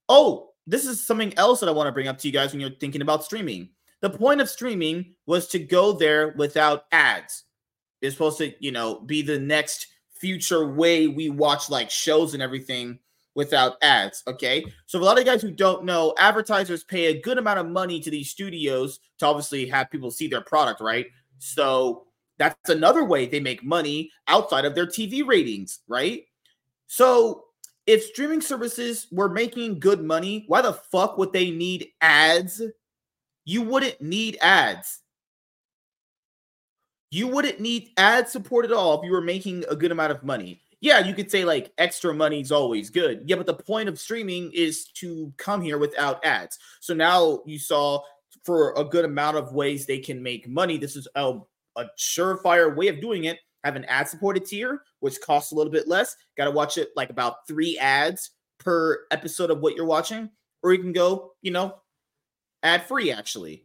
Oh, 0.09 0.51
this 0.67 0.87
is 0.87 1.05
something 1.05 1.37
else 1.39 1.61
that 1.61 1.69
I 1.69 1.73
want 1.73 1.89
to 1.89 1.93
bring 1.93 2.09
up 2.09 2.19
to 2.19 2.29
you 2.29 2.33
guys 2.33 2.53
when 2.53 2.61
you're 2.61 2.71
thinking 2.71 3.03
about 3.03 3.25
streaming. 3.25 3.71
The 4.01 4.11
point 4.11 4.41
of 4.41 4.49
streaming 4.49 5.15
was 5.27 5.49
to 5.49 5.59
go 5.59 5.93
there 5.93 6.35
without 6.37 6.85
ads. 6.93 7.45
It's 8.01 8.15
supposed 8.15 8.39
to, 8.39 8.53
you 8.61 8.71
know, 8.71 9.01
be 9.01 9.23
the 9.23 9.39
next 9.39 9.89
future 10.13 10.67
way 10.67 11.09
we 11.09 11.31
watch 11.31 11.71
like 11.71 11.91
shows 11.91 12.35
and 12.35 12.43
everything 12.43 12.99
without 13.35 13.77
ads. 13.83 14.23
Okay. 14.27 14.65
So, 14.87 14.99
a 14.99 15.03
lot 15.03 15.19
of 15.19 15.25
guys 15.25 15.43
who 15.43 15.51
don't 15.51 15.85
know, 15.85 16.15
advertisers 16.19 16.85
pay 16.85 17.07
a 17.07 17.21
good 17.21 17.39
amount 17.39 17.61
of 17.61 17.67
money 17.67 18.01
to 18.01 18.11
these 18.11 18.31
studios 18.31 19.01
to 19.19 19.27
obviously 19.27 19.67
have 19.67 19.91
people 19.91 20.11
see 20.11 20.29
their 20.29 20.41
product, 20.41 20.81
right? 20.81 21.07
So, 21.39 22.07
that's 22.37 22.71
another 22.71 23.05
way 23.05 23.27
they 23.27 23.41
make 23.41 23.65
money 23.65 24.11
outside 24.29 24.65
of 24.65 24.75
their 24.75 24.87
TV 24.87 25.27
ratings, 25.27 25.81
right? 25.89 26.25
So, 26.87 27.45
if 27.89 28.05
streaming 28.05 28.43
services 28.43 29.07
were 29.11 29.31
making 29.31 29.81
good 29.81 30.05
money, 30.05 30.45
why 30.47 30.61
the 30.61 30.75
fuck 30.75 31.17
would 31.17 31.33
they 31.33 31.51
need 31.51 31.89
ads? 32.03 32.61
You 33.47 33.63
wouldn't 33.63 34.03
need 34.03 34.37
ads. 34.43 35.01
You 37.11 37.29
wouldn't 37.29 37.61
need 37.61 37.89
ad 37.97 38.29
support 38.29 38.67
at 38.67 38.73
all 38.73 38.99
if 38.99 39.07
you 39.07 39.13
were 39.13 39.23
making 39.23 39.65
a 39.71 39.75
good 39.75 39.91
amount 39.91 40.13
of 40.13 40.23
money. 40.23 40.61
Yeah, 40.83 40.99
you 40.99 41.15
could 41.15 41.31
say 41.31 41.47
like 41.47 41.73
extra 41.79 42.13
money 42.13 42.43
is 42.43 42.53
always 42.53 42.91
good. 42.91 43.23
Yeah, 43.25 43.37
but 43.37 43.47
the 43.47 43.55
point 43.55 43.89
of 43.89 43.99
streaming 43.99 44.53
is 44.53 44.89
to 44.97 45.33
come 45.39 45.63
here 45.63 45.79
without 45.79 46.23
ads. 46.27 46.59
So 46.81 46.93
now 46.93 47.41
you 47.47 47.59
saw 47.59 48.03
for 48.45 48.75
a 48.75 48.85
good 48.85 49.07
amount 49.07 49.39
of 49.39 49.55
ways 49.55 49.87
they 49.87 49.99
can 49.99 50.23
make 50.23 50.47
money. 50.47 50.77
This 50.77 50.95
is 50.95 51.09
a, 51.15 51.39
a 51.77 51.87
surefire 51.99 52.77
way 52.77 52.89
of 52.89 53.01
doing 53.01 53.25
it. 53.25 53.39
Have 53.65 53.77
an 53.77 53.85
ad 53.87 54.09
supported 54.09 54.47
tier, 54.47 54.83
which 55.01 55.21
costs 55.21 55.53
a 55.53 55.55
little 55.55 55.73
bit 55.73 55.89
less. 55.89 56.17
Got 56.37 56.45
to 56.47 56.51
watch 56.51 56.79
it 56.79 56.91
like 56.97 57.11
about 57.11 57.47
three 57.49 57.77
ads 57.79 58.31
per 58.59 59.07
episode 59.11 59.51
of 59.51 59.61
what 59.61 59.75
you're 59.75 59.85
watching, 59.85 60.31
or 60.63 60.73
you 60.73 60.79
can 60.81 60.93
go, 60.93 61.33
you 61.43 61.51
know, 61.51 61.77
ad 62.63 62.85
free 62.85 63.13
actually. 63.13 63.65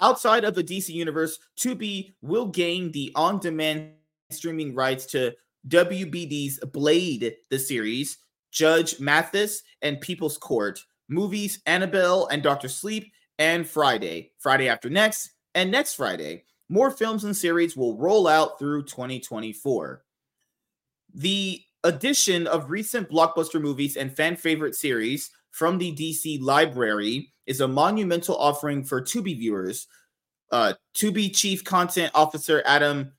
outside 0.00 0.44
of 0.44 0.54
the 0.54 0.64
DC 0.64 0.88
universe, 0.90 1.38
Tubi 1.58 2.14
will 2.22 2.46
gain 2.46 2.90
the 2.92 3.12
on-demand 3.14 3.92
streaming 4.30 4.74
rights 4.74 5.06
to 5.06 5.34
WBD's 5.68 6.58
Blade, 6.72 7.36
the 7.50 7.58
series, 7.58 8.18
Judge 8.50 8.98
Mathis 8.98 9.62
and 9.82 10.00
People's 10.00 10.38
Court, 10.38 10.80
movies 11.08 11.60
Annabelle 11.66 12.26
and 12.28 12.42
Doctor 12.42 12.68
Sleep, 12.68 13.12
and 13.38 13.66
Friday, 13.68 14.32
Friday 14.38 14.68
after 14.68 14.90
next, 14.90 15.30
and 15.54 15.70
next 15.70 15.94
Friday. 15.94 16.44
More 16.72 16.92
films 16.92 17.24
and 17.24 17.36
series 17.36 17.76
will 17.76 17.98
roll 17.98 18.28
out 18.28 18.60
through 18.60 18.84
2024. 18.84 20.04
The 21.12 21.60
addition 21.82 22.46
of 22.46 22.70
recent 22.70 23.10
blockbuster 23.10 23.60
movies 23.60 23.96
and 23.96 24.14
fan 24.14 24.36
favorite 24.36 24.76
series 24.76 25.30
from 25.50 25.78
the 25.78 25.92
DC 25.92 26.40
library 26.40 27.32
is 27.44 27.60
a 27.60 27.66
monumental 27.66 28.36
offering 28.36 28.84
for 28.84 29.02
Tubi 29.02 29.36
viewers. 29.36 29.88
Uh, 30.52 30.74
Tubi 30.96 31.34
Chief 31.34 31.64
Content 31.64 32.12
Officer 32.14 32.62
Adam 32.64 33.14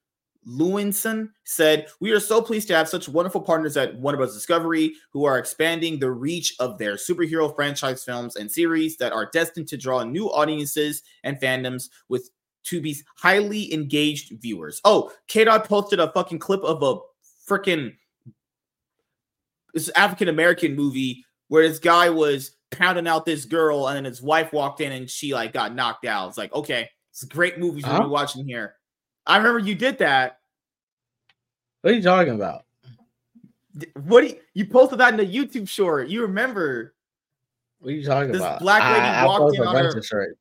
Lewinson 0.47 1.31
said, 1.43 1.87
We 1.99 2.11
are 2.11 2.21
so 2.21 2.41
pleased 2.41 2.69
to 2.69 2.75
have 2.75 2.87
such 2.87 3.09
wonderful 3.09 3.41
partners 3.41 3.75
at 3.75 3.95
Warner 3.97 4.17
Bros. 4.17 4.33
Discovery 4.33 4.93
who 5.11 5.25
are 5.25 5.37
expanding 5.37 5.99
the 5.99 6.11
reach 6.11 6.55
of 6.61 6.77
their 6.77 6.95
superhero 6.95 7.53
franchise 7.53 8.01
films 8.01 8.37
and 8.37 8.49
series 8.49 8.95
that 8.95 9.11
are 9.11 9.29
destined 9.33 9.67
to 9.67 9.77
draw 9.77 10.03
new 10.03 10.27
audiences 10.27 11.03
and 11.25 11.37
fandoms 11.41 11.89
with 12.07 12.29
Tubi's 12.63 13.03
highly 13.15 13.73
engaged 13.73 14.33
viewers. 14.41 14.81
Oh, 14.85 15.11
K 15.27 15.43
Dot 15.43 15.65
posted 15.67 15.99
a 15.99 16.11
fucking 16.11 16.39
clip 16.39 16.63
of 16.63 16.81
a 16.83 16.99
freaking 17.49 17.93
this 19.73 19.89
African 19.89 20.27
American 20.27 20.75
movie 20.75 21.25
where 21.47 21.67
this 21.67 21.79
guy 21.79 22.09
was 22.09 22.51
pounding 22.71 23.07
out 23.07 23.25
this 23.25 23.45
girl 23.45 23.87
and 23.87 23.97
then 23.97 24.05
his 24.05 24.21
wife 24.21 24.53
walked 24.53 24.81
in 24.81 24.91
and 24.91 25.09
she 25.09 25.33
like 25.33 25.53
got 25.53 25.75
knocked 25.75 26.05
out. 26.05 26.29
It's 26.29 26.37
like, 26.37 26.53
okay, 26.53 26.89
it's 27.11 27.23
great 27.25 27.57
movies 27.59 27.85
we're 27.85 27.91
Huh? 27.91 28.07
watching 28.07 28.45
here. 28.47 28.75
I 29.25 29.37
remember 29.37 29.59
you 29.59 29.75
did 29.75 29.97
that. 29.99 30.39
What 31.81 31.91
are 31.91 31.95
you 31.95 32.01
talking 32.03 32.33
about? 32.35 32.65
What 34.03 34.21
do 34.21 34.27
you, 34.27 34.35
you 34.53 34.65
posted 34.65 34.99
that 34.99 35.13
in 35.13 35.17
the 35.17 35.25
YouTube 35.25 35.67
short? 35.67 36.09
You 36.09 36.21
remember? 36.23 36.93
What 37.79 37.89
are 37.89 37.95
you 37.95 38.05
talking 38.05 38.31
This 38.31 38.41
about? 38.41 38.59
black 38.61 38.83
lady 38.83 39.05
I, 39.05 39.23
I 39.23 39.25
walked 39.25 39.55
in 39.55 39.61
on 39.63 39.75
her-. 39.75 40.35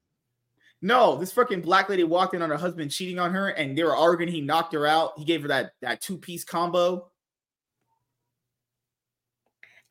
No, 0.82 1.16
this 1.16 1.32
fucking 1.32 1.60
black 1.60 1.88
lady 1.90 2.04
walked 2.04 2.34
in 2.34 2.40
on 2.42 2.50
her 2.50 2.56
husband 2.56 2.90
cheating 2.90 3.18
on 3.18 3.32
her, 3.34 3.48
and 3.48 3.76
they 3.76 3.82
were 3.84 3.94
arguing. 3.96 4.32
He 4.32 4.40
knocked 4.40 4.72
her 4.72 4.86
out. 4.86 5.12
He 5.18 5.24
gave 5.24 5.42
her 5.42 5.48
that 5.48 5.72
that 5.82 6.00
two 6.00 6.16
piece 6.16 6.42
combo. 6.44 7.10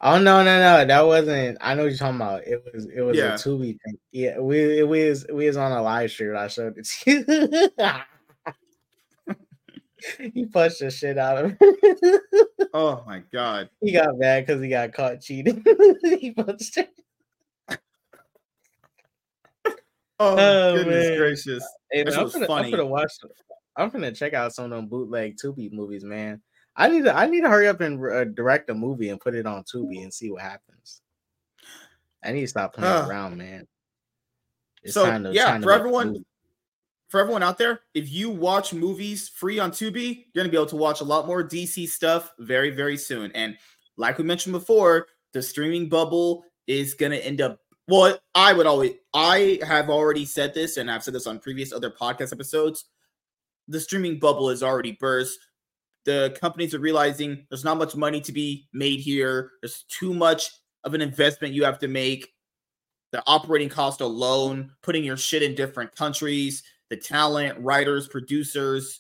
Oh 0.02 0.18
no, 0.18 0.44
no, 0.44 0.60
no! 0.60 0.86
That 0.86 1.06
wasn't. 1.06 1.58
I 1.62 1.76
know 1.76 1.84
what 1.84 1.90
you're 1.90 1.98
talking 1.98 2.16
about. 2.16 2.48
It 2.48 2.64
was. 2.74 2.86
It 2.86 3.02
was 3.02 3.18
Yeah. 3.18 3.34
a 3.34 3.38
Tubi 3.38 3.78
thing. 3.86 3.98
Yeah, 4.12 4.40
we 4.40 4.80
it 4.80 4.88
was 4.88 5.26
we 5.32 5.46
was 5.46 5.58
on 5.58 5.74
a 5.74 5.82
live 5.82 6.10
stream. 6.10 6.36
I 6.36 6.48
showed 6.48 6.76
it 6.78 6.88
to 6.88 7.12
you. 7.12 7.70
he 10.34 10.46
punched 10.46 10.80
the 10.80 10.90
shit 10.90 11.18
out 11.18 11.44
of 11.44 11.52
him. 11.52 11.58
Oh 12.74 13.04
my 13.06 13.22
god! 13.32 13.70
he 13.82 13.92
got 13.92 14.18
mad 14.18 14.46
because 14.48 14.62
he 14.62 14.70
got 14.70 14.94
caught 14.94 15.22
cheating. 15.22 15.64
he 16.20 16.32
punched 16.32 16.78
him. 16.78 16.88
Oh, 20.20 20.36
Oh, 20.38 20.76
goodness 20.76 21.08
man. 21.10 21.18
gracious! 21.18 21.64
Hey, 21.92 22.04
That 22.04 22.06
man, 22.06 22.12
shit 22.14 22.18
I'm, 22.20 22.24
was 22.26 22.34
gonna, 22.34 22.48
funny. 22.48 22.66
I'm 22.66 22.72
gonna 22.72 22.86
watch. 22.86 23.12
I'm 23.78 23.90
gonna 23.90 24.12
check 24.12 24.34
out 24.34 24.54
some 24.54 24.66
of 24.66 24.72
them 24.72 24.88
bootleg 24.88 25.38
Tubi 25.38 25.72
movies, 25.72 26.04
man. 26.04 26.42
I 26.76 26.90
need 26.90 27.06
to. 27.06 27.16
I 27.16 27.28
need 27.28 27.42
to 27.42 27.50
hurry 27.50 27.68
up 27.68 27.82
and 27.82 28.04
uh, 28.04 28.26
direct 28.26 28.70
a 28.70 28.74
movie 28.74 29.10
and 29.10 29.20
put 29.20 29.36
it 29.36 29.46
on 29.46 29.64
Tubi 29.64 30.04
and 30.04 30.14
see 30.14 30.30
what 30.32 30.42
happens. 30.42 31.02
I 32.24 32.32
need 32.34 32.42
to 32.42 32.48
stop 32.48 32.74
playing 32.74 32.92
Ah. 32.94 33.08
around, 33.08 33.38
man. 33.38 33.66
It's 34.84 34.94
So, 34.94 35.06
time 35.06 35.24
to- 35.24 35.34
yeah, 35.34 35.46
time 35.46 35.62
for 35.64 35.72
everyone-. 35.72 36.24
For 37.10 37.20
everyone 37.20 37.42
out 37.42 37.58
there, 37.58 37.80
if 37.96 38.12
you 38.12 38.30
watch 38.30 38.72
movies 38.72 39.30
free 39.30 39.58
on 39.58 39.72
Tubi, 39.72 40.26
you're 40.34 40.44
gonna 40.44 40.50
be 40.52 40.58
able 40.58 40.68
to 40.68 40.76
watch 40.76 41.02
a 41.02 41.04
lot 41.06 41.26
more 41.26 41.42
DC 41.44 41.88
stuff 41.88 42.32
very, 42.38 42.70
very 42.70 42.98
soon. 42.98 43.32
And 43.32 43.58
like 43.98 44.20
we 44.20 44.24
mentioned 44.26 44.54
before, 44.54 45.08
the 45.34 45.42
streaming 45.42 45.90
bubble 45.90 46.44
is 46.68 46.94
gonna 46.94 47.16
end 47.16 47.42
up. 47.42 47.60
Well, 47.90 48.20
I 48.36 48.54
would 48.54 48.68
always. 48.68 48.92
I 49.16 49.60
have 49.66 49.90
already 49.90 50.24
said 50.24 50.54
this, 50.54 50.78
and 50.78 50.92
I've 50.92 51.04
said 51.04 51.16
this 51.16 51.26
on 51.26 51.40
previous 51.40 51.74
other 51.74 51.90
podcast 51.90 52.32
episodes. 52.32 52.86
The 53.68 53.80
streaming 53.80 54.20
bubble 54.20 54.52
is 54.52 54.62
already 54.62 54.92
burst. 54.92 55.40
The 56.06 56.38
companies 56.40 56.76
are 56.76 56.80
realizing 56.80 57.48
there's 57.50 57.64
not 57.64 57.80
much 57.80 57.96
money 57.96 58.22
to 58.22 58.32
be 58.32 58.68
made 58.74 59.00
here. 59.00 59.54
There's 59.62 59.86
too 59.90 60.14
much 60.14 60.52
of 60.84 60.94
an 60.94 61.02
investment 61.02 61.56
you 61.56 61.64
have 61.64 61.80
to 61.80 61.88
make. 61.88 62.28
The 63.12 63.24
operating 63.26 63.70
cost 63.70 64.02
alone, 64.02 64.72
putting 64.84 65.04
your 65.04 65.18
shit 65.18 65.42
in 65.42 65.56
different 65.56 65.96
countries, 65.96 66.62
the 66.92 66.96
talent, 66.98 67.58
writers, 67.58 68.08
producers, 68.08 69.00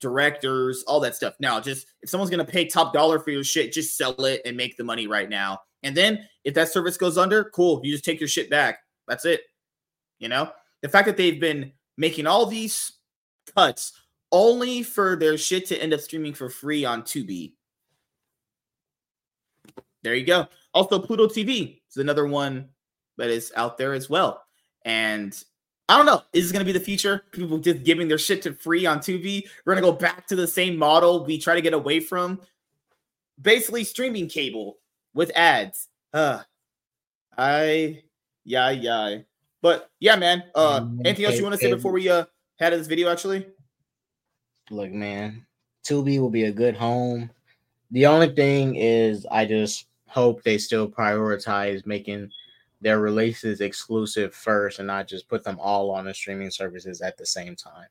directors, 0.00 0.82
all 0.86 1.00
that 1.00 1.14
stuff. 1.14 1.34
Now, 1.40 1.60
just 1.60 1.88
if 2.00 2.08
someone's 2.08 2.30
gonna 2.30 2.46
pay 2.46 2.64
top 2.64 2.94
dollar 2.94 3.18
for 3.18 3.32
your 3.32 3.44
shit, 3.44 3.70
just 3.70 3.98
sell 3.98 4.24
it 4.24 4.40
and 4.46 4.56
make 4.56 4.78
the 4.78 4.84
money 4.84 5.06
right 5.06 5.28
now. 5.28 5.60
And 5.84 5.96
then 5.96 6.26
if 6.42 6.54
that 6.54 6.70
service 6.70 6.96
goes 6.96 7.16
under, 7.16 7.44
cool, 7.44 7.80
you 7.84 7.92
just 7.92 8.04
take 8.04 8.18
your 8.18 8.28
shit 8.28 8.50
back. 8.50 8.80
That's 9.06 9.24
it. 9.24 9.42
You 10.18 10.28
know, 10.28 10.50
the 10.82 10.88
fact 10.88 11.06
that 11.06 11.16
they've 11.16 11.40
been 11.40 11.72
making 11.96 12.26
all 12.26 12.46
these 12.46 12.92
cuts 13.54 13.92
only 14.32 14.82
for 14.82 15.14
their 15.14 15.38
shit 15.38 15.66
to 15.66 15.80
end 15.80 15.92
up 15.92 16.00
streaming 16.00 16.34
for 16.34 16.48
free 16.48 16.84
on 16.84 17.02
Tubi. 17.02 17.52
There 20.02 20.14
you 20.14 20.24
go. 20.24 20.48
Also, 20.72 20.98
Pluto 20.98 21.26
TV 21.28 21.80
is 21.90 21.98
another 21.98 22.26
one 22.26 22.68
that 23.16 23.30
is 23.30 23.52
out 23.54 23.78
there 23.78 23.94
as 23.94 24.10
well. 24.10 24.42
And 24.84 25.40
I 25.88 25.96
don't 25.96 26.06
know, 26.06 26.22
is 26.32 26.44
this 26.44 26.52
going 26.52 26.64
to 26.66 26.72
be 26.72 26.76
the 26.76 26.84
future? 26.84 27.24
People 27.30 27.58
just 27.58 27.84
giving 27.84 28.08
their 28.08 28.18
shit 28.18 28.42
to 28.42 28.54
free 28.54 28.86
on 28.86 28.98
Tubi. 28.98 29.44
We're 29.64 29.74
going 29.74 29.84
to 29.84 29.90
go 29.90 29.96
back 29.96 30.26
to 30.28 30.36
the 30.36 30.48
same 30.48 30.76
model 30.76 31.24
we 31.24 31.38
try 31.38 31.54
to 31.54 31.62
get 31.62 31.74
away 31.74 32.00
from. 32.00 32.40
Basically, 33.40 33.84
streaming 33.84 34.28
cable 34.28 34.78
with 35.14 35.30
ads. 35.36 35.88
Uh, 36.12 36.42
I, 37.36 38.02
yeah, 38.44 38.70
yeah. 38.70 39.18
But 39.62 39.90
yeah, 40.00 40.16
man. 40.16 40.44
Uh, 40.54 40.80
Mm, 40.80 41.00
anything 41.06 41.24
else 41.24 41.36
you 41.36 41.42
want 41.42 41.54
to 41.54 41.60
say 41.60 41.72
before 41.72 41.92
we 41.92 42.08
uh 42.08 42.24
head 42.58 42.70
to 42.70 42.76
this 42.76 42.86
video? 42.86 43.10
Actually, 43.10 43.46
Look, 44.70 44.90
man, 44.90 45.46
Tubi 45.86 46.20
will 46.20 46.30
be 46.30 46.44
a 46.44 46.52
good 46.52 46.76
home. 46.76 47.30
The 47.90 48.06
only 48.06 48.34
thing 48.34 48.76
is, 48.76 49.26
I 49.30 49.44
just 49.44 49.86
hope 50.06 50.42
they 50.42 50.58
still 50.58 50.88
prioritize 50.88 51.86
making 51.86 52.30
their 52.80 53.00
releases 53.00 53.60
exclusive 53.60 54.34
first 54.34 54.78
and 54.78 54.86
not 54.86 55.08
just 55.08 55.28
put 55.28 55.44
them 55.44 55.58
all 55.60 55.90
on 55.90 56.04
the 56.04 56.14
streaming 56.14 56.50
services 56.50 57.00
at 57.00 57.16
the 57.16 57.26
same 57.26 57.56
time. 57.56 57.88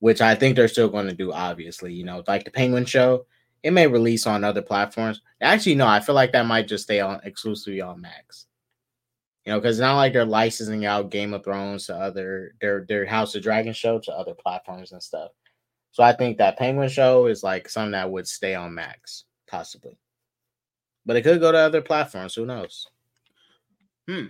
Which 0.00 0.20
I 0.20 0.34
think 0.34 0.56
they're 0.56 0.68
still 0.68 0.88
going 0.88 1.08
to 1.08 1.14
do, 1.14 1.32
obviously. 1.32 1.92
You 1.92 2.04
know, 2.04 2.22
like 2.26 2.44
the 2.44 2.50
Penguin 2.50 2.84
Show, 2.84 3.26
it 3.62 3.72
may 3.72 3.86
release 3.86 4.26
on 4.26 4.44
other 4.44 4.62
platforms. 4.62 5.20
Actually, 5.40 5.76
no, 5.76 5.86
I 5.86 6.00
feel 6.00 6.14
like 6.14 6.32
that 6.32 6.46
might 6.46 6.68
just 6.68 6.84
stay 6.84 7.00
on 7.00 7.20
exclusively 7.24 7.80
on 7.80 8.00
Max. 8.00 8.46
You 9.44 9.52
know, 9.52 9.60
because 9.60 9.78
it's 9.78 9.82
not 9.82 9.96
like 9.96 10.12
they're 10.12 10.24
licensing 10.24 10.84
out 10.84 11.10
Game 11.10 11.34
of 11.34 11.44
Thrones 11.44 11.86
to 11.86 11.96
other 11.96 12.54
their 12.60 12.84
their 12.88 13.04
House 13.06 13.34
of 13.34 13.42
Dragon 13.42 13.72
show 13.72 13.98
to 14.00 14.12
other 14.12 14.34
platforms 14.34 14.92
and 14.92 15.02
stuff. 15.02 15.30
So 15.90 16.02
I 16.02 16.12
think 16.12 16.38
that 16.38 16.58
Penguin 16.58 16.88
show 16.88 17.26
is 17.26 17.42
like 17.42 17.68
something 17.68 17.92
that 17.92 18.10
would 18.10 18.26
stay 18.26 18.54
on 18.54 18.74
Max, 18.74 19.24
possibly. 19.48 19.98
But 21.04 21.16
it 21.16 21.22
could 21.22 21.40
go 21.40 21.52
to 21.52 21.58
other 21.58 21.82
platforms. 21.82 22.34
Who 22.34 22.46
knows? 22.46 22.86
Hmm. 24.08 24.26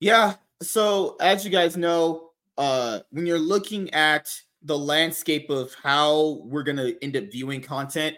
Yeah. 0.00 0.34
So 0.62 1.16
as 1.20 1.44
you 1.44 1.50
guys 1.50 1.76
know, 1.76 2.30
uh 2.56 3.00
when 3.10 3.24
you're 3.26 3.38
looking 3.38 3.92
at 3.94 4.34
the 4.68 4.78
landscape 4.78 5.50
of 5.50 5.74
how 5.82 6.42
we're 6.44 6.62
gonna 6.62 6.92
end 7.02 7.16
up 7.16 7.24
viewing 7.32 7.60
content, 7.60 8.16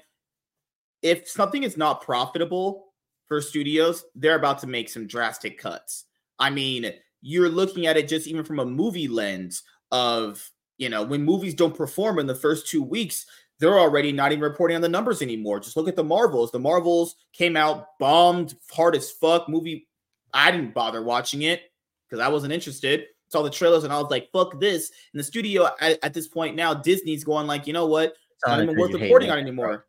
if 1.03 1.29
something 1.29 1.63
is 1.63 1.79
not 1.79 2.03
profitable 2.03 2.93
for 3.27 3.41
studios, 3.41 4.05
they're 4.15 4.37
about 4.37 4.59
to 4.59 4.67
make 4.67 4.91
some 4.91 5.07
drastic 5.07 5.59
cuts. 5.59 6.05
I 6.39 6.51
mean, 6.51 6.93
you're 7.23 7.49
looking 7.49 7.87
at 7.87 7.97
it 7.97 8.09
just 8.09 8.27
even 8.27 8.45
from 8.45 8.59
a 8.59 8.67
movie 8.67 9.09
lens 9.09 9.63
of 9.93 10.51
you 10.77 10.89
know 10.89 11.03
when 11.03 11.23
movies 11.23 11.55
don't 11.55 11.77
perform 11.77 12.19
in 12.19 12.27
the 12.27 12.35
first 12.35 12.69
two 12.69 12.83
weeks 12.83 13.27
they're 13.59 13.79
already 13.79 14.11
not 14.11 14.33
even 14.33 14.43
reporting 14.43 14.75
on 14.75 14.81
the 14.81 14.89
numbers 14.89 15.21
anymore. 15.21 15.61
Just 15.61 15.77
look 15.77 15.87
at 15.87 15.95
the 15.95 16.03
marvels. 16.03 16.51
The 16.51 16.59
marvels 16.59 17.17
came 17.35 17.59
out 17.59 17.99
bombed 17.99 18.55
hard 18.73 18.97
as 18.97 19.11
fuck. 19.11 19.49
Movie 19.49 19.87
i 20.33 20.51
didn't 20.51 20.75
bother 20.75 21.03
watching 21.03 21.43
it 21.43 21.63
because 22.09 22.25
i 22.25 22.29
wasn't 22.29 22.53
interested 22.53 23.07
saw 23.31 23.43
the 23.43 23.51
trailers 23.51 23.85
and 23.85 23.93
i 23.93 23.99
was 23.99 24.11
like 24.11 24.29
fuck 24.33 24.59
this 24.61 24.91
and 25.13 25.21
the 25.21 25.25
studio 25.25 25.69
at, 25.81 25.99
at 26.03 26.13
this 26.13 26.27
point 26.29 26.57
now 26.57 26.75
disney's 26.75 27.25
going 27.25 27.47
like 27.47 27.67
you 27.67 27.73
know 27.73 27.87
what 27.87 28.15
it's 28.33 28.47
not 28.47 28.61
even 28.63 28.77
worth 28.79 28.93
reporting 28.93 29.31
on 29.31 29.39
anymore 29.39 29.87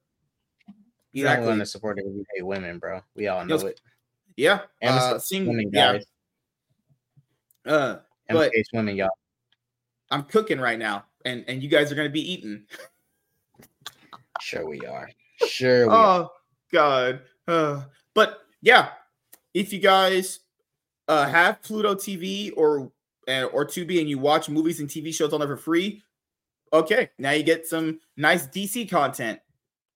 You're 1.12 1.28
not 1.28 1.42
going 1.42 1.60
to 1.60 1.66
support 1.66 1.98
it 2.00 2.06
you 2.06 2.24
hate 2.34 2.46
women, 2.46 2.80
bro. 2.80 3.02
We 3.16 3.28
all 3.28 3.44
know 3.46 3.56
it. 3.68 3.82
yeah 4.38 4.62
And 4.82 4.92
uh, 4.98 5.20
seeing, 5.20 5.46
women, 5.48 5.70
yeah 5.74 5.94
guys. 5.94 6.06
uh 7.66 7.98
And 8.30 8.38
but- 8.38 8.52
women, 8.74 8.96
y'all. 8.96 9.10
i'm 10.12 10.24
cooking 10.24 10.60
right 10.60 10.80
now 10.80 11.06
and 11.26 11.44
and 11.48 11.62
you 11.64 11.70
guys 11.70 11.92
are 11.92 11.96
gonna 11.96 12.10
be 12.10 12.32
eating 12.34 12.64
Sure 14.42 14.66
we 14.68 14.80
are. 14.82 15.10
Sure 15.48 15.88
we 15.88 15.94
are. 15.94 16.22
oh 16.24 16.30
god 16.72 17.22
uh, 17.48 17.84
but 18.14 18.40
yeah 18.62 18.90
if 19.54 19.72
you 19.74 19.80
guys 19.80 20.40
uh 21.08 21.28
have 21.28 21.62
pluto 21.62 21.96
tv 21.96 22.52
or 22.56 22.92
and, 23.32 23.50
or 23.54 23.66
Tubi 23.66 24.00
and 24.00 24.10
you 24.10 24.20
watch 24.20 24.50
movies 24.50 24.80
and 24.80 24.90
TV 24.90 25.14
shows 25.14 25.34
on 25.34 25.40
there 25.40 25.48
for 25.48 25.58
free, 25.58 26.04
okay, 26.74 27.10
now 27.18 27.32
you 27.32 27.44
get 27.44 27.68
some 27.68 28.00
nice 28.18 28.48
DC 28.48 28.90
content 28.90 29.40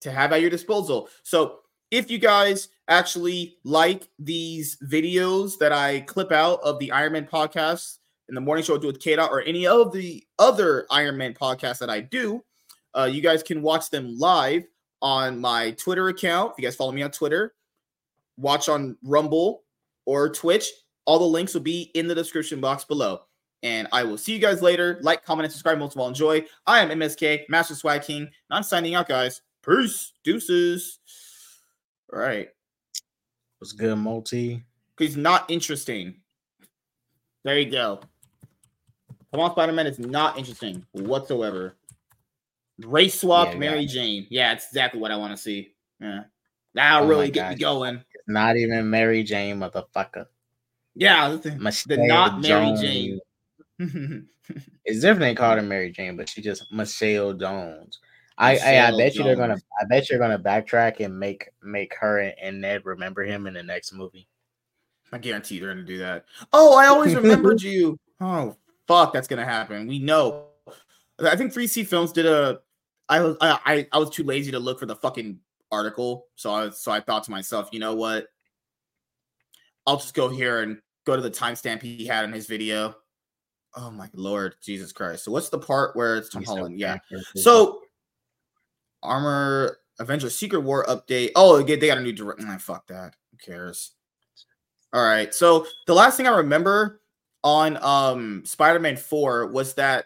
to 0.01 0.11
have 0.11 0.31
at 0.31 0.41
your 0.41 0.49
disposal. 0.49 1.09
So 1.23 1.59
if 1.91 2.09
you 2.09 2.17
guys 2.17 2.69
actually 2.87 3.57
like 3.63 4.07
these 4.19 4.77
videos 4.83 5.57
that 5.59 5.71
I 5.71 6.01
clip 6.01 6.31
out 6.31 6.61
of 6.63 6.79
the 6.79 6.91
Iron 6.91 7.13
Man 7.13 7.27
podcast 7.31 7.97
in 8.29 8.35
the 8.35 8.41
morning 8.41 8.63
show 8.63 8.75
I 8.75 8.79
do 8.79 8.87
with 8.87 8.99
K 8.99 9.17
or 9.17 9.41
any 9.41 9.67
of 9.67 9.91
the 9.91 10.23
other 10.39 10.85
Iron 10.89 11.17
Man 11.17 11.33
podcasts 11.33 11.79
that 11.79 11.89
I 11.89 12.01
do, 12.01 12.43
uh, 12.97 13.09
you 13.11 13.21
guys 13.21 13.43
can 13.43 13.61
watch 13.61 13.89
them 13.89 14.17
live 14.17 14.63
on 15.01 15.39
my 15.39 15.71
Twitter 15.71 16.07
account. 16.07 16.53
If 16.53 16.59
you 16.59 16.67
guys 16.67 16.75
follow 16.75 16.91
me 16.91 17.03
on 17.03 17.11
Twitter, 17.11 17.53
watch 18.37 18.69
on 18.69 18.97
Rumble 19.03 19.63
or 20.05 20.29
Twitch. 20.29 20.69
All 21.05 21.19
the 21.19 21.25
links 21.25 21.53
will 21.53 21.61
be 21.61 21.91
in 21.93 22.07
the 22.07 22.15
description 22.15 22.59
box 22.59 22.83
below. 22.83 23.21
And 23.63 23.87
I 23.91 24.03
will 24.03 24.17
see 24.17 24.33
you 24.33 24.39
guys 24.39 24.61
later. 24.61 24.99
Like, 25.01 25.25
comment, 25.25 25.45
and 25.45 25.51
subscribe. 25.51 25.79
Most 25.79 25.95
of 25.95 26.01
all, 26.01 26.07
enjoy. 26.07 26.45
I 26.67 26.81
am 26.81 26.89
MSK, 26.89 27.49
Master 27.49 27.73
Swag 27.73 28.03
King, 28.03 28.23
and 28.23 28.31
I'm 28.51 28.63
signing 28.63 28.95
out, 28.95 29.07
guys. 29.07 29.41
Peace. 29.65 30.13
Deuces. 30.23 30.99
All 32.13 32.19
right. 32.19 32.49
What's 33.59 33.71
good, 33.71 33.95
multi. 33.97 34.63
He's 34.99 35.17
not 35.17 35.49
interesting. 35.49 36.15
There 37.43 37.57
you 37.57 37.71
go. 37.71 38.01
Come 39.31 39.39
on, 39.39 39.51
Spider 39.51 39.73
Man 39.73 39.87
is 39.87 39.99
not 39.99 40.37
interesting 40.37 40.85
whatsoever. 40.93 41.75
Race 42.85 43.19
swap, 43.19 43.49
Yeah, 43.49 43.57
Mary. 43.57 43.85
Jane. 43.85 44.27
Yeah, 44.29 44.53
it's 44.53 44.67
exactly 44.67 44.99
what 44.99 45.11
I 45.11 45.17
want 45.17 45.35
to 45.35 45.37
see. 45.37 45.73
Yeah. 45.99 46.23
That'll 46.73 47.05
Oh 47.05 47.09
really 47.09 47.31
get 47.31 47.51
me 47.51 47.55
going. 47.55 48.03
Not 48.27 48.57
even 48.57 48.89
Mary 48.89 49.23
Jane, 49.23 49.57
motherfucker. 49.59 50.27
Yeah. 50.95 51.35
the- 51.35 51.55
Michelle 51.55 52.07
not 52.07 52.41
Mary 52.41 52.65
Jones. 52.65 52.81
Jane. 52.81 53.19
It's 54.85 54.99
different 54.99 55.21
than 55.21 55.35
calling 55.35 55.57
her 55.57 55.63
Mary 55.63 55.91
Jane, 55.91 56.15
but 56.15 56.29
she 56.29 56.39
just 56.41 56.71
Michelle 56.71 57.33
Jones. 57.33 57.99
I, 58.37 58.57
I, 58.57 58.87
I 58.87 58.97
bet 58.97 59.15
you 59.15 59.23
they're 59.23 59.35
gonna 59.35 59.57
I 59.81 59.85
bet 59.85 60.09
you're 60.09 60.19
gonna 60.19 60.37
backtrack 60.37 60.99
and 60.99 61.17
make 61.17 61.49
make 61.63 61.95
her 61.99 62.19
and, 62.19 62.61
Ned 62.61 62.85
remember 62.85 63.23
him 63.23 63.47
in 63.47 63.55
the 63.55 63.63
next 63.63 63.93
movie. 63.93 64.27
I 65.11 65.17
guarantee 65.17 65.59
they're 65.59 65.69
gonna 65.73 65.83
do 65.83 65.97
that. 65.99 66.25
Oh, 66.53 66.77
I 66.77 66.87
always 66.87 67.15
remembered 67.15 67.61
you. 67.63 67.97
Oh, 68.21 68.55
fuck, 68.87 69.13
that's 69.13 69.27
gonna 69.27 69.45
happen. 69.45 69.87
We 69.87 69.99
know. 69.99 70.47
I 71.19 71.35
think 71.35 71.53
3C 71.53 71.87
Films 71.87 72.11
did 72.11 72.25
a. 72.25 72.59
I 73.07 73.21
was 73.21 73.37
I, 73.41 73.59
I 73.65 73.87
I 73.93 73.97
was 73.97 74.09
too 74.11 74.23
lazy 74.23 74.51
to 74.51 74.59
look 74.59 74.79
for 74.79 74.85
the 74.85 74.95
fucking 74.95 75.39
article, 75.71 76.27
so 76.35 76.53
I 76.53 76.69
so 76.69 76.91
I 76.91 76.99
thought 76.99 77.23
to 77.23 77.31
myself, 77.31 77.69
you 77.71 77.79
know 77.79 77.95
what? 77.95 78.27
I'll 79.87 79.97
just 79.97 80.13
go 80.13 80.29
here 80.29 80.61
and 80.61 80.77
go 81.05 81.15
to 81.15 81.21
the 81.21 81.31
timestamp 81.31 81.81
he 81.81 82.05
had 82.05 82.25
in 82.25 82.33
his 82.33 82.47
video. 82.47 82.95
Oh 83.75 83.91
my 83.91 84.09
lord, 84.13 84.55
Jesus 84.61 84.91
Christ! 84.91 85.23
So 85.25 85.31
what's 85.31 85.49
the 85.49 85.59
part 85.59 85.95
where 85.95 86.15
it's 86.17 86.29
Tom 86.29 86.43
Holland? 86.43 86.79
Yeah. 86.79 86.97
So, 87.35 87.81
Armor 89.03 89.77
Avengers 89.99 90.37
Secret 90.37 90.59
War 90.61 90.85
update. 90.85 91.31
Oh, 91.35 91.61
they 91.61 91.75
they 91.75 91.87
got 91.87 91.97
a 91.97 92.01
new 92.01 92.13
direct. 92.13 92.41
Nah, 92.41 92.57
fuck 92.57 92.87
that. 92.87 93.15
Who 93.31 93.37
cares? 93.37 93.91
All 94.93 95.05
right. 95.05 95.33
So 95.33 95.67
the 95.87 95.93
last 95.93 96.17
thing 96.17 96.27
I 96.27 96.37
remember 96.37 97.01
on 97.43 97.77
um 97.83 98.43
Spider-Man 98.45 98.97
4 98.97 99.47
was 99.47 99.73
that 99.75 100.05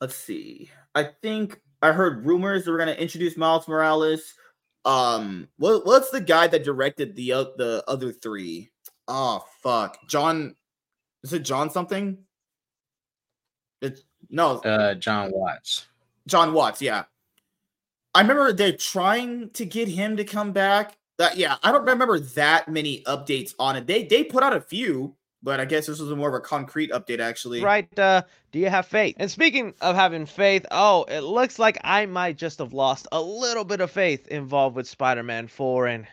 let's 0.00 0.16
see. 0.16 0.70
I 0.94 1.04
think 1.04 1.60
I 1.82 1.92
heard 1.92 2.26
rumors 2.26 2.64
they 2.64 2.70
were 2.70 2.78
gonna 2.78 2.92
introduce 2.92 3.36
Miles 3.36 3.68
Morales. 3.68 4.34
Um, 4.86 5.48
what 5.58 5.84
what's 5.84 6.10
the 6.10 6.20
guy 6.20 6.46
that 6.46 6.64
directed 6.64 7.16
the 7.16 7.32
o- 7.34 7.54
the 7.56 7.84
other 7.88 8.12
three? 8.12 8.70
Oh 9.08 9.44
fuck, 9.62 9.98
John. 10.08 10.54
Is 11.24 11.32
it 11.32 11.40
John 11.40 11.70
something? 11.70 12.18
It's 13.82 14.02
no, 14.30 14.58
uh 14.60 14.94
John 14.94 15.32
Watts. 15.32 15.86
John 16.28 16.52
Watts, 16.52 16.80
yeah. 16.80 17.04
I 18.14 18.20
remember 18.20 18.52
they're 18.52 18.76
trying 18.76 19.50
to 19.50 19.66
get 19.66 19.88
him 19.88 20.16
to 20.16 20.24
come 20.24 20.52
back. 20.52 20.96
That 21.18 21.36
yeah, 21.36 21.56
I 21.64 21.72
don't 21.72 21.84
remember 21.84 22.20
that 22.20 22.68
many 22.68 23.02
updates 23.02 23.54
on 23.58 23.74
it. 23.74 23.86
They 23.88 24.04
they 24.04 24.22
put 24.22 24.44
out 24.44 24.54
a 24.54 24.60
few, 24.60 25.16
but 25.46 25.60
I 25.60 25.64
guess 25.64 25.86
this 25.86 26.00
was 26.00 26.10
more 26.10 26.28
of 26.28 26.34
a 26.34 26.40
concrete 26.40 26.90
update 26.90 27.20
actually. 27.20 27.62
right 27.62 27.98
uh 27.98 28.22
do 28.52 28.58
you 28.58 28.68
have 28.68 28.86
faith? 28.86 29.14
And 29.18 29.30
speaking 29.30 29.74
of 29.80 29.94
having 29.94 30.26
faith 30.26 30.66
oh 30.72 31.04
it 31.04 31.20
looks 31.20 31.58
like 31.58 31.78
i 31.84 32.04
might 32.04 32.36
just 32.36 32.58
have 32.58 32.74
lost 32.74 33.06
a 33.12 33.22
little 33.22 33.64
bit 33.64 33.80
of 33.80 33.90
faith 33.90 34.26
involved 34.26 34.76
with 34.76 34.88
spider-man 34.88 35.46
4 35.46 35.86
and 35.86 36.08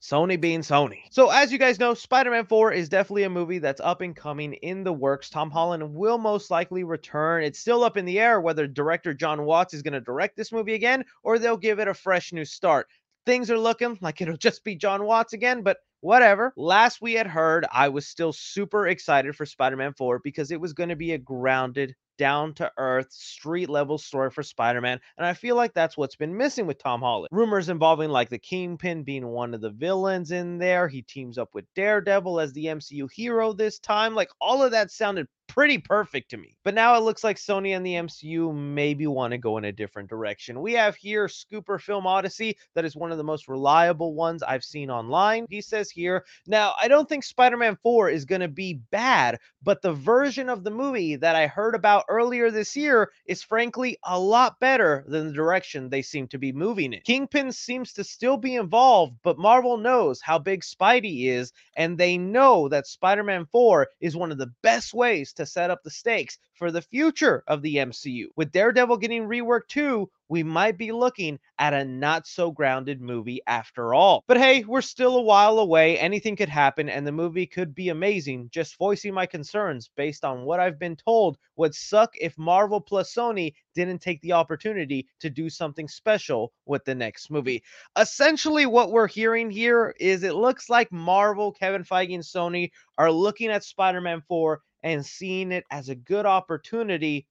sony 0.00 0.40
being 0.40 0.60
sony. 0.60 1.02
So 1.10 1.28
as 1.28 1.52
you 1.52 1.58
guys 1.58 1.78
know 1.78 1.92
spider-man 1.92 2.46
4 2.46 2.72
is 2.72 2.88
definitely 2.88 3.24
a 3.24 3.30
movie 3.30 3.58
that's 3.58 3.82
up 3.82 4.00
and 4.00 4.16
coming 4.16 4.54
in 4.54 4.82
the 4.82 4.94
works. 4.94 5.28
Tom 5.28 5.50
holland 5.50 5.94
will 5.94 6.16
most 6.16 6.50
likely 6.50 6.82
return. 6.82 7.44
It's 7.44 7.58
still 7.58 7.84
up 7.84 7.98
in 7.98 8.06
the 8.06 8.18
air 8.18 8.40
whether 8.40 8.66
director 8.66 9.12
john 9.12 9.44
watts 9.44 9.74
is 9.74 9.82
going 9.82 9.92
to 9.92 10.00
direct 10.00 10.38
this 10.38 10.52
movie 10.52 10.74
again 10.74 11.04
or 11.22 11.38
they'll 11.38 11.58
give 11.58 11.80
it 11.80 11.88
a 11.88 11.92
fresh 11.92 12.32
new 12.32 12.46
start. 12.46 12.86
Things 13.26 13.50
are 13.50 13.58
looking 13.58 13.98
like 14.00 14.22
it'll 14.22 14.38
just 14.38 14.64
be 14.64 14.74
john 14.74 15.04
watts 15.04 15.34
again 15.34 15.62
but 15.62 15.76
whatever. 16.00 16.52
Last 16.56 17.00
we 17.02 17.14
had 17.14 17.26
heard, 17.26 17.66
I 17.72 17.88
was 17.88 18.06
still 18.06 18.32
super 18.32 18.86
excited 18.88 19.36
for 19.36 19.46
Spider 19.46 19.76
Man 19.76 19.92
4 19.94 20.20
because 20.22 20.50
it 20.50 20.60
was 20.60 20.72
going 20.72 20.88
to 20.90 20.96
be 20.96 21.12
a 21.12 21.18
grounded, 21.18 21.94
down 22.20 22.52
to 22.52 22.70
earth, 22.76 23.10
street 23.10 23.70
level 23.70 23.96
story 23.96 24.30
for 24.30 24.42
Spider 24.42 24.82
Man. 24.82 25.00
And 25.16 25.26
I 25.26 25.32
feel 25.32 25.56
like 25.56 25.72
that's 25.72 25.96
what's 25.96 26.16
been 26.16 26.36
missing 26.36 26.66
with 26.66 26.76
Tom 26.76 27.00
Holland. 27.00 27.28
Rumors 27.32 27.70
involving 27.70 28.10
like 28.10 28.28
the 28.28 28.38
Kingpin 28.38 29.04
being 29.04 29.26
one 29.26 29.54
of 29.54 29.62
the 29.62 29.70
villains 29.70 30.30
in 30.30 30.58
there. 30.58 30.86
He 30.86 31.00
teams 31.00 31.38
up 31.38 31.54
with 31.54 31.64
Daredevil 31.74 32.38
as 32.38 32.52
the 32.52 32.66
MCU 32.66 33.10
hero 33.10 33.54
this 33.54 33.78
time. 33.78 34.14
Like 34.14 34.28
all 34.38 34.62
of 34.62 34.70
that 34.72 34.90
sounded 34.90 35.28
pretty 35.50 35.78
perfect 35.78 36.30
to 36.30 36.36
me. 36.36 36.56
But 36.62 36.74
now 36.74 36.94
it 36.96 37.00
looks 37.02 37.24
like 37.24 37.36
Sony 37.36 37.76
and 37.76 37.84
the 37.84 37.94
MCU 37.94 38.54
maybe 38.54 39.08
want 39.08 39.32
to 39.32 39.38
go 39.38 39.58
in 39.58 39.64
a 39.64 39.72
different 39.72 40.08
direction. 40.08 40.60
We 40.60 40.74
have 40.74 40.94
here 40.94 41.26
Scooper 41.26 41.80
Film 41.80 42.06
Odyssey, 42.06 42.56
that 42.74 42.84
is 42.84 42.94
one 42.94 43.10
of 43.10 43.18
the 43.18 43.24
most 43.24 43.48
reliable 43.48 44.14
ones 44.14 44.44
I've 44.44 44.62
seen 44.62 44.90
online. 44.90 45.46
He 45.50 45.60
says 45.60 45.90
here, 45.90 46.24
now 46.46 46.74
I 46.80 46.86
don't 46.86 47.08
think 47.08 47.24
Spider 47.24 47.56
Man 47.56 47.76
4 47.82 48.10
is 48.10 48.24
going 48.24 48.42
to 48.42 48.48
be 48.48 48.74
bad, 48.92 49.38
but 49.62 49.82
the 49.82 49.92
version 49.92 50.48
of 50.48 50.62
the 50.62 50.70
movie 50.70 51.16
that 51.16 51.34
I 51.34 51.48
heard 51.48 51.74
about 51.74 52.04
earlier 52.10 52.50
this 52.50 52.76
year 52.76 53.10
is 53.26 53.42
frankly 53.42 53.96
a 54.04 54.18
lot 54.18 54.58
better 54.60 55.04
than 55.06 55.28
the 55.28 55.32
direction 55.32 55.88
they 55.88 56.02
seem 56.02 56.26
to 56.28 56.38
be 56.38 56.52
moving 56.52 56.92
in. 56.92 57.00
Kingpin 57.02 57.52
seems 57.52 57.92
to 57.94 58.04
still 58.04 58.36
be 58.36 58.56
involved, 58.56 59.14
but 59.22 59.38
Marvel 59.38 59.78
knows 59.78 60.20
how 60.20 60.38
big 60.38 60.62
Spidey 60.62 61.28
is, 61.28 61.52
and 61.76 61.96
they 61.96 62.18
know 62.18 62.68
that 62.68 62.86
Spider 62.86 63.22
Man 63.22 63.46
4 63.46 63.88
is 64.00 64.16
one 64.16 64.32
of 64.32 64.38
the 64.38 64.52
best 64.62 64.92
ways 64.92 65.32
to 65.34 65.46
set 65.46 65.70
up 65.70 65.82
the 65.82 65.90
stakes 65.90 66.38
for 66.60 66.70
the 66.70 66.82
future 66.82 67.42
of 67.48 67.62
the 67.62 67.76
MCU. 67.76 68.26
With 68.36 68.52
Daredevil 68.52 68.98
getting 68.98 69.26
reworked 69.26 69.68
too, 69.68 70.10
we 70.28 70.42
might 70.42 70.76
be 70.76 70.92
looking 70.92 71.38
at 71.58 71.72
a 71.72 71.86
not 71.86 72.26
so 72.26 72.50
grounded 72.50 73.00
movie 73.00 73.40
after 73.46 73.94
all. 73.94 74.22
But 74.28 74.36
hey, 74.36 74.62
we're 74.64 74.82
still 74.82 75.16
a 75.16 75.22
while 75.22 75.58
away. 75.58 75.98
Anything 75.98 76.36
could 76.36 76.50
happen, 76.50 76.90
and 76.90 77.06
the 77.06 77.12
movie 77.12 77.46
could 77.46 77.74
be 77.74 77.88
amazing. 77.88 78.50
Just 78.52 78.76
voicing 78.76 79.14
my 79.14 79.24
concerns 79.24 79.90
based 79.96 80.22
on 80.22 80.44
what 80.44 80.60
I've 80.60 80.78
been 80.78 80.96
told 80.96 81.38
would 81.56 81.74
suck 81.74 82.14
if 82.20 82.36
Marvel 82.36 82.80
plus 82.80 83.12
Sony 83.12 83.54
didn't 83.74 84.02
take 84.02 84.20
the 84.20 84.32
opportunity 84.32 85.08
to 85.20 85.30
do 85.30 85.48
something 85.48 85.88
special 85.88 86.52
with 86.66 86.84
the 86.84 86.94
next 86.94 87.30
movie. 87.30 87.62
Essentially, 87.98 88.66
what 88.66 88.92
we're 88.92 89.08
hearing 89.08 89.50
here 89.50 89.94
is 89.98 90.22
it 90.22 90.34
looks 90.34 90.68
like 90.68 90.92
Marvel, 90.92 91.52
Kevin 91.52 91.84
Feige, 91.84 92.14
and 92.14 92.22
Sony 92.22 92.70
are 92.98 93.10
looking 93.10 93.48
at 93.48 93.64
Spider 93.64 94.02
Man 94.02 94.22
4 94.28 94.60
and 94.82 95.04
seeing 95.04 95.52
it 95.52 95.64
as 95.70 95.88
a 95.88 95.94
good 95.94 96.26
opportunity 96.26 97.26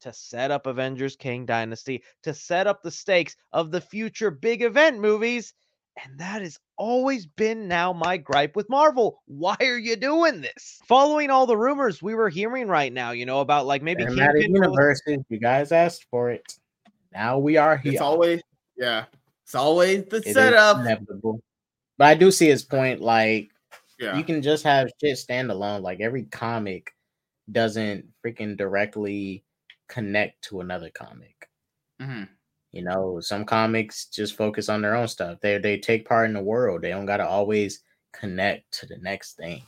to 0.00 0.12
set 0.12 0.50
up 0.50 0.66
Avengers 0.66 1.16
Kang 1.16 1.46
Dynasty, 1.46 2.02
to 2.22 2.34
set 2.34 2.66
up 2.66 2.82
the 2.82 2.90
stakes 2.90 3.36
of 3.52 3.70
the 3.70 3.80
future 3.80 4.30
big 4.30 4.62
event 4.62 4.98
movies. 5.00 5.54
And 6.04 6.18
that 6.18 6.42
has 6.42 6.58
always 6.76 7.24
been 7.24 7.68
now 7.68 7.94
my 7.94 8.18
gripe 8.18 8.54
with 8.54 8.68
Marvel. 8.68 9.22
Why 9.26 9.56
are 9.60 9.78
you 9.78 9.96
doing 9.96 10.42
this? 10.42 10.78
Following 10.86 11.30
all 11.30 11.46
the 11.46 11.56
rumors 11.56 12.02
we 12.02 12.14
were 12.14 12.28
hearing 12.28 12.68
right 12.68 12.92
now, 12.92 13.12
you 13.12 13.24
know, 13.24 13.40
about 13.40 13.64
like 13.64 13.82
maybe 13.82 14.04
Cinematic 14.04 14.42
Kingpin 14.42 14.52
was- 14.52 14.60
Universes, 14.72 15.18
you 15.30 15.38
guys 15.40 15.72
asked 15.72 16.04
for 16.10 16.30
it. 16.30 16.44
Now 17.14 17.38
we 17.38 17.56
are 17.56 17.78
here. 17.78 17.92
It's 17.92 18.02
always 18.02 18.42
yeah. 18.76 19.06
It's 19.44 19.54
always 19.54 20.04
the 20.10 20.16
It 20.18 20.26
is 20.26 20.34
setup. 20.34 20.80
inevitable. 20.80 21.40
But 21.96 22.08
I 22.08 22.14
do 22.14 22.30
see 22.30 22.48
his 22.48 22.62
point. 22.62 23.00
Like 23.00 23.48
Yeah. 23.98 24.16
you 24.16 24.24
can 24.24 24.42
just 24.42 24.62
have 24.64 24.90
shit 25.00 25.16
stand 25.18 25.50
alone. 25.50 25.82
Like 25.82 26.00
every 26.00 26.24
comic 26.24 26.92
doesn't 27.50 28.04
freaking 28.24 28.56
directly 28.56 29.44
connect 29.88 30.42
to 30.44 30.60
another 30.60 30.90
comic. 30.90 31.48
Mhm. 32.00 32.28
You 32.72 32.82
know, 32.82 33.20
some 33.20 33.44
comics 33.44 34.06
just 34.06 34.36
focus 34.36 34.68
on 34.68 34.82
their 34.82 34.94
own 34.96 35.08
stuff. 35.08 35.40
They 35.40 35.58
they 35.58 35.78
take 35.78 36.06
part 36.06 36.28
in 36.28 36.34
the 36.34 36.42
world. 36.42 36.82
They 36.82 36.90
don't 36.90 37.06
gotta 37.06 37.26
always 37.26 37.82
connect 38.12 38.70
to 38.80 38.86
the 38.86 38.98
next 38.98 39.34
thing. 39.36 39.62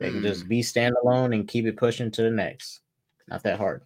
They 0.00 0.10
can 0.10 0.22
just 0.22 0.48
be 0.48 0.60
standalone 0.62 1.34
and 1.34 1.46
keep 1.46 1.66
it 1.66 1.76
pushing 1.76 2.10
to 2.12 2.22
the 2.22 2.30
next. 2.30 2.80
Not 3.26 3.42
that 3.42 3.58
hard. 3.58 3.82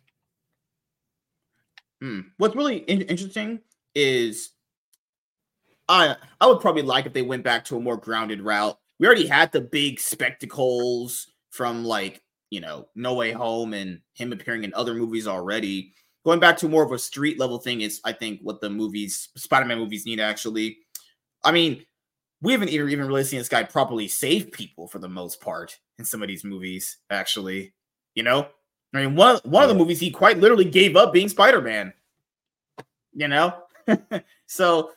Hmm. 2.00 2.20
What's 2.36 2.56
really 2.56 2.78
in- 2.78 3.02
interesting 3.02 3.60
is 3.94 4.51
I 5.92 6.16
I 6.40 6.46
would 6.46 6.60
probably 6.60 6.82
like 6.82 7.06
if 7.06 7.12
they 7.12 7.22
went 7.22 7.44
back 7.44 7.64
to 7.66 7.76
a 7.76 7.80
more 7.80 7.96
grounded 7.96 8.40
route 8.40 8.78
we 9.02 9.08
already 9.08 9.26
had 9.26 9.50
the 9.50 9.60
big 9.60 9.98
spectacles 9.98 11.26
from 11.50 11.84
like 11.84 12.22
you 12.50 12.60
know 12.60 12.86
No 12.94 13.14
Way 13.14 13.32
Home 13.32 13.74
and 13.74 14.00
him 14.14 14.32
appearing 14.32 14.62
in 14.62 14.72
other 14.74 14.94
movies 14.94 15.26
already. 15.26 15.92
Going 16.24 16.38
back 16.38 16.56
to 16.58 16.68
more 16.68 16.84
of 16.84 16.92
a 16.92 16.98
street 17.00 17.36
level 17.36 17.58
thing 17.58 17.80
is, 17.80 18.00
I 18.04 18.12
think, 18.12 18.38
what 18.42 18.60
the 18.60 18.70
movies, 18.70 19.30
Spider-Man 19.36 19.76
movies, 19.76 20.06
need 20.06 20.20
actually. 20.20 20.78
I 21.42 21.50
mean, 21.50 21.84
we 22.40 22.52
haven't 22.52 22.68
even 22.68 22.90
even 22.90 23.08
really 23.08 23.24
seen 23.24 23.40
this 23.40 23.48
guy 23.48 23.64
properly 23.64 24.06
save 24.06 24.52
people 24.52 24.86
for 24.86 25.00
the 25.00 25.08
most 25.08 25.40
part 25.40 25.76
in 25.98 26.04
some 26.04 26.22
of 26.22 26.28
these 26.28 26.44
movies. 26.44 26.98
Actually, 27.10 27.74
you 28.14 28.22
know, 28.22 28.46
I 28.94 29.00
mean, 29.00 29.16
one 29.16 29.40
one 29.42 29.64
of 29.64 29.68
the 29.68 29.74
movies 29.74 29.98
he 29.98 30.12
quite 30.12 30.38
literally 30.38 30.64
gave 30.64 30.94
up 30.94 31.12
being 31.12 31.28
Spider-Man. 31.28 31.92
You 33.14 33.26
know, 33.26 33.54
so 34.46 34.92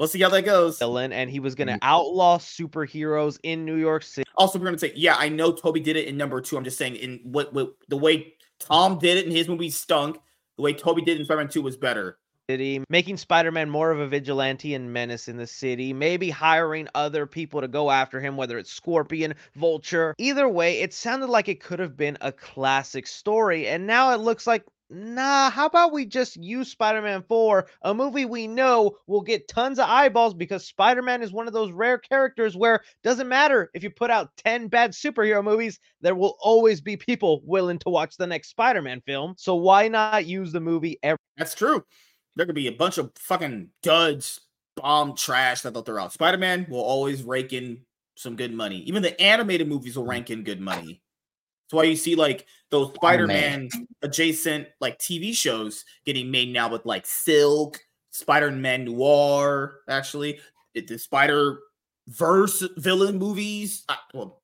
we'll 0.00 0.08
see 0.08 0.20
how 0.20 0.30
that 0.30 0.42
goes. 0.42 0.78
villain 0.78 1.12
and 1.12 1.30
he 1.30 1.38
was 1.38 1.54
going 1.54 1.68
to 1.68 1.74
mm. 1.74 1.78
outlaw 1.82 2.38
superheroes 2.38 3.38
in 3.44 3.64
New 3.64 3.76
York 3.76 4.02
City. 4.02 4.28
Also, 4.36 4.58
we're 4.58 4.64
gonna 4.64 4.78
say, 4.78 4.92
yeah, 4.96 5.14
I 5.16 5.28
know 5.28 5.52
Tobey 5.52 5.80
did 5.80 5.96
it 5.96 6.08
in 6.08 6.16
number 6.16 6.40
two. 6.40 6.56
I'm 6.56 6.64
just 6.64 6.78
saying, 6.78 6.96
in 6.96 7.20
what, 7.22 7.52
what 7.52 7.74
the 7.88 7.96
way 7.96 8.34
Tom 8.58 8.98
did 8.98 9.18
it 9.18 9.26
in 9.26 9.30
his 9.32 9.48
movie 9.48 9.70
stunk. 9.70 10.18
The 10.56 10.62
way 10.62 10.72
Tobey 10.72 11.02
did 11.02 11.16
it 11.16 11.20
in 11.20 11.24
Spider-Man 11.26 11.48
Two 11.48 11.62
was 11.62 11.76
better. 11.76 12.18
City, 12.48 12.82
making 12.88 13.16
Spider-Man 13.16 13.70
more 13.70 13.92
of 13.92 14.00
a 14.00 14.08
vigilante 14.08 14.74
and 14.74 14.92
menace 14.92 15.28
in 15.28 15.36
the 15.36 15.46
city, 15.46 15.92
maybe 15.92 16.30
hiring 16.30 16.88
other 16.96 17.24
people 17.24 17.60
to 17.60 17.68
go 17.68 17.92
after 17.92 18.20
him, 18.20 18.36
whether 18.36 18.58
it's 18.58 18.72
Scorpion, 18.72 19.34
Vulture. 19.54 20.16
Either 20.18 20.48
way, 20.48 20.80
it 20.80 20.92
sounded 20.92 21.28
like 21.28 21.48
it 21.48 21.62
could 21.62 21.78
have 21.78 21.96
been 21.96 22.18
a 22.22 22.32
classic 22.32 23.06
story, 23.06 23.68
and 23.68 23.86
now 23.86 24.12
it 24.12 24.16
looks 24.16 24.48
like 24.48 24.64
Nah, 24.92 25.50
how 25.50 25.66
about 25.66 25.92
we 25.92 26.04
just 26.04 26.36
use 26.36 26.70
Spider 26.70 27.00
Man 27.00 27.22
4, 27.28 27.66
a 27.82 27.94
movie 27.94 28.24
we 28.24 28.48
know 28.48 28.96
will 29.06 29.20
get 29.20 29.46
tons 29.46 29.78
of 29.78 29.88
eyeballs 29.88 30.34
because 30.34 30.66
Spider 30.66 31.00
Man 31.00 31.22
is 31.22 31.32
one 31.32 31.46
of 31.46 31.52
those 31.52 31.70
rare 31.70 31.98
characters 31.98 32.56
where 32.56 32.82
doesn't 33.04 33.28
matter 33.28 33.70
if 33.72 33.84
you 33.84 33.90
put 33.90 34.10
out 34.10 34.30
10 34.38 34.66
bad 34.66 34.90
superhero 34.90 35.44
movies, 35.44 35.78
there 36.00 36.16
will 36.16 36.36
always 36.40 36.80
be 36.80 36.96
people 36.96 37.40
willing 37.44 37.78
to 37.78 37.88
watch 37.88 38.16
the 38.16 38.26
next 38.26 38.50
Spider 38.50 38.82
Man 38.82 39.00
film. 39.06 39.34
So 39.38 39.54
why 39.54 39.86
not 39.86 40.26
use 40.26 40.50
the 40.50 40.60
movie 40.60 40.98
every 41.04 41.18
That's 41.36 41.54
true. 41.54 41.84
There 42.34 42.46
could 42.46 42.54
be 42.54 42.66
a 42.66 42.72
bunch 42.72 42.98
of 42.98 43.12
fucking 43.16 43.68
duds, 43.82 44.40
bomb 44.76 45.14
trash 45.14 45.62
that 45.62 45.72
they'll 45.72 45.82
throw 45.82 46.02
out. 46.02 46.12
Spider-Man 46.12 46.66
will 46.68 46.80
always 46.80 47.22
rake 47.22 47.52
in 47.52 47.82
some 48.16 48.36
good 48.36 48.52
money. 48.52 48.78
Even 48.82 49.02
the 49.02 49.20
animated 49.20 49.68
movies 49.68 49.96
will 49.96 50.04
mm. 50.04 50.10
rank 50.10 50.30
in 50.30 50.42
good 50.42 50.60
money. 50.60 51.02
That's 51.70 51.76
why 51.76 51.84
you 51.84 51.94
see 51.94 52.16
like 52.16 52.46
those 52.70 52.92
Spider-Man 52.94 53.68
adjacent 54.02 54.66
like 54.80 54.98
TV 54.98 55.32
shows 55.32 55.84
getting 56.04 56.28
made 56.28 56.52
now 56.52 56.68
with 56.68 56.84
like 56.84 57.06
Silk, 57.06 57.80
Spider-Man 58.10 58.86
Noir, 58.86 59.82
actually, 59.88 60.40
it, 60.74 60.88
the 60.88 60.98
Spider 60.98 61.60
Verse 62.08 62.66
villain 62.76 63.18
movies. 63.18 63.84
Uh, 63.88 63.94
well, 64.12 64.42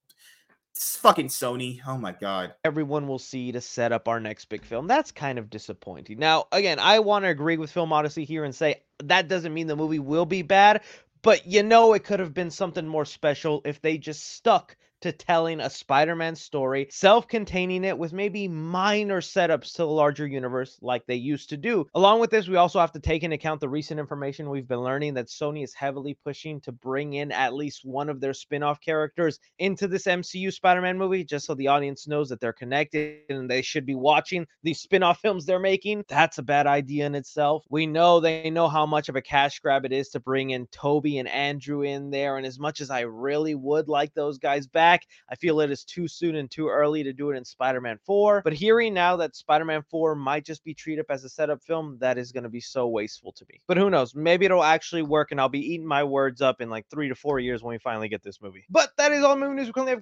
it's 0.71 0.97
fucking 0.99 1.27
Sony. 1.27 1.81
Oh 1.85 1.99
my 1.99 2.13
god. 2.13 2.55
everyone 2.65 3.09
will 3.09 3.19
see 3.19 3.51
to 3.51 3.61
set 3.61 3.91
up 3.91 4.07
our 4.07 4.21
next 4.21 4.45
big 4.45 4.65
film. 4.65 4.87
That's 4.87 5.11
kind 5.11 5.37
of 5.37 5.51
disappointing. 5.51 6.21
Now, 6.21 6.45
again, 6.53 6.79
I 6.79 7.01
want 7.01 7.25
to 7.25 7.29
agree 7.29 7.57
with 7.57 7.73
Film 7.73 7.93
Odyssey 7.93 8.25
here 8.25 8.45
and 8.45 8.55
say 8.55 8.83
that 9.03 9.27
doesn't 9.27 9.53
mean 9.53 9.67
the 9.67 9.75
movie 9.75 9.99
will 9.99 10.27
be 10.27 10.43
bad, 10.43 10.83
but 11.23 11.45
you 11.45 11.65
know 11.65 11.93
it 11.93 12.05
could 12.05 12.21
have 12.21 12.35
been 12.35 12.53
something 12.53 12.87
more 12.87 13.05
special 13.05 13.63
if 13.65 13.83
they 13.83 13.99
just 13.99 14.35
stuck 14.37 14.77
to 15.03 15.13
telling 15.13 15.61
a 15.61 15.71
Spider-Man 15.71 16.35
story, 16.37 16.89
self-containing 16.91 17.85
it 17.85 17.99
with 17.99 18.13
maybe 18.13 18.49
minor 18.49 19.21
setups 19.21 19.73
to 19.73 19.79
the 19.79 19.89
larger 19.89 20.27
universe 20.27 20.79
like 20.81 21.05
they 21.07 21.15
used 21.15 21.49
to 21.51 21.57
do. 21.57 21.87
Along 21.95 22.21
with 22.21 22.31
this, 22.31 22.49
we 22.49 22.57
also 22.57 22.81
have 22.81 22.93
to 22.93 23.01
take 23.01 23.23
into 23.23 23.35
account 23.35 23.61
the 23.61 23.69
recent 23.69 24.01
information 24.01 24.49
we've 24.49 24.69
been 24.69 24.81
learning 24.81 25.15
that 25.15 25.27
Sony 25.27 25.63
is 25.63 25.75
heavily 25.75 26.17
pushing 26.25 26.61
to 26.63 26.73
bring 26.73 27.15
in 27.15 27.33
at 27.33 27.55
least 27.55 27.85
one 27.85 28.09
of 28.09 28.21
their 28.21 28.35
spin-off 28.35 28.81
characters 28.81 29.39
into 29.59 29.89
this 29.89 30.05
MCU 30.05 30.53
Spider-Man 30.53 30.99
movie 30.99 31.25
just 31.25 31.47
so 31.47 31.55
the 31.55 31.69
audience 31.69 32.09
knows 32.09 32.29
that 32.29 32.41
they're 32.41 32.53
connected 32.53 33.21
and 33.29 33.51
they 33.51 33.63
should 33.63 33.87
be 33.87 33.95
watching 33.95 34.47
these 34.63 34.81
spin-off 34.81 35.21
films 35.23 35.45
they're 35.45 35.59
making. 35.59 36.05
That's 36.09 36.39
a 36.39 36.43
bad 36.43 36.67
idea 36.67 37.07
in 37.07 37.15
itself. 37.15 37.65
We 37.69 37.87
know 37.87 38.21
they 38.21 38.51
know 38.51 38.69
how 38.69 38.87
much 38.87 39.09
of 39.09 39.17
a 39.17 39.23
cash 39.23 39.61
grab 39.61 39.85
it 39.85 39.93
is 39.93 40.09
to 40.11 40.21
bring 40.21 40.51
in 40.51 40.67
Tobey 40.69 41.19
and 41.19 41.29
Andrew 41.29 41.83
in 41.83 42.11
there 42.11 42.37
and 42.37 42.47
as 42.47 42.59
much 42.59 42.81
as 42.81 42.91
I 42.91 43.01
really 43.01 43.55
would 43.55 43.89
like 43.89 44.15
those 44.15 44.39
guys 44.39 44.67
back, 44.67 44.86
I 44.87 45.35
feel 45.35 45.61
it 45.61 45.71
is 45.71 45.85
too 45.85 46.09
soon 46.09 46.37
and 46.37 46.51
too 46.51 46.69
early 46.69 47.03
to 47.03 47.13
do 47.13 47.31
it 47.31 47.37
in 47.37 47.45
Spider-Man 47.45 47.99
4. 48.05 48.43
But 48.43 48.53
hearing 48.53 48.95
now 48.95 49.17
that 49.17 49.37
Spider-Man 49.37 49.83
4 49.91 50.15
might 50.15 50.45
just 50.45 50.65
be 50.65 50.75
treated 50.75 51.03
up 51.03 51.07
as 51.11 51.25
a 51.25 51.29
setup 51.29 51.63
film, 51.63 51.97
that 52.01 52.19
is 52.19 52.33
going 52.33 52.45
to 52.45 52.51
be 52.51 52.61
so 52.61 52.89
wasteful 52.89 53.33
to 53.33 53.45
me. 53.51 53.61
But 53.67 53.77
who 53.77 53.91
knows? 53.91 54.15
Maybe 54.15 54.47
it'll 54.47 54.63
actually 54.63 55.03
work 55.03 55.31
and 55.31 55.41
I'll 55.41 55.49
be 55.49 55.75
eating 55.75 55.87
my 55.87 56.05
words 56.05 56.41
up 56.41 56.61
in 56.61 56.71
like 56.71 56.87
three 56.91 57.09
to 57.09 57.15
four 57.15 57.39
years 57.41 57.63
when 57.63 57.73
we 57.73 57.79
finally 57.79 58.09
get 58.09 58.23
this 58.23 58.41
movie. 58.41 58.65
But 58.71 58.91
that 58.99 59.13
is 59.13 59.25
all 59.25 59.37
movie 59.37 59.55
news 59.55 59.67
we 59.67 59.73
currently 59.73 59.93
have 59.93 60.01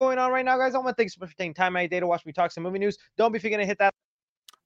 going 0.00 0.18
on 0.18 0.32
right 0.32 0.44
now, 0.44 0.56
guys. 0.56 0.74
I 0.74 0.78
want 0.78 0.88
to 0.88 0.94
thank 0.94 1.06
you 1.06 1.10
so 1.10 1.18
much 1.20 1.30
for 1.30 1.36
taking 1.36 1.54
time 1.54 1.76
out 1.76 1.80
of 1.80 1.82
your 1.82 1.88
day 1.88 2.00
to 2.00 2.06
watch 2.06 2.24
me 2.24 2.32
talk 2.32 2.50
some 2.52 2.62
movie 2.62 2.78
news. 2.78 2.96
Don't 3.16 3.32
be 3.32 3.38
forgetting 3.38 3.64
to 3.64 3.68
hit 3.68 3.78
that 3.78 3.94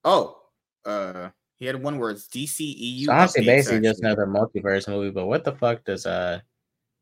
Oh, 0.04 0.36
uh, 0.84 1.30
he 1.56 1.66
had 1.66 1.82
one 1.82 1.98
word. 1.98 2.16
DCEU. 2.16 3.06
So 3.06 3.12
honestly, 3.12 3.42
updates, 3.42 3.46
basically 3.46 3.80
just 3.80 4.00
another 4.00 4.26
multiverse 4.26 4.86
movie. 4.86 5.10
But 5.10 5.26
what 5.26 5.44
the 5.44 5.52
fuck 5.52 5.84
does 5.84 6.06
uh 6.06 6.40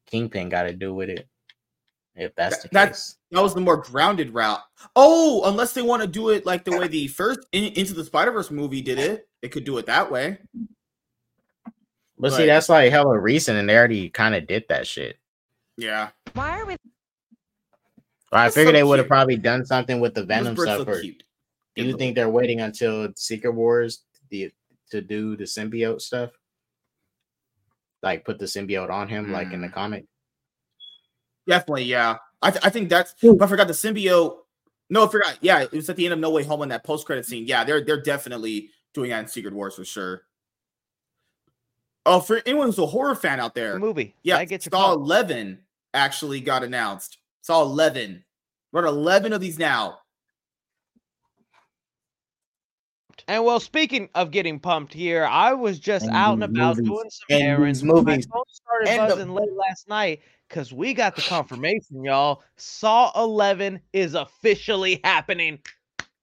Kingpin 0.07 0.49
got 0.49 0.65
to 0.65 0.73
do 0.73 0.95
with 0.95 1.09
it? 1.09 1.29
If 2.15 2.35
that's 2.35 2.59
the 2.59 2.69
That- 2.69 2.73
that's- 2.73 3.13
case, 3.13 3.19
That 3.31 3.43
was 3.43 3.55
the 3.55 3.61
more 3.63 3.79
grounded 3.79 4.35
route. 4.35 4.61
Oh, 4.95 5.43
unless 5.45 5.73
they 5.73 5.81
want 5.81 6.03
to 6.03 6.07
do 6.09 6.29
it 6.29 6.45
like 6.45 6.65
the 6.65 6.73
way 6.73 6.87
the 6.87 7.09
first 7.09 7.41
in, 7.53 7.65
Into 7.73 7.95
the 7.95 8.05
Spider 8.05 8.31
Verse 8.31 8.51
movie 8.51 8.83
did 8.83 8.99
it, 8.99 9.29
they 9.41 9.49
could 9.49 9.65
do 9.65 9.79
it 9.79 9.87
that 9.87 10.11
way. 10.11 10.39
but 12.19 12.33
see, 12.33 12.45
that's 12.47 12.69
like 12.69 12.91
hella 12.93 13.19
recent, 13.19 13.57
and 13.59 13.67
they 13.69 13.77
already 13.77 14.11
kind 14.11 14.35
of 14.35 14.47
did 14.47 14.65
that 14.69 14.87
shit. 14.87 15.19
Yeah, 15.79 16.11
Why 16.35 16.61
are 16.61 16.67
we? 16.67 16.75
I 18.31 18.45
That's 18.45 18.55
figured 18.55 18.75
so 18.75 18.79
they 18.79 18.83
would 18.85 18.99
have 18.99 19.09
probably 19.09 19.37
done 19.37 19.65
something 19.65 19.99
with 20.01 20.15
the 20.15 20.25
Venom 20.25 20.55
birds 20.55 20.71
stuff. 20.71 20.79
look 20.81 20.89
Or, 20.89 21.03
do 21.03 21.13
you 21.77 21.97
think 21.97 22.15
they're 22.15 22.29
waiting 22.29 22.61
until 22.61 23.09
Secret 23.17 23.53
Wars 23.53 24.05
the, 24.29 24.53
to 24.91 25.01
do 25.01 25.37
the 25.37 25.45
symbiote 25.45 26.01
stuff? 26.03 26.31
Like 28.03 28.25
put 28.27 28.39
the 28.39 28.45
symbiote 28.47 28.91
on 28.91 29.09
him, 29.09 29.33
like 29.33 29.53
in 29.53 29.61
the 29.63 29.69
Mm. 29.69 29.73
comic. 29.75 30.05
Definitely, 31.47 31.85
yeah. 31.85 32.17
I, 32.41 32.51
th- 32.51 32.65
I 32.65 32.71
think 32.71 32.89
that's. 32.89 33.15
Hmm. 33.21 33.35
But 33.37 33.47
I 33.47 33.49
forgot 33.49 33.67
the 33.69 33.73
symbiote. 33.75 34.37
No, 34.91 35.07
I 35.07 35.09
forgot. 35.11 35.39
Yeah, 35.41 35.63
it 35.63 35.73
was 35.73 35.89
at 35.89 35.97
the 35.97 36.05
end 36.05 36.13
of 36.15 36.19
No 36.21 36.31
Way 36.31 36.43
Home 36.45 36.63
in 36.63 36.69
that 36.71 36.85
post 36.85 37.07
credit 37.07 37.25
scene. 37.27 37.47
Yeah, 37.47 37.65
they're 37.65 37.85
they're 37.85 38.03
definitely 38.03 38.71
doing 38.95 39.11
that 39.11 39.21
in 39.21 39.29
Secret 39.29 39.55
Wars 39.55 39.75
for 39.75 39.85
sure. 39.85 40.23
Oh, 42.05 42.21
for 42.21 42.43
anyone 42.47 42.67
who's 42.67 42.79
a 42.79 42.87
horror 42.87 43.15
fan 43.15 43.39
out 43.41 43.55
there, 43.55 43.79
movie. 43.79 44.17
yeah, 44.23 44.37
I 44.39 44.45
get 44.45 44.65
your 44.67 44.71
Saw 44.71 44.89
pop. 44.89 44.97
Eleven 44.99 45.61
actually 45.95 46.41
got 46.41 46.65
announced. 46.65 47.19
Saw 47.43 47.63
Eleven. 47.63 48.25
We're 48.73 48.85
at 48.87 48.89
eleven 48.89 49.33
of 49.33 49.41
these 49.41 49.59
now. 49.59 49.99
And 53.29 53.45
well, 53.45 53.61
speaking 53.61 54.09
of 54.15 54.31
getting 54.31 54.59
pumped 54.59 54.93
here, 54.93 55.25
I 55.25 55.53
was 55.55 55.79
just 55.79 56.07
And 56.07 56.15
out 56.15 56.33
and 56.35 56.43
about 56.45 56.77
movies. 56.77 56.89
doing 56.91 57.11
some 57.11 57.27
And 57.31 57.43
errands. 57.43 57.81
these 57.83 57.89
My 57.89 57.95
phone 57.95 58.45
started 58.49 58.89
And 58.89 59.11
the- 59.11 59.15
buzzing 59.15 59.33
late 59.35 59.53
last 59.53 59.89
night 59.89 60.23
because 60.53 60.71
we 60.71 60.93
got 60.93 61.17
the 61.17 61.23
confirmation, 61.23 62.05
y'all. 62.05 62.43
Saw 62.59 63.11
11 63.17 63.81
is 63.95 64.13
officially 64.13 65.01
happening. 65.03 65.59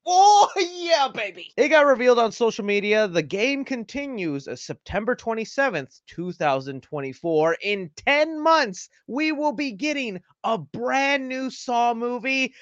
Oh, 0.06 0.48
yeah, 0.56 1.08
baby. 1.08 1.52
It 1.58 1.70
got 1.70 1.88
revealed 1.88 2.20
on 2.20 2.32
social 2.32 2.64
media. 2.64 3.08
The 3.08 3.24
game 3.24 3.66
continues 3.66 4.48
September 4.62 5.16
27th, 5.16 6.02
2024. 6.08 7.58
In 7.64 7.90
10 7.96 8.40
months, 8.40 8.90
we 9.08 9.32
will 9.32 9.52
be 9.52 9.72
getting 9.72 10.22
a 10.44 10.60
brand 10.60 11.28
new 11.28 11.50
Saw 11.50 11.96
movie. 11.96 12.54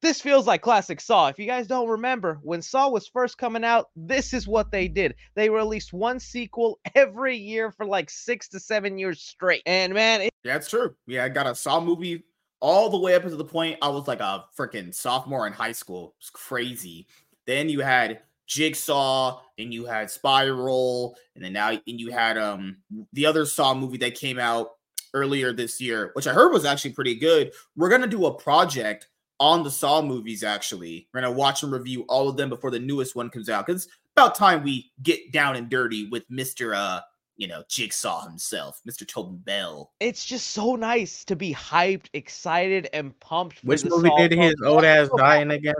This 0.00 0.20
feels 0.20 0.46
like 0.46 0.62
classic 0.62 1.00
Saw. 1.00 1.28
If 1.28 1.38
you 1.38 1.46
guys 1.46 1.66
don't 1.66 1.88
remember, 1.88 2.38
when 2.42 2.62
Saw 2.62 2.88
was 2.88 3.08
first 3.08 3.36
coming 3.36 3.64
out, 3.64 3.88
this 3.96 4.32
is 4.32 4.46
what 4.46 4.70
they 4.70 4.86
did. 4.86 5.14
They 5.34 5.50
released 5.50 5.92
one 5.92 6.20
sequel 6.20 6.78
every 6.94 7.36
year 7.36 7.72
for 7.72 7.84
like 7.84 8.08
six 8.08 8.48
to 8.50 8.60
seven 8.60 8.98
years 8.98 9.20
straight. 9.20 9.62
And 9.66 9.94
man, 9.94 10.20
it 10.20 10.32
it's 10.44 10.70
true. 10.70 10.94
Yeah, 11.06 11.24
I 11.24 11.28
got 11.28 11.46
a 11.46 11.54
Saw 11.54 11.80
movie 11.80 12.24
all 12.60 12.90
the 12.90 12.98
way 12.98 13.14
up 13.14 13.22
to 13.22 13.30
the 13.30 13.44
point 13.44 13.78
I 13.82 13.88
was 13.88 14.08
like 14.08 14.20
a 14.20 14.44
freaking 14.56 14.94
sophomore 14.94 15.46
in 15.46 15.52
high 15.52 15.72
school. 15.72 16.14
It's 16.20 16.30
crazy. 16.30 17.06
Then 17.46 17.68
you 17.68 17.80
had 17.80 18.20
Jigsaw, 18.46 19.40
and 19.58 19.72
you 19.72 19.84
had 19.84 20.10
Spiral, 20.10 21.16
and 21.34 21.44
then 21.44 21.52
now 21.52 21.70
and 21.70 21.80
you 21.86 22.10
had 22.10 22.38
um 22.38 22.78
the 23.12 23.26
other 23.26 23.44
Saw 23.44 23.74
movie 23.74 23.98
that 23.98 24.14
came 24.14 24.38
out 24.38 24.70
earlier 25.14 25.52
this 25.52 25.80
year, 25.80 26.10
which 26.14 26.26
I 26.26 26.32
heard 26.32 26.52
was 26.52 26.64
actually 26.64 26.92
pretty 26.92 27.14
good. 27.14 27.52
We're 27.76 27.90
gonna 27.90 28.06
do 28.06 28.26
a 28.26 28.34
project 28.34 29.08
on 29.40 29.62
the 29.62 29.70
Saw 29.70 30.02
movies. 30.02 30.42
Actually, 30.44 31.08
we're 31.12 31.20
gonna 31.20 31.32
watch 31.32 31.62
and 31.62 31.72
review 31.72 32.02
all 32.08 32.28
of 32.28 32.36
them 32.36 32.48
before 32.48 32.70
the 32.70 32.78
newest 32.78 33.14
one 33.16 33.30
comes 33.30 33.48
out. 33.48 33.66
Because 33.66 33.84
it's 33.86 33.94
about 34.16 34.34
time 34.34 34.62
we 34.64 34.90
get 35.02 35.32
down 35.32 35.56
and 35.56 35.68
dirty 35.68 36.08
with 36.08 36.24
Mister 36.28 36.74
uh 36.74 37.00
you 37.36 37.46
know 37.46 37.62
Jigsaw 37.68 38.26
himself, 38.26 38.80
Mister 38.84 39.04
Tobin 39.04 39.36
Bell. 39.38 39.92
it's 40.00 40.24
just 40.24 40.48
so 40.48 40.74
nice 40.74 41.24
to 41.26 41.36
be 41.36 41.54
hyped, 41.54 42.06
excited, 42.12 42.88
and 42.92 43.18
pumped. 43.20 43.60
For 43.60 43.66
Which 43.66 43.82
the 43.82 43.90
movie 43.90 44.08
Saw 44.08 44.16
did 44.28 44.32
his 44.32 44.54
old 44.64 44.84
ass 44.84 45.08
die 45.16 45.36
in 45.40 45.50
again? 45.52 45.74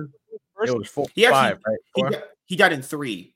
It 0.63 0.77
was 0.77 0.89
four, 0.89 1.07
He 1.15 1.25
actually- 1.27 1.35
five, 1.35 1.59
right? 1.67 1.79
He, 1.95 2.03
Four? 2.03 2.11
di- 2.11 2.23
he 2.47 2.57
died 2.57 2.73
in 2.73 2.83
three. 2.83 3.35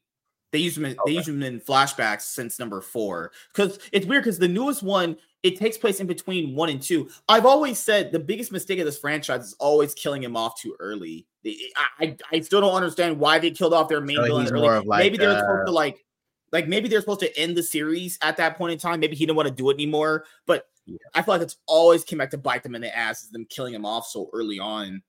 They 0.52 0.58
use 0.58 0.74
them. 0.74 0.84
In, 0.84 0.92
Okay. 0.92 1.00
They 1.06 1.12
use 1.16 1.26
them 1.26 1.42
in 1.42 1.60
flashbacks 1.60 2.22
since 2.22 2.58
number 2.58 2.80
four. 2.80 3.32
Because 3.54 3.78
it's 3.90 4.06
weird. 4.06 4.22
Because 4.22 4.38
the 4.38 4.48
newest 4.48 4.82
one 4.82 5.16
it 5.42 5.58
takes 5.58 5.76
place 5.76 5.98
in 5.98 6.06
between 6.06 6.54
one 6.54 6.68
and 6.68 6.80
two. 6.80 7.08
I've 7.28 7.46
always 7.46 7.76
said 7.78 8.12
the 8.12 8.20
biggest 8.20 8.52
mistake 8.52 8.78
of 8.78 8.84
this 8.84 8.98
franchise 8.98 9.44
is 9.46 9.54
always 9.54 9.92
killing 9.94 10.22
him 10.22 10.36
off 10.36 10.60
too 10.60 10.76
early. 10.78 11.26
I 11.44 11.50
I, 11.98 12.16
I 12.30 12.40
still 12.40 12.60
don't 12.60 12.74
understand 12.74 13.18
why 13.18 13.38
they 13.40 13.50
killed 13.50 13.74
off 13.74 13.88
their 13.88 14.00
main 14.00 14.16
So 14.16 14.22
villain 14.24 14.48
early. 14.52 14.86
like, 14.86 14.98
Maybe 15.00 15.16
they 15.16 15.26
were 15.26 15.32
uh, 15.32 15.40
supposed 15.40 15.66
to 15.66 15.72
like. 15.72 16.04
Like 16.52 16.68
maybe 16.68 16.86
they're 16.86 17.00
supposed 17.00 17.20
to 17.20 17.34
end 17.38 17.56
the 17.56 17.62
series 17.62 18.18
at 18.20 18.36
that 18.36 18.58
point 18.58 18.74
in 18.74 18.78
time. 18.78 19.00
Maybe 19.00 19.16
he 19.16 19.24
didn't 19.24 19.36
want 19.36 19.48
to 19.48 19.54
do 19.54 19.70
it 19.70 19.74
anymore. 19.74 20.26
But 20.46 20.66
Yeah. 20.84 20.98
I 21.14 21.22
feel 21.22 21.32
like 21.34 21.42
it's 21.42 21.56
always 21.66 22.04
came 22.04 22.18
back 22.18 22.30
to 22.32 22.36
bite 22.38 22.62
them 22.62 22.74
in 22.74 22.82
the 22.82 22.94
ass, 22.94 23.22
is 23.24 23.30
them 23.30 23.46
killing 23.48 23.72
him 23.72 23.86
off 23.86 24.06
so 24.06 24.28
early 24.34 24.58
on. 24.58 25.02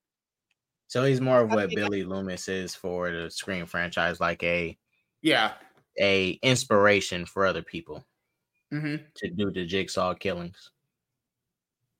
So 0.87 1.03
he's 1.03 1.19
more 1.19 1.41
of 1.41 1.51
what 1.51 1.69
Billy 1.69 2.05
Loomis 2.05 2.47
is 2.47 2.75
for 2.75 3.11
the 3.11 3.29
Scream 3.29 3.65
franchise, 3.65 4.21
like 4.21 4.41
a 4.43 4.77
Yeah. 5.23 5.53
a 5.99 6.31
inspiration 6.43 7.25
for 7.25 7.45
other 7.45 7.63
people 7.63 8.05
hmm 8.71 8.97
to 9.15 9.29
do 9.29 9.49
the 9.51 9.65
jigsaw 9.65 10.13
killings. 10.13 10.71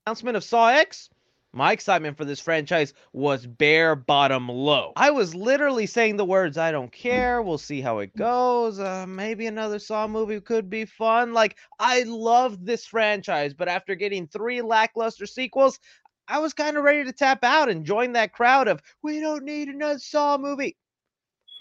announcement 0.06 0.36
of 0.36 0.44
Saw 0.44 0.68
X, 0.68 1.10
my 1.54 1.72
excitement 1.72 2.18
for 2.18 2.26
this 2.26 2.40
franchise 2.40 2.94
was 3.14 3.46
bare 3.46 3.96
bottom 3.96 4.50
low. 4.50 4.92
I 4.96 5.12
was 5.12 5.34
literally 5.36 5.86
saying 5.86 6.18
the 6.18 6.26
words, 6.26 6.58
I 6.58 6.72
don't 6.72 6.92
care, 6.92 7.42
we'll 7.42 7.58
see 7.58 7.80
how 7.80 8.00
it 8.00 8.16
goes. 8.16 8.80
Uh, 8.80 9.06
maybe 9.08 9.46
another 9.46 9.80
Saw 9.80 10.08
movie 10.08 10.42
could 10.42 10.70
be 10.70 10.86
fun. 10.86 11.32
Like, 11.34 11.58
I 11.80 12.04
love 12.04 12.66
this 12.66 12.86
franchise, 12.86 13.54
but 13.54 13.70
after 13.70 13.96
getting 13.96 14.28
three 14.28 14.62
lackluster 14.62 15.28
sequels, 15.28 15.80
I 16.28 16.40
was 16.40 16.54
kind 16.54 16.76
of 16.76 16.84
ready 16.84 17.04
to 17.04 17.14
tap 17.14 17.44
out 17.44 17.70
and 17.70 17.86
join 17.86 18.14
that 18.14 18.34
crowd 18.34 18.68
of, 18.68 18.82
we 19.04 19.20
don't 19.20 19.44
need 19.44 19.68
another 19.68 20.00
Saw 20.00 20.38
movie. 20.38 20.76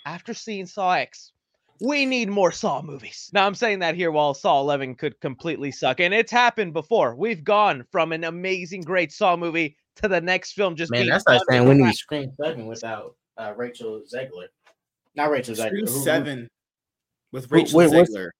After 0.06 0.34
seeing 0.34 0.66
Saw 0.66 0.92
X, 0.94 1.32
we 1.82 2.06
need 2.06 2.28
more 2.28 2.52
Saw 2.52 2.80
movies. 2.80 3.28
Now, 3.32 3.44
I'm 3.44 3.56
saying 3.56 3.80
that 3.80 3.96
here 3.96 4.12
while 4.12 4.34
Saw 4.34 4.60
11 4.60 4.94
could 4.94 5.18
completely 5.20 5.72
suck, 5.72 5.98
and 5.98 6.14
it's 6.14 6.30
happened 6.30 6.72
before. 6.72 7.16
We've 7.16 7.42
gone 7.42 7.84
from 7.90 8.12
an 8.12 8.22
amazing, 8.22 8.82
great 8.82 9.12
Saw 9.12 9.36
movie 9.36 9.76
to 9.96 10.06
the 10.06 10.20
next 10.20 10.52
film 10.52 10.76
just 10.76 10.92
Man, 10.92 11.00
being 11.00 11.10
that's 11.10 11.26
like 11.26 11.40
done 11.40 11.46
saying 11.50 11.68
we 11.68 11.74
need 11.74 11.94
Scream 11.94 12.30
Seven 12.40 12.66
without 12.66 13.16
uh, 13.36 13.52
Rachel 13.56 14.00
Zegler. 14.12 14.46
Not 15.16 15.30
Rachel 15.30 15.56
Zegler. 15.56 15.66
Scream 15.66 15.86
who- 15.86 15.92
who- 15.92 16.04
Seven 16.04 16.48
with 17.32 17.50
Rachel 17.50 17.78
wait, 17.78 17.90
what's- 17.90 18.14
Zegler. 18.14 18.30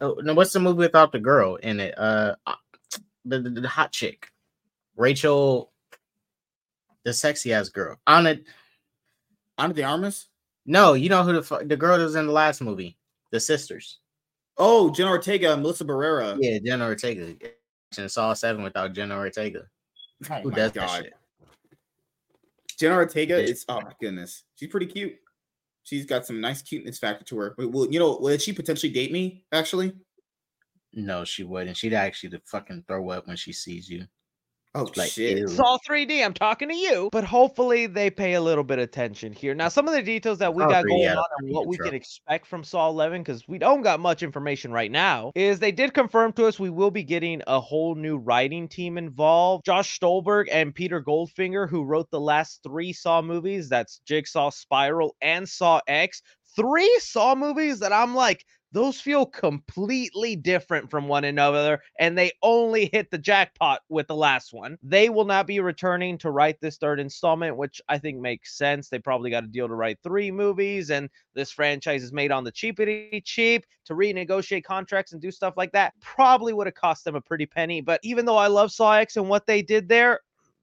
Oh, 0.00 0.14
no, 0.22 0.32
what's 0.32 0.54
the 0.54 0.58
movie 0.60 0.78
without 0.78 1.12
the 1.12 1.20
girl 1.20 1.56
in 1.56 1.80
it? 1.80 1.94
Uh, 1.98 2.34
uh, 2.46 2.54
the, 3.26 3.40
the, 3.40 3.50
the 3.60 3.68
hot 3.68 3.92
chick, 3.92 4.28
Rachel, 4.96 5.70
the 7.04 7.12
sexy 7.12 7.52
ass 7.52 7.68
girl. 7.68 7.98
On 8.06 8.26
it, 8.26 8.42
Ana 9.58 9.74
de 9.74 9.82
Armas. 9.82 10.29
No, 10.70 10.92
you 10.94 11.08
know 11.08 11.24
who 11.24 11.32
the 11.32 11.42
fu- 11.42 11.64
the 11.64 11.76
girl 11.76 11.98
that 11.98 12.04
was 12.04 12.14
in 12.14 12.28
the 12.28 12.32
last 12.32 12.60
movie, 12.60 12.96
the 13.32 13.40
sisters. 13.40 13.98
Oh, 14.56 14.90
Jenna 14.90 15.10
Ortega, 15.10 15.52
and 15.52 15.62
Melissa 15.62 15.84
Barrera. 15.84 16.38
Yeah, 16.40 16.58
Jenna 16.64 16.84
Ortega. 16.84 17.34
And 17.98 18.08
Saw 18.08 18.32
Seven 18.34 18.62
without 18.62 18.92
Jenna 18.92 19.16
Ortega. 19.16 19.64
Oh 20.30 20.34
Who 20.42 20.50
my 20.50 20.56
does 20.56 20.72
that 20.72 20.90
shit? 20.90 21.12
Jenna 22.78 22.94
Ortega 22.94 23.36
is 23.36 23.64
oh 23.68 23.80
my 23.80 23.92
goodness. 24.00 24.44
She's 24.54 24.68
pretty 24.68 24.86
cute. 24.86 25.16
She's 25.82 26.06
got 26.06 26.24
some 26.24 26.40
nice 26.40 26.62
cuteness 26.62 26.98
factor 26.98 27.24
to 27.24 27.38
her. 27.38 27.54
Well, 27.58 27.90
you 27.90 27.98
know, 27.98 28.18
would 28.20 28.40
she 28.40 28.52
potentially 28.52 28.92
date 28.92 29.10
me? 29.10 29.42
Actually, 29.50 29.92
No, 30.92 31.24
she 31.24 31.42
wouldn't. 31.42 31.76
She'd 31.76 31.94
actually 31.94 32.40
fucking 32.44 32.84
throw 32.86 33.10
up 33.10 33.26
when 33.26 33.36
she 33.36 33.52
sees 33.52 33.88
you. 33.88 34.06
Oh 34.74 34.88
Like, 34.96 35.10
shit. 35.10 35.38
ew. 35.38 35.48
Saw 35.48 35.78
3D, 35.88 36.24
I'm 36.24 36.34
talking 36.34 36.68
to 36.68 36.74
you. 36.74 37.08
But 37.12 37.24
hopefully 37.24 37.86
they 37.86 38.10
pay 38.10 38.34
a 38.34 38.40
little 38.40 38.64
bit 38.64 38.78
of 38.78 38.84
attention 38.84 39.32
here. 39.32 39.54
Now, 39.54 39.68
some 39.68 39.88
of 39.88 39.94
the 39.94 40.02
details 40.02 40.38
that 40.38 40.54
we 40.54 40.62
Saw 40.62 40.68
got 40.68 40.84
going 40.86 41.02
had 41.02 41.16
a 41.16 41.20
on 41.20 41.24
and 41.38 41.50
what 41.54 41.66
we 41.66 41.76
intro. 41.76 41.86
can 41.86 41.94
expect 41.94 42.46
from 42.46 42.62
Saw 42.64 42.88
11, 42.88 43.22
because 43.22 43.46
we 43.48 43.58
don't 43.58 43.82
got 43.82 44.00
much 44.00 44.22
information 44.22 44.72
right 44.72 44.90
now, 44.90 45.32
is 45.34 45.58
they 45.58 45.72
did 45.72 45.94
confirm 45.94 46.32
to 46.34 46.46
us 46.46 46.58
we 46.58 46.70
will 46.70 46.90
be 46.90 47.02
getting 47.02 47.42
a 47.46 47.60
whole 47.60 47.94
new 47.94 48.16
writing 48.18 48.68
team 48.68 48.98
involved. 48.98 49.64
Josh 49.64 49.98
Stolberg 49.98 50.48
and 50.52 50.74
Peter 50.74 51.02
Goldfinger, 51.02 51.68
who 51.68 51.84
wrote 51.84 52.10
the 52.10 52.20
last 52.20 52.60
three 52.62 52.92
Saw 52.92 53.22
movies, 53.22 53.68
that's 53.68 53.98
Jigsaw, 54.06 54.50
Spiral, 54.50 55.16
and 55.20 55.48
Saw 55.48 55.80
X. 55.86 56.22
Three 56.56 56.98
Saw 57.00 57.34
movies 57.34 57.78
that 57.78 57.92
I'm 57.92 58.14
like, 58.14 58.44
those 58.72 59.00
feel 59.00 59.26
completely 59.26 60.36
different 60.36 60.90
from 60.90 61.08
one 61.08 61.24
another, 61.24 61.80
and 61.98 62.16
they 62.16 62.32
only 62.42 62.88
hit 62.92 63.10
the 63.10 63.18
jackpot 63.18 63.80
with 63.88 64.06
the 64.06 64.14
last 64.14 64.52
one. 64.52 64.78
They 64.82 65.08
will 65.08 65.24
not 65.24 65.46
be 65.46 65.60
returning 65.60 66.18
to 66.18 66.30
write 66.30 66.60
this 66.60 66.76
third 66.76 67.00
installment, 67.00 67.56
which 67.56 67.80
I 67.88 67.98
think 67.98 68.20
makes 68.20 68.56
sense. 68.56 68.88
They 68.88 68.98
probably 68.98 69.30
got 69.30 69.44
a 69.44 69.48
deal 69.48 69.68
to 69.68 69.74
write 69.74 69.98
three 70.02 70.30
movies, 70.30 70.90
and 70.90 71.08
this 71.34 71.50
franchise 71.50 72.02
is 72.02 72.12
made 72.12 72.32
on 72.32 72.44
the 72.44 72.52
cheapity 72.52 73.22
cheap 73.24 73.64
to 73.86 73.94
renegotiate 73.94 74.64
contracts 74.64 75.12
and 75.12 75.20
do 75.20 75.30
stuff 75.30 75.54
like 75.56 75.72
that. 75.72 75.94
Probably 76.00 76.52
would 76.52 76.66
have 76.66 76.74
cost 76.74 77.04
them 77.04 77.16
a 77.16 77.20
pretty 77.20 77.46
penny, 77.46 77.80
but 77.80 78.00
even 78.02 78.24
though 78.24 78.36
I 78.36 78.46
love 78.46 78.72
Saw 78.72 78.92
X 78.92 79.16
and 79.16 79.28
what 79.28 79.46
they 79.46 79.62
did 79.62 79.88
there, 79.88 80.20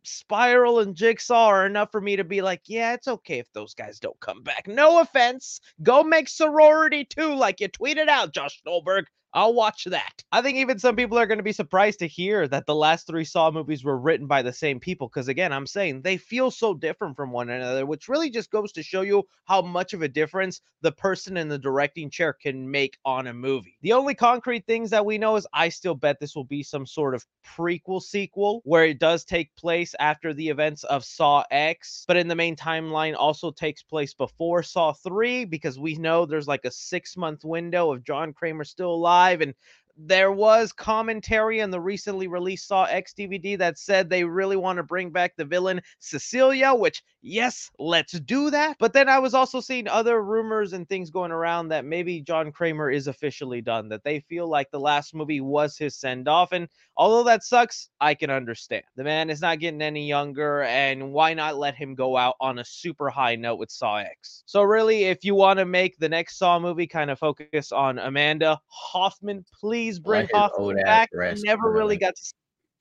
Spiral 0.07 0.79
and 0.79 0.95
Jigsaw 0.95 1.47
are 1.47 1.65
enough 1.65 1.91
for 1.91 2.01
me 2.01 2.15
to 2.15 2.23
be 2.23 2.41
like, 2.41 2.61
yeah, 2.65 2.93
it's 2.93 3.07
okay 3.07 3.39
if 3.39 3.51
those 3.53 3.73
guys 3.73 3.99
don't 3.99 4.19
come 4.19 4.41
back. 4.41 4.67
No 4.67 4.99
offense. 5.01 5.61
Go 5.83 6.03
make 6.03 6.29
sorority 6.29 7.05
too, 7.05 7.35
like 7.35 7.59
you 7.59 7.69
tweeted 7.69 8.07
out, 8.07 8.33
Josh 8.33 8.59
Stolberg. 8.59 9.05
I'll 9.37 9.53
watch 9.53 9.83
that. 9.83 10.23
I 10.31 10.41
think 10.41 10.57
even 10.57 10.79
some 10.79 10.95
people 10.95 11.19
are 11.19 11.27
going 11.27 11.37
to 11.37 11.43
be 11.43 11.51
surprised 11.51 11.99
to 11.99 12.07
hear 12.07 12.47
that 12.47 12.65
the 12.65 12.73
last 12.73 13.05
three 13.05 13.23
Saw 13.23 13.51
movies 13.51 13.83
were 13.83 13.99
written 13.99 14.25
by 14.25 14.41
the 14.41 14.51
same 14.51 14.79
people. 14.79 15.07
Because 15.07 15.27
again, 15.27 15.53
I'm 15.53 15.67
saying 15.67 16.01
they 16.01 16.17
feel 16.17 16.49
so 16.49 16.73
different 16.73 17.15
from 17.15 17.31
one 17.31 17.51
another, 17.51 17.85
which 17.85 18.09
really 18.09 18.31
just 18.31 18.49
goes 18.49 18.71
to 18.71 18.81
show 18.81 19.01
you 19.01 19.27
how 19.45 19.61
much 19.61 19.93
of 19.93 20.01
a 20.01 20.07
difference 20.07 20.61
the 20.81 20.91
person 20.91 21.37
in 21.37 21.49
the 21.49 21.59
directing 21.59 22.09
chair 22.09 22.33
can 22.33 22.71
make 22.71 22.97
on 23.05 23.27
a 23.27 23.33
movie. 23.33 23.77
The 23.83 23.93
only 23.93 24.15
concrete 24.15 24.65
things 24.65 24.89
that 24.89 25.05
we 25.05 25.19
know 25.19 25.35
is 25.35 25.45
I 25.53 25.69
still 25.69 25.93
bet 25.93 26.19
this 26.19 26.35
will 26.35 26.43
be 26.43 26.63
some 26.63 26.87
sort 26.87 27.13
of 27.13 27.23
prequel 27.45 28.01
sequel 28.01 28.61
where 28.65 28.85
it 28.85 28.97
does 28.97 29.23
take 29.23 29.55
place 29.55 29.93
after 29.99 30.33
the 30.33 30.49
events 30.49 30.83
of 30.85 31.05
Saw 31.05 31.43
X, 31.51 32.05
but 32.07 32.17
in 32.17 32.27
the 32.27 32.35
main 32.35 32.55
timeline 32.55 33.15
also 33.15 33.51
takes 33.51 33.83
place 33.83 34.15
before 34.15 34.63
Saw 34.63 34.93
3 34.93 35.45
because 35.45 35.77
we 35.77 35.93
know 35.93 36.25
there's 36.25 36.47
like 36.47 36.65
a 36.65 36.71
six 36.71 37.15
month 37.15 37.45
window 37.45 37.93
of 37.93 38.03
John 38.03 38.33
Kramer 38.33 38.63
still 38.63 38.95
alive 38.95 39.26
and 39.33 39.53
there 39.97 40.31
was 40.31 40.71
commentary 40.71 41.59
in 41.59 41.71
the 41.71 41.79
recently 41.79 42.27
released 42.27 42.67
Saw 42.67 42.83
X 42.85 43.13
DVD 43.17 43.57
that 43.57 43.79
said 43.79 44.09
they 44.09 44.23
really 44.23 44.55
want 44.55 44.77
to 44.77 44.83
bring 44.83 45.09
back 45.09 45.35
the 45.35 45.45
villain 45.45 45.81
Cecilia, 45.99 46.73
which, 46.73 47.03
yes, 47.21 47.71
let's 47.79 48.13
do 48.19 48.51
that. 48.51 48.77
But 48.79 48.93
then 48.93 49.09
I 49.09 49.19
was 49.19 49.33
also 49.33 49.59
seeing 49.59 49.87
other 49.87 50.23
rumors 50.23 50.73
and 50.73 50.87
things 50.87 51.09
going 51.09 51.31
around 51.31 51.69
that 51.69 51.85
maybe 51.85 52.21
John 52.21 52.51
Kramer 52.51 52.91
is 52.91 53.07
officially 53.07 53.61
done, 53.61 53.89
that 53.89 54.03
they 54.03 54.19
feel 54.21 54.47
like 54.47 54.69
the 54.71 54.79
last 54.79 55.15
movie 55.15 55.41
was 55.41 55.77
his 55.77 55.95
send 55.95 56.27
off. 56.27 56.51
And 56.51 56.67
although 56.95 57.23
that 57.23 57.43
sucks, 57.43 57.89
I 57.99 58.13
can 58.13 58.29
understand. 58.29 58.83
The 58.95 59.03
man 59.03 59.29
is 59.29 59.41
not 59.41 59.59
getting 59.59 59.81
any 59.81 60.07
younger, 60.07 60.63
and 60.63 61.11
why 61.11 61.33
not 61.33 61.57
let 61.57 61.75
him 61.75 61.95
go 61.95 62.17
out 62.17 62.35
on 62.39 62.59
a 62.59 62.65
super 62.65 63.09
high 63.09 63.35
note 63.35 63.57
with 63.57 63.71
Saw 63.71 63.97
X? 63.97 64.43
So, 64.45 64.61
really, 64.61 65.05
if 65.05 65.23
you 65.23 65.33
want 65.33 65.59
to 65.59 65.65
make 65.65 65.97
the 65.97 66.09
next 66.09 66.37
Saw 66.37 66.59
movie 66.59 66.87
kind 66.87 67.09
of 67.09 67.19
focus 67.19 67.71
on 67.71 67.99
Amanda 67.99 68.59
Hoffman, 68.67 69.45
please 69.59 69.86
bring 69.99 70.21
his 70.21 70.31
Hoffman 70.33 70.77
back. 70.83 71.11
dress, 71.11 71.41
Never 71.43 71.63
really 71.71 71.79
really. 71.79 71.97
got 71.97 72.15
to 72.15 72.23
see 72.23 72.33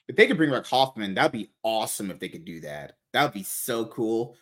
If 0.08 0.16
they 0.16 0.26
could 0.26 0.36
bring 0.36 0.50
back 0.50 0.66
Hoffman, 0.66 1.14
that'd 1.14 1.32
be 1.32 1.50
awesome 1.62 2.10
if 2.10 2.18
they 2.18 2.28
could 2.28 2.44
do 2.44 2.60
that. 2.60 2.96
That 3.12 3.22
would 3.24 3.32
be 3.32 3.42
so 3.42 3.86
cool. 3.86 4.36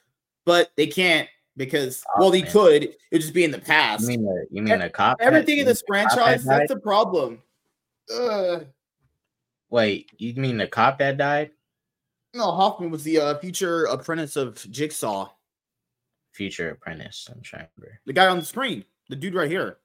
But 0.45 0.71
they 0.77 0.87
can't 0.87 1.29
because 1.57 2.03
well, 2.19 2.31
they 2.31 2.41
Hoffman. 2.41 2.53
could. 2.53 2.83
It 2.85 2.97
would 3.13 3.21
just 3.21 3.35
be 3.35 3.45
in 3.45 3.51
the 3.51 3.59
past. 3.59 4.03
You 4.03 4.09
mean 4.09 4.25
the 4.25 4.47
you 4.51 4.63
mean 4.63 4.79
the 4.79 4.91
cop? 4.91 5.19
Everything 5.21 5.59
in 5.59 5.67
this 5.67 5.83
mean 5.89 6.03
the 6.03 6.09
cop 6.09 6.17
that 6.17 6.25
franchise, 6.25 6.45
died? 6.45 6.61
that's 6.61 6.73
the 6.73 6.81
problem. 6.81 7.43
Ugh. 8.15 8.67
Wait, 9.71 10.11
you 10.19 10.35
mean 10.35 10.57
the 10.59 10.67
cop 10.67 10.99
that 10.99 11.17
died? 11.17 11.51
No, 12.35 12.51
Hoffman 12.53 12.91
was 12.91 13.05
the 13.05 13.19
uh, 13.19 13.39
future 13.39 13.85
apprentice 13.85 14.37
of 14.37 14.57
Jigsaw. 14.71 15.31
Future 16.33 16.71
apprentice. 16.71 17.29
I'm 17.33 17.41
trying 17.43 17.63
to 17.65 17.69
remember. 17.79 18.01
The 18.07 18.13
guy 18.13 18.27
on 18.27 18.39
the 18.41 18.45
screen, 18.45 18.85
the 19.09 19.17
dude 19.17 19.35
right 19.35 19.51
here. 19.51 19.79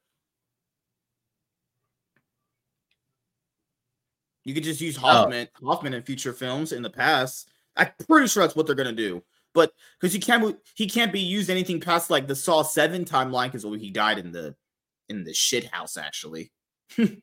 You 4.46 4.54
could 4.54 4.64
just 4.64 4.82
use 4.82 4.98
Oh. 4.98 5.02
Hoffman, 5.02 5.48
Hoffman 5.64 5.94
in 5.94 6.04
future 6.04 6.34
films 6.34 6.72
in 6.72 6.82
the 6.82 6.90
past. 6.90 7.50
I'm 7.76 7.90
pretty 8.08 8.28
sure 8.28 8.44
that's 8.44 8.56
what 8.56 8.66
they're 8.66 8.76
gonna 8.76 8.92
do. 8.94 9.24
But 9.54 9.72
because 10.00 10.14
he 10.14 10.20
can't, 10.20 10.58
he 10.76 10.88
can't 10.88 11.12
be 11.12 11.20
used 11.20 11.50
anything 11.50 11.80
past 11.80 12.10
like 12.10 12.28
the 12.28 12.36
Saw 12.36 12.62
Seven 12.62 13.04
timeline 13.06 13.52
because 13.52 13.64
he 13.82 13.90
died 13.90 14.20
in 14.20 14.32
the 14.32 14.56
in 15.10 15.24
the 15.24 15.34
shit 15.34 15.66
house 15.66 15.98
actually. 15.98 16.52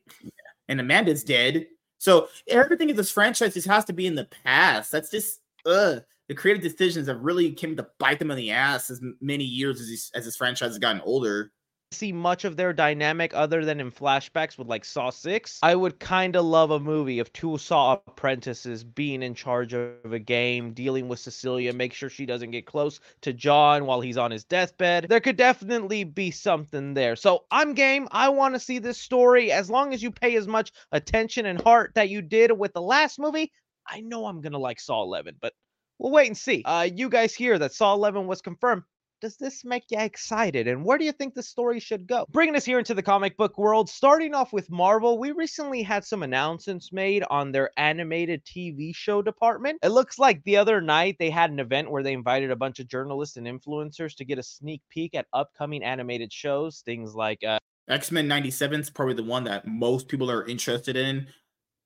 And 0.69 0.81
Amanda's 0.81 1.23
dead, 1.23 1.65
so 1.97 2.27
everything 2.49 2.89
in 2.89 2.97
this 2.97 3.09
franchise 3.09 3.53
just 3.53 3.67
has 3.67 3.85
to 3.85 3.93
be 3.93 4.05
in 4.05 4.15
the 4.15 4.27
past. 4.43 4.91
That's 4.91 5.09
just 5.09 5.39
ugh. 5.65 6.03
The 6.27 6.35
creative 6.35 6.61
decisions 6.61 7.07
have 7.07 7.21
really 7.21 7.53
came 7.53 7.77
to 7.77 7.87
bite 7.99 8.19
them 8.19 8.31
in 8.31 8.37
the 8.37 8.51
ass 8.51 8.89
as 8.89 9.01
many 9.21 9.45
years 9.45 9.79
as 9.79 9.87
this, 9.87 10.11
as 10.13 10.25
this 10.25 10.35
franchise 10.35 10.71
has 10.71 10.77
gotten 10.77 10.99
older. 11.05 11.53
See 11.91 12.11
much 12.11 12.43
of 12.43 12.57
their 12.57 12.73
dynamic 12.73 13.33
other 13.33 13.63
than 13.63 13.79
in 13.79 13.91
flashbacks 13.91 14.57
with 14.57 14.67
like 14.67 14.83
Saw 14.83 15.09
6. 15.09 15.59
I 15.63 15.75
would 15.75 15.99
kind 15.99 16.35
of 16.35 16.45
love 16.45 16.71
a 16.71 16.79
movie 16.79 17.19
of 17.19 17.31
two 17.31 17.57
Saw 17.57 17.93
apprentices 18.07 18.83
being 18.83 19.23
in 19.23 19.33
charge 19.33 19.73
of 19.73 20.11
a 20.11 20.19
game, 20.19 20.73
dealing 20.73 21.07
with 21.07 21.19
Cecilia, 21.19 21.73
make 21.73 21.93
sure 21.93 22.09
she 22.09 22.25
doesn't 22.25 22.51
get 22.51 22.65
close 22.65 22.99
to 23.21 23.31
John 23.31 23.85
while 23.85 24.01
he's 24.01 24.17
on 24.17 24.31
his 24.31 24.43
deathbed. 24.43 25.07
There 25.07 25.21
could 25.21 25.37
definitely 25.37 26.03
be 26.03 26.31
something 26.31 26.93
there. 26.93 27.15
So 27.15 27.45
I'm 27.51 27.73
game. 27.73 28.07
I 28.11 28.29
want 28.29 28.55
to 28.55 28.59
see 28.59 28.79
this 28.79 28.97
story. 28.97 29.51
As 29.51 29.69
long 29.69 29.93
as 29.93 30.03
you 30.03 30.11
pay 30.11 30.35
as 30.35 30.47
much 30.47 30.71
attention 30.91 31.45
and 31.45 31.61
heart 31.61 31.93
that 31.95 32.09
you 32.09 32.21
did 32.21 32.51
with 32.51 32.73
the 32.73 32.81
last 32.81 33.17
movie, 33.17 33.51
I 33.87 34.01
know 34.01 34.25
I'm 34.25 34.41
going 34.41 34.51
to 34.51 34.57
like 34.57 34.81
Saw 34.81 35.03
11, 35.03 35.37
but 35.39 35.53
we'll 35.99 36.11
wait 36.11 36.27
and 36.27 36.37
see. 36.37 36.63
Uh, 36.65 36.89
you 36.93 37.07
guys 37.07 37.33
hear 37.33 37.57
that 37.57 37.73
Saw 37.73 37.93
11 37.93 38.27
was 38.27 38.41
confirmed 38.41 38.83
does 39.21 39.37
this 39.37 39.65
make 39.65 39.85
you 39.89 39.99
excited? 39.99 40.67
And 40.67 40.83
where 40.83 40.97
do 40.97 41.05
you 41.05 41.11
think 41.11 41.33
the 41.33 41.43
story 41.43 41.79
should 41.79 42.07
go? 42.07 42.25
Bringing 42.29 42.55
us 42.55 42.65
here 42.65 42.79
into 42.79 42.93
the 42.93 43.01
comic 43.01 43.37
book 43.37 43.57
world, 43.57 43.89
starting 43.89 44.33
off 44.33 44.53
with 44.53 44.69
Marvel, 44.69 45.17
we 45.17 45.31
recently 45.31 45.81
had 45.81 46.05
some 46.05 46.23
announcements 46.23 46.91
made 46.91 47.23
on 47.29 47.51
their 47.51 47.71
animated 47.77 48.43
TV 48.45 48.95
show 48.95 49.21
department. 49.21 49.79
It 49.83 49.89
looks 49.89 50.19
like 50.19 50.43
the 50.43 50.57
other 50.57 50.81
night 50.81 51.17
they 51.19 51.29
had 51.29 51.51
an 51.51 51.59
event 51.59 51.89
where 51.89 52.03
they 52.03 52.13
invited 52.13 52.51
a 52.51 52.55
bunch 52.55 52.79
of 52.79 52.87
journalists 52.87 53.37
and 53.37 53.47
influencers 53.47 54.15
to 54.15 54.25
get 54.25 54.37
a 54.37 54.43
sneak 54.43 54.81
peek 54.89 55.15
at 55.15 55.27
upcoming 55.33 55.83
animated 55.83 56.31
shows, 56.31 56.81
things 56.85 57.15
like 57.15 57.43
uh, 57.43 57.59
X 57.89 58.11
Men 58.11 58.27
'97 58.27 58.81
is 58.81 58.89
probably 58.89 59.15
the 59.15 59.23
one 59.23 59.43
that 59.45 59.65
most 59.65 60.07
people 60.07 60.29
are 60.29 60.45
interested 60.45 60.95
in. 60.95 61.27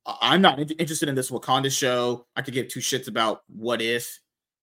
I'm 0.06 0.42
not 0.42 0.60
interested 0.60 1.10
in 1.10 1.16
this 1.16 1.30
Wakanda 1.30 1.72
show. 1.72 2.26
I 2.36 2.42
could 2.42 2.56
give 2.56 2.70
two 2.70 2.80
shits 2.80 3.08
about 3.08 3.44
what 3.48 3.82
if. 3.82 4.20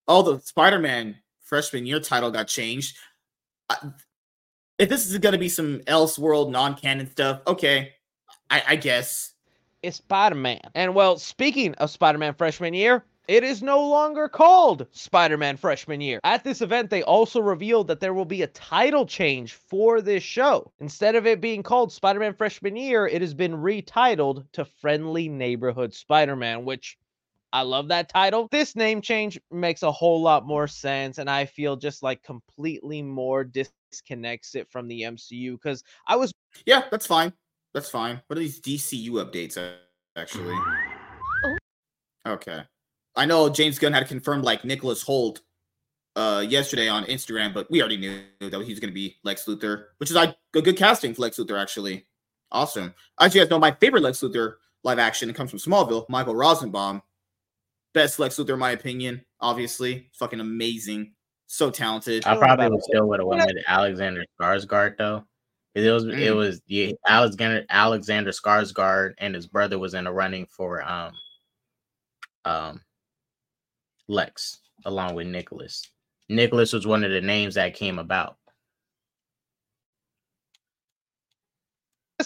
Oh, 0.08 0.22
the 0.22 0.40
Spider 0.40 0.80
Man 0.80 1.16
freshman 1.48 1.86
year 1.86 1.98
title 2.00 2.30
got 2.30 2.46
changed. 2.48 2.96
I- 3.68 3.90
If 4.78 4.88
this 4.88 5.10
is 5.10 5.18
going 5.18 5.32
to 5.32 5.38
be 5.38 5.48
some 5.48 5.80
Elseworld 5.80 6.50
non 6.50 6.74
canon 6.76 7.10
stuff, 7.10 7.40
okay, 7.46 7.94
I, 8.50 8.62
I 8.68 8.76
guess. 8.76 9.34
It's 9.82 9.96
Spider 9.98 10.36
Man. 10.36 10.60
And 10.74 10.94
well, 10.94 11.18
speaking 11.18 11.74
of 11.76 11.90
Spider 11.90 12.18
Man 12.18 12.34
freshman 12.34 12.74
year, 12.74 13.04
it 13.28 13.44
is 13.44 13.62
no 13.62 13.86
longer 13.86 14.28
called 14.28 14.86
Spider 14.92 15.36
Man 15.36 15.56
freshman 15.56 16.00
year. 16.00 16.20
At 16.24 16.44
this 16.44 16.62
event, 16.62 16.90
they 16.90 17.02
also 17.02 17.40
revealed 17.40 17.88
that 17.88 18.00
there 18.00 18.14
will 18.14 18.24
be 18.24 18.42
a 18.42 18.46
title 18.48 19.04
change 19.06 19.54
for 19.54 20.00
this 20.00 20.22
show. 20.22 20.72
Instead 20.80 21.14
of 21.14 21.26
it 21.26 21.40
being 21.40 21.62
called 21.62 21.92
Spider 21.92 22.20
Man 22.20 22.34
freshman 22.34 22.76
year, 22.76 23.06
it 23.06 23.20
has 23.20 23.34
been 23.34 23.52
retitled 23.52 24.44
to 24.52 24.64
Friendly 24.64 25.28
Neighborhood 25.28 25.92
Spider 25.92 26.36
Man, 26.36 26.64
which 26.64 26.96
I 27.52 27.62
love 27.62 27.88
that 27.88 28.08
title. 28.08 28.48
This 28.50 28.76
name 28.76 29.00
change 29.00 29.40
makes 29.50 29.82
a 29.82 29.90
whole 29.90 30.20
lot 30.20 30.46
more 30.46 30.66
sense, 30.66 31.18
and 31.18 31.30
I 31.30 31.46
feel 31.46 31.76
just 31.76 32.02
like 32.02 32.22
completely 32.22 33.00
more 33.02 33.44
disconnects 33.44 34.54
it 34.54 34.70
from 34.70 34.86
the 34.88 35.02
MCU 35.02 35.52
because 35.52 35.82
I 36.06 36.16
was 36.16 36.32
Yeah, 36.66 36.82
that's 36.90 37.06
fine. 37.06 37.32
That's 37.72 37.88
fine. 37.88 38.20
What 38.26 38.36
are 38.36 38.40
these 38.40 38.60
DCU 38.60 39.12
updates 39.12 39.56
actually? 40.16 40.56
Okay. 42.26 42.62
I 43.16 43.24
know 43.24 43.48
James 43.48 43.78
Gunn 43.78 43.92
had 43.92 44.06
confirmed 44.08 44.44
like 44.44 44.64
Nicholas 44.64 45.02
Hoult 45.04 45.40
uh 46.16 46.44
yesterday 46.46 46.88
on 46.88 47.04
Instagram, 47.04 47.54
but 47.54 47.70
we 47.70 47.80
already 47.80 47.96
knew 47.96 48.20
that 48.40 48.52
he 48.62 48.72
was 48.72 48.80
going 48.80 48.90
to 48.90 48.94
be 48.94 49.16
Lex 49.24 49.46
Luthor, 49.46 49.86
which 49.98 50.10
is 50.10 50.16
like 50.16 50.36
a 50.54 50.60
good 50.60 50.76
casting 50.76 51.14
for 51.14 51.22
Lex 51.22 51.38
Luthor 51.38 51.60
actually. 51.60 52.06
Awesome. 52.50 52.94
As 53.20 53.34
you 53.34 53.40
guys 53.40 53.50
know, 53.50 53.58
my 53.58 53.72
favorite 53.72 54.02
Lex 54.02 54.20
Luthor 54.20 54.54
live 54.84 54.98
action 54.98 55.30
it 55.30 55.36
comes 55.36 55.50
from 55.50 55.58
Smallville, 55.58 56.08
Michael 56.08 56.34
Rosenbaum. 56.34 57.02
Best 57.98 58.20
Lex 58.20 58.36
Luthor 58.36 58.50
in 58.54 58.60
my 58.60 58.70
opinion, 58.70 59.24
obviously. 59.40 60.08
Fucking 60.20 60.38
amazing. 60.38 61.14
So 61.48 61.68
talented. 61.68 62.24
I 62.26 62.36
probably 62.36 62.68
would 62.70 62.82
still 62.84 63.08
would 63.08 63.18
have 63.18 63.26
went 63.26 63.44
with 63.44 63.64
Alexander 63.66 64.24
Skarsgård 64.40 64.96
though. 64.98 65.24
It 65.74 65.90
was 65.90 66.04
it 66.04 66.10
Mm. 66.12 66.36
was 66.36 66.60
yeah, 66.68 66.92
Alexander 67.08 67.64
Alexander 67.70 68.30
Skarsgård 68.30 69.14
and 69.18 69.34
his 69.34 69.48
brother 69.48 69.80
was 69.80 69.94
in 69.94 70.04
the 70.04 70.12
running 70.12 70.46
for 70.46 70.80
um 70.88 71.12
um 72.44 72.80
Lex 74.06 74.60
along 74.84 75.16
with 75.16 75.26
Nicholas. 75.26 75.82
Nicholas 76.28 76.72
was 76.72 76.86
one 76.86 77.02
of 77.02 77.10
the 77.10 77.20
names 77.20 77.56
that 77.56 77.74
came 77.74 77.98
about. 77.98 78.36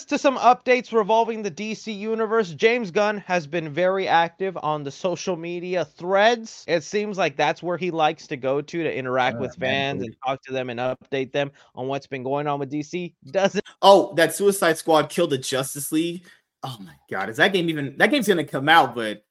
To 0.09 0.17
some 0.17 0.39
updates 0.39 0.91
revolving 0.91 1.43
the 1.43 1.51
DC 1.51 1.95
universe, 1.97 2.51
James 2.55 2.91
Gunn 2.91 3.19
has 3.19 3.47
been 3.47 3.69
very 3.69 4.09
active 4.09 4.57
on 4.63 4.85
the 4.85 4.91
social 4.91 5.37
media 5.37 5.85
threads. 5.85 6.65
It 6.67 6.83
seems 6.83 7.19
like 7.19 7.37
that's 7.37 7.63
where 7.63 7.77
he 7.77 7.91
likes 7.91 8.27
to 8.29 8.39
go 8.39 8.63
to 8.63 8.83
to 8.83 8.95
interact 8.95 9.37
Oh, 9.37 9.41
with 9.41 9.59
man, 9.61 9.97
fans 9.99 10.07
and 10.07 10.17
talk 10.27 10.43
to 10.45 10.53
them 10.53 10.71
and 10.71 10.81
update 10.81 11.31
them 11.33 11.53
on 11.75 11.89
what's 11.89 12.07
been 12.07 12.23
going 12.23 12.47
on 12.47 12.59
with 12.59 12.71
DC. 12.73 13.13
Doesn't 13.27 13.63
Oh, 13.83 14.15
that 14.15 14.35
Suicide 14.35 14.79
Squad 14.79 15.11
Kill 15.11 15.27
the 15.27 15.37
Justice 15.37 15.93
League. 15.93 16.25
Oh 16.63 16.79
my 16.81 16.95
god, 17.11 17.29
is 17.29 17.37
that 17.37 17.53
game 17.53 17.69
even 17.69 17.95
that 17.99 18.11
game's 18.11 18.29
gonna 18.29 18.45
come 18.45 18.71
out? 18.71 18.95
But 18.95 19.25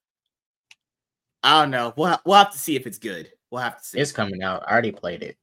I 1.42 1.62
don't 1.62 1.72
know. 1.72 1.92
We'll 1.98 2.10
ha- 2.10 2.22
we'll 2.24 2.38
have 2.38 2.52
to 2.52 2.60
see 2.60 2.76
if 2.76 2.86
it's 2.86 3.00
good. 3.00 3.32
We'll 3.50 3.64
have 3.64 3.80
to 3.80 3.84
see. 3.84 4.00
It's 4.00 4.12
coming 4.12 4.44
out. 4.44 4.64
I 4.68 4.72
already 4.72 4.92
played 4.92 5.24
it. 5.24 5.38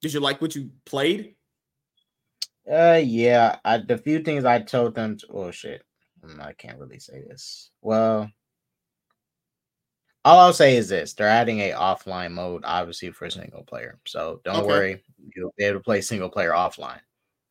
Did 0.00 0.14
you 0.14 0.20
like 0.20 0.40
what 0.40 0.56
you 0.56 0.70
played? 0.86 1.35
Uh 2.70 3.00
yeah, 3.04 3.58
I 3.64 3.78
the 3.78 3.96
few 3.98 4.20
things 4.20 4.44
I 4.44 4.60
told 4.60 4.94
them 4.94 5.16
to, 5.18 5.26
oh 5.32 5.50
shit. 5.50 5.84
mm, 6.24 6.40
I 6.40 6.52
can't 6.54 6.78
really 6.78 6.98
say 6.98 7.22
this. 7.28 7.70
Well, 7.82 8.30
all 10.24 10.38
I'll 10.40 10.52
say 10.52 10.76
is 10.76 10.88
this 10.88 11.14
they're 11.14 11.28
adding 11.28 11.60
a 11.60 11.70
offline 11.72 12.32
mode, 12.32 12.62
obviously, 12.64 13.10
for 13.12 13.30
single 13.30 13.62
player. 13.64 13.98
So 14.06 14.40
don't 14.44 14.56
Okay. 14.56 14.66
worry, 14.66 15.04
you'll 15.34 15.54
be 15.56 15.64
able 15.64 15.78
to 15.78 15.84
play 15.84 16.00
single 16.00 16.28
player 16.28 16.50
offline. 16.50 17.00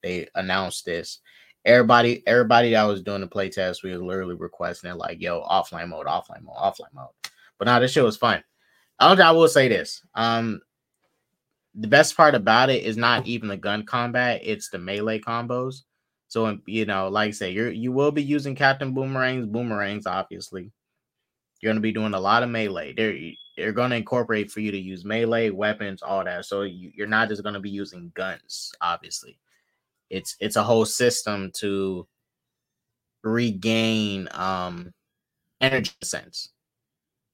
They 0.04 0.28
announced 0.36 0.86
this. 0.86 1.20
Everybody, 1.64 2.22
everybody 2.28 2.72
that 2.72 2.84
was 2.84 3.02
doing 3.02 3.22
the 3.22 3.28
play 3.28 3.50
test, 3.50 3.84
we 3.84 3.92
was 3.92 4.02
literally 4.02 4.36
requesting 4.36 4.92
it, 4.92 4.98
like, 4.98 5.20
yo, 5.20 5.42
offline 5.44 5.88
mode, 5.90 6.06
offline 6.06 6.44
mode, 6.44 6.58
offline 6.58 6.94
mode. 6.94 7.08
But 7.58 7.66
now 7.66 7.80
this 7.80 7.92
shit 7.92 8.04
was 8.04 8.18
fun. 8.18 8.44
I 9.00 9.32
will 9.32 9.48
say 9.48 9.68
this. 9.68 10.04
Um, 10.14 10.62
the 11.78 11.88
best 11.88 12.16
part 12.18 12.36
about 12.36 12.70
it 12.70 12.84
is 12.84 12.98
not 12.98 13.28
even 13.28 13.50
the 13.50 13.58
gun 13.58 13.86
combat; 13.86 14.42
it's 14.44 14.70
the 14.70 14.80
melee 14.80 15.20
combos. 15.20 15.84
So 16.30 16.46
um, 16.48 16.62
you 16.66 16.86
know, 16.86 17.08
like 17.10 17.30
I 17.30 17.32
say, 17.32 17.52
you're 17.52 17.72
you 17.72 17.92
will 17.92 18.12
be 18.12 18.24
using 18.24 18.56
Captain 18.56 18.94
Boomerangs, 18.94 19.48
boomerangs, 19.48 20.08
obviously. 20.08 20.72
You're 21.62 21.72
gonna 21.72 21.82
be 21.82 21.92
doing 21.94 22.14
a 22.14 22.20
lot 22.20 22.44
of 22.44 22.50
melee. 22.50 22.94
They're 22.94 23.18
they're 23.58 23.74
gonna 23.74 23.96
incorporate 23.96 24.52
for 24.52 24.60
you 24.62 24.72
to 24.72 24.78
use 24.80 25.06
melee 25.06 25.50
weapons, 25.52 26.02
all 26.04 26.24
that. 26.26 26.46
So 26.46 26.64
you, 26.64 26.92
you're 26.96 27.08
not 27.08 27.30
just 27.30 27.44
gonna 27.44 27.60
be 27.60 27.70
using 27.72 28.12
guns, 28.16 28.72
obviously. 28.82 29.40
It's 30.10 30.36
it's 30.42 30.58
a 30.58 30.64
whole 30.64 30.86
system 30.86 31.52
to 31.56 32.08
regain 33.24 34.28
um 34.32 34.94
energy 35.62 35.92
sense. 36.04 36.52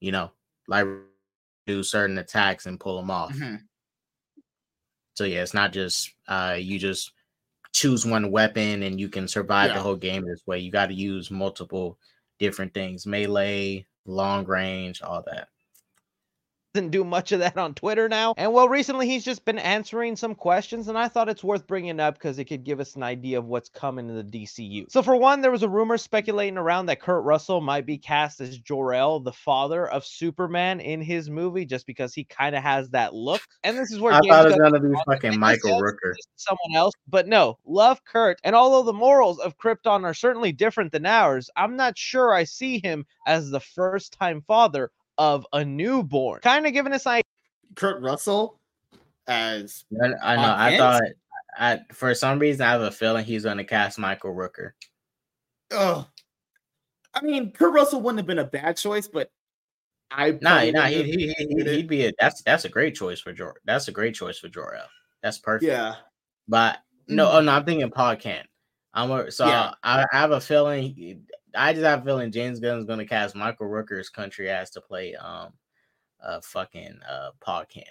You 0.02 0.12
know, 0.14 0.32
like 0.68 0.88
do 1.68 1.84
certain 1.84 2.18
attacks 2.18 2.66
and 2.66 2.80
pull 2.80 2.98
them 2.98 3.12
off. 3.12 3.34
Mhm. 3.34 3.62
So 5.22 5.28
yeah, 5.28 5.44
it's 5.44 5.54
not 5.54 5.72
just 5.72 6.16
uh 6.28 6.58
you 6.58 6.80
just 6.80 7.12
choose 7.74 8.08
one 8.08 8.32
weapon 8.32 8.82
and 8.82 9.00
you 9.00 9.08
can 9.08 9.28
survive 9.28 9.72
the 9.72 9.80
whole 9.80 9.96
game 9.96 10.26
this 10.26 10.42
way. 10.48 10.58
You 10.58 10.72
got 10.72 10.88
to 10.88 10.96
use 10.96 11.30
multiple 11.30 12.00
different 12.40 12.74
things, 12.74 13.06
melee, 13.06 13.86
long 14.08 14.46
range, 14.46 15.04
all 15.04 15.24
that. 15.28 15.50
Doesn't 16.74 16.92
do 16.92 17.04
much 17.04 17.32
of 17.32 17.40
that 17.40 17.58
on 17.58 17.74
Twitter 17.74 18.08
now. 18.08 18.34
And 18.38 18.54
well, 18.54 18.70
recently 18.70 19.08
he's 19.08 19.26
just 19.26 19.44
been 19.46 19.60
answering 19.60 20.16
some 20.16 20.36
questions, 20.36 20.88
and 20.88 20.98
I 20.98 21.08
thought 21.08 21.30
it's 21.30 21.44
worth 21.44 21.68
bringing 21.68 22.00
up 22.00 22.16
because 22.16 22.40
it 22.40 22.46
could 22.46 22.64
give 22.64 22.80
us 22.80 22.96
an 22.96 23.04
idea 23.04 23.40
of 23.40 23.46
what's 23.46 23.70
coming 23.70 24.10
in 24.10 24.16
the 24.16 24.24
DCU. 24.24 24.90
So, 24.90 25.02
for 25.02 25.16
one, 25.16 25.42
there 25.42 25.52
was 25.52 25.64
a 25.64 25.70
rumor 25.70 25.98
speculating 25.98 26.58
around 26.58 26.86
that 26.88 27.02
Kurt 27.02 27.24
Russell 27.24 27.62
might 27.62 27.86
be 27.86 27.98
cast 27.98 28.42
as 28.42 28.58
Jor-El, 28.58 29.20
the 29.22 29.34
father 29.34 29.88
of 29.88 30.06
Superman, 30.06 30.80
in 30.80 31.02
his 31.02 31.30
movie, 31.30 31.66
just 31.66 31.86
because 31.86 32.14
he 32.14 32.24
kind 32.24 32.56
of 32.56 32.64
has 32.64 32.90
that 32.92 33.14
look. 33.14 33.42
And 33.64 33.78
this 33.78 33.92
is 33.92 34.00
where 34.00 34.14
I 34.14 34.20
thought 34.28 34.46
it 34.46 34.50
was 34.50 34.72
gonna 34.72 34.80
be 34.80 34.96
fucking 35.06 35.40
Michael 35.40 35.82
Rooker. 35.82 36.14
someone 36.36 36.76
else, 36.76 36.94
but 37.08 37.28
no, 37.28 37.58
love 37.66 38.04
Kurt. 38.06 38.40
And 38.44 38.56
although 38.56 38.84
the 38.84 38.94
morals 38.94 39.40
of 39.40 39.58
Krypton 39.58 40.04
are 40.04 40.14
certainly 40.14 40.52
different 40.52 40.92
than 40.92 41.06
ours, 41.06 41.50
I'm 41.56 41.76
not 41.76 41.98
sure 41.98 42.34
I 42.34 42.46
see 42.46 42.80
him 42.80 43.06
as 43.28 43.50
the 43.50 43.60
first 43.60 44.18
time 44.20 44.42
father 44.48 44.90
of 45.22 45.46
a 45.54 45.64
newborn. 45.64 46.40
Kind 46.42 46.66
of 46.66 46.74
giving 46.74 46.94
us 46.94 47.06
an 47.06 47.22
Kurt 47.76 48.02
Russell 48.02 48.60
as 49.28 49.86
I, 50.02 50.06
I 50.24 50.36
know. 50.36 50.56
I 50.58 50.78
thought. 50.78 51.04
I 51.56 51.80
for 51.94 52.16
some 52.16 52.40
reason 52.40 52.66
I 52.66 52.72
have 52.72 52.82
a 52.82 52.92
feeling 52.92 53.24
he's 53.24 53.44
gonna 53.44 53.64
cast 53.64 54.00
Michael 54.00 54.34
Rooker. 54.34 54.72
oh, 55.72 56.08
I 57.14 57.22
mean 57.22 57.52
Kurt 57.52 57.74
Russell 57.74 58.02
wouldn't 58.02 58.20
have 58.20 58.26
been 58.26 58.40
a 58.40 58.46
bad 58.46 58.78
choice, 58.78 59.08
but 59.08 59.30
I 60.10 60.32
Nah, 60.32 60.38
nah, 60.42 60.56
wouldn't 60.64 60.88
he, 60.88 60.98
have 60.98 61.06
he, 61.06 61.34
he, 61.38 61.56
did 61.56 61.68
it. 61.68 61.76
he'd 61.76 61.88
be 61.88 62.06
a 62.08 62.14
that's 62.20 62.42
that's 62.42 62.66
a 62.66 62.70
great 62.70 62.96
choice 62.96 63.20
for 63.20 63.32
Jor. 63.32 63.56
That's 63.66 63.90
a 63.90 63.92
great 63.92 64.16
choice 64.16 64.40
for 64.40 64.48
Jor 64.48 64.76
El. 64.76 64.88
That's 65.22 65.38
perfect. 65.38 65.70
yeah. 65.70 65.96
But 66.48 66.80
no, 67.08 67.28
hmm. 67.30 67.36
oh 67.36 67.42
no, 67.42 67.52
I'm 67.52 67.66
thinking 67.66 67.92
Paul 67.92 68.16
Kent. 68.16 68.48
I'm 68.94 69.12
a- 69.12 69.30
so 69.32 69.46
Yeah. 69.46 69.74
I, 69.84 70.04
I 70.12 70.18
have 70.18 70.32
a 70.32 70.42
feeling. 70.42 71.26
I 71.56 71.74
just 71.74 71.86
have 71.86 72.02
a 72.02 72.06
feeling 72.06 72.32
James 72.32 72.60
Gunn's 72.60 72.86
gonna 72.86 73.06
cast 73.06 73.36
Michael 73.36 73.68
Rooker's 73.68 74.10
country 74.10 74.50
ass 74.50 74.70
to 74.72 74.82
play 74.82 75.16
um 75.16 75.54
uh 76.24 76.40
fucking 76.42 77.00
uh 77.10 77.32
Paul 77.40 77.66
Kent. 77.66 77.88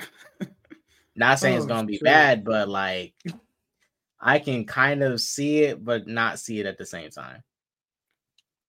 Not 1.16 1.38
saying 1.38 1.56
it's 1.56 1.64
Oh, 1.64 1.68
gonna 1.68 1.86
be 1.86 1.94
shit. 1.94 2.04
bad, 2.04 2.44
but 2.44 2.68
like 2.68 3.14
I 4.20 4.38
can 4.38 4.64
kind 4.64 5.02
of 5.02 5.20
see 5.20 5.62
it, 5.64 5.84
but 5.84 6.06
not 6.06 6.38
see 6.38 6.58
it 6.60 6.66
at 6.66 6.78
the 6.78 6.86
same 6.86 7.10
time. 7.10 7.42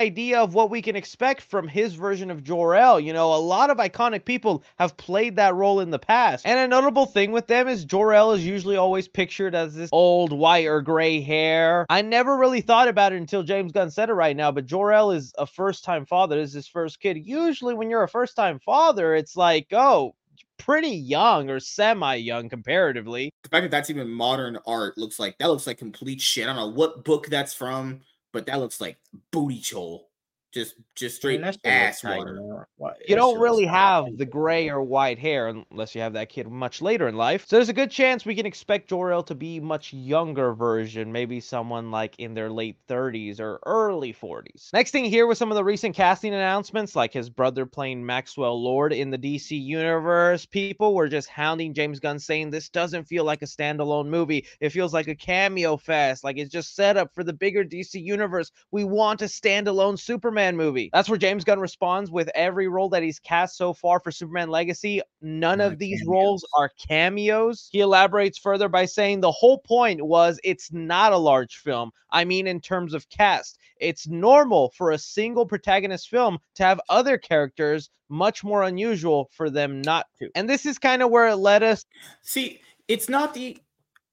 Idea 0.01 0.39
of 0.39 0.53
what 0.53 0.69
we 0.69 0.81
can 0.81 0.95
expect 0.95 1.41
from 1.41 1.67
his 1.67 1.95
version 1.95 2.29
of 2.29 2.43
Jor-El. 2.43 2.99
You 2.99 3.13
know, 3.13 3.33
a 3.33 3.37
lot 3.37 3.69
of 3.69 3.77
iconic 3.77 4.25
people 4.25 4.63
have 4.77 4.97
played 4.97 5.35
that 5.37 5.55
role 5.55 5.79
in 5.79 5.89
the 5.89 5.99
past. 5.99 6.45
And 6.45 6.59
a 6.59 6.67
notable 6.67 7.05
thing 7.05 7.31
with 7.31 7.47
them 7.47 7.67
is 7.67 7.85
Jor-El 7.85 8.33
is 8.33 8.45
usually 8.45 8.77
always 8.77 9.07
pictured 9.07 9.55
as 9.55 9.75
this 9.75 9.89
old 9.93 10.33
white 10.33 10.65
or 10.65 10.81
gray 10.81 11.21
hair. 11.21 11.85
I 11.89 12.01
never 12.01 12.37
really 12.37 12.61
thought 12.61 12.87
about 12.87 13.13
it 13.13 13.17
until 13.17 13.43
James 13.43 13.71
Gunn 13.71 13.89
said 13.89 14.09
it 14.09 14.13
right 14.13 14.35
now, 14.35 14.51
but 14.51 14.65
Jor-El 14.65 15.11
is 15.11 15.33
a 15.37 15.45
first-time 15.45 16.05
father. 16.05 16.35
This 16.35 16.49
is 16.49 16.55
his 16.55 16.67
first 16.67 16.99
kid. 16.99 17.25
Usually 17.25 17.73
when 17.73 17.89
you're 17.89 18.03
a 18.03 18.09
first-time 18.09 18.59
father, 18.59 19.15
it's 19.15 19.37
like, 19.37 19.67
oh, 19.71 20.13
pretty 20.57 20.89
young 20.89 21.49
or 21.49 21.59
semi-young 21.59 22.49
comparatively. 22.49 23.31
The 23.43 23.49
fact 23.49 23.63
that 23.63 23.71
that's 23.71 23.89
even 23.89 24.09
modern 24.09 24.57
art 24.65 24.97
looks 24.97 25.19
like 25.19 25.37
that 25.37 25.47
looks 25.47 25.67
like 25.67 25.77
complete 25.77 26.21
shit. 26.21 26.45
I 26.45 26.47
don't 26.47 26.55
know 26.55 26.67
what 26.67 27.03
book 27.03 27.27
that's 27.27 27.53
from, 27.53 28.01
but 28.35 28.47
that 28.47 28.59
looks 28.59 28.81
like 28.81 28.97
booty 29.31 29.61
chole. 29.61 30.01
Just 30.55 30.75
just 30.95 31.25
I 31.25 31.27
mean, 31.27 31.39
straight 31.39 31.41
that 31.41 31.53
shit 31.53 31.65
looks 31.65 32.05
ass 32.05 32.17
water. 32.17 32.33
man. 32.33 32.93
You 33.09 33.17
don't 33.17 33.41
really 33.41 33.65
have 33.65 34.17
the 34.17 34.25
gray 34.25 34.69
or 34.69 34.81
white 34.81 35.19
hair 35.19 35.49
unless 35.49 35.93
you 35.93 35.99
have 35.99 36.13
that 36.13 36.29
kid 36.29 36.47
much 36.47 36.81
later 36.81 37.09
in 37.09 37.17
life. 37.17 37.45
So 37.45 37.57
there's 37.57 37.67
a 37.67 37.73
good 37.73 37.91
chance 37.91 38.25
we 38.25 38.35
can 38.35 38.45
expect 38.45 38.87
Jor-El 38.87 39.23
to 39.23 39.35
be 39.35 39.59
much 39.59 39.91
younger 39.91 40.53
version, 40.53 41.11
maybe 41.11 41.41
someone 41.41 41.91
like 41.91 42.17
in 42.19 42.33
their 42.33 42.49
late 42.49 42.77
30s 42.87 43.41
or 43.41 43.59
early 43.65 44.13
40s. 44.13 44.71
Next 44.71 44.91
thing 44.91 45.03
here 45.03 45.27
was 45.27 45.37
some 45.37 45.51
of 45.51 45.55
the 45.55 45.63
recent 45.63 45.93
casting 45.93 46.33
announcements, 46.33 46.95
like 46.95 47.11
his 47.11 47.29
brother 47.29 47.65
playing 47.65 48.05
Maxwell 48.05 48.63
Lord 48.63 48.93
in 48.93 49.09
the 49.09 49.17
DC 49.17 49.61
universe. 49.61 50.45
People 50.45 50.95
were 50.95 51.09
just 51.09 51.27
hounding 51.27 51.73
James 51.73 51.99
Gunn 51.99 52.17
saying 52.17 52.49
this 52.49 52.69
doesn't 52.69 53.03
feel 53.03 53.25
like 53.25 53.41
a 53.41 53.45
standalone 53.45 54.07
movie. 54.07 54.45
It 54.61 54.69
feels 54.69 54.93
like 54.93 55.09
a 55.09 55.15
cameo 55.15 55.75
fest, 55.75 56.23
like 56.23 56.37
it's 56.37 56.49
just 56.51 56.77
set 56.77 56.95
up 56.95 57.13
for 57.13 57.25
the 57.25 57.33
bigger 57.33 57.65
DC 57.65 58.01
universe. 58.01 58.53
We 58.71 58.85
want 58.85 59.21
a 59.21 59.25
standalone 59.25 59.99
Superman 59.99 60.44
movie. 60.53 60.89
That's 60.93 61.09
where 61.09 61.17
James 61.17 61.43
Gunn 61.43 61.59
responds 61.59 62.11
with 62.11 62.29
every 62.35 62.67
role 62.67 62.89
that 62.89 63.03
he's 63.03 63.19
cast 63.19 63.57
so 63.57 63.73
far 63.73 63.99
for 63.99 64.11
Superman 64.11 64.49
Legacy. 64.49 65.01
None 65.21 65.61
of 65.61 65.79
these 65.79 65.99
cameos. 65.99 66.11
roles 66.11 66.45
are 66.55 66.71
cameos. 66.87 67.69
He 67.71 67.79
elaborates 67.79 68.37
further 68.37 68.69
by 68.69 68.85
saying 68.85 69.21
the 69.21 69.31
whole 69.31 69.59
point 69.59 70.05
was 70.05 70.39
it's 70.43 70.71
not 70.71 71.13
a 71.13 71.17
large 71.17 71.57
film. 71.57 71.91
I 72.11 72.25
mean, 72.25 72.47
in 72.47 72.61
terms 72.61 72.93
of 72.93 73.09
cast, 73.09 73.57
it's 73.79 74.07
normal 74.07 74.71
for 74.77 74.91
a 74.91 74.97
single 74.97 75.45
protagonist 75.45 76.09
film 76.09 76.39
to 76.55 76.63
have 76.63 76.79
other 76.89 77.17
characters, 77.17 77.89
much 78.09 78.43
more 78.43 78.63
unusual 78.63 79.29
for 79.33 79.49
them 79.49 79.81
not 79.81 80.05
to. 80.19 80.29
And 80.35 80.49
this 80.49 80.65
is 80.65 80.77
kind 80.77 81.01
of 81.01 81.09
where 81.09 81.27
it 81.27 81.35
led 81.37 81.63
us 81.63 81.85
See, 82.21 82.61
it's 82.87 83.09
not 83.09 83.33
the 83.33 83.57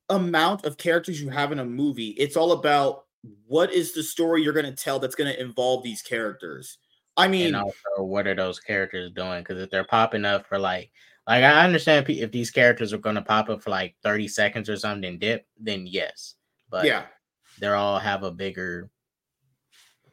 amount 0.08 0.64
of 0.64 0.76
characters 0.76 1.20
you 1.20 1.30
have 1.30 1.52
in 1.52 1.58
a 1.58 1.64
movie. 1.64 2.08
It's 2.10 2.36
all 2.36 2.52
about 2.52 3.04
what 3.46 3.72
is 3.72 3.92
the 3.92 4.02
story 4.02 4.42
you're 4.42 4.52
going 4.52 4.66
to 4.66 4.72
tell 4.72 4.98
that's 4.98 5.14
going 5.14 5.32
to 5.32 5.40
involve 5.40 5.82
these 5.82 6.02
characters. 6.02 6.78
I 7.16 7.28
mean, 7.28 7.48
and 7.48 7.56
also 7.56 7.74
what 7.98 8.26
are 8.26 8.34
those 8.34 8.58
characters 8.58 9.12
doing? 9.12 9.40
Because 9.40 9.60
if 9.60 9.70
they're 9.70 9.84
popping 9.84 10.24
up 10.24 10.46
for 10.46 10.58
like, 10.58 10.90
like 11.26 11.44
I 11.44 11.64
understand 11.64 12.08
if 12.08 12.32
these 12.32 12.50
characters 12.50 12.92
are 12.92 12.98
going 12.98 13.16
to 13.16 13.22
pop 13.22 13.48
up 13.48 13.62
for 13.62 13.70
like 13.70 13.94
thirty 14.02 14.26
seconds 14.26 14.68
or 14.68 14.76
something, 14.76 15.18
dip, 15.18 15.46
then 15.58 15.86
yes. 15.86 16.34
But 16.70 16.86
yeah. 16.86 17.04
they're 17.60 17.76
all 17.76 17.98
have 17.98 18.22
a 18.22 18.30
bigger, 18.30 18.90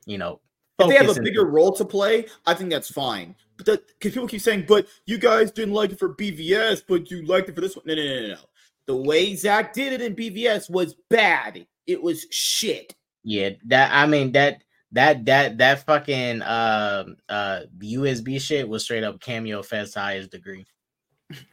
you 0.05 0.17
know, 0.17 0.41
If 0.77 0.89
they 0.89 0.95
have 0.95 1.17
a 1.17 1.21
bigger 1.21 1.45
role 1.45 1.71
to 1.73 1.85
play, 1.85 2.25
I 2.45 2.53
think 2.53 2.69
that's 2.69 2.91
fine. 2.91 3.33
But 3.57 3.87
because 3.87 4.13
people 4.13 4.27
keep 4.27 4.41
saying, 4.41 4.65
"But 4.67 4.87
you 5.05 5.17
guys 5.17 5.51
didn't 5.51 5.73
like 5.73 5.91
it 5.91 5.99
for 5.99 6.15
BVS, 6.15 6.83
but 6.87 7.09
you 7.09 7.25
liked 7.25 7.49
it 7.49 7.55
for 7.55 7.61
this 7.61 7.75
one." 7.75 7.85
No, 7.87 7.95
no, 7.95 8.03
no, 8.03 8.21
no, 8.21 8.27
no. 8.27 8.39
The 8.85 8.95
way 8.95 9.35
Zack 9.35 9.73
did 9.73 9.93
it 9.93 10.01
in 10.01 10.15
BVS 10.15 10.69
was 10.69 10.95
bad. 11.09 11.65
It 11.87 12.01
was 12.01 12.27
shit. 12.29 12.95
Yeah, 13.23 13.51
that 13.65 13.91
I 13.93 14.05
mean 14.07 14.31
that 14.33 14.63
that 14.91 15.25
that 15.25 15.57
that 15.57 15.85
fucking 15.85 16.41
uh 16.41 17.05
uh 17.27 17.61
USB 17.77 18.41
shit 18.41 18.67
was 18.67 18.83
straight 18.83 19.03
up 19.03 19.19
cameo 19.19 19.61
fest 19.61 19.95
highest 19.95 20.31
degree. 20.31 20.65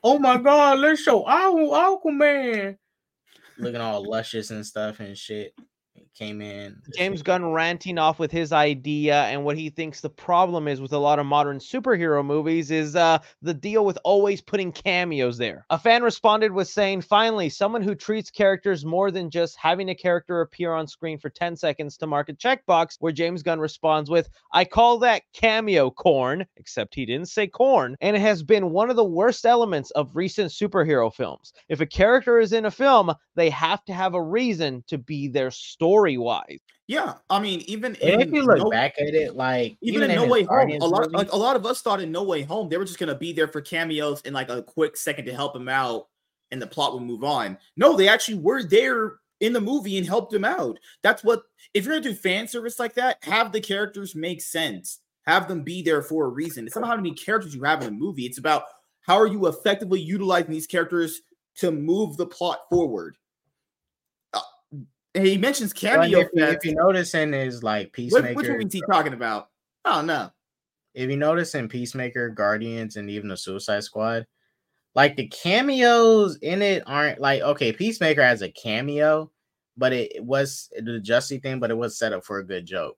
Oh 0.02 0.18
my 0.18 0.38
god, 0.38 0.78
let's 0.78 1.02
show 1.02 1.24
Aqu- 1.24 2.00
Aquaman. 2.02 2.78
Looking 3.58 3.80
all 3.80 4.08
luscious 4.08 4.50
and 4.50 4.64
stuff 4.64 5.00
and 5.00 5.16
shit. 5.16 5.54
Came 6.18 6.40
in. 6.40 6.80
James 6.96 7.20
Gunn 7.20 7.52
ranting 7.52 7.98
off 7.98 8.18
with 8.18 8.32
his 8.32 8.50
idea 8.50 9.24
and 9.24 9.44
what 9.44 9.58
he 9.58 9.68
thinks 9.68 10.00
the 10.00 10.08
problem 10.08 10.66
is 10.66 10.80
with 10.80 10.94
a 10.94 10.98
lot 10.98 11.18
of 11.18 11.26
modern 11.26 11.58
superhero 11.58 12.24
movies 12.24 12.70
is 12.70 12.96
uh, 12.96 13.18
the 13.42 13.52
deal 13.52 13.84
with 13.84 13.98
always 14.02 14.40
putting 14.40 14.72
cameos 14.72 15.36
there. 15.36 15.66
A 15.68 15.78
fan 15.78 16.02
responded 16.02 16.52
with 16.52 16.68
saying, 16.68 17.02
finally, 17.02 17.50
someone 17.50 17.82
who 17.82 17.94
treats 17.94 18.30
characters 18.30 18.82
more 18.82 19.10
than 19.10 19.28
just 19.28 19.58
having 19.58 19.90
a 19.90 19.94
character 19.94 20.40
appear 20.40 20.72
on 20.72 20.86
screen 20.86 21.18
for 21.18 21.28
10 21.28 21.54
seconds 21.54 21.98
to 21.98 22.06
mark 22.06 22.30
a 22.30 22.32
checkbox, 22.32 22.96
where 23.00 23.12
James 23.12 23.42
Gunn 23.42 23.60
responds 23.60 24.08
with, 24.08 24.30
I 24.52 24.64
call 24.64 24.98
that 25.00 25.20
cameo 25.34 25.90
corn, 25.90 26.46
except 26.56 26.94
he 26.94 27.04
didn't 27.04 27.28
say 27.28 27.46
corn, 27.46 27.94
and 28.00 28.16
it 28.16 28.20
has 28.20 28.42
been 28.42 28.70
one 28.70 28.88
of 28.88 28.96
the 28.96 29.04
worst 29.04 29.44
elements 29.44 29.90
of 29.90 30.16
recent 30.16 30.50
superhero 30.50 31.12
films. 31.12 31.52
If 31.68 31.82
a 31.82 31.86
character 31.86 32.38
is 32.38 32.54
in 32.54 32.64
a 32.64 32.70
film, 32.70 33.12
they 33.34 33.50
have 33.50 33.84
to 33.84 33.92
have 33.92 34.14
a 34.14 34.22
reason 34.22 34.82
to 34.86 34.96
be 34.96 35.28
their 35.28 35.50
story 35.50 36.05
wise. 36.16 36.58
Yeah, 36.88 37.14
I 37.28 37.40
mean, 37.40 37.62
even 37.66 37.96
And 37.96 38.22
if 38.22 38.30
you 38.30 38.42
look 38.44 38.58
No- 38.58 38.70
back 38.70 38.94
at 39.00 39.12
it, 39.14 39.34
like 39.34 39.76
even, 39.80 40.04
in 40.04 40.10
in 40.10 40.16
No 40.16 40.26
Way 40.28 40.44
Home, 40.44 40.70
a 40.70 40.84
lot 40.86 41.00
movie- 41.06 41.16
like 41.16 41.32
a 41.32 41.36
lot 41.36 41.56
of 41.56 41.66
us 41.66 41.82
thought 41.82 42.00
in 42.00 42.12
No 42.12 42.22
Way 42.22 42.42
Home 42.42 42.68
they 42.68 42.76
were 42.78 42.84
just 42.84 42.98
gonna 43.00 43.16
be 43.16 43.32
there 43.32 43.48
for 43.48 43.60
cameos 43.60 44.20
in 44.20 44.32
like 44.32 44.48
a 44.48 44.62
quick 44.62 44.96
second 44.96 45.24
to 45.24 45.34
help 45.34 45.56
him 45.56 45.68
out, 45.68 46.06
and 46.52 46.62
the 46.62 46.66
plot 46.68 46.94
would 46.94 47.02
move 47.02 47.24
on. 47.24 47.58
No, 47.76 47.96
they 47.96 48.06
actually 48.06 48.38
were 48.38 48.62
there 48.62 49.16
in 49.40 49.52
the 49.52 49.60
movie 49.60 49.98
and 49.98 50.06
helped 50.06 50.32
him 50.32 50.44
out. 50.44 50.78
That's 51.02 51.24
what 51.24 51.42
if 51.74 51.84
you're 51.84 51.94
gonna 51.98 52.08
do 52.08 52.14
fan 52.14 52.46
service 52.46 52.78
like 52.78 52.94
that, 52.94 53.18
have 53.24 53.50
the 53.50 53.60
characters 53.60 54.14
make 54.14 54.40
sense. 54.40 55.00
Have 55.26 55.48
them 55.48 55.62
be 55.64 55.82
there 55.82 56.02
for 56.02 56.26
a 56.26 56.28
reason. 56.28 56.66
It's 56.68 56.76
not 56.76 56.86
how 56.86 56.94
many 56.94 57.12
characters 57.12 57.52
you 57.52 57.64
have 57.64 57.82
in 57.82 57.88
a 57.88 57.90
movie. 57.90 58.26
It's 58.26 58.38
about 58.38 58.62
how 59.00 59.16
are 59.16 59.26
you 59.26 59.48
effectively 59.48 60.00
utilizing 60.00 60.52
these 60.52 60.68
characters 60.68 61.20
to 61.56 61.72
move 61.72 62.16
the 62.16 62.26
plot 62.26 62.60
forward. 62.70 63.16
He 65.16 65.38
mentions 65.38 65.72
cameo. 65.72 66.20
if, 66.20 66.28
you, 66.34 66.44
if 66.44 66.64
you 66.64 66.74
notice 66.74 67.14
in 67.14 67.32
his 67.32 67.62
like 67.62 67.92
Peacemaker, 67.92 68.34
which 68.34 68.48
movie 68.48 68.64
is 68.66 68.72
he 68.72 68.82
talking 68.90 69.12
about? 69.12 69.48
Oh 69.84 70.02
no. 70.02 70.30
if 70.94 71.08
you 71.10 71.16
notice 71.16 71.54
in 71.54 71.68
Peacemaker, 71.68 72.30
Guardians, 72.30 72.96
and 72.96 73.08
even 73.10 73.28
the 73.28 73.36
Suicide 73.36 73.84
Squad, 73.84 74.26
like 74.94 75.16
the 75.16 75.28
cameos 75.28 76.36
in 76.36 76.62
it 76.62 76.82
aren't 76.86 77.20
like 77.20 77.42
okay, 77.42 77.72
Peacemaker 77.72 78.22
has 78.22 78.42
a 78.42 78.50
cameo, 78.50 79.30
but 79.76 79.92
it, 79.92 80.16
it 80.16 80.24
was 80.24 80.70
the 80.76 81.00
Justy 81.00 81.42
thing, 81.42 81.60
but 81.60 81.70
it 81.70 81.76
was 81.76 81.98
set 81.98 82.12
up 82.12 82.24
for 82.24 82.38
a 82.38 82.46
good 82.46 82.66
joke. 82.66 82.96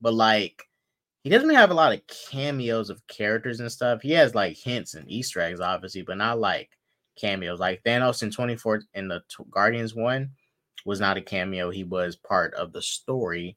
But 0.00 0.14
like 0.14 0.62
he 1.24 1.30
doesn't 1.30 1.54
have 1.54 1.70
a 1.70 1.74
lot 1.74 1.92
of 1.92 2.02
cameos 2.30 2.90
of 2.90 3.06
characters 3.06 3.60
and 3.60 3.70
stuff. 3.70 4.02
He 4.02 4.12
has 4.12 4.34
like 4.34 4.56
hints 4.56 4.94
and 4.94 5.08
Easter 5.08 5.40
eggs, 5.40 5.60
obviously, 5.60 6.02
but 6.02 6.18
not 6.18 6.40
like 6.40 6.70
cameos. 7.16 7.60
Like 7.60 7.82
Thanos 7.84 8.22
in 8.22 8.30
24 8.30 8.82
in 8.94 9.08
the 9.08 9.22
Guardians 9.50 9.94
one 9.94 10.30
was 10.84 11.00
not 11.00 11.16
a 11.16 11.22
cameo. 11.22 11.70
He 11.70 11.84
was 11.84 12.16
part 12.16 12.54
of 12.54 12.72
the 12.72 12.82
story 12.82 13.56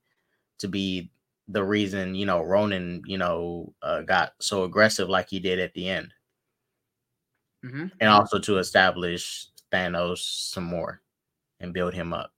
to 0.59 0.67
be 0.67 1.11
the 1.47 1.63
reason 1.63 2.15
you 2.15 2.25
know 2.25 2.41
Ronan 2.41 3.03
you 3.05 3.17
know 3.19 3.71
uh, 3.83 4.01
got 4.01 4.33
so 4.39 4.63
aggressive 4.63 5.09
like 5.09 5.29
he 5.29 5.39
did 5.39 5.59
at 5.59 5.73
the 5.73 5.87
end, 5.89 6.13
Mhm. 7.63 7.91
and 7.99 8.09
also 8.09 8.39
to 8.39 8.57
establish 8.57 9.47
Thanos 9.71 10.19
some 10.19 10.63
more 10.63 11.01
and 11.59 11.73
build 11.73 11.93
him 11.93 12.13
up. 12.13 12.31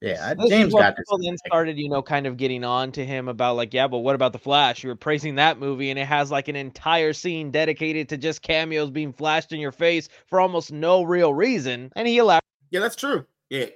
Yeah, 0.00 0.32
James 0.48 0.72
got 0.72 0.94
this. 0.96 1.04
people 1.08 1.18
then 1.24 1.36
started, 1.44 1.76
you 1.76 1.88
know, 1.88 2.02
kind 2.02 2.26
of 2.28 2.36
getting 2.36 2.62
on 2.62 2.92
to 2.92 3.04
him 3.04 3.26
about 3.26 3.56
like, 3.56 3.74
yeah, 3.74 3.88
but 3.88 3.98
what 3.98 4.14
about 4.14 4.32
the 4.32 4.38
Flash? 4.38 4.84
You 4.84 4.90
were 4.90 4.94
praising 4.96 5.34
that 5.34 5.58
movie, 5.58 5.90
and 5.90 5.98
it 5.98 6.06
has 6.06 6.30
like 6.30 6.46
an 6.46 6.54
entire 6.54 7.12
scene 7.12 7.50
dedicated 7.50 8.08
to 8.10 8.16
just 8.16 8.40
cameos 8.42 8.90
being 8.90 9.12
flashed 9.12 9.52
in 9.52 9.58
your 9.58 9.72
face 9.72 10.08
for 10.28 10.40
almost 10.40 10.70
no 10.70 11.02
real 11.02 11.34
reason. 11.34 11.92
And 11.96 12.06
he 12.06 12.18
elaborated. 12.18 12.47
Yeah, 12.70 12.80
that's 12.80 12.96
true. 12.96 13.24
Yeah. 13.50 13.66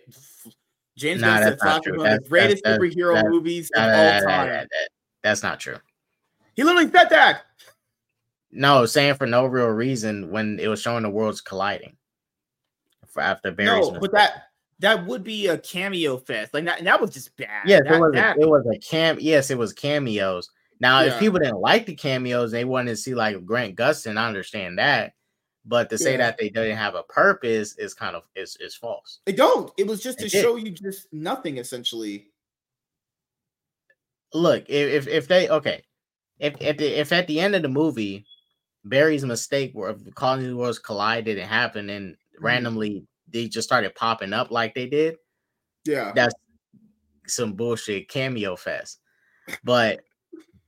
James 0.97 1.21
Nah, 1.23 1.39
Gunn 1.39 1.43
said 1.43 1.53
is 1.55 1.99
one 1.99 2.07
of 2.13 2.23
the 2.23 2.29
greatest 2.29 2.63
that's- 2.65 2.81
superhero 2.81 3.15
that's- 3.15 3.31
movies 3.33 3.71
of 3.75 3.83
all 3.83 4.21
time. 4.21 4.67
that's 5.23 5.43
not 5.43 5.59
true. 5.59 5.79
He 6.55 6.63
literally 6.65 6.91
said 6.91 7.09
that. 7.11 7.43
No, 8.51 8.85
saying 8.85 9.15
for 9.15 9.27
no 9.27 9.47
real 9.47 9.69
reason 9.69 10.31
when 10.31 10.59
it 10.61 10.69
was 10.69 10.83
showing 10.83 11.03
the 11.05 11.11
worlds 11.11 11.41
colliding. 11.41 11.97
For 13.09 13.23
after 13.23 13.51
various 13.51 13.89
No, 13.89 13.99
but 14.01 14.13
that 14.13 14.45
that 14.81 15.07
would 15.07 15.23
be 15.25 15.47
a 15.47 15.57
cameo 15.59 16.19
fest. 16.19 16.53
Like 16.53 16.65
that, 16.65 16.83
that 16.85 17.01
was 17.01 17.11
just 17.11 17.35
bad. 17.37 17.63
Yes, 17.67 17.83
that, 17.85 17.95
it 17.95 18.01
was. 18.01 18.13
that- 18.15 18.37
A, 18.37 18.41
it 18.41 18.49
was 18.49 18.67
a 18.67 18.79
cam. 18.79 19.17
Yes, 19.21 19.51
it 19.51 19.57
was 19.57 19.73
cameos. 19.73 20.51
Now, 20.81 21.03
if 21.03 21.19
people 21.21 21.39
didn't 21.39 21.61
like 21.61 21.87
the 21.87 21.95
cameos, 21.95 22.51
they 22.51 22.65
wanted 22.65 22.91
to 22.91 22.97
see 22.97 23.15
like 23.15 23.45
Grant 23.47 23.77
Gustin. 23.77 24.17
I 24.19 24.27
understand 24.27 24.79
that, 24.79 25.13
but 25.65 25.89
to 25.91 25.99
say 25.99 26.17
that 26.17 26.39
they 26.39 26.49
didn't 26.49 26.77
have 26.77 26.95
a 26.95 27.03
purpose 27.05 27.77
is 27.79 27.95
kind 27.95 28.17
of 28.17 28.25
is 28.35 28.57
is 28.61 28.75
false. 28.75 29.21
They 29.27 29.33
don't. 29.33 29.71
It 29.79 29.87
was 29.87 30.03
just 30.03 30.19
to 30.19 30.29
did. 30.29 30.43
show 30.43 30.57
you 30.57 30.71
just 30.71 31.13
nothing 31.13 31.59
essentially. 31.59 32.29
Look, 34.35 34.65
if 34.69 35.07
if, 35.07 35.29
they 35.29 35.49
okay, 35.49 35.85
if 36.39 36.55
if, 36.61 36.79
the, 36.79 37.01
if 37.01 37.13
at 37.13 37.27
the 37.27 37.39
end 37.39 37.55
of 37.55 37.63
the 37.63 37.69
movie, 37.69 38.27
Barry's 38.85 39.25
mistake 39.25 39.73
where 39.75 39.91
of 39.91 40.03
calling 40.15 40.43
these 40.43 40.55
worlds 40.55 40.79
collide 40.79 41.27
didn't 41.27 41.49
happen 41.49 41.91
and 41.91 42.15
mm-hmm. 42.15 42.45
randomly 42.45 43.07
they 43.29 43.49
just 43.49 43.69
started 43.69 43.95
popping 43.95 44.33
up 44.33 44.51
like 44.51 44.75
they 44.75 44.87
did. 44.87 45.17
Yeah. 45.85 46.13
That's 46.15 46.35
some 47.27 47.55
bullshit 47.55 48.09
cameo 48.09 48.57
fest. 48.57 49.01
But 49.65 50.03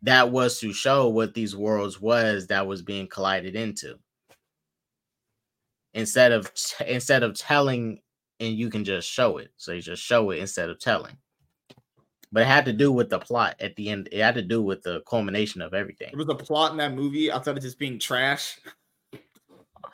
that 0.02 0.30
was 0.30 0.58
to 0.60 0.72
show 0.72 1.08
what 1.08 1.34
these 1.34 1.56
worlds 1.56 2.00
was 2.00 2.46
that 2.48 2.66
was 2.66 2.82
being 2.82 3.08
collided 3.08 3.56
into. 3.56 3.98
Instead 5.94 6.32
of 6.32 6.52
instead 6.86 7.22
of 7.22 7.34
telling 7.38 8.00
and 8.40 8.54
you 8.54 8.70
can 8.70 8.84
just 8.84 9.08
show 9.08 9.38
it. 9.38 9.50
So 9.56 9.72
you 9.72 9.80
just 9.80 10.02
show 10.02 10.30
it 10.30 10.38
instead 10.38 10.70
of 10.70 10.78
telling. 10.78 11.16
But 12.32 12.42
it 12.42 12.46
had 12.46 12.64
to 12.64 12.72
do 12.72 12.90
with 12.90 13.10
the 13.10 13.20
plot 13.20 13.56
at 13.60 13.76
the 13.76 13.90
end. 13.90 14.08
It 14.10 14.20
had 14.20 14.34
to 14.34 14.42
do 14.42 14.60
with 14.60 14.82
the 14.82 15.02
culmination 15.08 15.62
of 15.62 15.72
everything. 15.72 16.08
There 16.10 16.18
was 16.18 16.28
a 16.28 16.34
plot 16.34 16.72
in 16.72 16.78
that 16.78 16.92
movie 16.92 17.30
outside 17.30 17.56
of 17.56 17.62
just 17.62 17.78
being 17.78 17.98
trash. 17.98 18.58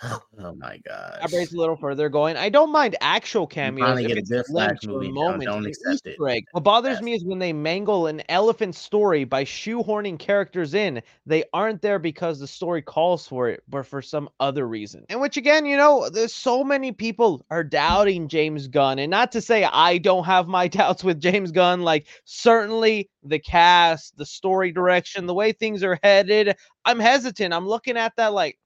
Oh 0.43 0.55
my 0.55 0.79
god. 0.87 1.19
elaborate 1.21 1.53
a 1.53 1.57
little 1.57 1.77
further 1.77 2.09
going. 2.09 2.37
I 2.37 2.49
don't 2.49 2.73
mind 2.73 2.97
actual 3.03 3.47
cameos 3.47 4.01
if 4.01 4.07
get 4.09 4.17
a 4.17 4.21
it's 4.21 4.31
Biff 4.31 4.47
Flash 4.47 4.79
movie 4.85 5.13
moments, 5.13 5.45
don't 5.47 5.67
accept 5.67 6.07
it. 6.07 6.17
Egg. 6.27 6.45
What 6.53 6.65
bothers 6.65 6.95
Yes. 6.95 7.03
me 7.03 7.13
is 7.15 7.25
when 7.25 7.39
they 7.39 7.53
mangle 7.53 8.07
an 8.07 8.23
elephant 8.31 8.75
story 8.75 9.25
by 9.25 9.45
shoehorning 9.45 10.19
characters 10.19 10.73
in. 10.73 11.03
They 11.27 11.45
aren't 11.53 11.83
there 11.83 11.99
because 11.99 12.39
the 12.39 12.47
story 12.47 12.81
calls 12.81 13.27
for 13.29 13.49
it, 13.51 13.63
but 13.69 13.87
for 13.87 14.01
some 14.01 14.31
other 14.41 14.67
reason. 14.67 15.05
And 15.11 15.21
which 15.21 15.37
again, 15.37 15.67
you 15.67 15.77
know, 15.77 16.09
there's 16.09 16.33
so 16.35 16.65
many 16.65 16.93
people 16.93 17.45
are 17.51 17.65
doubting 17.65 18.29
James 18.29 18.69
Gunn. 18.69 18.99
And 18.99 19.11
not 19.11 19.33
to 19.33 19.43
say 19.43 19.65
I 19.65 19.99
don't 19.99 20.25
have 20.25 20.49
my 20.49 20.67
doubts 20.69 21.05
with 21.05 21.21
James 21.21 21.53
Gunn, 21.53 21.83
like 21.83 22.07
certainly 22.25 23.11
the 23.23 23.39
cast, 23.39 24.17
the 24.17 24.25
story 24.27 24.73
direction, 24.73 25.27
the 25.27 25.35
way 25.35 25.53
things 25.53 25.85
are 25.85 25.99
headed. 26.03 26.57
I'm 26.87 26.99
hesitant. 26.99 27.53
I'm 27.53 27.69
looking 27.69 27.99
at 27.99 28.17
that 28.17 28.33
like, 28.33 28.59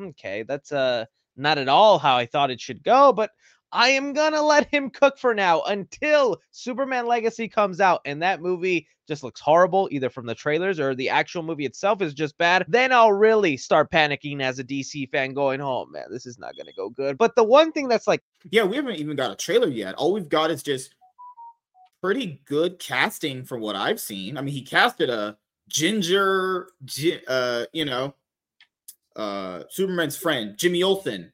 okay, 0.00 0.42
that's 0.42 0.72
uh 0.72 1.04
not 1.36 1.58
at 1.58 1.68
all 1.68 1.98
how 1.98 2.16
I 2.16 2.26
thought 2.26 2.50
it 2.50 2.60
should 2.60 2.82
go, 2.82 3.12
but 3.12 3.30
I 3.72 3.88
am 3.90 4.12
gonna 4.12 4.42
let 4.46 4.66
him 4.72 4.90
cook 4.90 5.18
for 5.18 5.34
now 5.34 5.62
until 5.62 6.38
Superman 6.50 7.06
Legacy 7.06 7.48
comes 7.48 7.80
out 7.80 8.00
and 8.04 8.22
that 8.22 8.40
movie 8.40 8.86
just 9.06 9.22
looks 9.22 9.40
horrible, 9.40 9.88
either 9.90 10.08
from 10.08 10.24
the 10.24 10.34
trailers 10.34 10.80
or 10.80 10.94
the 10.94 11.10
actual 11.10 11.42
movie 11.42 11.66
itself 11.66 12.00
is 12.00 12.14
just 12.14 12.38
bad. 12.38 12.64
Then 12.68 12.90
I'll 12.90 13.12
really 13.12 13.56
start 13.58 13.90
panicking 13.90 14.40
as 14.40 14.58
a 14.58 14.64
DC 14.64 15.10
fan, 15.10 15.34
going, 15.34 15.60
"Oh 15.60 15.84
man, 15.86 16.06
this 16.10 16.24
is 16.24 16.38
not 16.38 16.56
gonna 16.56 16.72
go 16.72 16.88
good." 16.88 17.18
But 17.18 17.36
the 17.36 17.44
one 17.44 17.70
thing 17.72 17.88
that's 17.88 18.06
like, 18.06 18.22
Yeah, 18.50 18.64
we 18.64 18.76
haven't 18.76 18.96
even 18.96 19.16
got 19.16 19.30
a 19.30 19.36
trailer 19.36 19.68
yet. 19.68 19.94
All 19.96 20.12
we've 20.12 20.28
got 20.28 20.50
is 20.50 20.62
just 20.62 20.94
pretty 22.00 22.42
good 22.44 22.78
casting 22.78 23.44
from 23.44 23.60
what 23.60 23.76
I've 23.76 24.00
seen. 24.00 24.36
I 24.36 24.42
mean, 24.42 24.54
he 24.54 24.62
casted 24.62 25.10
a 25.10 25.36
ginger, 25.68 26.68
gi- 26.84 27.22
uh, 27.26 27.66
you 27.72 27.84
know, 27.84 28.14
uh, 29.16 29.62
Superman's 29.70 30.16
friend, 30.16 30.56
Jimmy 30.56 30.82
Olsen. 30.82 31.32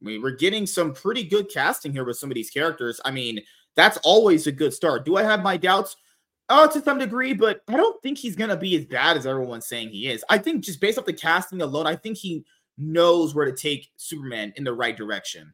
I 0.00 0.04
mean, 0.04 0.22
we're 0.22 0.36
getting 0.36 0.66
some 0.66 0.94
pretty 0.94 1.24
good 1.24 1.50
casting 1.52 1.92
here 1.92 2.04
with 2.04 2.16
some 2.16 2.30
of 2.30 2.34
these 2.34 2.50
characters. 2.50 3.00
I 3.04 3.10
mean, 3.10 3.40
that's 3.76 3.98
always 3.98 4.46
a 4.46 4.52
good 4.52 4.72
start. 4.72 5.04
Do 5.04 5.16
I 5.16 5.22
have 5.22 5.42
my 5.42 5.56
doubts? 5.56 5.96
Oh, 6.48 6.68
to 6.68 6.82
some 6.82 6.98
degree, 6.98 7.32
but 7.32 7.60
I 7.68 7.76
don't 7.76 8.02
think 8.02 8.18
he's 8.18 8.34
gonna 8.34 8.56
be 8.56 8.76
as 8.76 8.84
bad 8.84 9.16
as 9.16 9.26
everyone's 9.26 9.66
saying 9.66 9.90
he 9.90 10.08
is. 10.08 10.24
I 10.28 10.38
think 10.38 10.64
just 10.64 10.80
based 10.80 10.98
off 10.98 11.04
the 11.04 11.12
casting 11.12 11.62
alone, 11.62 11.86
I 11.86 11.94
think 11.94 12.16
he 12.16 12.44
knows 12.76 13.34
where 13.34 13.44
to 13.44 13.52
take 13.52 13.90
Superman 13.96 14.52
in 14.56 14.64
the 14.64 14.72
right 14.72 14.96
direction. 14.96 15.52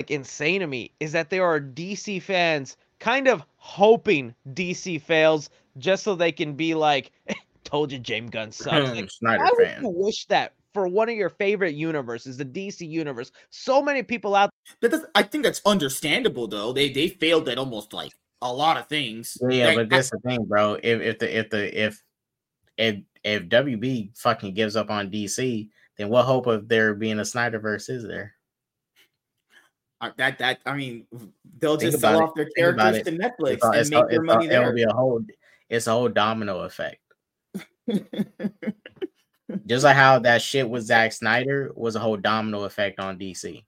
like 0.00 0.10
insane 0.10 0.60
to 0.60 0.66
me 0.66 0.92
is 1.00 1.12
that 1.12 1.30
there 1.30 1.44
are 1.44 1.60
DC 1.60 2.20
fans 2.20 2.76
kind 2.98 3.28
of 3.28 3.42
hoping 3.56 4.34
DC 4.52 5.00
fails 5.00 5.48
just 5.78 6.02
so 6.04 6.14
they 6.14 6.32
can 6.32 6.54
be 6.54 6.74
like, 6.74 7.12
"Told 7.66 7.92
you, 7.92 7.98
James 7.98 8.30
Gunn 8.30 8.50
sucks." 8.52 8.90
Like, 8.90 9.10
Snyder 9.10 9.44
Why 9.44 9.50
would 9.54 9.66
fan. 9.68 9.82
you 9.82 9.88
wish 9.90 10.24
that 10.26 10.54
for 10.72 10.88
one 10.88 11.08
of 11.08 11.14
your 11.16 11.30
favorite 11.30 11.74
universes, 11.74 12.36
the 12.36 12.44
DC 12.44 12.88
universe? 12.88 13.32
So 13.50 13.82
many 13.82 14.02
people 14.02 14.34
out 14.34 14.50
That 14.80 14.90
does, 14.90 15.04
I 15.14 15.22
think 15.22 15.44
that's 15.44 15.60
understandable 15.66 16.46
though. 16.48 16.72
They 16.72 16.88
they 16.90 17.08
failed 17.08 17.48
at 17.48 17.58
almost 17.58 17.92
like 17.92 18.12
a 18.42 18.52
lot 18.52 18.76
of 18.76 18.86
things. 18.88 19.36
Yeah, 19.48 19.66
Like, 19.68 19.76
but 19.76 19.86
I- 19.86 19.96
that's 19.96 20.10
the 20.10 20.18
thing, 20.20 20.44
bro. 20.44 20.74
If 20.82 21.00
if 21.00 21.18
the 21.18 21.38
if 21.38 21.50
the 21.50 21.84
if 21.84 22.02
if 22.78 22.96
if 23.24 23.42
WB 23.48 24.16
fucking 24.18 24.54
gives 24.54 24.76
up 24.76 24.90
on 24.90 25.10
DC, 25.10 25.68
then 25.96 26.08
what 26.10 26.24
hope 26.26 26.46
of 26.46 26.68
there 26.68 26.94
being 26.94 27.18
a 27.18 27.22
Snyderverse 27.22 27.88
is 27.90 28.06
there? 28.06 28.34
I- 30.00 30.12
that 30.18 30.38
that 30.38 30.58
I 30.66 30.76
mean, 30.76 31.06
they'll 31.58 31.78
Think 31.78 31.92
just 31.92 32.02
sell 32.02 32.16
about 32.16 32.22
it. 32.22 32.28
off 32.28 32.34
their 32.36 32.50
characters 32.56 33.02
to 33.04 33.12
Netflix 33.12 33.52
It's 33.54 33.64
and 33.64 33.74
it's 33.76 33.90
make 33.90 33.98
all- 34.02 34.08
their 34.08 34.20
it's 34.22 34.28
all- 34.30 34.36
money 34.36 34.46
It 34.48 34.58
will 34.60 34.74
be 34.74 34.82
a 34.82 34.92
whole. 34.92 35.24
It's 35.70 35.86
a 35.86 35.92
whole 35.92 36.08
domino 36.10 36.60
effect. 36.60 37.00
Just 39.66 39.84
like 39.84 39.96
how 39.96 40.18
that 40.20 40.42
shit 40.42 40.68
with 40.68 40.84
Zack 40.84 41.12
Snyder 41.12 41.70
was 41.74 41.96
a 41.96 42.00
whole 42.00 42.16
domino 42.16 42.64
effect 42.64 42.98
on 42.98 43.18
DC. 43.18 43.64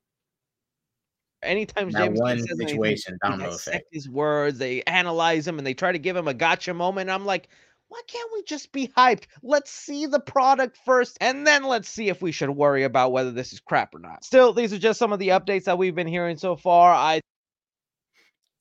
anytime 1.43 1.91
That 1.91 1.99
James 2.05 2.21
Gunn 2.21 2.21
one 2.21 2.39
says 2.39 2.59
anything, 2.61 2.69
situation, 2.69 3.19
they 3.23 3.29
domino 3.29 3.51
dissect 3.51 3.67
effect. 3.67 3.89
his 3.93 4.09
words, 4.09 4.59
they 4.59 4.83
analyze 4.83 5.47
him, 5.47 5.59
and 5.59 5.67
they 5.67 5.75
try 5.75 5.93
to 5.93 5.99
give 5.99 6.17
him 6.17 6.29
a 6.29 6.35
gotcha 6.35 6.75
moment. 6.75 7.11
I'm 7.11 7.25
like, 7.25 7.49
why 7.89 8.01
can't 8.07 8.31
we 8.33 8.43
just 8.43 8.73
be 8.73 8.89
hyped? 8.89 9.25
Let's 9.43 9.71
see 9.71 10.07
the 10.07 10.21
product 10.21 10.79
first, 10.85 11.17
and 11.21 11.47
then 11.47 11.65
let's 11.65 11.89
see 11.89 12.09
if 12.09 12.21
we 12.23 12.33
should 12.33 12.51
worry 12.51 12.85
about 12.85 13.13
whether 13.13 13.31
this 13.31 13.53
is 13.53 13.61
crap 13.61 13.95
or 13.95 13.99
not. 13.99 14.25
Still, 14.25 14.53
these 14.53 14.73
are 14.73 14.79
just 14.79 14.99
some 14.99 15.13
of 15.13 15.19
the 15.19 15.29
updates 15.29 15.65
that 15.65 15.79
we've 15.79 15.95
been 15.95 16.07
hearing 16.07 16.37
so 16.37 16.57
far. 16.57 16.93
I 16.93 17.21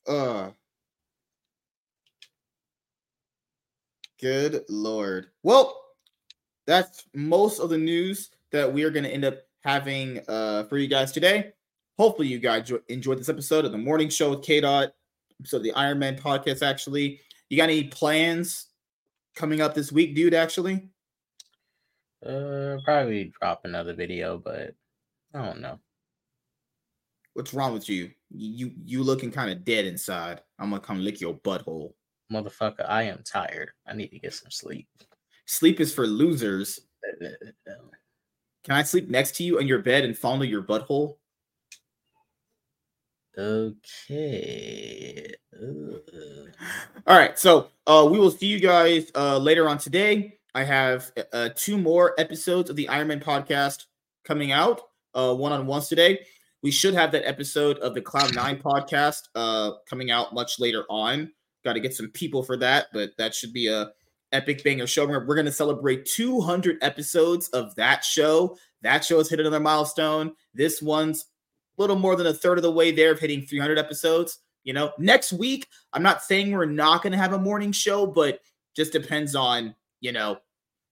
Uh 0.07 0.51
Good 4.19 4.63
lord. 4.69 5.27
Well, 5.43 5.79
that's 6.65 7.05
most 7.13 7.59
of 7.59 7.69
the 7.69 7.77
news 7.77 8.29
that 8.51 8.71
we 8.71 8.83
are 8.83 8.89
going 8.89 9.03
to 9.03 9.11
end 9.13 9.25
up 9.25 9.39
having 9.63 10.19
uh, 10.27 10.63
for 10.65 10.77
you 10.77 10.87
guys 10.87 11.11
today. 11.11 11.53
Hopefully, 11.97 12.27
you 12.27 12.39
guys 12.39 12.71
enjoyed 12.89 13.19
this 13.19 13.29
episode 13.29 13.65
of 13.65 13.71
the 13.71 13.77
morning 13.77 14.09
show 14.09 14.31
with 14.31 14.43
K 14.43 14.61
Dot, 14.61 14.93
episode 15.39 15.57
of 15.57 15.63
the 15.63 15.73
Iron 15.73 15.99
Man 15.99 16.17
podcast. 16.17 16.65
Actually, 16.65 17.19
you 17.49 17.57
got 17.57 17.65
any 17.69 17.85
plans 17.85 18.67
coming 19.35 19.61
up 19.61 19.73
this 19.73 19.91
week, 19.91 20.15
dude? 20.15 20.33
Actually, 20.33 20.89
Uh, 22.25 22.77
probably 22.83 23.31
drop 23.39 23.61
another 23.65 23.93
video, 23.93 24.37
but 24.37 24.73
I 25.33 25.45
don't 25.45 25.61
know. 25.61 25.79
what's 27.33 27.53
wrong 27.53 27.73
with 27.73 27.87
you? 27.87 28.11
You 28.31 28.71
you 28.83 29.03
looking 29.03 29.31
kind 29.31 29.51
of 29.51 29.63
dead 29.63 29.85
inside. 29.85 30.41
I'm 30.59 30.69
gonna 30.71 30.81
come 30.81 30.99
lick 31.03 31.21
your 31.21 31.35
butthole. 31.35 31.93
Motherfucker, 32.31 32.87
I 32.87 33.03
am 33.03 33.21
tired. 33.23 33.69
I 33.87 33.93
need 33.93 34.09
to 34.09 34.19
get 34.19 34.33
some 34.33 34.51
sleep. 34.51 34.87
Sleep 35.45 35.79
is 35.79 35.93
for 35.93 36.05
losers. 36.05 36.79
Can 38.63 38.75
I 38.75 38.83
sleep 38.83 39.09
next 39.09 39.35
to 39.37 39.43
you 39.43 39.59
in 39.59 39.67
your 39.67 39.79
bed 39.79 40.03
and 40.03 40.17
fondle 40.17 40.45
your 40.45 40.61
butthole? 40.61 41.15
Okay. 43.37 45.33
All 47.05 47.17
right, 47.17 47.37
so 47.37 47.69
uh, 47.85 48.07
we 48.11 48.19
will 48.19 48.31
see 48.31 48.47
you 48.47 48.59
guys 48.59 49.11
uh, 49.15 49.37
later 49.37 49.69
on 49.69 49.77
today. 49.77 50.37
I 50.53 50.63
have 50.63 51.11
uh, 51.31 51.49
two 51.55 51.77
more 51.77 52.13
episodes 52.17 52.69
of 52.69 52.75
the 52.75 52.89
Iron 52.89 53.07
Man 53.07 53.19
podcast 53.19 53.85
coming 54.25 54.51
out, 54.51 54.81
uh, 55.13 55.33
one 55.33 55.51
on 55.51 55.67
ones 55.67 55.87
today. 55.87 56.19
We 56.63 56.71
should 56.71 56.95
have 56.95 57.11
that 57.11 57.27
episode 57.27 57.77
of 57.77 57.93
the 57.93 58.01
Cloud 58.01 58.33
Nine 58.33 58.57
podcast 58.57 59.29
uh, 59.35 59.73
coming 59.87 60.09
out 60.09 60.33
much 60.33 60.59
later 60.59 60.83
on. 60.89 61.31
Got 61.67 61.73
to 61.73 61.81
get 61.81 61.93
some 61.93 62.07
people 62.11 62.43
for 62.43 62.55
that, 62.55 62.85
but 62.93 63.11
that 63.17 63.35
should 63.35 63.51
be 63.51 63.67
a 63.67 63.91
epic 64.31 64.63
banger 64.63 64.87
show. 64.87 65.05
We're, 65.05 65.19
going 65.19 65.47
to 65.47 65.51
celebrate 65.51 66.05
200 66.05 66.77
episodes 66.81 67.49
of 67.49 67.75
that 67.75 68.05
show. 68.05 68.57
That 68.83 69.03
show 69.03 69.17
has 69.17 69.29
hit 69.29 69.41
another 69.41 69.59
milestone. 69.59 70.31
This 70.53 70.81
one's 70.81 71.25
a 71.77 71.81
little 71.81 71.97
more 71.97 72.15
than 72.15 72.27
a 72.27 72.33
third 72.33 72.57
of 72.57 72.61
the 72.61 72.71
way 72.71 72.91
there 72.91 73.11
of 73.11 73.19
hitting 73.19 73.45
300 73.45 73.77
episodes. 73.77 74.39
You 74.63 74.71
know, 74.71 74.93
next 74.97 75.33
week, 75.33 75.67
I'm 75.91 76.03
not 76.03 76.23
saying 76.23 76.53
we're 76.53 76.63
not 76.63 77.03
going 77.03 77.11
to 77.11 77.17
have 77.17 77.33
a 77.33 77.37
morning 77.37 77.73
show, 77.73 78.07
but 78.07 78.39
just 78.73 78.93
depends 78.93 79.35
on, 79.35 79.75
you 79.99 80.13
know, 80.13 80.37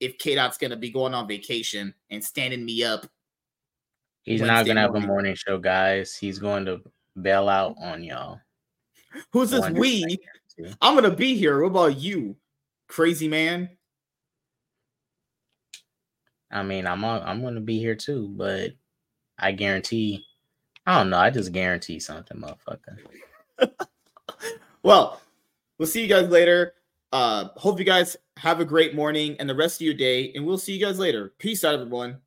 if 0.01 0.17
K 0.17 0.35
Dot's 0.35 0.57
going 0.57 0.71
to 0.71 0.77
be 0.77 0.91
going 0.91 1.13
on 1.13 1.25
vacation 1.25 1.93
and 2.09 2.21
standing 2.21 2.65
me 2.65 2.83
up. 2.83 3.07
He's 4.23 4.41
not 4.41 4.65
gonna 4.65 4.81
have 4.81 4.95
a 4.95 4.99
morning 4.99 5.35
show, 5.35 5.57
guys. 5.57 6.17
He's 6.17 6.37
going 6.37 6.65
to 6.65 6.81
bail 7.21 7.47
out 7.47 7.75
on 7.79 8.03
y'all. 8.03 8.41
Who's 9.31 9.51
this 9.51 9.69
we? 9.69 10.17
I'm 10.81 10.95
going 10.95 11.09
to 11.09 11.15
be 11.15 11.35
here. 11.35 11.61
What 11.61 11.67
about 11.67 11.97
you, 11.97 12.35
crazy 12.87 13.27
man? 13.27 13.69
I 16.51 16.63
mean, 16.63 16.87
I'm 16.87 17.03
on, 17.03 17.21
I'm 17.23 17.41
gonna 17.41 17.59
be 17.59 17.79
here 17.79 17.95
too, 17.95 18.29
but 18.29 18.71
I 19.37 19.51
guarantee. 19.51 20.25
I 20.85 20.99
don't 20.99 21.09
know. 21.09 21.17
I 21.17 21.29
just 21.29 21.51
guarantee 21.51 21.99
something, 21.99 22.39
motherfucker. 22.39 22.97
Well, 24.85 25.19
we'll 25.79 25.87
see 25.87 26.03
you 26.03 26.07
guys 26.07 26.29
later. 26.29 26.75
Uh, 27.11 27.45
hope 27.55 27.79
you 27.79 27.85
guys 27.85 28.15
have 28.37 28.59
a 28.59 28.65
great 28.65 28.93
morning 28.93 29.35
and 29.39 29.49
the 29.49 29.55
rest 29.55 29.81
of 29.81 29.85
your 29.85 29.95
day, 29.95 30.31
and 30.35 30.45
we'll 30.45 30.59
see 30.59 30.73
you 30.73 30.85
guys 30.85 30.99
later. 30.99 31.33
Peace 31.39 31.63
out, 31.63 31.73
everyone. 31.73 32.19